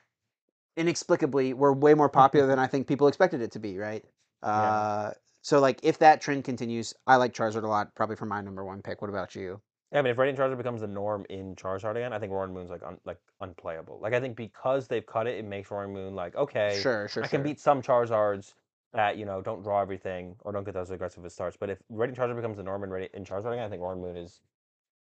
inexplicably 0.75 1.53
were 1.53 1.73
way 1.73 1.93
more 1.93 2.09
popular 2.21 2.47
than 2.47 2.59
I 2.59 2.67
think 2.67 2.87
people 2.87 3.07
expected 3.07 3.41
it 3.41 3.51
to 3.51 3.59
be, 3.59 3.77
right? 3.77 4.03
Uh, 4.41 5.11
so 5.41 5.59
like 5.59 5.79
if 5.83 5.99
that 5.99 6.21
trend 6.21 6.43
continues, 6.43 6.93
I 7.05 7.17
like 7.17 7.33
Charizard 7.33 7.63
a 7.63 7.67
lot, 7.67 7.95
probably 7.95 8.15
for 8.15 8.25
my 8.25 8.41
number 8.41 8.63
one 8.63 8.81
pick. 8.81 9.01
What 9.01 9.09
about 9.09 9.35
you? 9.35 9.61
Yeah, 9.93 9.99
I 9.99 10.01
mean, 10.01 10.11
if 10.11 10.17
Radiant 10.17 10.39
Charizard 10.39 10.57
becomes 10.57 10.81
the 10.81 10.87
norm 10.87 11.23
in 11.29 11.55
Charizard 11.55 11.91
again, 11.91 12.13
I 12.13 12.19
think 12.19 12.31
Roaring 12.31 12.51
Moon's 12.51 12.71
like 12.71 12.81
un, 12.81 12.97
like 13.05 13.19
unplayable. 13.41 13.99
Like 14.01 14.15
I 14.15 14.19
think 14.19 14.35
because 14.35 14.87
they've 14.87 15.05
cut 15.05 15.27
it, 15.27 15.37
it 15.37 15.45
makes 15.45 15.69
Roaring 15.69 15.93
Moon 15.93 16.15
like 16.15 16.35
okay, 16.35 16.79
Sure, 16.81 17.07
sure, 17.07 17.23
I 17.23 17.27
sure. 17.27 17.37
can 17.37 17.43
beat 17.43 17.59
some 17.59 17.79
Charizards 17.79 18.55
that 18.93 19.17
you 19.17 19.25
know 19.25 19.39
don't 19.39 19.61
draw 19.61 19.81
everything 19.81 20.35
or 20.39 20.51
don't 20.51 20.63
get 20.63 20.73
those 20.73 20.89
aggressive 20.89 21.23
as 21.25 21.33
starts. 21.33 21.57
But 21.57 21.69
if 21.69 21.77
Radiant 21.89 22.17
Charizard 22.17 22.35
becomes 22.35 22.57
the 22.57 22.63
norm 22.63 22.83
in, 22.83 22.89
Radi- 22.89 23.13
in 23.13 23.23
Charizard 23.23 23.53
again, 23.53 23.65
I 23.65 23.69
think 23.69 23.83
Roaring 23.83 24.01
Moon 24.01 24.17
is, 24.17 24.41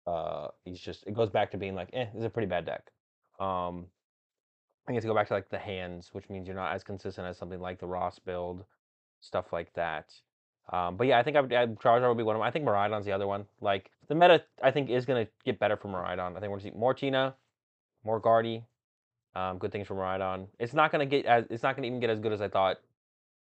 uh, 0.07 0.49
he's 0.65 0.81
just 0.81 1.07
it 1.07 1.13
goes 1.13 1.29
back 1.29 1.51
to 1.51 1.59
being 1.59 1.75
like, 1.75 1.91
eh, 1.93 2.07
this 2.07 2.21
is 2.21 2.25
a 2.25 2.31
pretty 2.31 2.49
bad 2.49 2.65
deck. 2.65 2.91
Um, 3.39 3.89
I 4.87 4.91
think 4.91 4.97
it's 4.97 5.07
go 5.07 5.15
back 5.15 5.29
to 5.29 5.35
like 5.35 5.51
the 5.51 5.59
hands, 5.59 6.15
which 6.15 6.31
means 6.31 6.47
you're 6.47 6.57
not 6.57 6.73
as 6.73 6.83
consistent 6.83 7.27
as 7.27 7.37
something 7.37 7.61
like 7.61 7.79
the 7.79 7.87
Ross 7.87 8.19
build, 8.19 8.65
stuff 9.21 9.53
like 9.53 9.75
that. 9.75 10.15
Um, 10.71 10.97
but 10.97 11.07
yeah, 11.07 11.19
I 11.19 11.23
think 11.23 11.37
I 11.37 11.41
would, 11.41 11.53
I, 11.53 11.65
would 11.65 12.17
be 12.17 12.23
one 12.23 12.37
of 12.37 12.41
them. 12.41 12.43
I 12.43 12.51
think 12.51 12.65
Miraidon's 12.65 13.07
the 13.07 13.13
other 13.13 13.27
one. 13.27 13.47
Like 13.61 13.91
the 14.09 14.15
meta, 14.15 14.43
I 14.63 14.71
think 14.71 14.91
is 14.91 15.07
gonna 15.07 15.27
get 15.45 15.59
better 15.59 15.77
for 15.77 15.89
Miraidon. 15.89 16.37
I 16.37 16.41
think 16.41 16.51
we're 16.51 16.59
gonna 16.59 16.61
see 16.63 16.71
more 16.79 16.95
Tina, 16.95 17.35
more 18.05 18.21
Guardy. 18.21 18.65
Um, 19.35 19.59
good 19.59 19.73
things 19.73 19.87
for 19.87 19.95
Miraidon. 19.95 20.49
It's 20.59 20.75
not 20.75 20.91
gonna 20.93 21.07
get 21.07 21.25
as 21.27 21.45
it's 21.51 21.63
not 21.63 21.77
gonna 21.77 21.87
even 21.87 22.01
get 22.01 22.11
as 22.11 22.19
good 22.21 22.33
as 22.33 22.41
I 22.41 22.49
thought. 22.49 22.79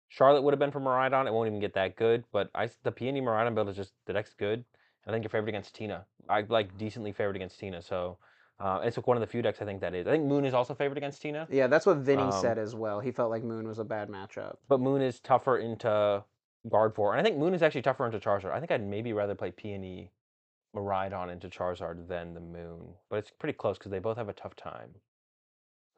Charlotte 0.09 0.43
would 0.43 0.53
have 0.53 0.59
been 0.59 0.71
for 0.71 0.81
Miraidon. 0.81 1.27
It 1.27 1.33
won't 1.33 1.49
even 1.49 1.61
get 1.61 1.75
that 1.75 1.97
good. 1.97 2.25
But 2.33 2.51
I 2.55 2.69
the 2.83 2.93
Peony 2.93 3.21
Miraidon 3.21 3.55
build 3.55 3.69
is 3.69 3.77
just 3.77 3.93
the 4.07 4.13
deck's 4.13 4.35
good. 4.35 4.65
I 5.07 5.11
think 5.11 5.23
you're 5.23 5.31
favored 5.31 5.49
against 5.49 5.75
Tina. 5.75 6.05
I 6.29 6.43
like 6.49 6.77
decently 6.77 7.13
favored 7.13 7.37
against 7.37 7.59
Tina. 7.61 7.81
So 7.81 8.19
uh, 8.59 8.81
it's 8.83 8.97
like 8.97 9.07
one 9.07 9.17
of 9.17 9.21
the 9.21 9.27
few 9.27 9.43
decks 9.43 9.63
I 9.63 9.65
think 9.65 9.81
that 9.83 9.95
is. 9.95 10.07
I 10.07 10.11
think 10.11 10.25
Moon 10.25 10.45
is 10.45 10.55
also 10.55 10.75
favored 10.75 10.97
against 10.99 11.23
Tina. 11.23 11.47
Yeah, 11.51 11.67
that's 11.69 11.87
what 11.87 11.99
Vinny 11.99 12.23
Um, 12.23 12.33
said 12.33 12.59
as 12.59 12.75
well. 12.75 13.01
He 13.01 13.13
felt 13.13 13.31
like 13.31 13.45
Moon 13.45 13.69
was 13.69 13.79
a 13.79 13.85
bad 13.85 14.09
matchup. 14.09 14.57
but 14.69 14.81
Moon 14.81 15.03
is 15.03 15.21
tougher 15.21 15.59
into 15.59 16.25
Gardevoir, 16.69 17.13
and 17.13 17.21
I 17.21 17.23
think 17.23 17.37
Moon 17.39 17.55
is 17.55 17.63
actually 17.63 17.83
tougher 17.83 18.07
into 18.07 18.19
Charizard. 18.19 18.53
I 18.53 18.59
think 18.61 18.71
I'd 18.73 18.87
maybe 18.87 19.13
rather 19.13 19.35
play 19.35 19.51
Peony 19.51 20.11
Miraidon 20.75 21.31
into 21.33 21.49
Charizard 21.49 22.09
than 22.09 22.35
the 22.35 22.41
Moon, 22.41 22.95
but 23.09 23.17
it's 23.17 23.31
pretty 23.31 23.53
close 23.57 23.79
because 23.79 23.91
they 23.91 23.99
both 23.99 24.17
have 24.17 24.29
a 24.29 24.33
tough 24.33 24.57
time. 24.57 24.91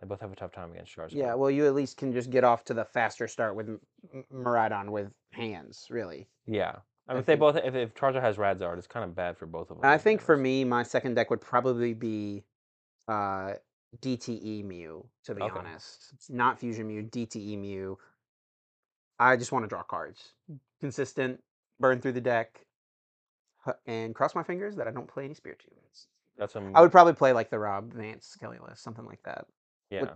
They 0.00 0.06
both 0.06 0.20
have 0.20 0.30
a 0.32 0.36
tough 0.36 0.52
time 0.52 0.70
against 0.72 0.94
Charizard. 0.94 1.14
Yeah, 1.14 1.34
well, 1.34 1.50
you 1.50 1.66
at 1.66 1.74
least 1.74 1.96
can 1.96 2.12
just 2.12 2.30
get 2.30 2.44
off 2.44 2.64
to 2.64 2.74
the 2.74 2.84
faster 2.84 3.26
start 3.26 3.56
with 3.56 3.68
M- 3.68 4.24
M- 4.32 4.90
with 4.92 5.10
hands, 5.32 5.86
really. 5.90 6.28
yeah. 6.46 6.76
I 7.08 7.12
I 7.12 7.14
mean, 7.14 7.20
if 7.20 7.26
they 7.26 7.36
both, 7.36 7.56
if, 7.56 7.74
if 7.74 7.94
Charizard 7.94 8.20
has 8.20 8.36
Radzard, 8.36 8.76
it's 8.76 8.86
kind 8.86 9.02
of 9.02 9.14
bad 9.14 9.38
for 9.38 9.46
both 9.46 9.70
of 9.70 9.80
them. 9.80 9.90
I 9.90 9.96
think 9.96 10.20
for 10.20 10.36
me, 10.36 10.62
my 10.64 10.82
second 10.82 11.14
deck 11.14 11.30
would 11.30 11.40
probably 11.40 11.94
be 11.94 12.44
uh, 13.08 13.54
DTE 14.02 14.62
Mew, 14.64 15.06
to 15.24 15.34
be 15.34 15.40
Okay. 15.40 15.58
honest. 15.58 16.12
Not 16.28 16.60
Fusion 16.60 16.86
Mew, 16.86 17.02
DTE 17.04 17.58
Mew. 17.58 17.98
I 19.18 19.36
just 19.36 19.52
want 19.52 19.64
to 19.64 19.68
draw 19.68 19.82
cards. 19.82 20.32
Consistent, 20.80 21.40
burn 21.80 22.00
through 22.00 22.12
the 22.12 22.20
deck, 22.20 22.60
and 23.86 24.14
cross 24.14 24.34
my 24.34 24.42
fingers 24.42 24.76
that 24.76 24.86
I 24.88 24.90
don't 24.92 25.08
play 25.08 25.24
any 25.24 25.34
Spiritombs. 25.34 26.06
that's 26.36 26.52
some. 26.52 26.72
I 26.74 26.80
would 26.80 26.92
probably 26.92 27.14
play 27.14 27.32
like 27.32 27.50
the 27.50 27.58
Rob 27.58 27.92
Vance 27.92 28.36
Kelly 28.40 28.58
list, 28.66 28.82
something 28.82 29.04
like 29.06 29.22
that. 29.24 29.46
yeah. 29.90 30.02
which- 30.02 30.10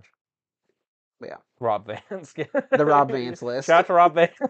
yeah. 1.24 1.36
Rob 1.60 1.86
Vance. 1.86 2.32
The 2.32 2.84
Rob 2.84 3.10
Vance 3.12 3.42
list. 3.42 3.66
Shout 3.68 3.80
out 3.80 3.86
to 3.86 3.92
Rob 3.92 4.14
Vance. 4.14 4.32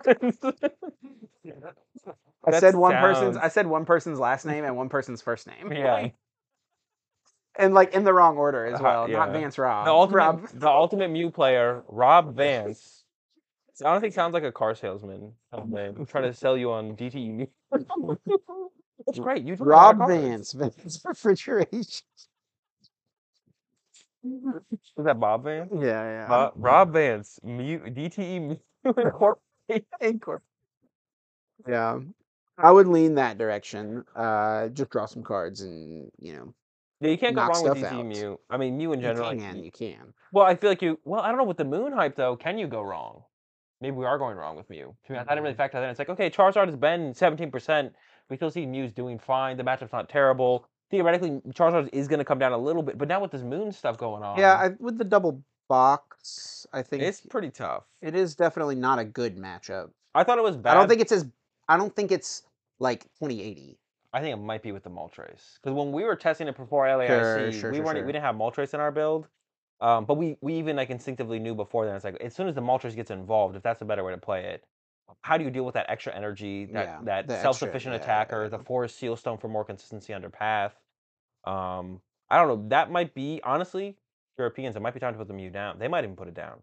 I 1.44 2.50
That 2.50 2.60
said 2.60 2.74
one 2.74 2.92
person's. 2.94 3.36
I 3.36 3.48
said 3.48 3.66
one 3.66 3.84
person's 3.84 4.18
last 4.18 4.46
name 4.46 4.64
and 4.64 4.74
one 4.76 4.88
person's 4.88 5.20
first 5.20 5.46
name. 5.46 5.70
Yeah. 5.72 6.08
and 7.58 7.74
like 7.74 7.92
in 7.94 8.04
the 8.04 8.12
wrong 8.14 8.38
order 8.38 8.64
as 8.66 8.80
Uh, 8.80 8.84
well. 8.84 9.08
yeah. 9.10 9.18
Not 9.18 9.32
Vance 9.32 9.58
Rob. 9.58 9.84
The 9.84 9.90
ultimate, 9.92 10.16
Rob. 10.16 10.48
the 10.48 10.68
ultimate 10.70 11.10
Mew 11.10 11.30
player, 11.30 11.82
Rob 11.88 12.34
Vance. 12.34 13.01
I 13.84 13.88
honestly 13.88 14.10
sounds 14.10 14.34
like 14.34 14.42
a 14.44 14.52
car 14.52 14.74
salesman. 14.74 15.32
I'm. 15.52 16.04
Trying 16.06 16.24
to 16.24 16.34
sell 16.34 16.56
you 16.58 16.70
on 16.70 16.94
DTE. 16.96 17.48
That's 19.06 19.18
great. 19.18 19.44
You 19.44 19.56
do 19.56 19.64
a 19.64 19.66
lot 19.66 19.94
of 19.94 20.00
Rob. 20.00 20.08
Vance. 20.10 20.52
Vance 20.52 21.00
refrigeration. 21.04 22.02
Is 24.24 25.04
that 25.04 25.18
Bob 25.18 25.44
Vance? 25.44 25.70
Yeah, 25.74 26.26
yeah. 26.28 26.50
Rob 26.54 26.92
Vance, 26.92 27.40
DTE 27.44 28.58
Incorporated. 28.84 29.86
Incorp- 30.00 30.40
Yeah. 31.66 31.98
I 32.58 32.70
would 32.70 32.86
lean 32.86 33.14
that 33.16 33.38
direction. 33.38 34.04
Uh, 34.14 34.68
just 34.68 34.90
draw 34.90 35.06
some 35.06 35.22
cards 35.24 35.62
and 35.62 36.10
you 36.18 36.34
know. 36.34 36.54
Yeah, 37.00 37.10
you 37.10 37.18
can't 37.18 37.34
go 37.34 37.46
wrong 37.46 37.62
with 37.64 37.78
DTE 37.78 37.84
out. 37.92 38.06
Mew. 38.06 38.38
I 38.48 38.56
mean, 38.58 38.76
Mew 38.78 38.92
in 38.92 39.00
general. 39.00 39.28
like, 39.30 39.40
can, 39.40 39.56
y- 39.56 39.62
you 39.64 39.72
can. 39.72 40.12
Well, 40.32 40.46
I 40.46 40.54
feel 40.54 40.70
like 40.70 40.82
you. 40.82 41.00
Well, 41.04 41.20
I 41.20 41.28
don't 41.28 41.38
know 41.38 41.44
with 41.44 41.56
the 41.56 41.64
Moon 41.64 41.92
hype 41.92 42.14
though. 42.14 42.36
Can 42.36 42.58
you 42.58 42.68
go 42.68 42.82
wrong? 42.82 43.22
Maybe 43.82 43.96
we 43.96 44.06
are 44.06 44.16
going 44.16 44.36
wrong 44.36 44.56
with 44.56 44.70
Mew. 44.70 44.94
To 45.06 45.12
me, 45.12 45.18
I 45.18 45.22
didn't 45.22 45.42
really 45.42 45.50
mm-hmm. 45.50 45.56
factor 45.56 45.78
that 45.78 45.84
in. 45.84 45.90
It's 45.90 45.98
like 45.98 46.08
okay, 46.08 46.30
Charizard 46.30 46.66
has 46.66 46.76
been 46.76 47.12
17%. 47.12 47.90
We 48.30 48.36
still 48.36 48.50
see 48.50 48.64
Mew's 48.64 48.92
doing 48.92 49.18
fine. 49.18 49.56
The 49.56 49.64
matchup's 49.64 49.92
not 49.92 50.08
terrible. 50.08 50.66
Theoretically, 50.90 51.40
Charizard 51.48 51.88
is 51.92 52.06
going 52.06 52.20
to 52.20 52.24
come 52.24 52.38
down 52.38 52.52
a 52.52 52.58
little 52.58 52.82
bit, 52.82 52.96
but 52.96 53.08
now 53.08 53.20
with 53.20 53.32
this 53.32 53.42
Moon 53.42 53.72
stuff 53.72 53.98
going 53.98 54.22
on, 54.22 54.38
Yeah, 54.38 54.54
I, 54.54 54.68
with 54.78 54.98
the 54.98 55.04
double 55.04 55.42
box, 55.68 56.64
I 56.72 56.82
think 56.82 57.02
it's 57.02 57.20
pretty 57.22 57.50
tough. 57.50 57.84
it 58.00 58.14
is 58.14 58.36
definitely 58.36 58.76
not 58.76 59.00
a 59.00 59.04
good 59.04 59.36
matchup. 59.36 59.90
I 60.14 60.22
thought 60.22 60.38
it 60.38 60.44
was 60.44 60.56
bad. 60.56 60.76
I 60.76 60.78
don't 60.78 60.88
think 60.88 61.00
it's 61.00 61.12
as. 61.12 61.26
I 61.68 61.76
don't 61.76 61.94
think 61.94 62.12
it's 62.12 62.42
like 62.78 63.02
2080. 63.20 63.78
I 64.12 64.20
think 64.20 64.34
it 64.34 64.42
might 64.42 64.62
be 64.62 64.70
with 64.70 64.84
the 64.84 64.90
Moltres 64.90 65.58
because 65.60 65.74
when 65.74 65.90
we 65.90 66.04
were 66.04 66.14
testing 66.14 66.46
it 66.46 66.56
before 66.56 66.86
LAIC, 66.86 67.08
Sure, 67.08 67.52
sure, 67.52 67.70
we 67.70 67.78
sure, 67.78 67.84
weren't. 67.84 68.06
We 68.06 68.12
didn't 68.12 68.24
have 68.24 68.36
Moltres 68.36 68.74
in 68.74 68.80
our 68.80 68.92
build, 68.92 69.26
um, 69.82 70.04
but 70.04 70.14
we 70.14 70.36
we 70.40 70.54
even 70.54 70.76
like 70.76 70.90
instinctively 70.90 71.38
knew 71.40 71.54
before 71.54 71.84
then. 71.86 71.96
It's 71.96 72.04
like 72.04 72.16
as 72.20 72.34
soon 72.34 72.46
as 72.48 72.54
the 72.54 72.62
Moltres 72.62 72.94
gets 72.94 73.10
involved, 73.10 73.56
if 73.56 73.62
that's 73.62 73.82
a 73.82 73.84
better 73.84 74.04
way 74.04 74.12
to 74.12 74.18
play 74.18 74.44
it, 74.44 74.64
how 75.22 75.36
do 75.36 75.44
you 75.44 75.50
deal 75.50 75.64
with 75.64 75.74
that 75.74 75.86
extra 75.90 76.14
energy, 76.14 76.66
that 76.66 77.00
Yeah, 77.04 77.24
that 77.26 77.42
self-sufficient 77.42 77.92
yeah, 77.92 78.00
attacker, 78.00 78.44
yeah. 78.44 78.48
the 78.48 78.60
Forest 78.60 78.96
Seal 78.96 79.16
Stone 79.16 79.38
for 79.38 79.48
more 79.48 79.64
consistency 79.64 80.14
under 80.14 80.30
path? 80.30 80.74
Um, 81.44 82.00
I 82.30 82.38
don't 82.38 82.48
know. 82.48 82.68
That 82.68 82.92
might 82.92 83.12
be 83.12 83.40
honestly 83.44 83.96
Europeans. 84.38 84.76
It 84.76 84.80
might 84.82 84.94
be 84.94 85.00
time 85.00 85.14
to 85.14 85.18
put 85.18 85.28
the 85.28 85.34
Mew 85.34 85.50
down. 85.50 85.80
They 85.80 85.88
might 85.88 86.04
even 86.04 86.16
put 86.16 86.28
it 86.28 86.34
down. 86.34 86.62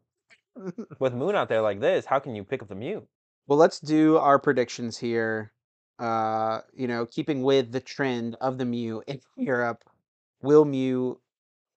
With 0.99 1.13
Moon 1.13 1.35
out 1.35 1.49
there 1.49 1.61
like 1.61 1.81
this, 1.81 2.05
how 2.05 2.19
can 2.19 2.35
you 2.35 2.43
pick 2.45 2.61
up 2.61 2.69
the 2.69 2.75
Mew? 2.75 3.05
Well, 3.47 3.59
let's 3.59 3.79
do 3.79 4.17
our 4.17 4.39
predictions 4.39 4.97
here. 4.97 5.51
Uh, 5.99 6.61
you 6.73 6.87
know, 6.87 7.05
keeping 7.05 7.43
with 7.43 7.73
the 7.73 7.81
trend 7.81 8.35
of 8.39 8.57
the 8.57 8.63
Mew 8.63 9.03
in 9.07 9.19
Europe, 9.35 9.83
will 10.41 10.63
Mew 10.63 11.19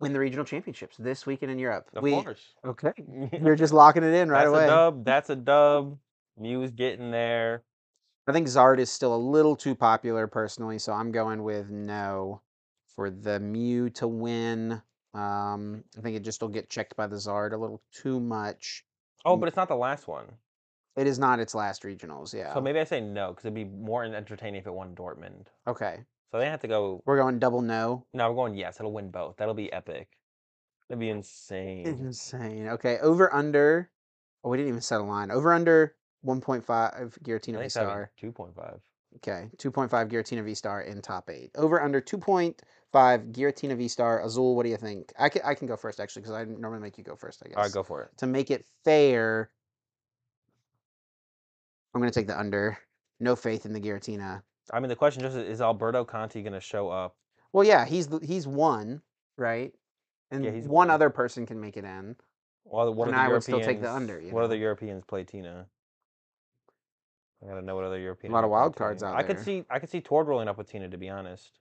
win 0.03 0.13
the 0.13 0.19
regional 0.19 0.45
championships 0.45 0.97
this 0.99 1.25
weekend 1.25 1.53
in 1.53 1.59
Europe? 1.59 1.89
Of 1.95 2.03
we, 2.03 2.13
course. 2.13 2.55
Okay. 2.65 2.93
You're 3.43 3.57
just 3.57 3.73
locking 3.73 4.03
it 4.03 4.13
in 4.13 4.29
right 4.29 4.41
That's 4.41 4.49
away. 4.49 4.65
a 4.65 4.69
dub. 4.69 5.05
That's 5.05 5.31
a 5.31 5.37
dub. 5.37 5.99
Mew's 6.37 6.71
getting 6.73 7.11
there. 7.11 7.63
I 8.27 8.33
think 8.33 8.47
Zard 8.47 8.79
is 8.79 8.91
still 8.91 9.15
a 9.15 9.17
little 9.17 9.57
too 9.57 9.75
popular 9.75 10.27
personally, 10.27 10.79
so 10.79 10.93
I'm 10.93 11.11
going 11.11 11.43
with 11.43 11.71
no 11.71 12.41
for 12.95 13.11
the 13.11 13.41
Mew 13.41 13.91
to 13.91 14.07
win. 14.07 14.83
Um, 15.15 15.85
I 15.97 16.01
think 16.03 16.17
it 16.17 16.23
just 16.23 16.41
will 16.41 16.49
get 16.49 16.71
checked 16.71 16.97
by 16.97 17.07
the 17.07 17.17
Zard 17.17 17.53
a 17.53 17.57
little 17.57 17.83
too 17.93 18.21
much. 18.21 18.85
Oh, 19.25 19.37
but 19.37 19.49
it's 19.49 19.57
not 19.57 19.69
the 19.69 19.77
last 19.77 20.09
one. 20.09 20.27
It 20.97 21.07
is 21.07 21.19
not 21.19 21.41
its 21.41 21.55
last 21.55 21.83
regionals, 21.83 22.35
yeah. 22.35 22.53
So 22.53 22.61
maybe 22.61 22.79
I 22.79 22.85
say 22.85 23.01
no 23.01 23.29
because 23.29 23.45
it'd 23.45 23.55
be 23.55 23.65
more 23.65 24.05
entertaining 24.05 24.61
if 24.61 24.67
it 24.67 24.73
won 24.73 24.95
Dortmund. 24.95 25.47
okay. 25.67 26.01
So 26.33 26.39
they 26.39 26.47
have 26.47 26.63
to 26.63 26.69
go. 26.69 27.03
We're 27.05 27.19
going 27.19 27.39
double 27.39 27.61
no. 27.61 28.07
No, 28.15 28.31
we're 28.31 28.37
going 28.37 28.55
yes. 28.55 28.81
It'll 28.81 28.93
win 28.93 29.11
both. 29.11 29.37
That'll 29.37 29.53
be 29.53 29.71
epic. 29.71 30.09
That'd 30.89 30.99
be 30.99 31.11
insane. 31.11 31.87
Insane. 31.87 32.69
Okay, 32.69 32.99
over 33.03 33.33
under. 33.33 33.91
Oh, 34.43 34.49
we 34.49 34.57
didn't 34.57 34.71
even 34.71 34.81
set 34.81 35.01
a 35.01 35.05
line. 35.05 35.31
Over 35.31 35.53
under 35.53 35.95
1.5 36.25 36.71
I 36.71 37.05
Giratina 37.23 37.63
V 37.63 37.69
Star. 37.69 38.11
2.5. 38.21 38.81
Okay, 39.17 39.51
2.5 39.59 39.91
Giratina 40.11 40.43
V 40.43 40.55
Star 40.55 40.81
in 40.81 41.03
top 41.03 41.29
eight. 41.29 41.51
Over 41.55 41.83
under 41.83 42.01
2.5 42.01 42.55
Giratina 42.95 43.77
V 43.77 43.89
Star. 43.89 44.25
Azul, 44.25 44.57
what 44.57 44.63
do 44.63 44.71
you 44.71 44.79
think? 44.79 45.13
I 45.19 45.29
can 45.29 45.43
I 45.45 45.55
can 45.55 45.67
go 45.67 45.77
first 45.77 46.01
actually 46.01 46.23
because 46.23 46.35
I 46.35 46.45
normally 46.45 46.81
make 46.81 46.97
you 46.97 47.05
go 47.05 47.15
first. 47.15 47.43
I 47.45 47.49
guess. 47.49 47.57
All 47.59 47.63
right, 47.65 47.73
go 47.73 47.83
for 47.83 48.05
it. 48.05 48.11
To 48.17 48.27
make 48.27 48.51
it 48.51 48.65
fair, 48.85 49.51
I'm 51.95 52.01
gonna 52.01 52.11
take 52.11 52.27
the 52.27 52.41
under. 52.41 52.79
No 53.21 53.37
faith 53.37 53.67
in 53.67 53.75
the 53.75 53.81
Giratina. 53.81 54.43
I 54.71 54.81
mean, 54.81 54.89
the 54.89 54.97
question 54.97 55.23
just 55.23 55.37
is: 55.37 55.49
Is 55.49 55.61
Alberto 55.61 56.05
Conti 56.05 56.43
going 56.43 56.53
to 56.53 56.61
show 56.61 56.89
up? 56.89 57.17
Well, 57.53 57.67
yeah, 57.67 57.85
he's 57.85 58.09
he's 58.23 58.47
one, 58.47 59.03
right? 59.37 59.73
And 60.31 60.45
Yeah, 60.45 60.51
he's 60.51 60.67
one 60.67 60.91
other 60.91 61.11
person 61.11 61.45
can 61.47 61.61
make 61.61 61.77
it 61.77 61.85
in. 61.85 62.17
Well, 62.65 62.95
what 62.95 63.09
And 63.09 63.17
I 63.17 63.29
would 63.29 63.43
still 63.43 63.61
take 63.61 63.81
the 63.81 63.93
under, 63.93 64.21
you 64.21 64.33
what 64.33 64.41
know? 64.41 64.47
other 64.47 64.57
Europeans 64.57 65.05
play 65.05 65.25
Tina? 65.25 65.67
I 67.43 67.49
gotta 67.49 67.63
know 67.63 67.75
what 67.75 67.85
other 67.85 67.99
European. 67.99 68.33
A 68.33 68.35
lot 68.35 68.45
of 68.45 68.51
wild 68.51 68.77
cards 68.77 69.03
out 69.03 69.17
I 69.17 69.23
could 69.23 69.41
see 69.41 69.65
I 69.69 69.79
could 69.79 69.91
see 69.91 70.01
Tord 70.01 70.29
rolling 70.29 70.49
up 70.49 70.57
with 70.57 70.71
Tina 70.71 70.89
to 70.89 70.97
be 70.97 71.09
honest. 71.09 71.59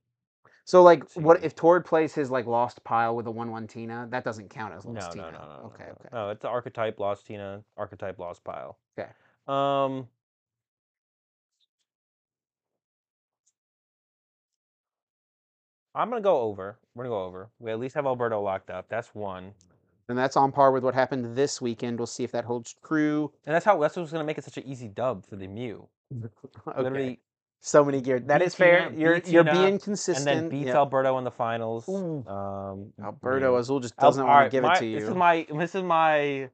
So 0.63 0.83
like, 0.83 1.11
what 1.13 1.43
if 1.43 1.55
Tord 1.55 1.85
plays 1.85 2.13
his 2.13 2.29
like 2.29 2.45
lost 2.45 2.83
pile 2.83 3.15
with 3.15 3.25
a 3.25 3.31
one-one 3.31 3.67
Tina? 3.67 4.07
That 4.11 4.23
doesn't 4.23 4.49
count 4.49 4.73
as 4.73 4.85
lost 4.85 5.07
no, 5.07 5.23
Tina. 5.23 5.31
no, 5.31 5.39
no, 5.39 5.45
no. 5.45 5.71
okay, 5.73 5.85
no, 5.85 5.91
okay. 5.91 6.09
No, 6.13 6.29
it's 6.29 6.41
the 6.43 6.49
archetype 6.49 6.99
lost 6.99 7.25
Tina, 7.25 7.63
archetype 7.77 8.19
lost 8.19 8.43
pile. 8.43 8.77
Okay. 8.97 9.09
Um. 9.47 10.07
I'm 15.95 16.09
gonna 16.09 16.21
go 16.21 16.39
over. 16.41 16.77
We're 16.95 17.03
gonna 17.05 17.15
go 17.15 17.23
over. 17.23 17.49
We 17.59 17.71
at 17.71 17.79
least 17.79 17.95
have 17.95 18.05
Alberto 18.05 18.41
locked 18.41 18.69
up. 18.69 18.87
That's 18.89 19.13
one, 19.13 19.53
And 20.09 20.17
that's 20.17 20.37
on 20.37 20.51
par 20.51 20.71
with 20.71 20.83
what 20.83 20.93
happened 20.93 21.35
this 21.35 21.61
weekend. 21.61 21.99
We'll 21.99 22.07
see 22.07 22.23
if 22.23 22.31
that 22.31 22.45
holds 22.45 22.75
true. 22.85 23.31
and 23.45 23.53
that's 23.55 23.65
how 23.65 23.79
that's 23.79 23.95
what's 23.95 24.11
gonna 24.11 24.23
make 24.23 24.37
it 24.37 24.43
such 24.43 24.57
an 24.57 24.65
easy 24.65 24.87
dub 24.87 25.25
for 25.25 25.35
the 25.35 25.47
Mew. 25.47 25.87
Okay. 26.67 26.81
Literally, 26.81 27.19
so 27.61 27.83
many 27.85 28.01
gear. 28.01 28.19
That 28.19 28.41
is 28.41 28.55
fair. 28.55 28.91
You're 28.93 29.17
you're 29.19 29.43
being 29.43 29.79
consistent. 29.79 30.27
And 30.27 30.43
then 30.45 30.49
beats 30.49 30.67
Yep. 30.67 30.75
Alberto 30.75 31.17
in 31.17 31.23
the 31.23 31.31
finals. 31.31 31.87
Um, 31.87 32.91
Alberto 33.03 33.51
Mew. 33.51 33.57
Azul 33.57 33.79
just 33.79 33.95
doesn't 33.97 34.23
want 34.25 34.33
alright, 34.33 34.51
to 34.51 34.55
give 34.57 34.63
my- 34.63 34.73
it 34.73 34.79
to 34.79 34.85
you. 34.85 34.99
This 34.99 35.09
is 35.09 35.15
my 35.15 35.47
this 35.49 35.75
is 35.75 35.83
my 35.83 36.49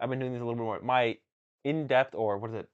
I've 0.00 0.10
been 0.10 0.18
doing 0.18 0.32
this 0.32 0.40
a 0.40 0.44
little 0.44 0.54
bit 0.54 0.62
more. 0.64 0.80
My 0.80 1.16
in-depth 1.64 2.14
or 2.14 2.38
what 2.38 2.50
is 2.50 2.56
it? 2.56 2.68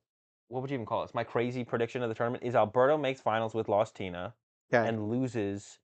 What 0.49 0.61
would 0.63 0.71
you 0.71 0.75
even 0.75 0.87
call 0.87 1.03
it? 1.03 1.07
It's 1.07 1.15
my 1.15 1.25
crazy 1.25 1.65
prediction 1.65 2.03
of 2.03 2.09
the 2.09 2.15
tournament 2.15 2.43
is 2.45 2.55
Alberto 2.55 2.99
makes 2.99 3.21
finals 3.21 3.55
with 3.55 3.69
Lost 3.69 3.95
Tina 3.97 4.35
okay. 4.73 4.87
and 4.87 5.09
loses 5.09 5.79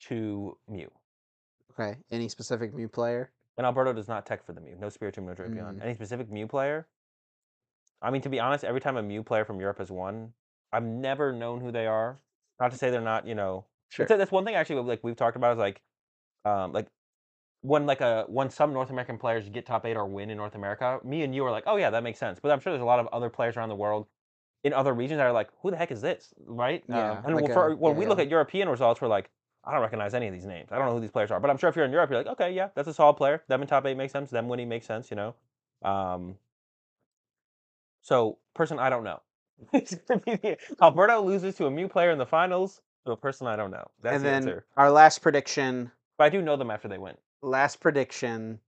to 0.00 0.56
Mew. 0.68 0.90
okay. 1.72 1.96
Any 2.10 2.28
specific 2.28 2.74
Mew 2.74 2.88
player? 2.88 3.32
And 3.56 3.66
Alberto 3.66 3.92
does 3.92 4.08
not 4.08 4.24
tech 4.26 4.44
for 4.46 4.52
the 4.52 4.60
Mew. 4.60 4.76
No 4.78 4.86
Spiritomb, 4.88 5.24
no 5.24 5.34
Drapion. 5.34 5.76
Mm. 5.78 5.82
Any 5.82 5.94
specific 5.94 6.30
Mew 6.30 6.46
player? 6.46 6.86
I 8.00 8.10
mean, 8.10 8.22
to 8.22 8.28
be 8.28 8.38
honest, 8.38 8.62
every 8.64 8.80
time 8.80 8.96
a 8.96 9.02
Mew 9.02 9.22
player 9.24 9.44
from 9.44 9.58
Europe 9.60 9.78
has 9.78 9.90
won, 9.90 10.32
I've 10.72 10.84
never 10.84 11.32
known 11.32 11.60
who 11.60 11.72
they 11.72 11.86
are. 11.86 12.18
Not 12.60 12.70
to 12.70 12.78
say 12.78 12.90
they're 12.90 13.00
not, 13.00 13.26
you 13.26 13.34
know, 13.34 13.64
Sure. 13.90 14.04
That's 14.06 14.30
one 14.30 14.44
thing 14.44 14.54
actually 14.54 14.82
like 14.82 15.00
we've 15.02 15.16
talked 15.16 15.36
about 15.36 15.52
is 15.52 15.58
like, 15.58 15.80
um, 16.44 16.72
like 16.72 16.88
when 17.62 17.86
like 17.86 18.02
a 18.02 18.24
when 18.28 18.50
some 18.50 18.72
North 18.74 18.90
American 18.90 19.16
players 19.16 19.48
get 19.48 19.64
top 19.64 19.86
eight 19.86 19.96
or 19.96 20.06
win 20.06 20.28
in 20.28 20.36
North 20.36 20.54
America, 20.54 21.00
me 21.02 21.22
and 21.22 21.34
you 21.34 21.42
are 21.46 21.50
like, 21.50 21.64
oh 21.66 21.76
yeah, 21.76 21.88
that 21.90 22.02
makes 22.02 22.18
sense. 22.18 22.38
But 22.38 22.52
I'm 22.52 22.60
sure 22.60 22.70
there's 22.72 22.82
a 22.82 22.86
lot 22.86 23.00
of 23.00 23.06
other 23.08 23.30
players 23.30 23.56
around 23.56 23.70
the 23.70 23.76
world 23.76 24.06
in 24.62 24.74
other 24.74 24.92
regions 24.92 25.18
that 25.18 25.26
are 25.26 25.32
like, 25.32 25.48
who 25.62 25.70
the 25.70 25.76
heck 25.78 25.90
is 25.90 26.02
this, 26.02 26.34
right? 26.44 26.84
Yeah, 26.86 27.12
Um, 27.12 27.24
and 27.24 27.34
like 27.36 27.52
for, 27.52 27.68
a- 27.72 27.76
when 27.76 27.94
yeah, 27.94 27.98
we 28.00 28.06
look 28.06 28.18
at 28.18 28.28
European 28.28 28.68
results, 28.68 29.00
we're 29.00 29.08
like, 29.08 29.30
I 29.68 29.72
don't 29.72 29.82
recognize 29.82 30.14
any 30.14 30.26
of 30.26 30.32
these 30.32 30.46
names. 30.46 30.70
I 30.72 30.78
don't 30.78 30.86
know 30.86 30.94
who 30.94 31.00
these 31.00 31.10
players 31.10 31.30
are. 31.30 31.38
But 31.40 31.50
I'm 31.50 31.58
sure 31.58 31.68
if 31.68 31.76
you're 31.76 31.84
in 31.84 31.92
Europe, 31.92 32.08
you're 32.10 32.18
like, 32.20 32.32
okay, 32.32 32.52
yeah, 32.52 32.68
that's 32.74 32.88
a 32.88 32.94
solid 32.94 33.14
player. 33.18 33.42
Them 33.48 33.60
in 33.60 33.68
top 33.68 33.84
eight 33.86 33.96
makes 33.98 34.12
sense. 34.14 34.30
Them 34.30 34.48
winning 34.48 34.68
makes 34.68 34.86
sense. 34.86 35.10
You 35.10 35.16
know. 35.16 35.34
Um, 35.82 36.36
so 38.02 38.38
person 38.54 38.78
I 38.78 38.88
don't 38.90 39.04
know. 39.04 39.20
It's 39.72 39.94
gonna 39.94 40.20
be 40.20 40.36
the- 40.36 40.56
Alberto 40.80 41.20
loses 41.20 41.54
to 41.56 41.66
a 41.66 41.70
Mew 41.70 41.88
player 41.88 42.10
in 42.10 42.18
the 42.18 42.26
finals 42.26 42.80
to 43.04 43.12
a 43.12 43.16
person 43.16 43.46
I 43.46 43.56
don't 43.56 43.70
know. 43.70 43.86
That's 44.02 44.16
and 44.16 44.24
the 44.24 44.28
then 44.28 44.34
answer. 44.36 44.64
our 44.76 44.90
last 44.90 45.20
prediction. 45.20 45.90
But 46.16 46.24
I 46.24 46.28
do 46.30 46.40
know 46.42 46.56
them 46.56 46.70
after 46.70 46.88
they 46.88 46.98
win. 46.98 47.16
Last 47.42 47.80
prediction. 47.80 48.60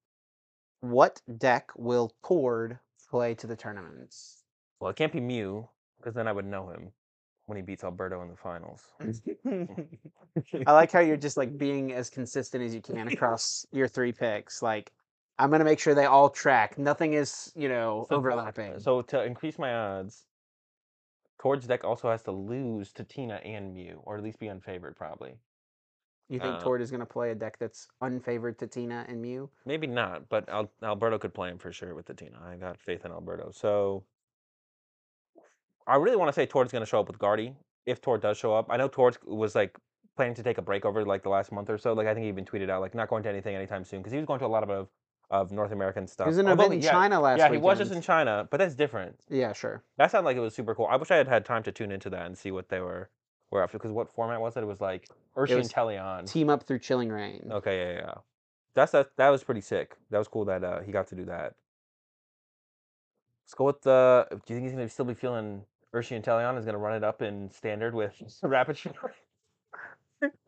What 0.82 1.20
deck 1.38 1.70
will 1.76 2.12
Tord 2.24 2.78
play 3.08 3.34
to 3.36 3.46
the 3.46 3.56
tournaments? 3.56 4.44
Well, 4.80 4.90
it 4.90 4.96
can't 4.96 5.12
be 5.12 5.20
Mew 5.20 5.68
because 5.98 6.14
then 6.14 6.28
I 6.28 6.32
would 6.32 6.46
know 6.46 6.68
him 6.70 6.92
when 7.50 7.56
he 7.56 7.62
beats 7.62 7.82
Alberto 7.84 8.22
in 8.22 8.28
the 8.28 8.36
finals. 8.36 8.84
I 10.66 10.72
like 10.72 10.92
how 10.92 11.00
you're 11.00 11.16
just 11.16 11.36
like 11.36 11.58
being 11.58 11.92
as 11.92 12.08
consistent 12.08 12.62
as 12.64 12.72
you 12.74 12.80
can 12.80 13.08
across 13.08 13.66
your 13.72 13.88
three 13.88 14.12
picks. 14.12 14.62
Like, 14.62 14.92
I'm 15.38 15.50
gonna 15.50 15.64
make 15.64 15.80
sure 15.80 15.94
they 15.94 16.06
all 16.06 16.30
track. 16.30 16.78
Nothing 16.78 17.14
is, 17.14 17.52
you 17.56 17.68
know, 17.68 18.06
So- 18.08 18.16
overlapping. 18.16 18.78
So 18.78 19.02
to 19.02 19.24
increase 19.24 19.58
my 19.58 19.74
odds, 19.74 20.24
Tord's 21.40 21.66
deck 21.66 21.84
also 21.84 22.08
has 22.10 22.22
to 22.24 22.30
lose 22.32 22.92
to 22.92 23.02
Tina 23.04 23.36
and 23.44 23.74
Mew, 23.74 24.00
or 24.04 24.16
at 24.16 24.22
least 24.22 24.38
be 24.38 24.46
unfavored, 24.46 24.94
probably. 24.94 25.34
you 26.28 26.38
think 26.38 26.54
uh, 26.56 26.60
Tord 26.60 26.80
is 26.82 26.90
gonna 26.92 27.04
play 27.06 27.32
a 27.32 27.34
deck 27.34 27.58
that's 27.58 27.88
unfavored 28.02 28.58
to 28.58 28.66
Tina 28.68 29.04
and 29.08 29.20
Mew? 29.20 29.50
Maybe 29.66 29.88
not, 29.88 30.28
but 30.28 30.48
Al- 30.48 30.70
Alberto 30.84 31.18
could 31.18 31.34
play 31.34 31.48
him 31.50 31.58
for 31.58 31.72
sure 31.72 31.94
with 31.96 32.06
the 32.06 32.14
Tina. 32.14 32.38
I 32.46 32.54
got 32.56 32.78
faith 32.78 33.04
in 33.04 33.10
Alberto. 33.10 33.50
So 33.50 34.04
I 35.86 35.96
really 35.96 36.16
want 36.16 36.28
to 36.28 36.32
say 36.32 36.46
Tord's 36.46 36.72
going 36.72 36.82
to 36.82 36.86
show 36.86 37.00
up 37.00 37.08
with 37.08 37.18
Guardy. 37.18 37.54
If 37.86 38.00
Tord 38.00 38.20
does 38.20 38.36
show 38.36 38.54
up, 38.54 38.66
I 38.70 38.76
know 38.76 38.88
Tord 38.88 39.16
was 39.24 39.54
like 39.54 39.76
planning 40.16 40.34
to 40.34 40.42
take 40.42 40.58
a 40.58 40.62
break 40.62 40.84
over 40.84 41.04
like 41.04 41.22
the 41.22 41.28
last 41.28 41.50
month 41.50 41.70
or 41.70 41.78
so. 41.78 41.92
Like 41.92 42.06
I 42.06 42.14
think 42.14 42.24
he 42.24 42.28
even 42.28 42.44
tweeted 42.44 42.68
out 42.70 42.80
like 42.80 42.94
not 42.94 43.08
going 43.08 43.22
to 43.22 43.28
anything 43.28 43.56
anytime 43.56 43.84
soon 43.84 44.00
because 44.00 44.12
he 44.12 44.18
was 44.18 44.26
going 44.26 44.38
to 44.40 44.46
a 44.46 44.48
lot 44.48 44.68
of 44.68 44.88
of 45.30 45.52
North 45.52 45.72
American 45.72 46.06
stuff. 46.06 46.26
He 46.26 46.30
was 46.30 46.38
in 46.38 46.46
an 46.46 46.52
event 46.52 46.74
in 46.74 46.80
yeah, 46.80 46.90
China 46.90 47.20
last 47.20 47.38
Yeah, 47.38 47.44
weekend. 47.44 47.62
he 47.62 47.64
was 47.64 47.78
just 47.78 47.92
in 47.92 48.02
China, 48.02 48.48
but 48.50 48.56
that's 48.56 48.74
different. 48.74 49.16
Yeah, 49.28 49.52
sure. 49.52 49.82
That 49.96 50.10
sounded 50.10 50.26
like 50.26 50.36
it 50.36 50.40
was 50.40 50.54
super 50.54 50.74
cool. 50.74 50.86
I 50.90 50.96
wish 50.96 51.10
I 51.10 51.16
had 51.16 51.28
had 51.28 51.44
time 51.44 51.62
to 51.62 51.72
tune 51.72 51.92
into 51.92 52.10
that 52.10 52.26
and 52.26 52.36
see 52.36 52.50
what 52.50 52.68
they 52.68 52.80
were 52.80 53.10
were 53.50 53.66
to. 53.66 53.72
Because 53.72 53.92
what 53.92 54.10
format 54.10 54.40
was 54.40 54.56
it? 54.56 54.62
It 54.62 54.66
was 54.66 54.80
like 54.80 55.08
Urshi 55.36 55.56
was 55.56 55.72
Teleon. 55.72 56.30
Team 56.30 56.50
up 56.50 56.64
through 56.64 56.80
Chilling 56.80 57.10
Reign. 57.10 57.48
Okay, 57.50 57.78
yeah, 57.78 57.92
yeah, 57.92 58.06
yeah. 58.06 58.14
That's 58.74 58.92
that. 58.92 59.16
That 59.16 59.30
was 59.30 59.44
pretty 59.44 59.60
sick. 59.60 59.96
That 60.10 60.18
was 60.18 60.28
cool 60.28 60.44
that 60.46 60.64
uh, 60.64 60.80
he 60.80 60.92
got 60.92 61.06
to 61.08 61.14
do 61.14 61.24
that. 61.26 61.54
Let's 63.44 63.54
go 63.54 63.64
with 63.64 63.82
the. 63.82 64.26
Do 64.30 64.36
you 64.48 64.56
think 64.56 64.64
he's 64.64 64.72
gonna 64.72 64.88
still 64.88 65.04
be 65.04 65.14
feeling 65.14 65.64
Urshi 65.94 66.16
and 66.16 66.24
Teleon 66.24 66.56
is 66.58 66.64
gonna 66.64 66.78
run 66.78 66.94
it 66.94 67.04
up 67.04 67.22
in 67.22 67.50
standard 67.50 67.94
with 67.94 68.12
Rapid 68.42 68.76
Strike? 68.76 68.94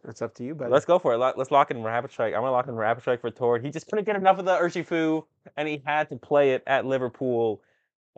That's 0.04 0.20
up 0.20 0.34
to 0.34 0.44
you, 0.44 0.54
but 0.54 0.70
Let's 0.70 0.84
go 0.84 0.98
for 0.98 1.14
it. 1.14 1.18
Let- 1.18 1.38
Let's 1.38 1.50
lock 1.50 1.70
in 1.70 1.82
Rapid 1.82 2.10
Strike. 2.10 2.34
I'm 2.34 2.40
gonna 2.40 2.52
lock 2.52 2.68
in 2.68 2.74
Rapid 2.74 3.00
Strike 3.00 3.20
for 3.22 3.30
Tord. 3.30 3.64
He 3.64 3.70
just 3.70 3.86
couldn't 3.88 4.04
get 4.04 4.16
enough 4.16 4.38
of 4.38 4.44
the 4.44 4.52
Urshifu, 4.56 5.24
and 5.56 5.66
he 5.66 5.82
had 5.84 6.10
to 6.10 6.16
play 6.16 6.52
it 6.52 6.62
at 6.66 6.84
Liverpool. 6.84 7.62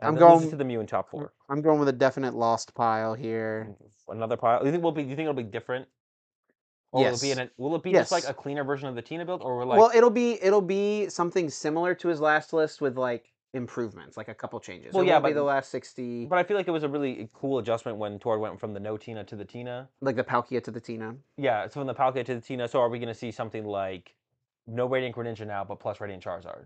I'm 0.01 0.15
going- 0.15 0.49
to 0.49 0.55
the 0.57 0.65
Mew 0.65 0.81
in 0.81 0.87
top 0.87 1.09
four. 1.09 1.31
I'm 1.49 1.61
going 1.61 1.79
with 1.79 1.87
a 1.87 1.93
definite 1.93 2.33
lost 2.33 2.73
pile 2.75 3.13
here. 3.13 3.73
Another 4.09 4.35
pile. 4.35 4.59
Do 4.59 4.65
you 4.65 4.71
think 4.71 4.83
will 4.83 4.91
be? 4.91 5.03
Do 5.03 5.09
you 5.09 5.15
think 5.15 5.23
it'll 5.29 5.33
be 5.33 5.43
different? 5.43 5.87
Or 6.91 7.03
will 7.05 7.13
it 7.15 7.21
be 7.21 7.27
Yes. 7.29 7.37
in 7.37 7.43
a, 7.47 7.49
Will 7.57 7.75
it 7.75 7.83
be 7.83 7.91
just 7.93 8.11
like 8.11 8.27
a 8.27 8.33
cleaner 8.33 8.63
version 8.63 8.87
of 8.89 8.95
the 8.95 9.01
Tina 9.01 9.25
build, 9.25 9.41
or 9.41 9.65
like? 9.65 9.79
well, 9.79 9.91
it'll 9.95 10.09
be 10.09 10.41
it'll 10.43 10.61
be 10.61 11.07
something 11.09 11.49
similar 11.49 11.95
to 11.95 12.07
his 12.09 12.19
last 12.21 12.51
list 12.53 12.81
with 12.81 12.97
like 12.97 13.31
improvements, 13.55 14.17
like 14.17 14.27
a 14.27 14.33
couple 14.33 14.59
changes. 14.59 14.93
Well, 14.93 15.03
it 15.03 15.07
yeah, 15.07 15.19
but- 15.19 15.33
the 15.33 15.43
last 15.43 15.69
sixty, 15.71 16.25
But 16.25 16.37
I 16.37 16.43
feel 16.43 16.57
like 16.57 16.67
it 16.67 16.71
was 16.71 16.83
a 16.83 16.89
really 16.89 17.21
eh, 17.21 17.27
cool 17.33 17.57
adjustment 17.59 17.97
when 17.97 18.19
Tord 18.19 18.39
went 18.39 18.59
from 18.59 18.73
the 18.73 18.79
no 18.79 18.97
Tina 18.97 19.23
to 19.23 19.35
the 19.35 19.45
Tina. 19.45 19.89
like 20.01 20.15
the 20.15 20.23
Palkia 20.23 20.63
to 20.63 20.71
the 20.71 20.79
Tina. 20.79 21.15
Yeah, 21.37 21.65
so 21.67 21.79
from 21.79 21.87
the 21.87 21.95
Palkia 21.95 22.25
to 22.25 22.35
the 22.35 22.41
Tina. 22.41 22.67
So 22.67 22.79
are 22.81 22.89
we 22.89 22.99
going 22.99 23.07
to 23.07 23.15
see 23.15 23.31
something 23.31 23.65
like 23.65 24.13
no 24.67 24.85
Radiant 24.87 25.15
Greninja 25.15 25.47
now, 25.47 25.63
but 25.63 25.79
plus 25.79 25.99
Radiant 26.01 26.23
Charizard? 26.23 26.65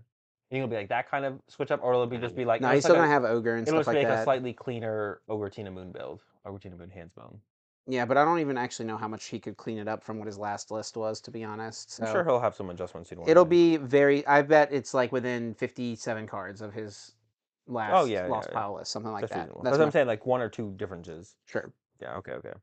You 0.49 0.55
think 0.55 0.63
it'll 0.63 0.67
be 0.69 0.77
like 0.77 0.89
that 0.89 1.09
kind 1.09 1.25
of 1.25 1.39
switch 1.47 1.69
up, 1.69 1.81
or 1.83 1.93
it'll 1.93 2.07
be 2.07 2.17
just 2.17 2.35
be 2.35 2.43
like 2.43 2.59
No, 2.61 2.67
it'll 2.69 2.75
he's 2.75 2.83
just 2.83 2.87
still 2.87 2.95
gonna 2.95 3.07
have 3.07 3.23
Ogre 3.23 3.55
and 3.55 3.67
it'll 3.67 3.83
stuff 3.83 3.93
just 3.93 3.95
like 3.95 4.07
make 4.07 4.19
a 4.19 4.23
slightly 4.23 4.51
cleaner 4.53 5.21
Ogre 5.29 5.49
Tina 5.49 5.69
Moon 5.69 5.91
build, 5.91 6.23
Ogre 6.45 6.57
Tina 6.57 6.75
Moon 6.75 6.89
Hands 6.89 7.11
Bone. 7.13 7.39
Yeah, 7.91 8.05
but 8.05 8.17
I 8.17 8.23
don't 8.23 8.39
even 8.39 8.55
actually 8.55 8.85
know 8.85 8.97
how 8.97 9.07
much 9.07 9.25
he 9.25 9.39
could 9.39 9.57
clean 9.57 9.79
it 9.79 9.87
up 9.87 10.03
from 10.03 10.19
what 10.19 10.27
his 10.27 10.37
last 10.37 10.69
list 10.69 10.95
was, 10.95 11.19
to 11.21 11.31
be 11.31 11.43
honest. 11.43 11.91
So 11.91 12.05
I'm 12.05 12.11
sure 12.11 12.23
he'll 12.23 12.39
have 12.39 12.55
some 12.55 12.69
adjustments. 12.69 13.09
he'd 13.09 13.17
wanna 13.17 13.31
it'll 13.31 13.45
make. 13.45 13.49
be 13.49 13.77
very. 13.77 14.25
I 14.27 14.43
bet 14.43 14.71
it's 14.71 14.93
like 14.93 15.11
within 15.11 15.55
fifty-seven 15.55 16.27
cards 16.27 16.61
of 16.61 16.71
his 16.71 17.13
last 17.67 17.91
Oh, 17.95 18.05
yeah, 18.05 18.27
lost 18.27 18.49
yeah, 18.51 18.53
yeah. 18.53 18.61
pile 18.61 18.75
list, 18.75 18.91
something 18.91 19.11
like 19.11 19.21
That's 19.21 19.33
that. 19.33 19.39
reasonable. 19.39 19.63
That's 19.63 19.71
That's 19.73 19.79
what 19.79 19.85
I'm 19.85 19.91
saying, 19.91 20.07
like 20.07 20.25
one 20.27 20.39
or 20.41 20.49
two 20.49 20.73
differences. 20.77 21.35
Sure. 21.45 21.73
Yeah. 21.99 22.15
Okay. 22.17 22.33
Okay. 22.33 22.53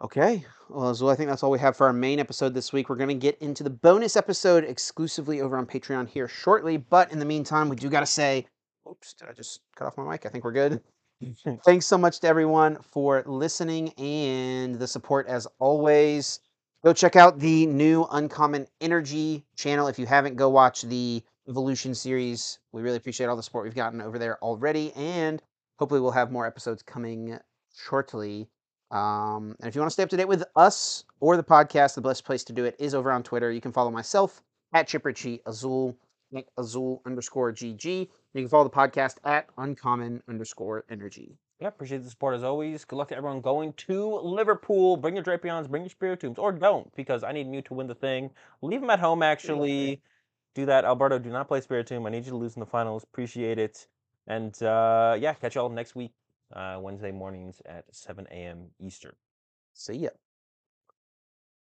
Okay. 0.00 0.44
Well, 0.68 0.90
Azul, 0.90 1.10
I 1.10 1.16
think 1.16 1.28
that's 1.28 1.42
all 1.42 1.50
we 1.50 1.58
have 1.58 1.76
for 1.76 1.88
our 1.88 1.92
main 1.92 2.20
episode 2.20 2.54
this 2.54 2.72
week. 2.72 2.88
We're 2.88 2.94
going 2.94 3.08
to 3.08 3.14
get 3.14 3.36
into 3.38 3.64
the 3.64 3.70
bonus 3.70 4.16
episode 4.16 4.62
exclusively 4.62 5.40
over 5.40 5.58
on 5.58 5.66
Patreon 5.66 6.08
here 6.08 6.28
shortly. 6.28 6.76
But 6.76 7.10
in 7.10 7.18
the 7.18 7.24
meantime, 7.24 7.68
we 7.68 7.74
do 7.74 7.90
got 7.90 8.00
to 8.00 8.06
say, 8.06 8.46
oops, 8.88 9.14
did 9.14 9.28
I 9.28 9.32
just 9.32 9.60
cut 9.74 9.86
off 9.88 9.96
my 9.96 10.08
mic? 10.08 10.24
I 10.24 10.28
think 10.28 10.44
we're 10.44 10.52
good. 10.52 10.80
Thanks 11.64 11.86
so 11.86 11.98
much 11.98 12.20
to 12.20 12.28
everyone 12.28 12.78
for 12.80 13.24
listening 13.26 13.92
and 13.94 14.76
the 14.76 14.86
support 14.86 15.26
as 15.26 15.48
always. 15.58 16.38
Go 16.84 16.92
check 16.92 17.16
out 17.16 17.40
the 17.40 17.66
new 17.66 18.06
Uncommon 18.12 18.68
Energy 18.80 19.44
channel. 19.56 19.88
If 19.88 19.98
you 19.98 20.06
haven't, 20.06 20.36
go 20.36 20.48
watch 20.48 20.82
the 20.82 21.22
Evolution 21.48 21.94
series. 21.94 22.60
We 22.72 22.82
really 22.82 22.98
appreciate 22.98 23.26
all 23.26 23.34
the 23.34 23.42
support 23.42 23.64
we've 23.64 23.74
gotten 23.74 24.00
over 24.00 24.18
there 24.18 24.38
already. 24.44 24.92
And 24.94 25.42
hopefully, 25.78 26.00
we'll 26.00 26.12
have 26.12 26.30
more 26.30 26.46
episodes 26.46 26.82
coming 26.82 27.36
shortly. 27.74 28.48
Um, 28.92 29.56
and 29.58 29.68
if 29.68 29.74
you 29.74 29.80
want 29.80 29.90
to 29.90 29.94
stay 29.94 30.04
up 30.04 30.10
to 30.10 30.16
date 30.16 30.28
with 30.28 30.44
us 30.54 31.04
or 31.18 31.36
the 31.36 31.42
podcast, 31.42 31.94
the 31.96 32.00
best 32.00 32.24
place 32.24 32.44
to 32.44 32.52
do 32.52 32.64
it 32.64 32.76
is 32.78 32.94
over 32.94 33.10
on 33.10 33.24
Twitter. 33.24 33.50
You 33.50 33.60
can 33.60 33.72
follow 33.72 33.90
myself 33.90 34.40
at 34.72 34.88
Chipperchi 34.88 35.40
Azul, 35.46 35.96
Nick 36.30 36.48
Azul 36.56 37.02
underscore 37.06 37.52
GG. 37.52 37.84
You 37.84 38.08
can 38.42 38.48
follow 38.48 38.64
the 38.64 38.70
podcast 38.70 39.16
at 39.24 39.48
Uncommon 39.56 40.22
underscore 40.28 40.84
Energy. 40.90 41.36
Yeah, 41.60 41.68
appreciate 41.68 42.04
the 42.04 42.10
support 42.10 42.36
as 42.36 42.44
always. 42.44 42.84
Good 42.84 42.96
luck 42.96 43.08
to 43.08 43.16
everyone 43.16 43.40
going 43.40 43.72
to 43.74 44.20
Liverpool. 44.20 44.96
Bring 44.96 45.16
your 45.16 45.24
Drapions, 45.24 45.68
bring 45.68 45.82
your 45.82 45.90
Spiritombs, 45.90 46.38
or 46.38 46.52
don't, 46.52 46.94
because 46.94 47.24
I 47.24 47.32
need 47.32 47.48
Mew 47.48 47.62
to 47.62 47.74
win 47.74 47.88
the 47.88 47.96
thing. 47.96 48.30
Leave 48.62 48.80
them 48.80 48.90
at 48.90 49.00
home, 49.00 49.22
actually. 49.22 50.00
Do 50.54 50.66
that. 50.66 50.84
Alberto, 50.84 51.18
do 51.18 51.30
not 51.30 51.48
play 51.48 51.60
Spiritomb. 51.60 52.06
I 52.06 52.10
need 52.10 52.24
you 52.24 52.30
to 52.30 52.36
lose 52.36 52.54
in 52.54 52.60
the 52.60 52.66
finals. 52.66 53.02
Appreciate 53.02 53.58
it. 53.58 53.86
And 54.28 54.60
uh, 54.62 55.16
yeah, 55.18 55.34
catch 55.34 55.56
y'all 55.56 55.68
next 55.68 55.96
week, 55.96 56.12
uh, 56.52 56.78
Wednesday 56.80 57.10
mornings 57.10 57.60
at 57.66 57.84
7 57.92 58.26
a.m. 58.30 58.66
Eastern. 58.78 59.14
See 59.74 59.94
ya. 59.94 60.10